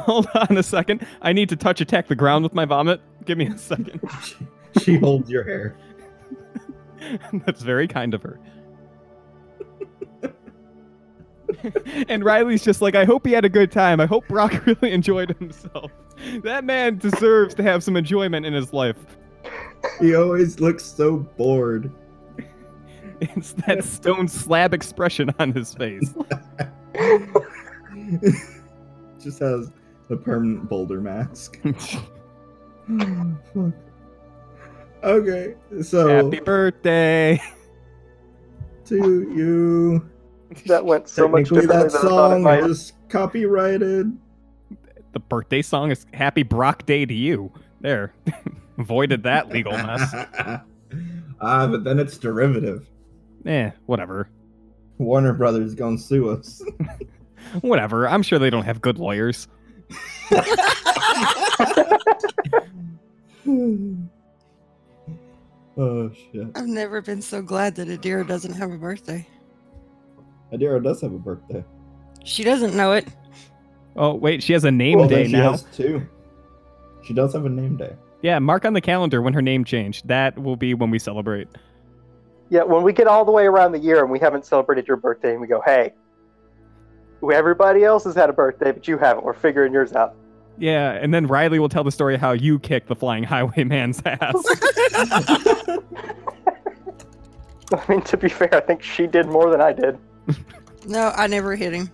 Hold 0.00 0.28
on 0.34 0.58
a 0.58 0.62
second. 0.62 1.06
I 1.22 1.32
need 1.32 1.48
to 1.48 1.56
touch 1.56 1.80
attack 1.80 2.08
the 2.08 2.14
ground 2.14 2.44
with 2.44 2.52
my 2.52 2.66
vomit. 2.66 3.00
Give 3.26 3.36
me 3.36 3.48
a 3.48 3.58
second. 3.58 4.00
she 4.82 4.96
holds 4.96 5.28
your 5.28 5.44
hair. 5.44 5.76
That's 7.44 7.62
very 7.62 7.86
kind 7.86 8.14
of 8.14 8.22
her. 8.22 8.40
and 12.08 12.24
Riley's 12.24 12.64
just 12.64 12.80
like, 12.80 12.94
I 12.94 13.04
hope 13.04 13.26
he 13.26 13.32
had 13.32 13.44
a 13.44 13.48
good 13.48 13.70
time. 13.70 14.00
I 14.00 14.06
hope 14.06 14.26
Brock 14.28 14.64
really 14.66 14.92
enjoyed 14.92 15.36
himself. 15.38 15.90
That 16.42 16.64
man 16.64 16.98
deserves 16.98 17.54
to 17.56 17.62
have 17.62 17.82
some 17.82 17.96
enjoyment 17.96 18.46
in 18.46 18.52
his 18.52 18.72
life. 18.72 18.96
He 20.00 20.14
always 20.14 20.60
looks 20.60 20.84
so 20.84 21.18
bored. 21.36 21.92
It's 23.20 23.52
that 23.66 23.82
stone 23.84 24.28
slab 24.28 24.74
expression 24.74 25.34
on 25.38 25.52
his 25.52 25.74
face. 25.74 26.14
just 29.20 29.38
has 29.38 29.70
a 30.10 30.16
permanent 30.16 30.68
boulder 30.68 31.00
mask. 31.00 31.60
Fuck. 32.86 33.72
Okay, 35.04 35.54
so 35.82 36.08
Happy 36.08 36.40
birthday. 36.40 37.40
to 38.86 39.22
you. 39.34 40.08
that 40.66 40.84
went 40.84 41.08
so 41.08 41.28
much 41.28 41.48
Technically, 41.48 41.60
differently 41.62 41.88
that 41.88 41.92
than 41.92 42.06
I 42.06 42.10
thought 42.10 42.26
it 42.30 42.34
song 42.34 42.42
might. 42.42 42.64
is 42.64 42.92
copyrighted. 43.08 44.16
The 45.12 45.20
birthday 45.20 45.62
song 45.62 45.90
is 45.90 46.06
Happy 46.12 46.42
Brock 46.42 46.86
Day 46.86 47.04
to 47.06 47.14
you. 47.14 47.52
There. 47.80 48.12
Voided 48.78 49.22
that 49.24 49.48
legal 49.48 49.72
mess. 49.72 50.12
ah, 51.40 51.66
but 51.66 51.84
then 51.84 51.98
it's 51.98 52.18
derivative. 52.18 52.88
Eh, 53.46 53.70
whatever. 53.86 54.28
Warner 54.98 55.32
Brothers 55.32 55.74
gonna 55.74 55.98
sue 55.98 56.30
us. 56.30 56.62
Whatever. 57.60 58.08
I'm 58.08 58.22
sure 58.22 58.38
they 58.38 58.50
don't 58.50 58.64
have 58.64 58.80
good 58.80 58.98
lawyers. 58.98 59.46
oh 65.78 66.10
shit. 66.10 66.46
I've 66.54 66.66
never 66.66 67.00
been 67.00 67.22
so 67.22 67.42
glad 67.42 67.74
that 67.76 67.88
Adira 67.88 68.26
doesn't 68.26 68.54
have 68.54 68.72
a 68.72 68.76
birthday. 68.78 69.26
Adira 70.52 70.82
does 70.82 71.00
have 71.02 71.12
a 71.12 71.18
birthday. 71.18 71.64
She 72.24 72.44
doesn't 72.44 72.76
know 72.76 72.92
it. 72.92 73.06
Oh, 73.96 74.14
wait, 74.14 74.42
she 74.42 74.52
has 74.52 74.64
a 74.64 74.70
name 74.70 74.98
Well, 74.98 75.08
day 75.08 75.26
she 75.26 75.32
now. 75.32 75.52
has 75.52 75.62
two. 75.74 76.06
She 77.04 77.14
does 77.14 77.32
have 77.32 77.44
a 77.46 77.48
name 77.48 77.76
day. 77.76 77.94
Yeah, 78.22 78.38
mark 78.38 78.64
on 78.64 78.72
the 78.72 78.80
calendar 78.80 79.22
when 79.22 79.32
her 79.32 79.42
name 79.42 79.64
changed. 79.64 80.08
That 80.08 80.38
will 80.38 80.56
be 80.56 80.74
when 80.74 80.90
we 80.90 80.98
celebrate. 80.98 81.48
Yeah, 82.50 82.62
when 82.62 82.82
we 82.82 82.92
get 82.92 83.06
all 83.06 83.24
the 83.24 83.32
way 83.32 83.46
around 83.46 83.72
the 83.72 83.78
year 83.78 84.02
and 84.02 84.10
we 84.10 84.18
haven't 84.18 84.44
celebrated 84.44 84.86
your 84.88 84.96
birthday, 84.96 85.32
and 85.32 85.40
we 85.40 85.46
go, 85.46 85.62
"Hey, 85.64 85.92
everybody 87.22 87.84
else 87.84 88.04
has 88.04 88.14
had 88.14 88.30
a 88.30 88.32
birthday, 88.32 88.72
but 88.72 88.86
you 88.86 88.98
haven't. 88.98 89.24
We're 89.24 89.34
figuring 89.34 89.72
yours 89.72 89.92
out." 89.92 90.14
Yeah, 90.58 90.92
and 90.92 91.12
then 91.12 91.26
Riley 91.26 91.58
will 91.58 91.68
tell 91.68 91.84
the 91.84 91.92
story 91.92 92.16
how 92.16 92.32
you 92.32 92.58
kicked 92.58 92.88
the 92.88 92.96
flying 92.96 93.24
highwayman's 93.24 94.00
ass. 94.06 94.34
I 97.72 97.84
mean, 97.88 98.02
to 98.02 98.16
be 98.16 98.28
fair, 98.28 98.54
I 98.54 98.60
think 98.60 98.82
she 98.82 99.06
did 99.06 99.26
more 99.26 99.50
than 99.50 99.60
I 99.60 99.72
did. 99.72 99.98
No, 100.86 101.12
I 101.16 101.26
never 101.26 101.56
hit 101.56 101.72
him. 101.72 101.90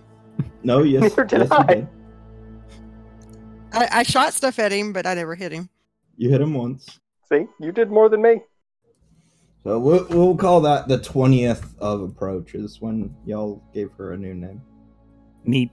No, 0.63 0.83
yes, 0.83 1.01
Neither 1.01 1.23
did 1.25 1.39
yes, 1.41 1.51
I. 1.51 1.63
did. 1.63 1.87
I, 3.73 3.87
I 3.91 4.03
shot 4.03 4.33
stuff 4.33 4.59
at 4.59 4.71
him, 4.71 4.93
but 4.93 5.07
I 5.07 5.15
never 5.15 5.35
hit 5.35 5.51
him. 5.51 5.67
You 6.15 6.29
hit 6.29 6.41
him 6.41 6.53
once. 6.53 6.99
See, 7.27 7.47
you 7.59 7.71
did 7.71 7.89
more 7.89 8.07
than 8.07 8.21
me. 8.21 8.41
So 9.63 9.79
we'll, 9.79 10.05
we'll 10.09 10.35
call 10.35 10.61
that 10.61 10.87
the 10.87 10.99
20th 10.99 11.63
of 11.79 12.01
approaches 12.01 12.79
when 12.81 13.15
y'all 13.25 13.63
gave 13.73 13.91
her 13.93 14.13
a 14.13 14.17
new 14.17 14.33
name. 14.33 14.61
Neat. 15.45 15.71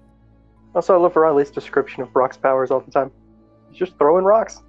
Also, 0.74 0.94
I 0.94 0.98
love 0.98 1.16
Riley's 1.16 1.50
description 1.50 2.02
of 2.02 2.12
Brock's 2.12 2.36
powers 2.36 2.70
all 2.70 2.80
the 2.80 2.90
time. 2.90 3.10
He's 3.70 3.78
just 3.78 3.98
throwing 3.98 4.24
rocks. 4.24 4.60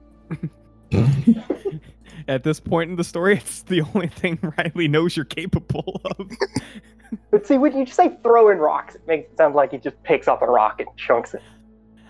At 2.27 2.43
this 2.43 2.59
point 2.59 2.91
in 2.91 2.95
the 2.95 3.03
story, 3.03 3.37
it's 3.37 3.63
the 3.63 3.81
only 3.81 4.07
thing 4.07 4.39
Riley 4.57 4.87
knows 4.87 5.15
you're 5.15 5.25
capable 5.25 6.01
of. 6.05 6.31
But 7.29 7.45
see, 7.45 7.57
when 7.57 7.77
you 7.77 7.83
just 7.83 7.97
say 7.97 8.17
throwing 8.23 8.57
rocks, 8.57 8.95
it 8.95 9.05
makes 9.05 9.29
it 9.29 9.37
sound 9.37 9.53
like 9.53 9.71
he 9.71 9.77
just 9.77 10.01
picks 10.03 10.29
up 10.29 10.41
a 10.41 10.45
rock 10.45 10.79
and 10.79 10.87
chunks 10.95 11.33
it. 11.33 11.41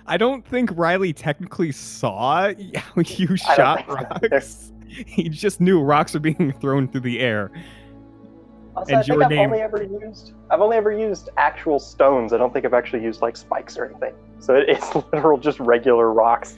I 0.06 0.16
don't 0.18 0.46
think 0.46 0.70
Riley 0.76 1.12
technically 1.12 1.72
saw 1.72 2.54
how 2.76 3.02
you 3.02 3.36
shot 3.36 3.88
think 3.88 3.88
so 3.88 3.96
rocks. 3.96 4.72
He 4.88 5.28
just 5.28 5.60
knew 5.60 5.82
rocks 5.82 6.14
were 6.14 6.20
being 6.20 6.54
thrown 6.62 6.88
through 6.88 7.02
the 7.02 7.20
air. 7.20 7.52
Also, 8.76 8.90
And 8.94 9.00
I 9.00 9.02
think 9.02 9.08
your 9.08 9.24
I've 9.24 9.30
name- 9.30 9.40
only 9.52 9.62
ever 9.62 9.84
used 9.84 10.34
I've 10.50 10.62
only 10.62 10.78
ever 10.78 10.92
used 10.92 11.30
actual 11.38 11.80
stones. 11.80 12.32
I 12.34 12.38
don't 12.38 12.54
think 12.54 12.66
I've 12.66 12.74
actually 12.74 13.04
used 13.04 13.22
like 13.22 13.36
spikes 13.36 13.78
or 13.78 13.86
anything. 13.86 14.14
So 14.40 14.56
it- 14.56 14.70
it's 14.70 14.96
literal 14.96 15.38
just 15.38 15.60
regular 15.60 16.12
rocks. 16.14 16.58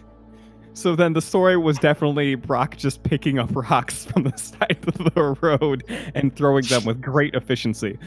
So 0.75 0.95
then 0.95 1.13
the 1.13 1.21
story 1.21 1.55
was 1.57 1.77
definitely 1.77 2.33
Brock 2.35 2.77
just 2.77 3.03
picking 3.03 3.37
up 3.39 3.49
rocks 3.55 4.05
from 4.05 4.23
the 4.23 4.35
side 4.37 4.77
of 4.87 5.13
the 5.13 5.37
road 5.41 5.83
and 6.15 6.35
throwing 6.35 6.65
them 6.65 6.83
with 6.85 7.01
great 7.01 7.35
efficiency. 7.35 7.97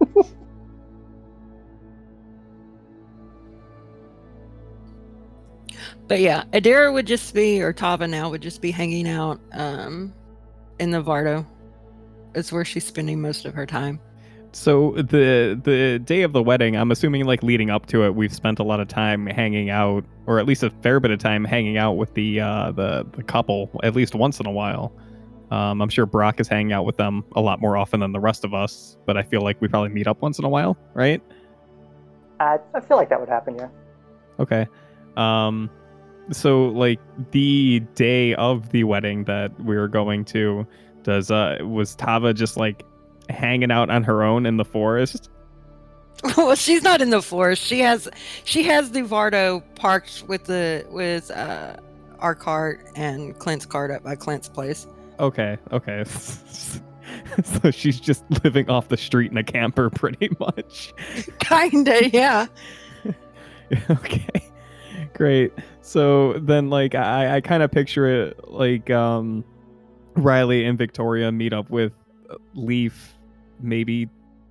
But 6.08 6.20
yeah, 6.20 6.44
Adira 6.52 6.92
would 6.92 7.06
just 7.06 7.34
be, 7.34 7.62
or 7.62 7.72
Tava 7.72 8.06
now 8.06 8.30
would 8.30 8.42
just 8.42 8.60
be 8.60 8.70
hanging 8.70 9.08
out 9.08 9.40
um, 9.52 10.12
in 10.78 10.90
the 10.90 11.02
Vardo. 11.02 11.46
It's 12.34 12.52
where 12.52 12.64
she's 12.64 12.86
spending 12.86 13.20
most 13.20 13.44
of 13.44 13.54
her 13.54 13.66
time. 13.66 14.00
So 14.52 14.92
the 14.96 15.58
the 15.62 15.98
day 15.98 16.22
of 16.22 16.34
the 16.34 16.42
wedding, 16.42 16.76
I'm 16.76 16.90
assuming 16.90 17.24
like 17.24 17.42
leading 17.42 17.70
up 17.70 17.86
to 17.86 18.04
it, 18.04 18.14
we've 18.14 18.32
spent 18.32 18.58
a 18.58 18.62
lot 18.62 18.80
of 18.80 18.88
time 18.88 19.26
hanging 19.26 19.70
out, 19.70 20.04
or 20.26 20.38
at 20.38 20.46
least 20.46 20.62
a 20.62 20.70
fair 20.82 21.00
bit 21.00 21.10
of 21.10 21.18
time 21.18 21.44
hanging 21.44 21.78
out 21.78 21.92
with 21.92 22.12
the 22.14 22.40
uh, 22.40 22.72
the 22.72 23.06
the 23.12 23.22
couple, 23.22 23.70
at 23.82 23.94
least 23.94 24.14
once 24.14 24.40
in 24.40 24.46
a 24.46 24.50
while. 24.50 24.92
Um, 25.50 25.82
I'm 25.82 25.88
sure 25.88 26.06
Brock 26.06 26.40
is 26.40 26.48
hanging 26.48 26.72
out 26.72 26.84
with 26.84 26.96
them 26.96 27.24
a 27.36 27.40
lot 27.40 27.60
more 27.60 27.76
often 27.76 28.00
than 28.00 28.12
the 28.12 28.20
rest 28.20 28.44
of 28.44 28.54
us, 28.54 28.96
but 29.06 29.16
I 29.18 29.22
feel 29.22 29.42
like 29.42 29.60
we 29.60 29.68
probably 29.68 29.90
meet 29.90 30.06
up 30.06 30.22
once 30.22 30.38
in 30.38 30.46
a 30.46 30.48
while, 30.48 30.78
right? 30.94 31.22
I, 32.40 32.58
I 32.74 32.80
feel 32.80 32.96
like 32.96 33.10
that 33.10 33.20
would 33.20 33.28
happen, 33.28 33.56
yeah. 33.56 33.68
Okay. 34.38 34.66
Um 35.16 35.70
so 36.30 36.68
like 36.68 37.00
the 37.32 37.80
day 37.94 38.34
of 38.34 38.70
the 38.70 38.84
wedding 38.84 39.24
that 39.24 39.58
we 39.62 39.76
were 39.76 39.88
going 39.88 40.24
to 40.26 40.66
does 41.02 41.30
uh 41.30 41.58
was 41.62 41.94
Tava 41.94 42.34
just 42.34 42.56
like 42.56 42.84
hanging 43.28 43.70
out 43.70 43.90
on 43.90 44.02
her 44.04 44.22
own 44.22 44.46
in 44.46 44.56
the 44.56 44.64
forest? 44.64 45.30
well, 46.36 46.54
she's 46.54 46.82
not 46.82 47.00
in 47.00 47.10
the 47.10 47.22
forest. 47.22 47.62
She 47.62 47.80
has 47.80 48.08
she 48.44 48.62
has 48.64 48.92
the 48.92 49.02
Vardo 49.02 49.62
parked 49.74 50.24
with 50.28 50.44
the 50.44 50.86
with 50.90 51.30
uh, 51.30 51.76
our 52.20 52.34
cart 52.34 52.86
and 52.94 53.38
Clint's 53.38 53.66
cart 53.66 53.90
up 53.90 54.04
by 54.04 54.14
Clint's 54.14 54.48
place. 54.48 54.86
Okay, 55.18 55.58
okay. 55.72 56.04
so 57.44 57.70
she's 57.70 57.98
just 57.98 58.24
living 58.44 58.70
off 58.70 58.88
the 58.88 58.96
street 58.96 59.30
in 59.32 59.36
a 59.36 59.42
camper 59.44 59.90
pretty 59.94 60.30
much. 60.38 60.92
Kinda, 61.40 62.08
yeah. 62.10 62.46
okay. 63.90 64.50
Great. 65.14 65.52
So 65.80 66.34
then 66.34 66.70
like 66.70 66.94
I, 66.94 67.36
I 67.36 67.40
kind 67.40 67.62
of 67.62 67.70
picture 67.70 68.06
it 68.06 68.48
like 68.48 68.90
um 68.90 69.44
Riley 70.14 70.64
and 70.64 70.76
Victoria 70.78 71.32
meet 71.32 71.52
up 71.52 71.70
with 71.70 71.92
Leaf, 72.54 73.14
maybe 73.60 74.08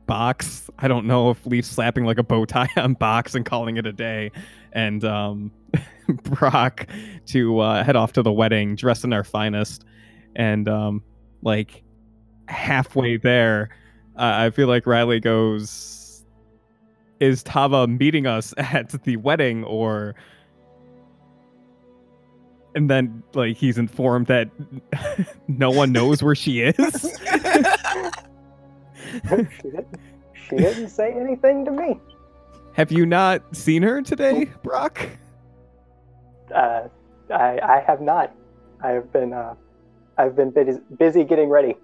Box. 0.08 0.70
I 0.80 0.88
don't 0.88 1.06
know 1.06 1.30
if 1.30 1.46
Leaf's 1.46 1.70
slapping 1.70 2.04
like 2.06 2.18
a 2.18 2.24
bow 2.24 2.46
tie 2.46 2.70
on 2.76 2.94
Box 2.96 3.36
and 3.36 3.46
calling 3.46 3.78
it 3.78 3.86
a 3.86 3.94
day. 3.94 4.32
And 4.74 5.04
um 5.06 5.52
Brock 6.24 6.88
to 7.28 7.60
uh, 7.60 7.84
head 7.84 7.96
off 7.96 8.14
to 8.14 8.22
the 8.22 8.32
wedding 8.32 8.76
dressed 8.76 9.04
in 9.04 9.14
our 9.14 9.24
finest. 9.24 9.86
And 10.36 10.68
um 10.68 11.04
like 11.42 11.84
halfway 12.48 13.18
there, 13.18 13.70
uh, 14.18 14.34
I 14.36 14.50
feel 14.50 14.68
like 14.68 14.86
Riley 14.86 15.20
goes, 15.20 16.26
"Is 17.20 17.44
Tava 17.44 17.88
meeting 17.88 18.28
us 18.28 18.54
at 18.58 18.90
the 19.04 19.18
wedding, 19.18 19.64
or?" 19.64 20.16
And 22.74 22.90
then, 22.90 23.24
like, 23.34 23.58
he's 23.58 23.78
informed 23.78 24.28
that 24.28 24.50
no 25.48 25.72
one 25.72 25.92
knows 25.92 26.24
where 26.24 26.36
she 26.36 26.62
is. 26.62 26.76
she, 29.12 29.30
didn't, 29.30 29.88
she 30.50 30.56
didn't 30.56 30.90
say 30.90 31.12
anything 31.14 31.66
to 31.66 31.72
me. 31.72 32.00
Have 32.74 32.92
you 32.92 33.06
not 33.06 33.56
seen 33.56 33.84
her 33.84 34.02
today, 34.02 34.46
Brock? 34.64 35.10
Uh, 36.54 36.88
I, 37.30 37.60
I 37.62 37.84
have 37.86 38.02
not. 38.02 38.34
I 38.82 38.92
have 38.92 39.12
been 39.12 39.34
uh, 39.34 39.56
I've 40.18 40.36
been 40.36 40.52
busy, 40.52 40.80
busy 40.98 41.24
getting 41.24 41.50
ready. 41.50 41.76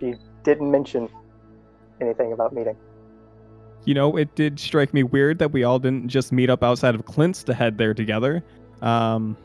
She 0.00 0.14
didn't 0.42 0.70
mention 0.70 1.08
anything 2.00 2.32
about 2.32 2.52
meeting. 2.52 2.76
You 3.84 3.94
know, 3.94 4.16
it 4.16 4.34
did 4.34 4.58
strike 4.58 4.92
me 4.92 5.02
weird 5.02 5.38
that 5.38 5.52
we 5.52 5.64
all 5.64 5.78
didn't 5.78 6.08
just 6.08 6.32
meet 6.32 6.50
up 6.50 6.62
outside 6.62 6.94
of 6.94 7.04
Clint's 7.06 7.42
to 7.44 7.54
head 7.54 7.78
there 7.78 7.94
together. 7.94 8.42
Um, 8.82 9.36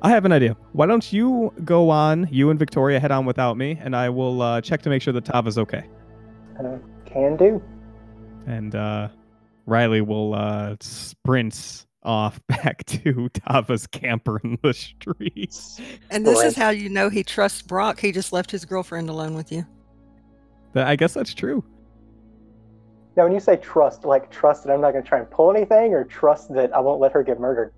I 0.00 0.10
have 0.10 0.24
an 0.24 0.32
idea. 0.32 0.56
Why 0.72 0.86
don't 0.86 1.12
you 1.12 1.52
go 1.64 1.90
on, 1.90 2.28
you 2.30 2.50
and 2.50 2.58
Victoria 2.58 3.00
head 3.00 3.10
on 3.10 3.26
without 3.26 3.56
me, 3.56 3.78
and 3.80 3.96
I 3.96 4.08
will 4.08 4.42
uh, 4.42 4.60
check 4.60 4.82
to 4.82 4.90
make 4.90 5.02
sure 5.02 5.12
that 5.12 5.24
Tava's 5.24 5.58
okay. 5.58 5.84
Uh, 6.58 6.78
can 7.04 7.36
do. 7.36 7.62
And 8.46 8.74
uh, 8.74 9.08
Riley 9.66 10.00
will 10.00 10.34
uh, 10.34 10.76
sprint 10.80 11.86
off 12.04 12.40
back 12.46 12.84
to 12.86 13.28
Tava's 13.30 13.86
camper 13.88 14.40
in 14.44 14.58
the 14.62 14.72
streets. 14.72 15.80
And 16.10 16.26
this 16.26 16.42
is 16.42 16.56
how 16.56 16.70
you 16.70 16.88
know 16.88 17.08
he 17.08 17.24
trusts 17.24 17.62
Brock. 17.62 17.98
He 17.98 18.12
just 18.12 18.32
left 18.32 18.50
his 18.50 18.64
girlfriend 18.64 19.10
alone 19.10 19.34
with 19.34 19.50
you. 19.50 19.66
That- 20.74 20.86
I 20.86 20.96
guess 20.96 21.14
that's 21.14 21.34
true. 21.34 21.64
Now, 23.16 23.24
when 23.24 23.32
you 23.32 23.40
say 23.40 23.56
trust, 23.56 24.04
like 24.04 24.30
trust 24.30 24.62
that 24.64 24.72
I'm 24.72 24.80
not 24.80 24.92
going 24.92 25.02
to 25.02 25.08
try 25.08 25.18
and 25.18 25.28
pull 25.28 25.50
anything, 25.50 25.92
or 25.92 26.04
trust 26.04 26.54
that 26.54 26.72
I 26.72 26.78
won't 26.78 27.00
let 27.00 27.10
her 27.10 27.24
get 27.24 27.40
murdered. 27.40 27.72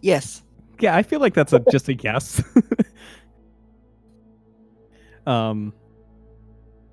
Yes. 0.00 0.42
Yeah, 0.80 0.96
I 0.96 1.02
feel 1.02 1.20
like 1.20 1.34
that's 1.34 1.52
a 1.52 1.60
just 1.70 1.88
a 1.88 1.94
guess. 1.94 2.42
um 5.26 5.72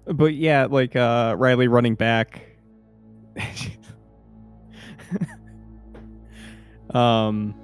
but 0.06 0.34
yeah, 0.34 0.66
like 0.66 0.96
uh 0.96 1.36
Riley 1.38 1.68
running 1.68 1.96
back. 1.96 2.42
um 6.94 7.56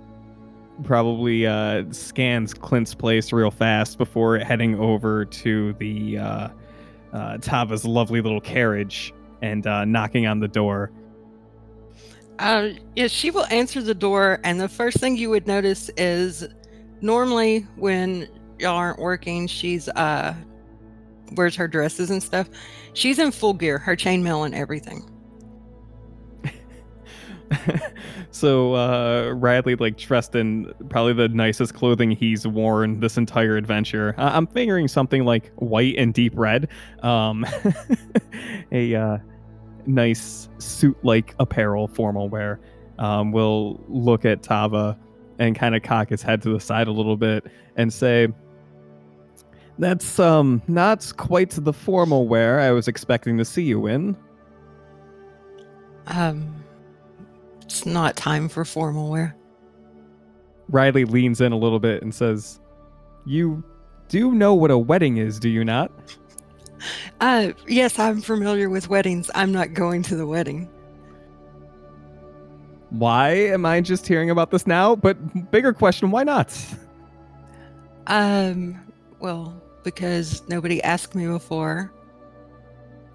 probably 0.84 1.46
uh 1.48 1.84
scans 1.92 2.54
Clint's 2.54 2.94
place 2.94 3.34
real 3.34 3.52
fast 3.52 3.98
before 3.98 4.38
heading 4.40 4.80
over 4.80 5.26
to 5.26 5.74
the 5.74 6.18
uh 6.20 6.50
uh 7.14 7.38
Tava's 7.38 7.86
lovely 7.86 8.22
little 8.22 8.42
carriage 8.42 9.14
and 9.42 9.66
uh 9.68 9.86
knocking 9.86 10.28
on 10.28 10.40
the 10.40 10.48
door. 10.48 10.92
Uh, 12.40 12.70
yeah, 12.96 13.08
she 13.08 13.32
will 13.32 13.46
answer 13.46 13.82
the 13.82 13.96
door, 13.96 14.40
and 14.44 14.60
the 14.60 14.70
first 14.70 14.98
thing 14.98 15.18
you 15.18 15.30
would 15.30 15.48
notice 15.48 15.90
is 15.98 16.48
normally 17.02 17.62
when 17.76 18.28
y'all 18.60 18.76
aren't 18.76 19.00
working, 19.00 19.48
she's 19.48 19.90
uh 19.90 20.34
wears 21.34 21.56
her 21.56 21.68
dresses 21.68 22.10
and 22.10 22.22
stuff. 22.22 22.50
She's 22.94 23.20
in 23.20 23.32
full 23.32 23.54
gear, 23.54 23.78
her 23.80 23.96
chainmail 23.96 24.46
and 24.46 24.56
everything. 24.56 25.10
so 28.32 28.74
uh 28.76 29.32
Riley 29.36 29.76
like 29.76 29.98
dressed 29.98 30.36
in 30.36 30.74
probably 30.90 31.14
the 31.14 31.30
nicest 31.30 31.74
clothing 31.74 32.12
he's 32.12 32.46
worn 32.46 33.00
this 33.00 33.18
entire 33.18 33.58
adventure. 33.58 34.14
I- 34.18 34.36
I'm 34.38 34.48
figuring 34.48 34.88
something 34.88 35.24
like 35.26 35.52
white 35.56 35.96
and 35.98 36.14
deep 36.14 36.34
red. 36.36 36.68
Um 37.04 37.46
a 38.72 38.96
uh 38.96 39.18
nice 39.88 40.50
suit 40.58 40.98
like 41.04 41.36
apparel 41.40 41.88
formal 41.88 42.30
wear. 42.30 42.60
Um 43.00 43.32
will 43.32 43.84
look 43.88 44.26
at 44.26 44.44
Tava 44.44 44.98
and 45.40 45.56
kind 45.56 45.76
of 45.76 45.84
cock 45.84 46.10
his 46.10 46.22
head 46.22 46.42
to 46.44 46.54
the 46.54 46.60
side 46.60 46.88
a 46.88 46.92
little 46.92 47.18
bit 47.18 47.46
and 47.76 47.94
say 47.94 48.28
that's 49.80 50.20
um 50.20 50.62
not 50.68 51.14
quite 51.18 51.52
the 51.52 51.74
formal 51.74 52.28
wear 52.28 52.60
I 52.60 52.72
was 52.72 52.88
expecting 52.88 53.38
to 53.38 53.46
see 53.46 53.64
you 53.64 53.88
in. 53.88 54.16
Um, 56.08 56.64
it's 57.62 57.86
not 57.86 58.16
time 58.16 58.48
for 58.48 58.64
formal 58.64 59.10
wear. 59.10 59.36
Riley 60.70 61.06
leans 61.06 61.42
in 61.42 61.52
a 61.52 61.58
little 61.58 61.80
bit 61.80 62.02
and 62.02 62.14
says, 62.14 62.60
You 63.26 63.64
do 64.08 64.34
know 64.34 64.54
what 64.54 64.72
a 64.72 64.78
wedding 64.78 65.18
is, 65.18 65.40
do 65.40 65.50
you 65.50 65.64
not? 65.64 65.92
Uh, 67.20 67.52
yes, 67.68 67.98
I'm 68.00 68.22
familiar 68.22 68.70
with 68.70 68.90
weddings. 68.90 69.30
I'm 69.34 69.52
not 69.52 69.74
going 69.74 70.04
to 70.04 70.16
the 70.16 70.28
wedding. 70.28 70.70
Why 72.90 73.32
am 73.32 73.66
I 73.66 73.82
just 73.82 74.08
hearing 74.08 74.30
about 74.30 74.52
this 74.52 74.66
now? 74.66 74.96
But 74.96 75.52
bigger 75.52 75.74
question, 75.74 76.12
why 76.12 76.24
not? 76.24 76.58
Um, 78.08 78.80
well, 79.20 79.62
because 79.84 80.48
nobody 80.48 80.82
asked 80.84 81.14
me 81.14 81.28
before, 81.28 81.94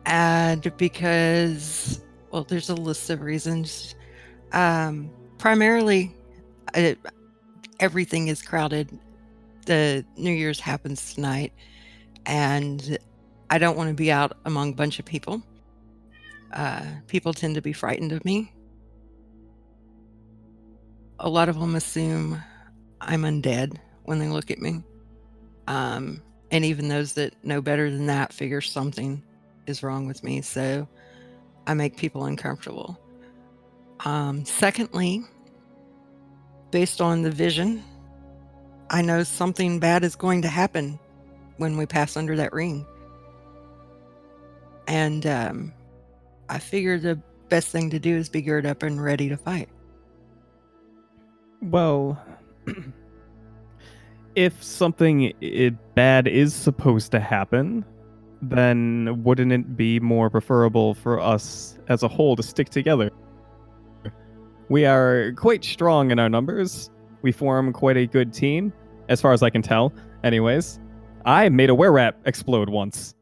and 0.05 0.77
because, 0.77 2.03
well, 2.31 2.45
there's 2.45 2.69
a 2.69 2.75
list 2.75 3.09
of 3.09 3.23
reasons. 3.23 3.95
Um, 4.53 5.11
primarily, 5.39 6.15
everything 7.81 8.29
is 8.29 8.43
crowded. 8.43 8.99
The 9.65 10.05
New 10.17 10.33
Year's 10.33 10.61
happens 10.61 11.15
tonight, 11.15 11.53
and 12.27 12.99
I 13.53 13.59
don't 13.59 13.77
want 13.77 13.89
to 13.89 13.95
be 13.95 14.11
out 14.11 14.33
among 14.47 14.71
a 14.71 14.75
bunch 14.75 14.99
of 14.99 15.05
people. 15.05 15.43
Uh, 16.55 16.87
people 17.07 17.35
tend 17.35 17.55
to 17.57 17.61
be 17.61 17.75
frightened 17.75 18.11
of 18.13 18.25
me. 18.25 18.51
A 21.21 21.29
lot 21.29 21.51
of 21.51 21.61
them 21.61 21.75
assume 21.75 22.43
I'm 22.99 23.25
undead 23.25 23.77
when 24.05 24.19
they 24.19 24.29
look 24.29 24.51
at 24.51 24.59
me. 24.59 24.83
Um, 25.69 26.23
and 26.51 26.65
even 26.65 26.89
those 26.89 27.13
that 27.13 27.35
know 27.45 27.61
better 27.61 27.91
than 27.91 28.07
that 28.07 28.33
figure 28.33 28.63
something 28.63 29.23
is 29.67 29.83
wrong 29.83 30.07
with 30.07 30.25
me. 30.25 30.41
So 30.41 30.89
I 31.67 31.75
make 31.75 31.99
people 31.99 32.25
uncomfortable. 32.25 32.99
Um, 34.07 34.47
secondly, 34.47 35.25
based 36.71 37.03
on 37.03 37.21
the 37.21 37.31
vision, 37.31 37.85
I 38.89 39.03
know 39.03 39.25
something 39.25 39.79
bad 39.79 40.05
is 40.05 40.17
going 40.17 40.41
to 40.41 40.49
happen 40.49 40.99
when 41.59 41.77
we 41.77 41.85
pass 41.85 42.17
under 42.17 42.35
that 42.37 42.55
ring. 42.55 42.87
And 44.87 45.27
um, 45.27 45.73
I 46.49 46.59
figure 46.59 46.99
the 46.99 47.21
best 47.49 47.69
thing 47.69 47.91
to 47.91 47.99
do 47.99 48.17
is 48.17 48.29
be 48.29 48.43
geared 48.43 48.67
up 48.67 48.83
and 48.83 49.03
ready 49.03 49.29
to 49.29 49.37
fight. 49.37 49.69
Well, 51.61 52.21
if 54.35 54.63
something 54.63 55.33
bad 55.95 56.27
is 56.27 56.55
supposed 56.55 57.13
to 57.13 57.21
happen, 57.21 57.85
then 58.41 59.23
wouldn't 59.23 59.53
it 59.53 59.77
be 59.77 60.01
more 60.01 60.29
preferable 60.29 60.95
for 60.95 61.21
us 61.21 61.79
as 61.89 62.03
a 62.03 62.09
whole 62.09 62.35
to 62.37 62.43
stick 62.43 62.71
together? 62.71 63.11
We 64.69 64.87
are 64.87 65.33
quite 65.37 65.65
strong 65.65 66.11
in 66.11 66.19
our 66.19 66.29
numbers. 66.29 66.91
We 67.23 67.31
form 67.31 67.73
quite 67.73 67.97
a 67.97 68.07
good 68.07 68.33
team, 68.33 68.73
as 69.09 69.21
far 69.21 69.33
as 69.33 69.43
I 69.43 69.51
can 69.51 69.63
tell. 69.63 69.93
Anyways, 70.25 70.81
I 71.25 71.49
made 71.51 71.71
a 71.71 71.75
were 71.75 71.99
explode 72.25 72.69
once. 72.69 73.15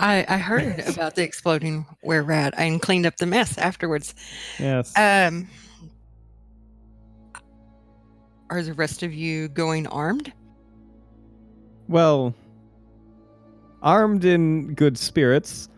I, 0.00 0.24
I 0.28 0.38
heard 0.38 0.80
about 0.88 1.14
the 1.14 1.22
exploding 1.22 1.84
were 2.02 2.22
rat 2.22 2.54
and 2.56 2.80
cleaned 2.80 3.04
up 3.06 3.16
the 3.16 3.26
mess 3.26 3.58
afterwards. 3.58 4.14
Yes. 4.58 4.96
Um, 4.96 5.46
are 8.48 8.62
the 8.62 8.72
rest 8.72 9.02
of 9.02 9.12
you 9.12 9.48
going 9.48 9.86
armed? 9.88 10.32
Well, 11.86 12.34
armed 13.82 14.24
in 14.24 14.74
good 14.74 14.96
spirits. 14.96 15.68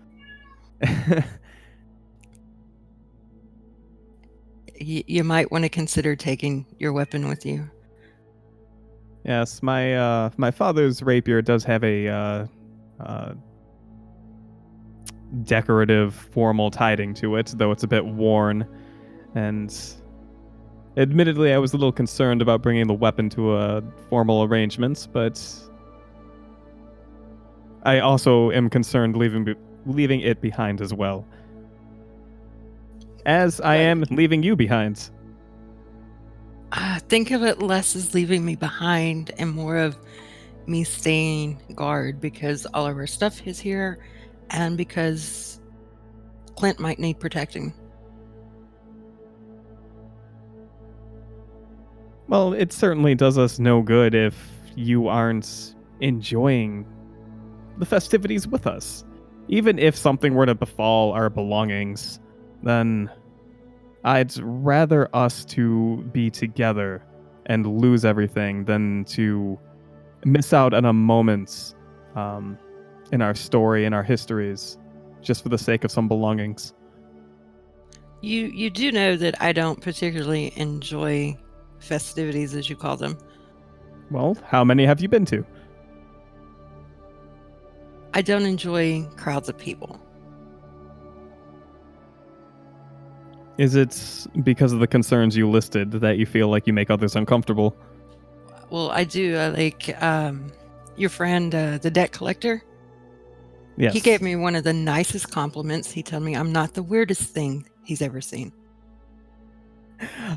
Y- 4.81 5.05
you 5.07 5.23
might 5.23 5.51
want 5.53 5.63
to 5.65 5.69
consider 5.69 6.17
taking 6.17 6.67
your 6.79 6.93
weapon 6.93 7.29
with 7.29 7.47
you. 7.47 7.71
yes, 9.25 9.63
my 9.63 9.95
uh, 9.97 10.31
my 10.37 10.51
father's 10.51 11.03
rapier 11.03 11.41
does 11.41 11.63
have 11.63 11.85
a 11.85 12.09
uh, 12.09 12.47
uh, 12.99 13.35
decorative 15.45 16.15
formal 16.15 16.71
tiding 16.71 17.15
to 17.15 17.37
it, 17.37 17.53
though 17.57 17.73
it's 17.73 17.83
a 17.83 17.89
bit 17.89 18.05
worn. 18.05 18.67
And 19.35 19.75
admittedly, 20.97 21.53
I 21.53 21.59
was 21.59 21.73
a 21.73 21.77
little 21.77 21.93
concerned 21.93 22.43
about 22.43 22.63
bringing 22.63 22.87
the 22.87 22.95
weapon 22.95 23.29
to 23.31 23.57
a 23.57 23.83
formal 24.09 24.45
arrangements, 24.45 25.07
but 25.07 25.43
I 27.85 28.01
also 28.01 28.51
am 28.51 28.69
concerned 28.69 29.17
leaving 29.17 29.45
be- 29.45 29.57
leaving 29.87 30.21
it 30.21 30.41
behind 30.41 30.81
as 30.81 30.95
well. 30.95 31.27
As 33.27 33.61
I 33.61 33.77
am 33.77 34.05
leaving 34.11 34.43
you 34.43 34.57
behind. 34.57 35.11
Uh, 36.73 36.99
think 37.01 37.31
of 37.31 37.43
it 37.43 37.61
less 37.61 37.95
as 37.95 38.15
leaving 38.15 38.45
me 38.45 38.57
behind 38.57 39.31
and 39.39 39.51
more 39.51 39.77
of 39.77 39.97
me 40.67 40.85
staying 40.85 41.61
guard 41.75 42.21
because 42.21 42.67
all 42.67 42.87
of 42.87 42.97
our 42.97 43.07
stuff 43.07 43.47
is 43.47 43.61
here 43.61 43.99
and 44.53 44.77
because 44.77 45.61
Clint 46.57 46.79
might 46.79 46.99
need 46.99 47.19
protecting. 47.19 47.73
Well, 52.29 52.53
it 52.53 52.73
certainly 52.73 53.15
does 53.15 53.37
us 53.37 53.59
no 53.59 53.83
good 53.83 54.15
if 54.15 54.35
you 54.77 55.09
aren't 55.09 55.75
enjoying 56.01 56.87
the 57.79 57.87
festivities 57.87 58.47
with 58.47 58.67
us. 58.67 59.05
Even 59.49 59.79
if 59.79 59.97
something 59.97 60.35
were 60.35 60.47
to 60.47 60.55
befall 60.55 61.13
our 61.13 61.29
belongings, 61.29 62.21
then 62.63 63.11
I'd 64.05 64.37
rather 64.39 65.09
us 65.15 65.45
to 65.47 66.03
be 66.13 66.31
together 66.31 67.05
and 67.47 67.67
lose 67.67 68.05
everything 68.05 68.65
than 68.65 69.05
to 69.07 69.59
miss 70.25 70.53
out 70.53 70.73
on 70.73 70.85
a 70.85 70.93
moment 70.93 71.75
um, 72.15 72.59
in 73.13 73.23
our 73.23 73.35
story 73.35 73.85
and 73.85 73.95
our 73.95 74.03
histories 74.03 74.79
just 75.21 75.43
for 75.43 75.49
the 75.49 75.59
sake 75.59 75.85
of 75.85 75.91
some 75.93 76.09
belongings. 76.09 76.75
You 78.23 78.47
you 78.47 78.71
do 78.71 78.91
know 78.91 79.17
that 79.17 79.41
I 79.41 79.53
don't 79.53 79.81
particularly 79.81 80.53
enjoy 80.57 81.37
festivities 81.79 82.55
as 82.55 82.71
you 82.71 82.77
call 82.77 82.97
them. 82.97 83.19
Well, 84.11 84.37
how 84.45 84.65
many 84.65 84.85
have 84.87 85.01
you 85.01 85.09
been 85.09 85.25
to? 85.27 85.45
I 88.15 88.23
don't 88.23 88.45
enjoy 88.45 89.05
crowds 89.17 89.49
of 89.49 89.57
people. 89.57 90.01
Is 93.59 93.75
it 93.75 94.27
because 94.43 94.73
of 94.73 94.81
the 94.81 94.87
concerns 94.87 95.37
you 95.37 95.49
listed 95.49 95.93
that 95.93 96.19
you 96.19 96.27
feel 96.27 96.49
like 96.49 96.67
you 96.67 96.73
make 96.73 96.91
others 96.91 97.17
uncomfortable? 97.17 97.77
Well, 98.71 98.91
I 98.91 99.05
do. 99.05 99.37
I 99.37 99.49
like 99.49 100.03
um, 100.03 100.53
your 100.97 101.11
friend, 101.11 101.55
uh, 101.55 101.79
the 101.79 101.91
debt 101.91 102.13
collector. 102.13 102.63
Yes. 103.77 103.95
He 103.95 104.01
gave 104.01 104.21
me 104.21 104.37
one 104.37 104.55
of 104.55 104.65
the 104.65 104.73
nicest 104.73 105.31
compliments. 105.31 105.91
He 105.91 106.03
told 106.03 106.23
me 106.23 106.37
I'm 106.37 106.53
not 106.53 106.75
the 106.75 106.83
weirdest 106.83 107.23
thing 107.31 107.69
he's 107.85 108.03
ever 108.03 108.21
seen. 108.21 108.53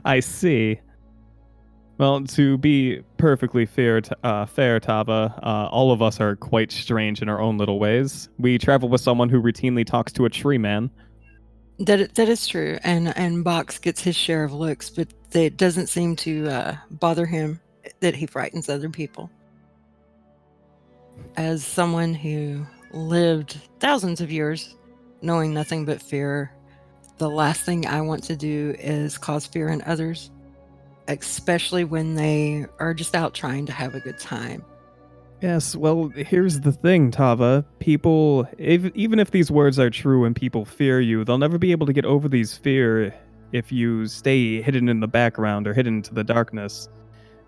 I 0.06 0.20
see. 0.20 0.80
Well, 1.98 2.24
to 2.26 2.58
be 2.58 3.02
perfectly 3.18 3.66
fair, 3.66 4.02
uh, 4.24 4.46
fair, 4.46 4.80
Tava, 4.80 5.34
uh, 5.42 5.70
all 5.72 5.92
of 5.92 6.02
us 6.02 6.20
are 6.20 6.36
quite 6.36 6.72
strange 6.72 7.22
in 7.22 7.30
our 7.30 7.40
own 7.40 7.58
little 7.58 7.80
ways. 7.80 8.28
We 8.38 8.58
travel 8.58 8.90
with 8.90 9.00
someone 9.00 9.30
who 9.30 9.42
routinely 9.42 9.86
talks 9.86 10.12
to 10.14 10.26
a 10.26 10.30
tree 10.30 10.58
man. 10.58 10.90
That 11.80 12.16
that 12.16 12.30
is 12.30 12.48
true, 12.48 12.78
and 12.84 13.16
and 13.18 13.44
Box 13.44 13.80
gets 13.80 14.02
his 14.02 14.16
share 14.16 14.46
of 14.46 14.54
looks, 14.54 14.90
but 14.90 15.10
it 15.34 15.58
doesn't 15.58 15.88
seem 15.88 16.16
to 16.18 16.48
uh, 16.48 16.76
bother 16.90 17.26
him 17.26 17.60
that 18.00 18.16
he 18.16 18.26
frightens 18.26 18.70
other 18.70 18.90
people. 18.90 19.30
As 21.36 21.66
someone 21.66 22.14
who 22.14 22.66
lived 22.96 23.58
thousands 23.80 24.22
of 24.22 24.32
years 24.32 24.76
knowing 25.22 25.54
nothing 25.54 25.86
but 25.86 26.02
fear, 26.02 26.52
the 27.18 27.30
last 27.30 27.62
thing 27.62 27.86
I 27.86 28.02
want 28.02 28.24
to 28.26 28.36
do 28.36 28.76
is 28.80 29.18
cause 29.18 29.46
fear 29.46 29.70
in 29.70 29.82
others, 29.84 30.32
especially 31.08 31.84
when 31.84 32.16
they 32.16 32.66
are 32.80 32.94
just 32.94 33.16
out 33.16 33.34
trying 33.34 33.66
to 33.66 33.72
have 33.72 33.96
a 33.96 34.00
good 34.00 34.20
time. 34.20 34.64
Yes, 35.42 35.76
well, 35.76 36.10
here's 36.16 36.62
the 36.62 36.72
thing, 36.72 37.12
Tava. 37.12 37.66
People, 37.80 38.48
if, 38.58 38.86
even 38.96 39.20
if 39.20 39.32
these 39.32 39.52
words 39.52 39.78
are 39.78 39.90
true 39.90 40.26
and 40.26 40.36
people 40.36 40.66
fear 40.66 41.02
you, 41.02 41.24
they'll 41.24 41.38
never 41.38 41.58
be 41.58 41.72
able 41.72 41.86
to 41.86 41.94
get 41.94 42.06
over 42.06 42.28
these 42.28 42.58
fear 42.58 43.14
if 43.52 43.72
you 43.72 44.08
stay 44.08 44.62
hidden 44.62 44.90
in 44.90 45.02
the 45.02 45.08
background 45.08 45.68
or 45.68 45.74
hidden 45.74 46.02
to 46.04 46.14
the 46.14 46.24
darkness. 46.24 46.90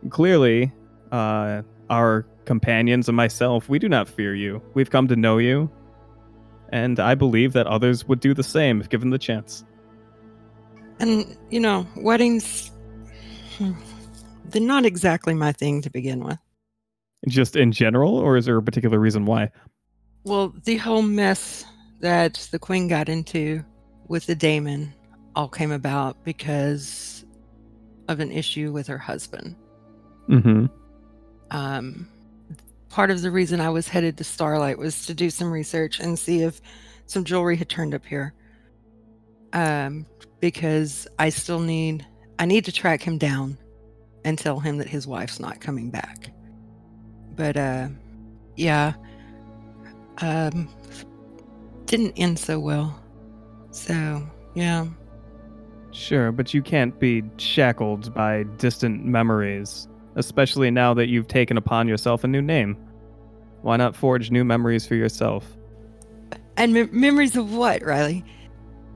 Clearly, 0.09 0.71
uh, 1.11 1.63
our 1.89 2.25
companions 2.47 3.07
and 3.07 3.15
myself, 3.15 3.69
we 3.69 3.77
do 3.77 3.87
not 3.87 4.09
fear 4.09 4.33
you. 4.33 4.61
We've 4.73 4.89
come 4.89 5.07
to 5.09 5.15
know 5.15 5.37
you, 5.37 5.69
and 6.69 6.99
I 6.99 7.13
believe 7.13 7.53
that 7.53 7.67
others 7.67 8.07
would 8.07 8.19
do 8.19 8.33
the 8.33 8.43
same 8.43 8.81
if 8.81 8.89
given 8.89 9.11
the 9.11 9.19
chance. 9.19 9.63
And 10.99 11.37
you 11.51 11.59
know, 11.59 11.85
weddings, 11.95 12.71
hmm, 13.57 13.73
they're 14.45 14.61
not 14.61 14.85
exactly 14.85 15.35
my 15.35 15.51
thing 15.51 15.83
to 15.83 15.91
begin 15.91 16.23
with. 16.23 16.39
Just 17.27 17.55
in 17.55 17.71
general, 17.71 18.17
or 18.17 18.37
is 18.37 18.45
there 18.45 18.57
a 18.57 18.63
particular 18.63 18.97
reason 18.97 19.25
why? 19.25 19.51
Well, 20.23 20.53
the 20.63 20.77
whole 20.77 21.03
mess 21.03 21.65
that 21.99 22.47
the 22.51 22.59
queen 22.59 22.87
got 22.87 23.09
into 23.09 23.63
with 24.07 24.25
the 24.25 24.35
daemon 24.35 24.93
all 25.35 25.49
came 25.49 25.71
about 25.71 26.23
because 26.23 27.25
of 28.07 28.19
an 28.19 28.31
issue 28.31 28.71
with 28.71 28.87
her 28.87 28.97
husband. 28.97 29.55
Mm-hmm. 30.29 30.65
Um, 31.51 32.07
part 32.89 33.11
of 33.11 33.21
the 33.21 33.31
reason 33.31 33.61
I 33.61 33.69
was 33.69 33.87
headed 33.87 34.17
to 34.17 34.23
Starlight 34.23 34.77
was 34.77 35.05
to 35.07 35.13
do 35.13 35.29
some 35.29 35.51
research 35.51 35.99
and 35.99 36.17
see 36.17 36.41
if 36.41 36.61
some 37.05 37.23
jewelry 37.23 37.55
had 37.55 37.69
turned 37.69 37.93
up 37.93 38.05
here. 38.05 38.33
Um, 39.53 40.05
because 40.39 41.07
I 41.17 41.29
still 41.29 41.59
need 41.59 42.05
I 42.39 42.45
need 42.45 42.65
to 42.65 42.71
track 42.71 43.01
him 43.01 43.17
down 43.17 43.57
and 44.23 44.37
tell 44.37 44.59
him 44.59 44.77
that 44.77 44.87
his 44.87 45.07
wife's 45.07 45.39
not 45.39 45.61
coming 45.61 45.89
back. 45.89 46.31
But 47.35 47.57
uh 47.57 47.89
yeah. 48.55 48.93
Um 50.21 50.69
didn't 51.85 52.13
end 52.17 52.37
so 52.37 52.59
well. 52.59 52.99
So, 53.71 54.27
yeah. 54.53 54.87
Sure, 55.91 56.31
but 56.31 56.53
you 56.53 56.61
can't 56.61 56.99
be 56.99 57.23
shackled 57.37 58.13
by 58.13 58.43
distant 58.57 59.05
memories, 59.05 59.87
especially 60.17 60.69
now 60.69 60.93
that 60.95 61.07
you've 61.07 61.27
taken 61.27 61.55
upon 61.57 61.87
yourself 61.87 62.23
a 62.23 62.27
new 62.27 62.41
name. 62.41 62.75
Why 63.61 63.77
not 63.77 63.95
forge 63.95 64.29
new 64.31 64.43
memories 64.43 64.85
for 64.85 64.95
yourself? 64.95 65.45
And 66.57 66.73
mem 66.73 66.89
memories 66.91 67.35
of 67.35 67.53
what, 67.53 67.83
Riley? 67.85 68.25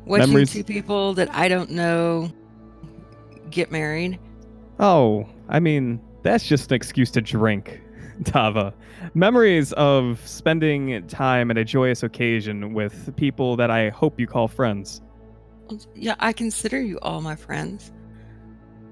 Watching 0.06 0.30
Memories- 0.30 0.52
two 0.52 0.64
people 0.64 1.14
that 1.14 1.34
I 1.34 1.48
don't 1.48 1.72
know 1.72 2.31
get 3.52 3.72
married. 3.72 4.19
Oh, 4.80 5.27
I 5.48 5.60
mean, 5.60 6.02
that's 6.23 6.48
just 6.48 6.72
an 6.72 6.76
excuse 6.76 7.11
to 7.11 7.22
drink, 7.22 7.81
Tava. 8.23 8.73
Memories 9.14 9.73
of 9.73 10.19
spending 10.27 11.06
time 11.07 11.52
at 11.52 11.57
a 11.57 11.64
joyous 11.64 12.02
occasion 12.02 12.73
with 12.73 13.15
people 13.15 13.56
that 13.57 13.69
I 13.69 13.89
hope 13.89 14.19
you 14.19 14.26
call 14.26 14.48
friends. 14.48 15.02
Yeah, 15.93 16.15
I 16.19 16.34
consider 16.34 16.81
you 16.81 16.98
all 17.02 17.22
my 17.22 17.35
friends. 17.35 17.91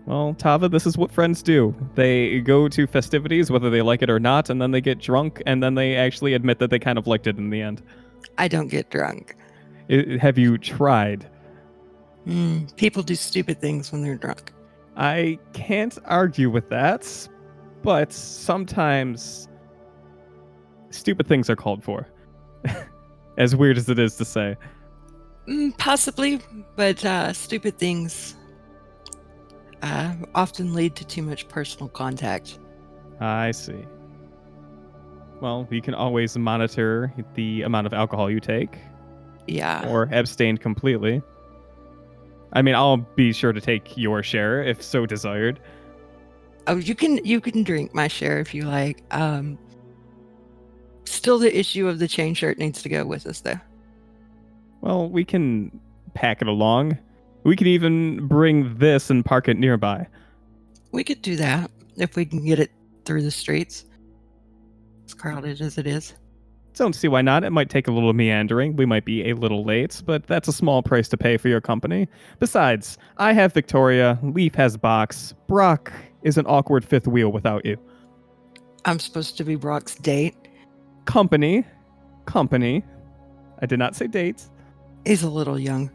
Well, 0.06 0.34
Tava, 0.34 0.70
this 0.70 0.88
is 0.88 0.98
what 0.98 1.12
friends 1.12 1.44
do. 1.44 1.76
They 1.96 2.40
go 2.40 2.68
to 2.68 2.88
festivities, 2.88 3.52
whether 3.52 3.70
they 3.70 3.82
like 3.82 4.02
it 4.02 4.10
or 4.10 4.20
not, 4.20 4.50
and 4.50 4.62
then 4.62 4.72
they 4.72 4.82
get 4.82 5.00
drunk, 5.00 5.42
and 5.46 5.62
then 5.62 5.76
they 5.76 5.96
actually 5.96 6.34
admit 6.34 6.60
that 6.60 6.70
they 6.70 6.80
kind 6.80 6.98
of 6.98 7.06
liked 7.06 7.28
it 7.28 7.38
in 7.38 7.50
the 7.50 7.62
end. 7.62 7.84
I 8.38 8.48
don't 8.48 8.70
get 8.70 8.90
drunk. 8.90 9.36
I 9.90 10.18
have 10.20 10.38
you 10.38 10.58
tried? 10.58 11.30
Mm, 12.28 12.76
people 12.76 13.04
do 13.04 13.16
stupid 13.16 13.62
things 13.62 13.92
when 13.92 14.02
they're 14.02 14.16
drunk. 14.16 14.52
I 14.96 15.40
can't 15.54 15.98
argue 16.06 16.50
with 16.50 16.70
that, 16.70 17.30
but 17.84 18.12
sometimes 18.12 19.48
stupid 20.90 21.28
things 21.28 21.50
are 21.50 21.56
called 21.56 21.84
for. 21.84 22.08
as 23.40 23.56
weird 23.56 23.78
as 23.78 23.90
it 23.90 23.98
is 23.98 24.16
to 24.18 24.26
say. 24.26 24.56
Mm, 25.48 25.76
possibly, 25.78 26.42
but 26.76 27.04
uh, 27.04 27.34
stupid 27.34 27.80
things 27.80 28.36
uh, 29.82 30.14
often 30.36 30.74
lead 30.74 30.96
to 30.98 31.06
too 31.06 31.22
much 31.22 31.48
personal 31.48 31.90
contact. 31.90 32.60
I 33.20 33.52
see. 33.52 33.86
Well, 35.42 35.68
we 35.70 35.80
can 35.82 35.94
always 35.94 36.38
monitor 36.38 37.14
the 37.36 37.62
amount 37.62 37.88
of 37.88 37.94
alcohol 37.94 38.30
you 38.30 38.40
take 38.40 38.78
Yeah. 39.48 39.88
or 39.90 40.10
abstain 40.12 40.58
completely. 40.58 41.22
I 42.52 42.62
mean, 42.62 42.76
I'll 42.76 42.98
be 42.98 43.32
sure 43.32 43.54
to 43.54 43.62
take 43.62 43.96
your 43.98 44.24
share 44.24 44.64
if 44.64 44.82
so 44.82 45.06
desired. 45.06 45.60
Oh, 46.68 46.76
you 46.78 46.94
can 46.96 47.24
you 47.24 47.40
can 47.40 47.64
drink 47.64 47.94
my 47.94 48.08
share 48.08 48.40
if 48.40 48.54
you 48.54 48.64
like. 48.64 49.04
Um, 49.12 49.58
still, 51.06 51.40
the 51.40 51.58
issue 51.58 51.88
of 51.88 52.00
the 52.00 52.08
chain 52.08 52.34
shirt 52.34 52.58
needs 52.58 52.82
to 52.84 52.90
go 52.90 53.06
with 53.06 53.26
us, 53.28 53.42
though. 53.42 53.60
Well, 54.82 55.10
we 55.10 55.26
can 55.26 55.80
pack 56.14 56.42
it 56.42 56.48
along. 56.48 56.98
We 57.50 57.56
could 57.56 57.66
even 57.66 58.28
bring 58.28 58.78
this 58.78 59.10
and 59.10 59.26
park 59.26 59.48
it 59.48 59.58
nearby. 59.58 60.06
We 60.92 61.04
could 61.04 61.24
do 61.24 61.36
that 61.38 61.72
if 61.98 62.16
we 62.16 62.24
can 62.24 62.46
get 62.46 62.60
it 62.60 62.70
through 63.06 63.24
the 63.24 63.32
streets. 63.32 63.86
As 65.08 65.16
crowded 65.16 65.60
as 65.60 65.80
it 65.80 65.88
is. 65.88 66.14
Don't 66.76 66.94
see 66.94 67.08
why 67.08 67.24
not. 67.24 67.44
It 67.44 67.50
might 67.50 67.72
take 67.72 67.88
a 67.88 67.92
little 67.92 68.14
meandering. 68.14 68.76
We 68.76 68.86
might 68.86 69.04
be 69.04 69.28
a 69.28 69.34
little 69.34 69.64
late, 69.64 70.00
but 70.06 70.28
that's 70.28 70.48
a 70.48 70.54
small 70.54 70.84
price 70.84 71.08
to 71.08 71.18
pay 71.18 71.38
for 71.38 71.48
your 71.48 71.60
company. 71.60 72.08
Besides, 72.38 73.00
I 73.18 73.34
have 73.34 73.52
Victoria, 73.52 74.20
Leaf 74.22 74.54
has 74.54 74.78
Box, 74.78 75.34
Brock 75.48 75.92
is 76.22 76.38
an 76.38 76.46
awkward 76.46 76.86
fifth 76.86 77.08
wheel 77.08 77.32
without 77.32 77.66
you. 77.66 77.78
I'm 78.86 79.00
supposed 79.00 79.38
to 79.38 79.44
be 79.44 79.56
Brock's 79.56 79.96
date. 79.96 80.36
Company, 81.06 81.66
company. 82.28 82.84
I 83.60 83.66
did 83.66 83.80
not 83.80 83.96
say 83.96 84.06
dates. 84.06 84.52
He's 85.04 85.24
a 85.24 85.30
little 85.32 85.58
young. 85.58 85.90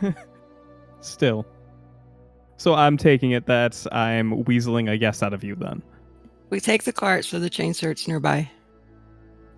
Still. 1.00 1.46
So 2.56 2.74
I'm 2.74 2.96
taking 2.96 3.30
it 3.30 3.46
that 3.46 3.86
I'm 3.90 4.44
weaseling 4.44 4.90
a 4.90 4.96
yes 4.96 5.22
out 5.22 5.32
of 5.32 5.42
you 5.42 5.54
then. 5.54 5.82
We 6.50 6.60
take 6.60 6.82
the 6.82 6.92
cart 6.92 7.24
so 7.24 7.38
the 7.38 7.48
chain 7.48 7.72
search 7.72 8.06
nearby. 8.06 8.50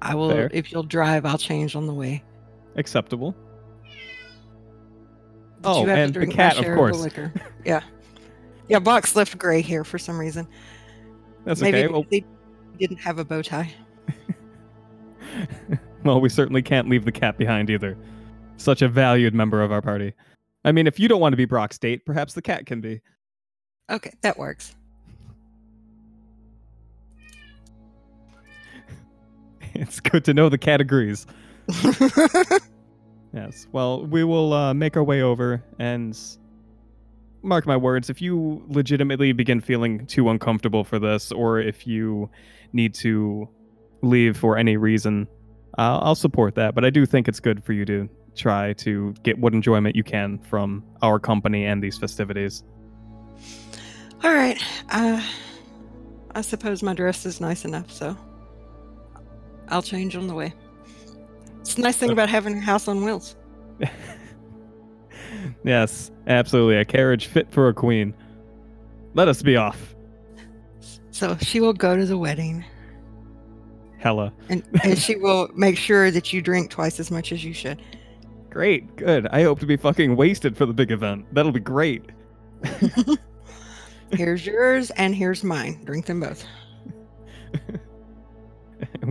I 0.01 0.15
will, 0.15 0.31
Fair. 0.31 0.51
if 0.53 0.73
you'll 0.73 0.83
drive, 0.83 1.25
I'll 1.25 1.39
change 1.39 1.75
on 1.75 1.87
the 1.87 1.95
way. 1.95 2.23
Acceptable. 2.77 3.35
But 5.61 5.75
Oh, 5.75 5.87
and 5.87 6.13
the 6.13 6.27
cat, 6.27 6.59
of 6.59 6.65
course. 6.75 6.99
liquor. 6.99 7.33
yeah. 7.65 7.83
Yeah, 8.69 8.79
Box 8.79 9.15
left 9.15 9.39
gray 9.39 9.63
here 9.63 9.85
for 9.85 9.99
some 9.99 10.19
reason. 10.19 10.47
That's 11.45 11.61
Maybe 11.61 11.79
okay. 11.79 11.89
Well, 11.89 12.05
they 12.11 12.25
didn't 12.79 12.99
have 12.99 13.19
a 13.19 13.25
bow 13.25 13.43
tie. 13.43 13.73
well, 16.05 16.21
we 16.21 16.29
certainly 16.29 16.63
can't 16.63 16.89
leave 16.89 17.05
the 17.05 17.13
cat 17.13 17.39
behind 17.39 17.71
either. 17.71 17.97
Such 18.63 18.83
a 18.83 18.89
valued 18.89 19.35
member 19.35 19.61
of 19.63 19.73
our 19.73 19.83
party. 19.83 20.13
I 20.65 20.73
mean, 20.73 20.87
if 20.87 21.01
you 21.01 21.09
don't 21.09 21.21
want 21.21 21.33
to 21.33 21.37
be 21.37 21.45
Brock's 21.45 21.79
date, 21.79 22.07
perhaps 22.07 22.35
the 22.35 22.43
cat 22.43 22.67
can 22.67 22.81
be. 22.81 23.01
Okay, 23.91 24.13
that 24.23 24.39
works. 24.39 24.75
It's 29.75 30.01
good 30.01 30.23
to 30.27 30.35
know 30.35 30.51
the 30.51 30.59
cat 30.59 30.83
agrees. 30.83 31.27
Yes. 33.33 33.67
Well, 33.73 34.05
we 34.07 34.25
will 34.25 34.53
uh, 34.53 34.75
make 34.75 34.97
our 34.97 35.03
way 35.03 35.23
over 35.23 35.63
and 35.79 36.19
mark 37.43 37.67
my 37.67 37.77
words. 37.77 38.11
If 38.11 38.21
you 38.21 38.63
legitimately 38.69 39.33
begin 39.33 39.61
feeling 39.61 40.07
too 40.07 40.29
uncomfortable 40.29 40.85
for 40.85 40.99
this, 40.99 41.33
or 41.33 41.59
if 41.59 41.87
you 41.87 42.29
need 42.73 42.95
to 42.95 43.49
leave 44.03 44.37
for 44.37 44.59
any 44.59 44.77
reason, 44.77 45.27
I'll, 45.79 46.01
I'll 46.01 46.15
support 46.15 46.55
that. 46.57 46.75
But 46.75 46.85
I 46.85 46.91
do 46.91 47.07
think 47.07 47.27
it's 47.27 47.41
good 47.41 47.65
for 47.65 47.73
you 47.73 47.87
to 47.87 48.09
try 48.35 48.73
to 48.75 49.15
get 49.23 49.39
what 49.39 49.53
enjoyment 49.53 49.97
you 49.97 50.03
can 50.03 50.39
from 50.39 50.85
our 51.03 51.19
company 51.19 51.67
and 51.67 51.83
these 51.83 51.99
festivities. 51.99 52.65
All 54.25 54.33
right. 54.33 54.63
Uh, 54.91 55.23
I 56.35 56.41
suppose 56.41 56.83
my 56.83 56.95
dress 56.95 57.27
is 57.27 57.41
nice 57.41 57.65
enough, 57.65 57.91
so 57.91 58.17
I'll 59.69 59.83
change 59.83 60.17
on 60.17 60.27
the 60.27 60.35
way. 60.35 60.55
It's 61.61 61.75
the 61.75 61.83
nice 61.83 61.97
thing 61.97 62.11
about 62.11 62.29
having 62.29 62.57
a 62.57 62.61
house 62.61 62.89
on 62.89 63.05
wheels. 63.05 63.37
yes, 65.65 66.11
absolutely. 66.27 66.77
A 66.77 66.85
carriage 66.85 67.27
fit 67.27 67.51
for 67.51 67.69
a 67.69 67.75
queen. 67.75 68.15
Let 69.15 69.29
us 69.29 69.43
be 69.43 69.57
off. 69.57 69.95
So 71.11 71.37
she 71.41 71.61
will 71.61 71.75
go 71.75 71.97
to 71.97 72.07
the 72.07 72.17
wedding, 72.17 72.65
Hella. 73.99 74.33
and, 74.49 74.63
and 74.83 74.99
she 74.99 75.17
will 75.17 75.51
make 75.55 75.77
sure 75.77 76.11
that 76.11 76.33
you 76.33 76.41
drink 76.41 76.71
twice 76.71 76.99
as 76.99 77.11
much 77.11 77.33
as 77.33 77.45
you 77.45 77.53
should. 77.53 77.83
Great. 78.53 78.97
Good. 78.97 79.27
I 79.29 79.45
hope 79.45 79.61
to 79.61 79.67
be 79.67 79.79
fucking 79.79 80.15
wasted 80.15 80.59
for 80.59 80.67
the 80.67 80.75
big 80.75 80.91
event. 80.91 81.25
That'll 81.33 81.53
be 81.53 81.61
great. 81.61 82.05
Here's 84.13 84.45
yours, 84.45 84.91
and 84.91 85.15
here's 85.15 85.43
mine. 85.43 85.83
Drink 85.85 86.05
them 86.05 86.21
both. 86.21 86.45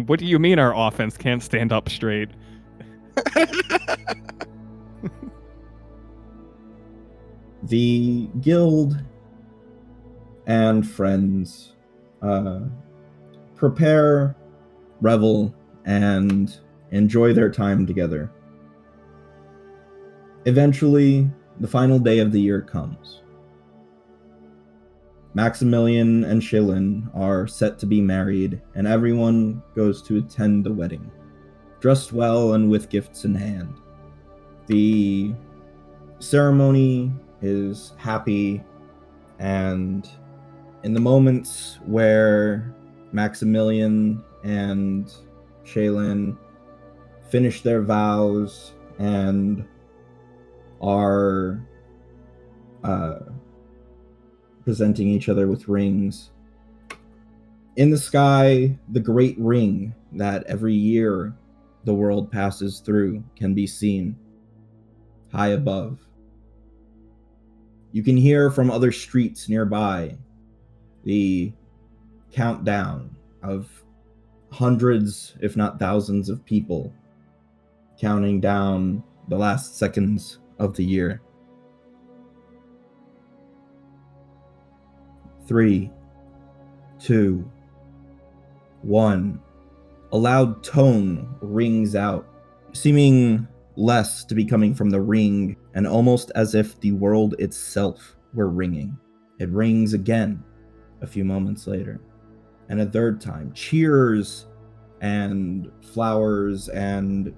What 0.05 0.19
do 0.19 0.25
you 0.25 0.37
mean 0.37 0.59
our 0.59 0.75
offense 0.75 1.15
can't 1.17 1.41
stand 1.41 1.71
up 1.71 1.87
straight? 1.89 2.29
the 7.63 8.27
guild 8.41 9.01
and 10.45 10.85
friends 10.89 11.71
uh, 12.21 12.59
prepare, 13.55 14.35
revel, 14.99 15.55
and 15.85 16.59
enjoy 16.91 17.31
their 17.33 17.49
time 17.49 17.87
together. 17.87 18.29
Eventually, 20.45 21.29
the 21.59 21.67
final 21.67 21.99
day 21.99 22.19
of 22.19 22.31
the 22.31 22.41
year 22.41 22.61
comes. 22.61 23.21
Maximilian 25.33 26.23
and 26.25 26.41
Shaylin 26.41 27.09
are 27.15 27.47
set 27.47 27.77
to 27.79 27.85
be 27.85 28.01
married, 28.01 28.59
and 28.75 28.87
everyone 28.87 29.61
goes 29.75 30.01
to 30.03 30.17
attend 30.17 30.65
the 30.65 30.73
wedding, 30.73 31.09
dressed 31.79 32.11
well 32.11 32.53
and 32.53 32.69
with 32.69 32.89
gifts 32.89 33.23
in 33.23 33.35
hand. 33.35 33.75
The 34.65 35.33
ceremony 36.19 37.11
is 37.41 37.93
happy, 37.97 38.63
and 39.39 40.09
in 40.83 40.93
the 40.93 40.99
moments 40.99 41.79
where 41.85 42.75
Maximilian 43.11 44.23
and 44.43 45.13
Shaylin 45.63 46.35
finish 47.29 47.61
their 47.61 47.81
vows 47.83 48.73
and 48.99 49.65
are 50.81 51.65
uh, 52.83 53.19
presenting 54.63 55.07
each 55.07 55.29
other 55.29 55.47
with 55.47 55.67
rings. 55.67 56.31
In 57.75 57.89
the 57.89 57.97
sky, 57.97 58.77
the 58.89 58.99
great 58.99 59.37
ring 59.39 59.93
that 60.13 60.43
every 60.45 60.73
year 60.73 61.33
the 61.85 61.93
world 61.93 62.31
passes 62.31 62.79
through 62.79 63.23
can 63.35 63.53
be 63.53 63.65
seen 63.65 64.15
high 65.31 65.49
above. 65.49 65.99
You 67.91 68.03
can 68.03 68.17
hear 68.17 68.51
from 68.51 68.69
other 68.69 68.91
streets 68.91 69.49
nearby 69.49 70.17
the 71.03 71.51
countdown 72.31 73.15
of 73.43 73.69
hundreds, 74.51 75.35
if 75.41 75.55
not 75.57 75.79
thousands, 75.79 76.29
of 76.29 76.45
people 76.45 76.93
counting 77.99 78.39
down 78.39 79.03
the 79.27 79.37
last 79.37 79.77
seconds 79.77 80.39
of 80.61 80.75
the 80.75 80.85
year. 80.85 81.21
Three, 85.47 85.91
two, 86.99 87.49
one. 88.83 89.41
A 90.13 90.17
loud 90.17 90.63
tone 90.63 91.35
rings 91.41 91.95
out, 91.95 92.27
seeming 92.73 93.47
less 93.75 94.23
to 94.25 94.35
be 94.35 94.45
coming 94.45 94.75
from 94.75 94.89
the 94.89 95.01
ring, 95.01 95.57
and 95.73 95.87
almost 95.87 96.31
as 96.35 96.53
if 96.53 96.79
the 96.79 96.91
world 96.91 97.35
itself 97.39 98.15
were 98.33 98.49
ringing. 98.49 98.97
It 99.39 99.49
rings 99.49 99.93
again 99.93 100.43
a 101.01 101.07
few 101.07 101.25
moments 101.25 101.65
later, 101.65 101.99
and 102.69 102.81
a 102.81 102.85
third 102.85 103.19
time. 103.19 103.51
Cheers 103.53 104.45
and 105.01 105.71
flowers 105.81 106.69
and 106.69 107.33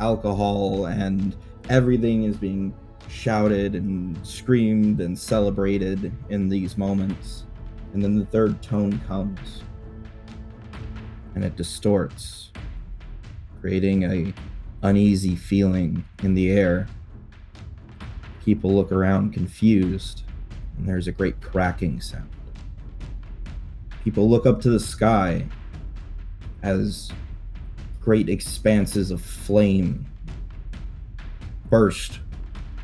alcohol 0.00 0.86
and 0.86 1.36
everything 1.68 2.24
is 2.24 2.36
being 2.36 2.74
shouted 3.08 3.74
and 3.74 4.18
screamed 4.26 5.00
and 5.00 5.18
celebrated 5.18 6.12
in 6.28 6.48
these 6.48 6.78
moments. 6.78 7.44
And 7.92 8.02
then 8.02 8.18
the 8.18 8.26
third 8.26 8.62
tone 8.62 9.00
comes 9.06 9.62
and 11.34 11.44
it 11.44 11.56
distorts, 11.56 12.50
creating 13.60 14.04
a 14.04 14.32
uneasy 14.82 15.36
feeling 15.36 16.04
in 16.22 16.34
the 16.34 16.50
air. 16.50 16.88
People 18.44 18.74
look 18.74 18.90
around 18.90 19.32
confused, 19.32 20.24
and 20.76 20.88
there's 20.88 21.06
a 21.06 21.12
great 21.12 21.40
cracking 21.40 22.00
sound. 22.00 22.30
People 24.02 24.28
look 24.28 24.46
up 24.46 24.60
to 24.62 24.70
the 24.70 24.80
sky 24.80 25.46
as 26.62 27.12
great 28.00 28.28
expanses 28.28 29.10
of 29.10 29.20
flame 29.20 30.09
burst 31.70 32.20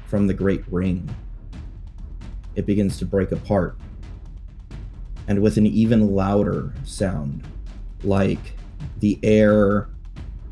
from 0.07 0.27
the 0.27 0.35
great 0.35 0.65
ring. 0.71 1.15
It 2.55 2.65
begins 2.65 2.99
to 2.99 3.05
break 3.05 3.33
apart, 3.33 3.77
and 5.29 5.43
with 5.43 5.59
an 5.59 5.67
even 5.67 6.15
louder 6.15 6.73
sound, 6.85 7.47
like 8.03 8.55
the 9.01 9.19
air 9.23 9.89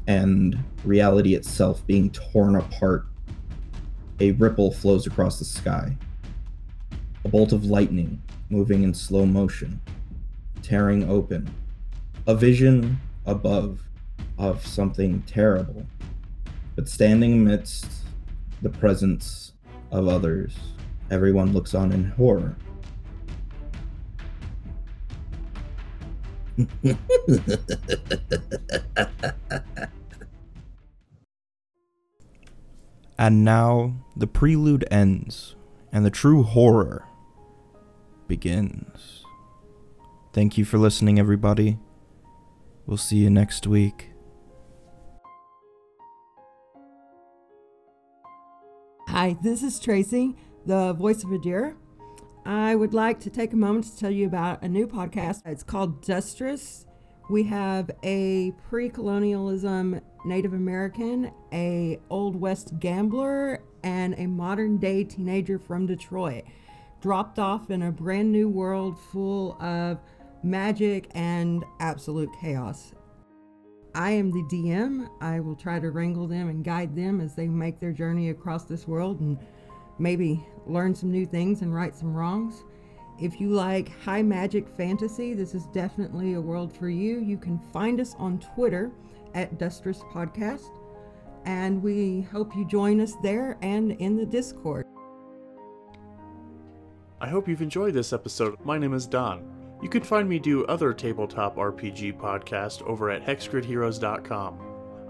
and 0.06 0.62
reality 0.84 1.34
itself 1.34 1.86
being 1.86 2.10
torn 2.10 2.56
apart, 2.56 3.06
a 4.20 4.32
ripple 4.32 4.70
flows 4.70 5.06
across 5.06 5.38
the 5.38 5.44
sky. 5.44 5.96
A 7.24 7.28
bolt 7.28 7.52
of 7.52 7.64
lightning 7.64 8.20
moving 8.50 8.82
in 8.82 8.92
slow 8.92 9.24
motion, 9.24 9.80
tearing 10.62 11.08
open. 11.08 11.52
A 12.26 12.34
vision 12.34 12.98
above 13.24 13.80
of 14.36 14.66
something 14.66 15.22
terrible, 15.22 15.86
but 16.76 16.88
standing 16.88 17.32
amidst 17.34 18.03
the 18.64 18.70
presence 18.70 19.52
of 19.92 20.08
others, 20.08 20.56
everyone 21.10 21.52
looks 21.52 21.74
on 21.74 21.92
in 21.92 22.04
horror. 22.12 22.56
And 33.16 33.44
now 33.44 33.94
the 34.16 34.26
prelude 34.26 34.84
ends, 34.90 35.54
and 35.92 36.04
the 36.04 36.10
true 36.10 36.42
horror 36.42 37.04
begins. 38.26 39.22
Thank 40.32 40.58
you 40.58 40.64
for 40.64 40.78
listening, 40.78 41.20
everybody. 41.20 41.78
We'll 42.86 42.96
see 42.96 43.18
you 43.18 43.30
next 43.30 43.68
week. 43.68 44.13
Hi, 49.24 49.38
this 49.40 49.62
is 49.62 49.80
Tracy, 49.80 50.36
the 50.66 50.92
voice 50.92 51.24
of 51.24 51.30
Adira. 51.30 51.74
I 52.44 52.74
would 52.74 52.92
like 52.92 53.20
to 53.20 53.30
take 53.30 53.54
a 53.54 53.56
moment 53.56 53.86
to 53.86 53.96
tell 53.96 54.10
you 54.10 54.26
about 54.26 54.62
a 54.62 54.68
new 54.68 54.86
podcast. 54.86 55.40
It's 55.46 55.62
called 55.62 56.04
Dustress. 56.04 56.84
We 57.30 57.42
have 57.44 57.90
a 58.02 58.52
pre-colonialism 58.68 59.98
Native 60.26 60.52
American, 60.52 61.32
a 61.54 61.98
Old 62.10 62.36
West 62.36 62.78
gambler, 62.78 63.62
and 63.82 64.14
a 64.18 64.26
modern 64.26 64.76
day 64.76 65.04
teenager 65.04 65.58
from 65.58 65.86
Detroit, 65.86 66.44
dropped 67.00 67.38
off 67.38 67.70
in 67.70 67.80
a 67.80 67.90
brand 67.90 68.30
new 68.30 68.50
world 68.50 69.00
full 69.10 69.56
of 69.62 70.00
magic 70.42 71.08
and 71.14 71.64
absolute 71.80 72.28
chaos. 72.42 72.92
I 73.94 74.10
am 74.10 74.32
the 74.32 74.42
DM. 74.42 75.08
I 75.20 75.38
will 75.38 75.54
try 75.54 75.78
to 75.78 75.90
wrangle 75.90 76.26
them 76.26 76.48
and 76.48 76.64
guide 76.64 76.96
them 76.96 77.20
as 77.20 77.34
they 77.34 77.46
make 77.46 77.78
their 77.78 77.92
journey 77.92 78.30
across 78.30 78.64
this 78.64 78.88
world 78.88 79.20
and 79.20 79.38
maybe 79.98 80.44
learn 80.66 80.94
some 80.94 81.12
new 81.12 81.24
things 81.26 81.62
and 81.62 81.72
right 81.72 81.94
some 81.94 82.12
wrongs. 82.12 82.64
If 83.20 83.40
you 83.40 83.50
like 83.50 83.92
high 84.02 84.22
magic 84.22 84.68
fantasy, 84.68 85.34
this 85.34 85.54
is 85.54 85.66
definitely 85.66 86.34
a 86.34 86.40
world 86.40 86.76
for 86.76 86.88
you. 86.88 87.20
You 87.20 87.38
can 87.38 87.60
find 87.72 88.00
us 88.00 88.16
on 88.18 88.40
Twitter 88.40 88.90
at 89.34 89.58
Dustress 89.58 90.00
Podcast, 90.12 90.70
and 91.44 91.80
we 91.80 92.22
hope 92.32 92.56
you 92.56 92.66
join 92.66 93.00
us 93.00 93.14
there 93.22 93.56
and 93.62 93.92
in 93.92 94.16
the 94.16 94.26
Discord. 94.26 94.84
I 97.20 97.28
hope 97.28 97.46
you've 97.48 97.62
enjoyed 97.62 97.94
this 97.94 98.12
episode. 98.12 98.56
My 98.64 98.78
name 98.78 98.92
is 98.92 99.06
Don. 99.06 99.53
You 99.84 99.90
can 99.90 100.02
find 100.02 100.26
me 100.26 100.38
do 100.38 100.64
other 100.64 100.94
tabletop 100.94 101.56
RPG 101.56 102.16
podcasts 102.16 102.80
over 102.84 103.10
at 103.10 103.22
hexgridheroes.com. 103.22 104.58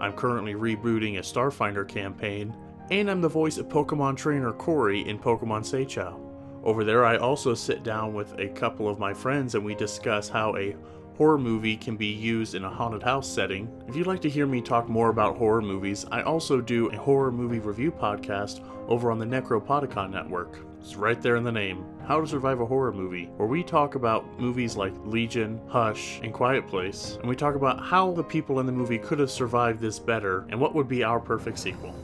I'm 0.01 0.13
currently 0.15 0.55
rebooting 0.55 1.19
a 1.19 1.21
Starfinder 1.21 1.87
campaign, 1.87 2.53
and 2.91 3.09
I'm 3.09 3.21
the 3.21 3.29
voice 3.29 3.57
of 3.57 3.69
Pokemon 3.69 4.17
trainer 4.17 4.53
Corey 4.53 5.09
in 5.09 5.17
Pokemon 5.17 5.61
Seichao. 5.61 6.19
Over 6.65 6.83
there, 6.83 7.05
I 7.05 7.19
also 7.19 7.55
sit 7.55 7.85
down 7.85 8.15
with 8.15 8.37
a 8.41 8.49
couple 8.49 8.89
of 8.89 8.99
my 8.99 9.15
friends 9.15 9.55
and 9.55 9.65
we 9.65 9.77
discuss 9.77 10.29
how 10.29 10.57
a 10.57 10.75
horror 11.17 11.39
movie 11.39 11.77
can 11.77 11.97
be 11.97 12.09
used 12.09 12.57
in 12.57 12.65
a 12.65 12.69
haunted 12.69 13.05
house 13.05 13.29
setting. 13.29 13.71
If 13.87 13.95
you'd 13.95 14.09
like 14.09 14.23
to 14.23 14.29
hear 14.29 14.49
me 14.49 14.61
talk 14.61 14.89
more 14.89 15.11
about 15.11 15.37
horror 15.37 15.63
movies, 15.63 16.05
I 16.11 16.23
also 16.23 16.61
do 16.61 16.89
a 16.89 16.97
horror 16.97 17.31
movie 17.31 17.61
review 17.61 17.93
podcast 17.93 18.69
over 18.89 19.13
on 19.13 19.21
the 19.21 19.25
Necropodicon 19.25 20.11
Network. 20.11 20.59
It's 20.81 20.97
right 20.97 21.23
there 21.23 21.37
in 21.37 21.45
the 21.45 21.53
name 21.53 21.87
How 22.07 22.21
to 22.21 22.27
Survive 22.27 22.61
a 22.61 22.67
Horror 22.67 22.93
Movie, 22.93 23.31
where 23.39 23.49
we 23.49 23.63
talk 23.63 23.95
about 23.95 24.39
movies 24.39 24.77
like 24.77 24.93
Legion, 25.07 25.59
Hush, 25.69 26.21
and 26.23 26.35
Quiet 26.35 26.67
Place, 26.67 27.17
and 27.19 27.27
we 27.27 27.35
talk 27.35 27.55
about 27.55 27.83
how 27.83 28.13
the 28.13 28.23
people 28.23 28.61
in 28.61 28.67
the 28.67 28.73
movie 28.73 28.99
could 28.99 29.19
have 29.19 29.31
survived 29.31 29.81
this 29.81 29.99
better 29.99 30.45
and 30.51 30.61
what 30.61 30.75
would 30.75 30.87
be 30.87 31.03
our 31.03 31.19
perfect 31.19 31.59
sequel. 31.59 31.95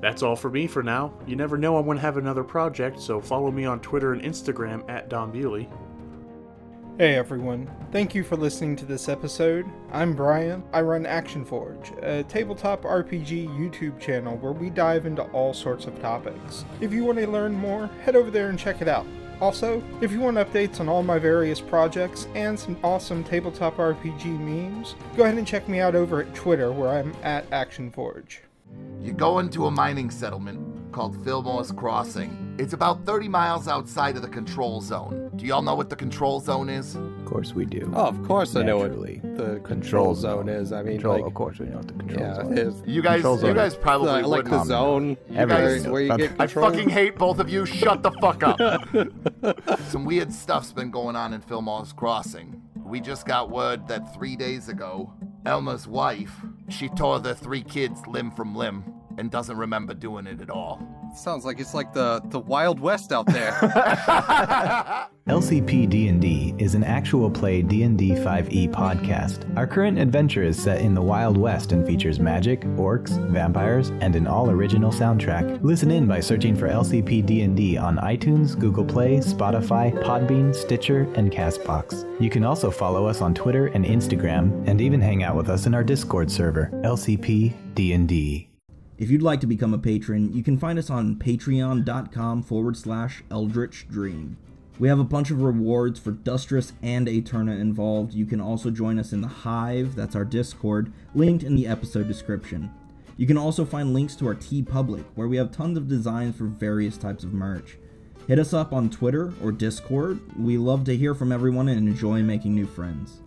That's 0.00 0.24
all 0.24 0.34
for 0.34 0.50
me 0.50 0.66
for 0.66 0.82
now. 0.82 1.14
You 1.28 1.36
never 1.36 1.56
know 1.56 1.76
I'm 1.76 1.84
going 1.84 1.96
to 1.96 2.02
have 2.02 2.16
another 2.16 2.42
project, 2.42 3.00
so 3.00 3.20
follow 3.20 3.52
me 3.52 3.66
on 3.66 3.78
Twitter 3.78 4.14
and 4.14 4.22
Instagram 4.22 4.82
at 4.90 5.08
Don 5.08 5.30
Bewley. 5.30 5.68
Hey 6.98 7.14
everyone, 7.14 7.70
thank 7.92 8.14
you 8.14 8.24
for 8.24 8.36
listening 8.36 8.74
to 8.76 8.84
this 8.84 9.08
episode. 9.08 9.64
I'm 9.92 10.12
Brian. 10.12 10.62
I 10.72 10.82
run 10.82 11.06
Action 11.06 11.44
Forge, 11.44 11.92
a 12.02 12.24
tabletop 12.24 12.82
RPG 12.82 13.48
YouTube 13.48 13.98
channel 14.00 14.36
where 14.38 14.52
we 14.52 14.70
dive 14.70 15.06
into 15.06 15.22
all 15.30 15.54
sorts 15.54 15.86
of 15.86 15.98
topics. 16.02 16.64
If 16.80 16.92
you 16.92 17.04
want 17.04 17.18
to 17.20 17.26
learn 17.26 17.54
more, 17.54 17.86
head 18.04 18.16
over 18.16 18.30
there 18.30 18.50
and 18.50 18.58
check 18.58 18.82
it 18.82 18.88
out. 18.88 19.06
Also, 19.40 19.82
if 20.02 20.12
you 20.12 20.20
want 20.20 20.36
updates 20.36 20.80
on 20.80 20.88
all 20.88 21.02
my 21.02 21.18
various 21.18 21.60
projects 21.62 22.28
and 22.34 22.58
some 22.58 22.76
awesome 22.84 23.24
tabletop 23.24 23.76
RPG 23.78 24.38
memes, 24.38 24.94
go 25.16 25.24
ahead 25.24 25.38
and 25.38 25.46
check 25.46 25.66
me 25.66 25.80
out 25.80 25.94
over 25.94 26.20
at 26.20 26.34
Twitter 26.34 26.72
where 26.72 26.90
I'm 26.90 27.14
at 27.22 27.48
ActionForge. 27.50 28.40
You 29.00 29.12
go 29.12 29.38
into 29.38 29.66
a 29.66 29.70
mining 29.70 30.10
settlement 30.10 30.92
called 30.92 31.16
Fillmore's 31.24 31.72
Crossing. 31.72 32.54
It's 32.58 32.74
about 32.74 33.06
30 33.06 33.28
miles 33.28 33.66
outside 33.66 34.16
of 34.16 34.22
the 34.22 34.28
control 34.28 34.82
zone. 34.82 35.30
Do 35.36 35.46
y'all 35.46 35.62
know 35.62 35.74
what 35.74 35.88
the 35.88 35.96
control 35.96 36.40
zone 36.40 36.68
is? 36.68 36.98
Of 37.30 37.34
course 37.34 37.54
we 37.54 37.64
do. 37.64 37.92
Oh, 37.94 38.06
of 38.06 38.24
course 38.26 38.56
I 38.56 38.64
know 38.64 38.78
what 38.78 38.90
Naturally. 38.90 39.20
the 39.22 39.60
control 39.60 40.16
zone 40.16 40.48
is. 40.48 40.72
I 40.72 40.82
mean, 40.82 40.94
Control, 40.94 41.14
like, 41.18 41.26
of 41.26 41.34
course 41.34 41.60
we 41.60 41.66
know 41.66 41.76
what 41.76 41.86
the 41.86 41.94
control 41.94 42.20
yeah, 42.20 42.34
zone 42.34 42.58
is. 42.58 42.74
is. 42.74 42.82
You 42.86 43.02
guys, 43.02 43.22
Control 43.22 43.48
you 43.48 43.54
guys 43.54 43.76
probably 43.76 44.08
Uh, 44.22 44.26
like 44.26 44.46
the 44.46 44.64
zone 44.64 45.16
You 45.28 45.46
guys, 45.46 45.86
where 45.86 46.02
you 46.02 46.16
get 46.16 46.32
I 46.40 46.48
fucking 46.48 46.88
hate 46.88 47.16
both 47.16 47.38
of 47.38 47.48
you. 47.48 47.66
Shut 47.66 48.02
the 48.02 48.10
fuck 48.20 48.42
up. 48.42 48.58
Some 49.90 50.04
weird 50.04 50.32
stuff's 50.32 50.72
been 50.72 50.90
going 50.90 51.14
on 51.14 51.32
in 51.32 51.40
Fillmore's 51.40 51.92
Crossing. 51.92 52.60
We 52.84 52.98
just 53.00 53.26
got 53.26 53.48
word 53.48 53.86
that 53.86 54.12
three 54.12 54.34
days 54.34 54.68
ago, 54.68 55.12
Elma's 55.46 55.86
wife, 55.86 56.32
she 56.68 56.88
tore 56.88 57.20
the 57.20 57.36
three 57.36 57.62
kids 57.62 58.04
limb 58.08 58.32
from 58.32 58.56
limb 58.56 58.82
and 59.18 59.30
doesn't 59.30 59.56
remember 59.56 59.94
doing 59.94 60.26
it 60.26 60.40
at 60.40 60.50
all. 60.50 60.82
Sounds 61.14 61.44
like 61.44 61.60
it's 61.60 61.74
like 61.74 61.92
the 61.92 62.20
the 62.26 62.38
Wild 62.38 62.80
West 62.80 63.12
out 63.12 63.26
there. 63.26 63.52
LCP 65.28 65.88
D&D 65.88 66.54
is 66.58 66.74
an 66.74 66.82
actual 66.82 67.30
play 67.30 67.62
D&D 67.62 68.10
5e 68.12 68.68
podcast. 68.70 69.56
Our 69.56 69.66
current 69.66 69.96
adventure 69.96 70.42
is 70.42 70.60
set 70.60 70.80
in 70.80 70.92
the 70.92 71.02
Wild 71.02 71.36
West 71.36 71.70
and 71.70 71.86
features 71.86 72.18
magic, 72.18 72.62
orcs, 72.62 73.10
vampires, 73.28 73.90
and 74.00 74.16
an 74.16 74.26
all-original 74.26 74.90
soundtrack. 74.90 75.62
Listen 75.62 75.92
in 75.92 76.08
by 76.08 76.18
searching 76.18 76.56
for 76.56 76.68
LCP 76.68 77.24
D&D 77.24 77.76
on 77.76 77.98
iTunes, 77.98 78.58
Google 78.58 78.84
Play, 78.84 79.18
Spotify, 79.18 79.92
Podbean, 80.02 80.52
Stitcher, 80.52 81.02
and 81.14 81.30
Castbox. 81.30 82.04
You 82.20 82.28
can 82.28 82.44
also 82.44 82.68
follow 82.70 83.06
us 83.06 83.20
on 83.20 83.32
Twitter 83.32 83.68
and 83.68 83.84
Instagram 83.84 84.66
and 84.66 84.80
even 84.80 85.00
hang 85.00 85.22
out 85.22 85.36
with 85.36 85.48
us 85.48 85.66
in 85.66 85.74
our 85.74 85.84
Discord 85.84 86.28
server, 86.28 86.70
LCP 86.82 87.54
D&D. 87.74 88.49
If 89.00 89.10
you'd 89.10 89.22
like 89.22 89.40
to 89.40 89.46
become 89.46 89.72
a 89.72 89.78
patron, 89.78 90.30
you 90.34 90.42
can 90.42 90.58
find 90.58 90.78
us 90.78 90.90
on 90.90 91.16
patreon.com 91.16 92.42
forward 92.42 92.76
slash 92.76 93.22
eldritch 93.30 93.88
dream. 93.88 94.36
We 94.78 94.88
have 94.88 94.98
a 94.98 95.04
bunch 95.04 95.30
of 95.30 95.40
rewards 95.40 95.98
for 95.98 96.10
Dustress 96.10 96.74
and 96.82 97.08
Aeterna 97.08 97.58
involved. 97.58 98.12
You 98.12 98.26
can 98.26 98.42
also 98.42 98.70
join 98.70 98.98
us 98.98 99.14
in 99.14 99.22
the 99.22 99.26
Hive, 99.26 99.94
that's 99.94 100.14
our 100.14 100.26
Discord, 100.26 100.92
linked 101.14 101.42
in 101.42 101.56
the 101.56 101.66
episode 101.66 102.08
description. 102.08 102.70
You 103.16 103.26
can 103.26 103.38
also 103.38 103.64
find 103.64 103.94
links 103.94 104.14
to 104.16 104.26
our 104.26 104.34
TeePublic, 104.34 105.04
where 105.14 105.28
we 105.28 105.38
have 105.38 105.50
tons 105.50 105.78
of 105.78 105.88
designs 105.88 106.36
for 106.36 106.44
various 106.44 106.98
types 106.98 107.24
of 107.24 107.32
merch. 107.32 107.78
Hit 108.28 108.38
us 108.38 108.52
up 108.52 108.74
on 108.74 108.90
Twitter 108.90 109.32
or 109.42 109.50
Discord. 109.50 110.20
We 110.38 110.58
love 110.58 110.84
to 110.84 110.96
hear 110.96 111.14
from 111.14 111.32
everyone 111.32 111.68
and 111.68 111.88
enjoy 111.88 112.22
making 112.22 112.54
new 112.54 112.66
friends. 112.66 113.22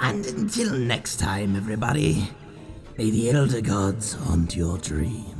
And 0.00 0.26
until 0.26 0.76
next 0.76 1.16
time, 1.16 1.56
everybody, 1.56 2.28
may 2.98 3.10
the 3.10 3.30
Elder 3.30 3.60
Gods 3.60 4.14
haunt 4.14 4.56
your 4.56 4.76
dreams. 4.78 5.37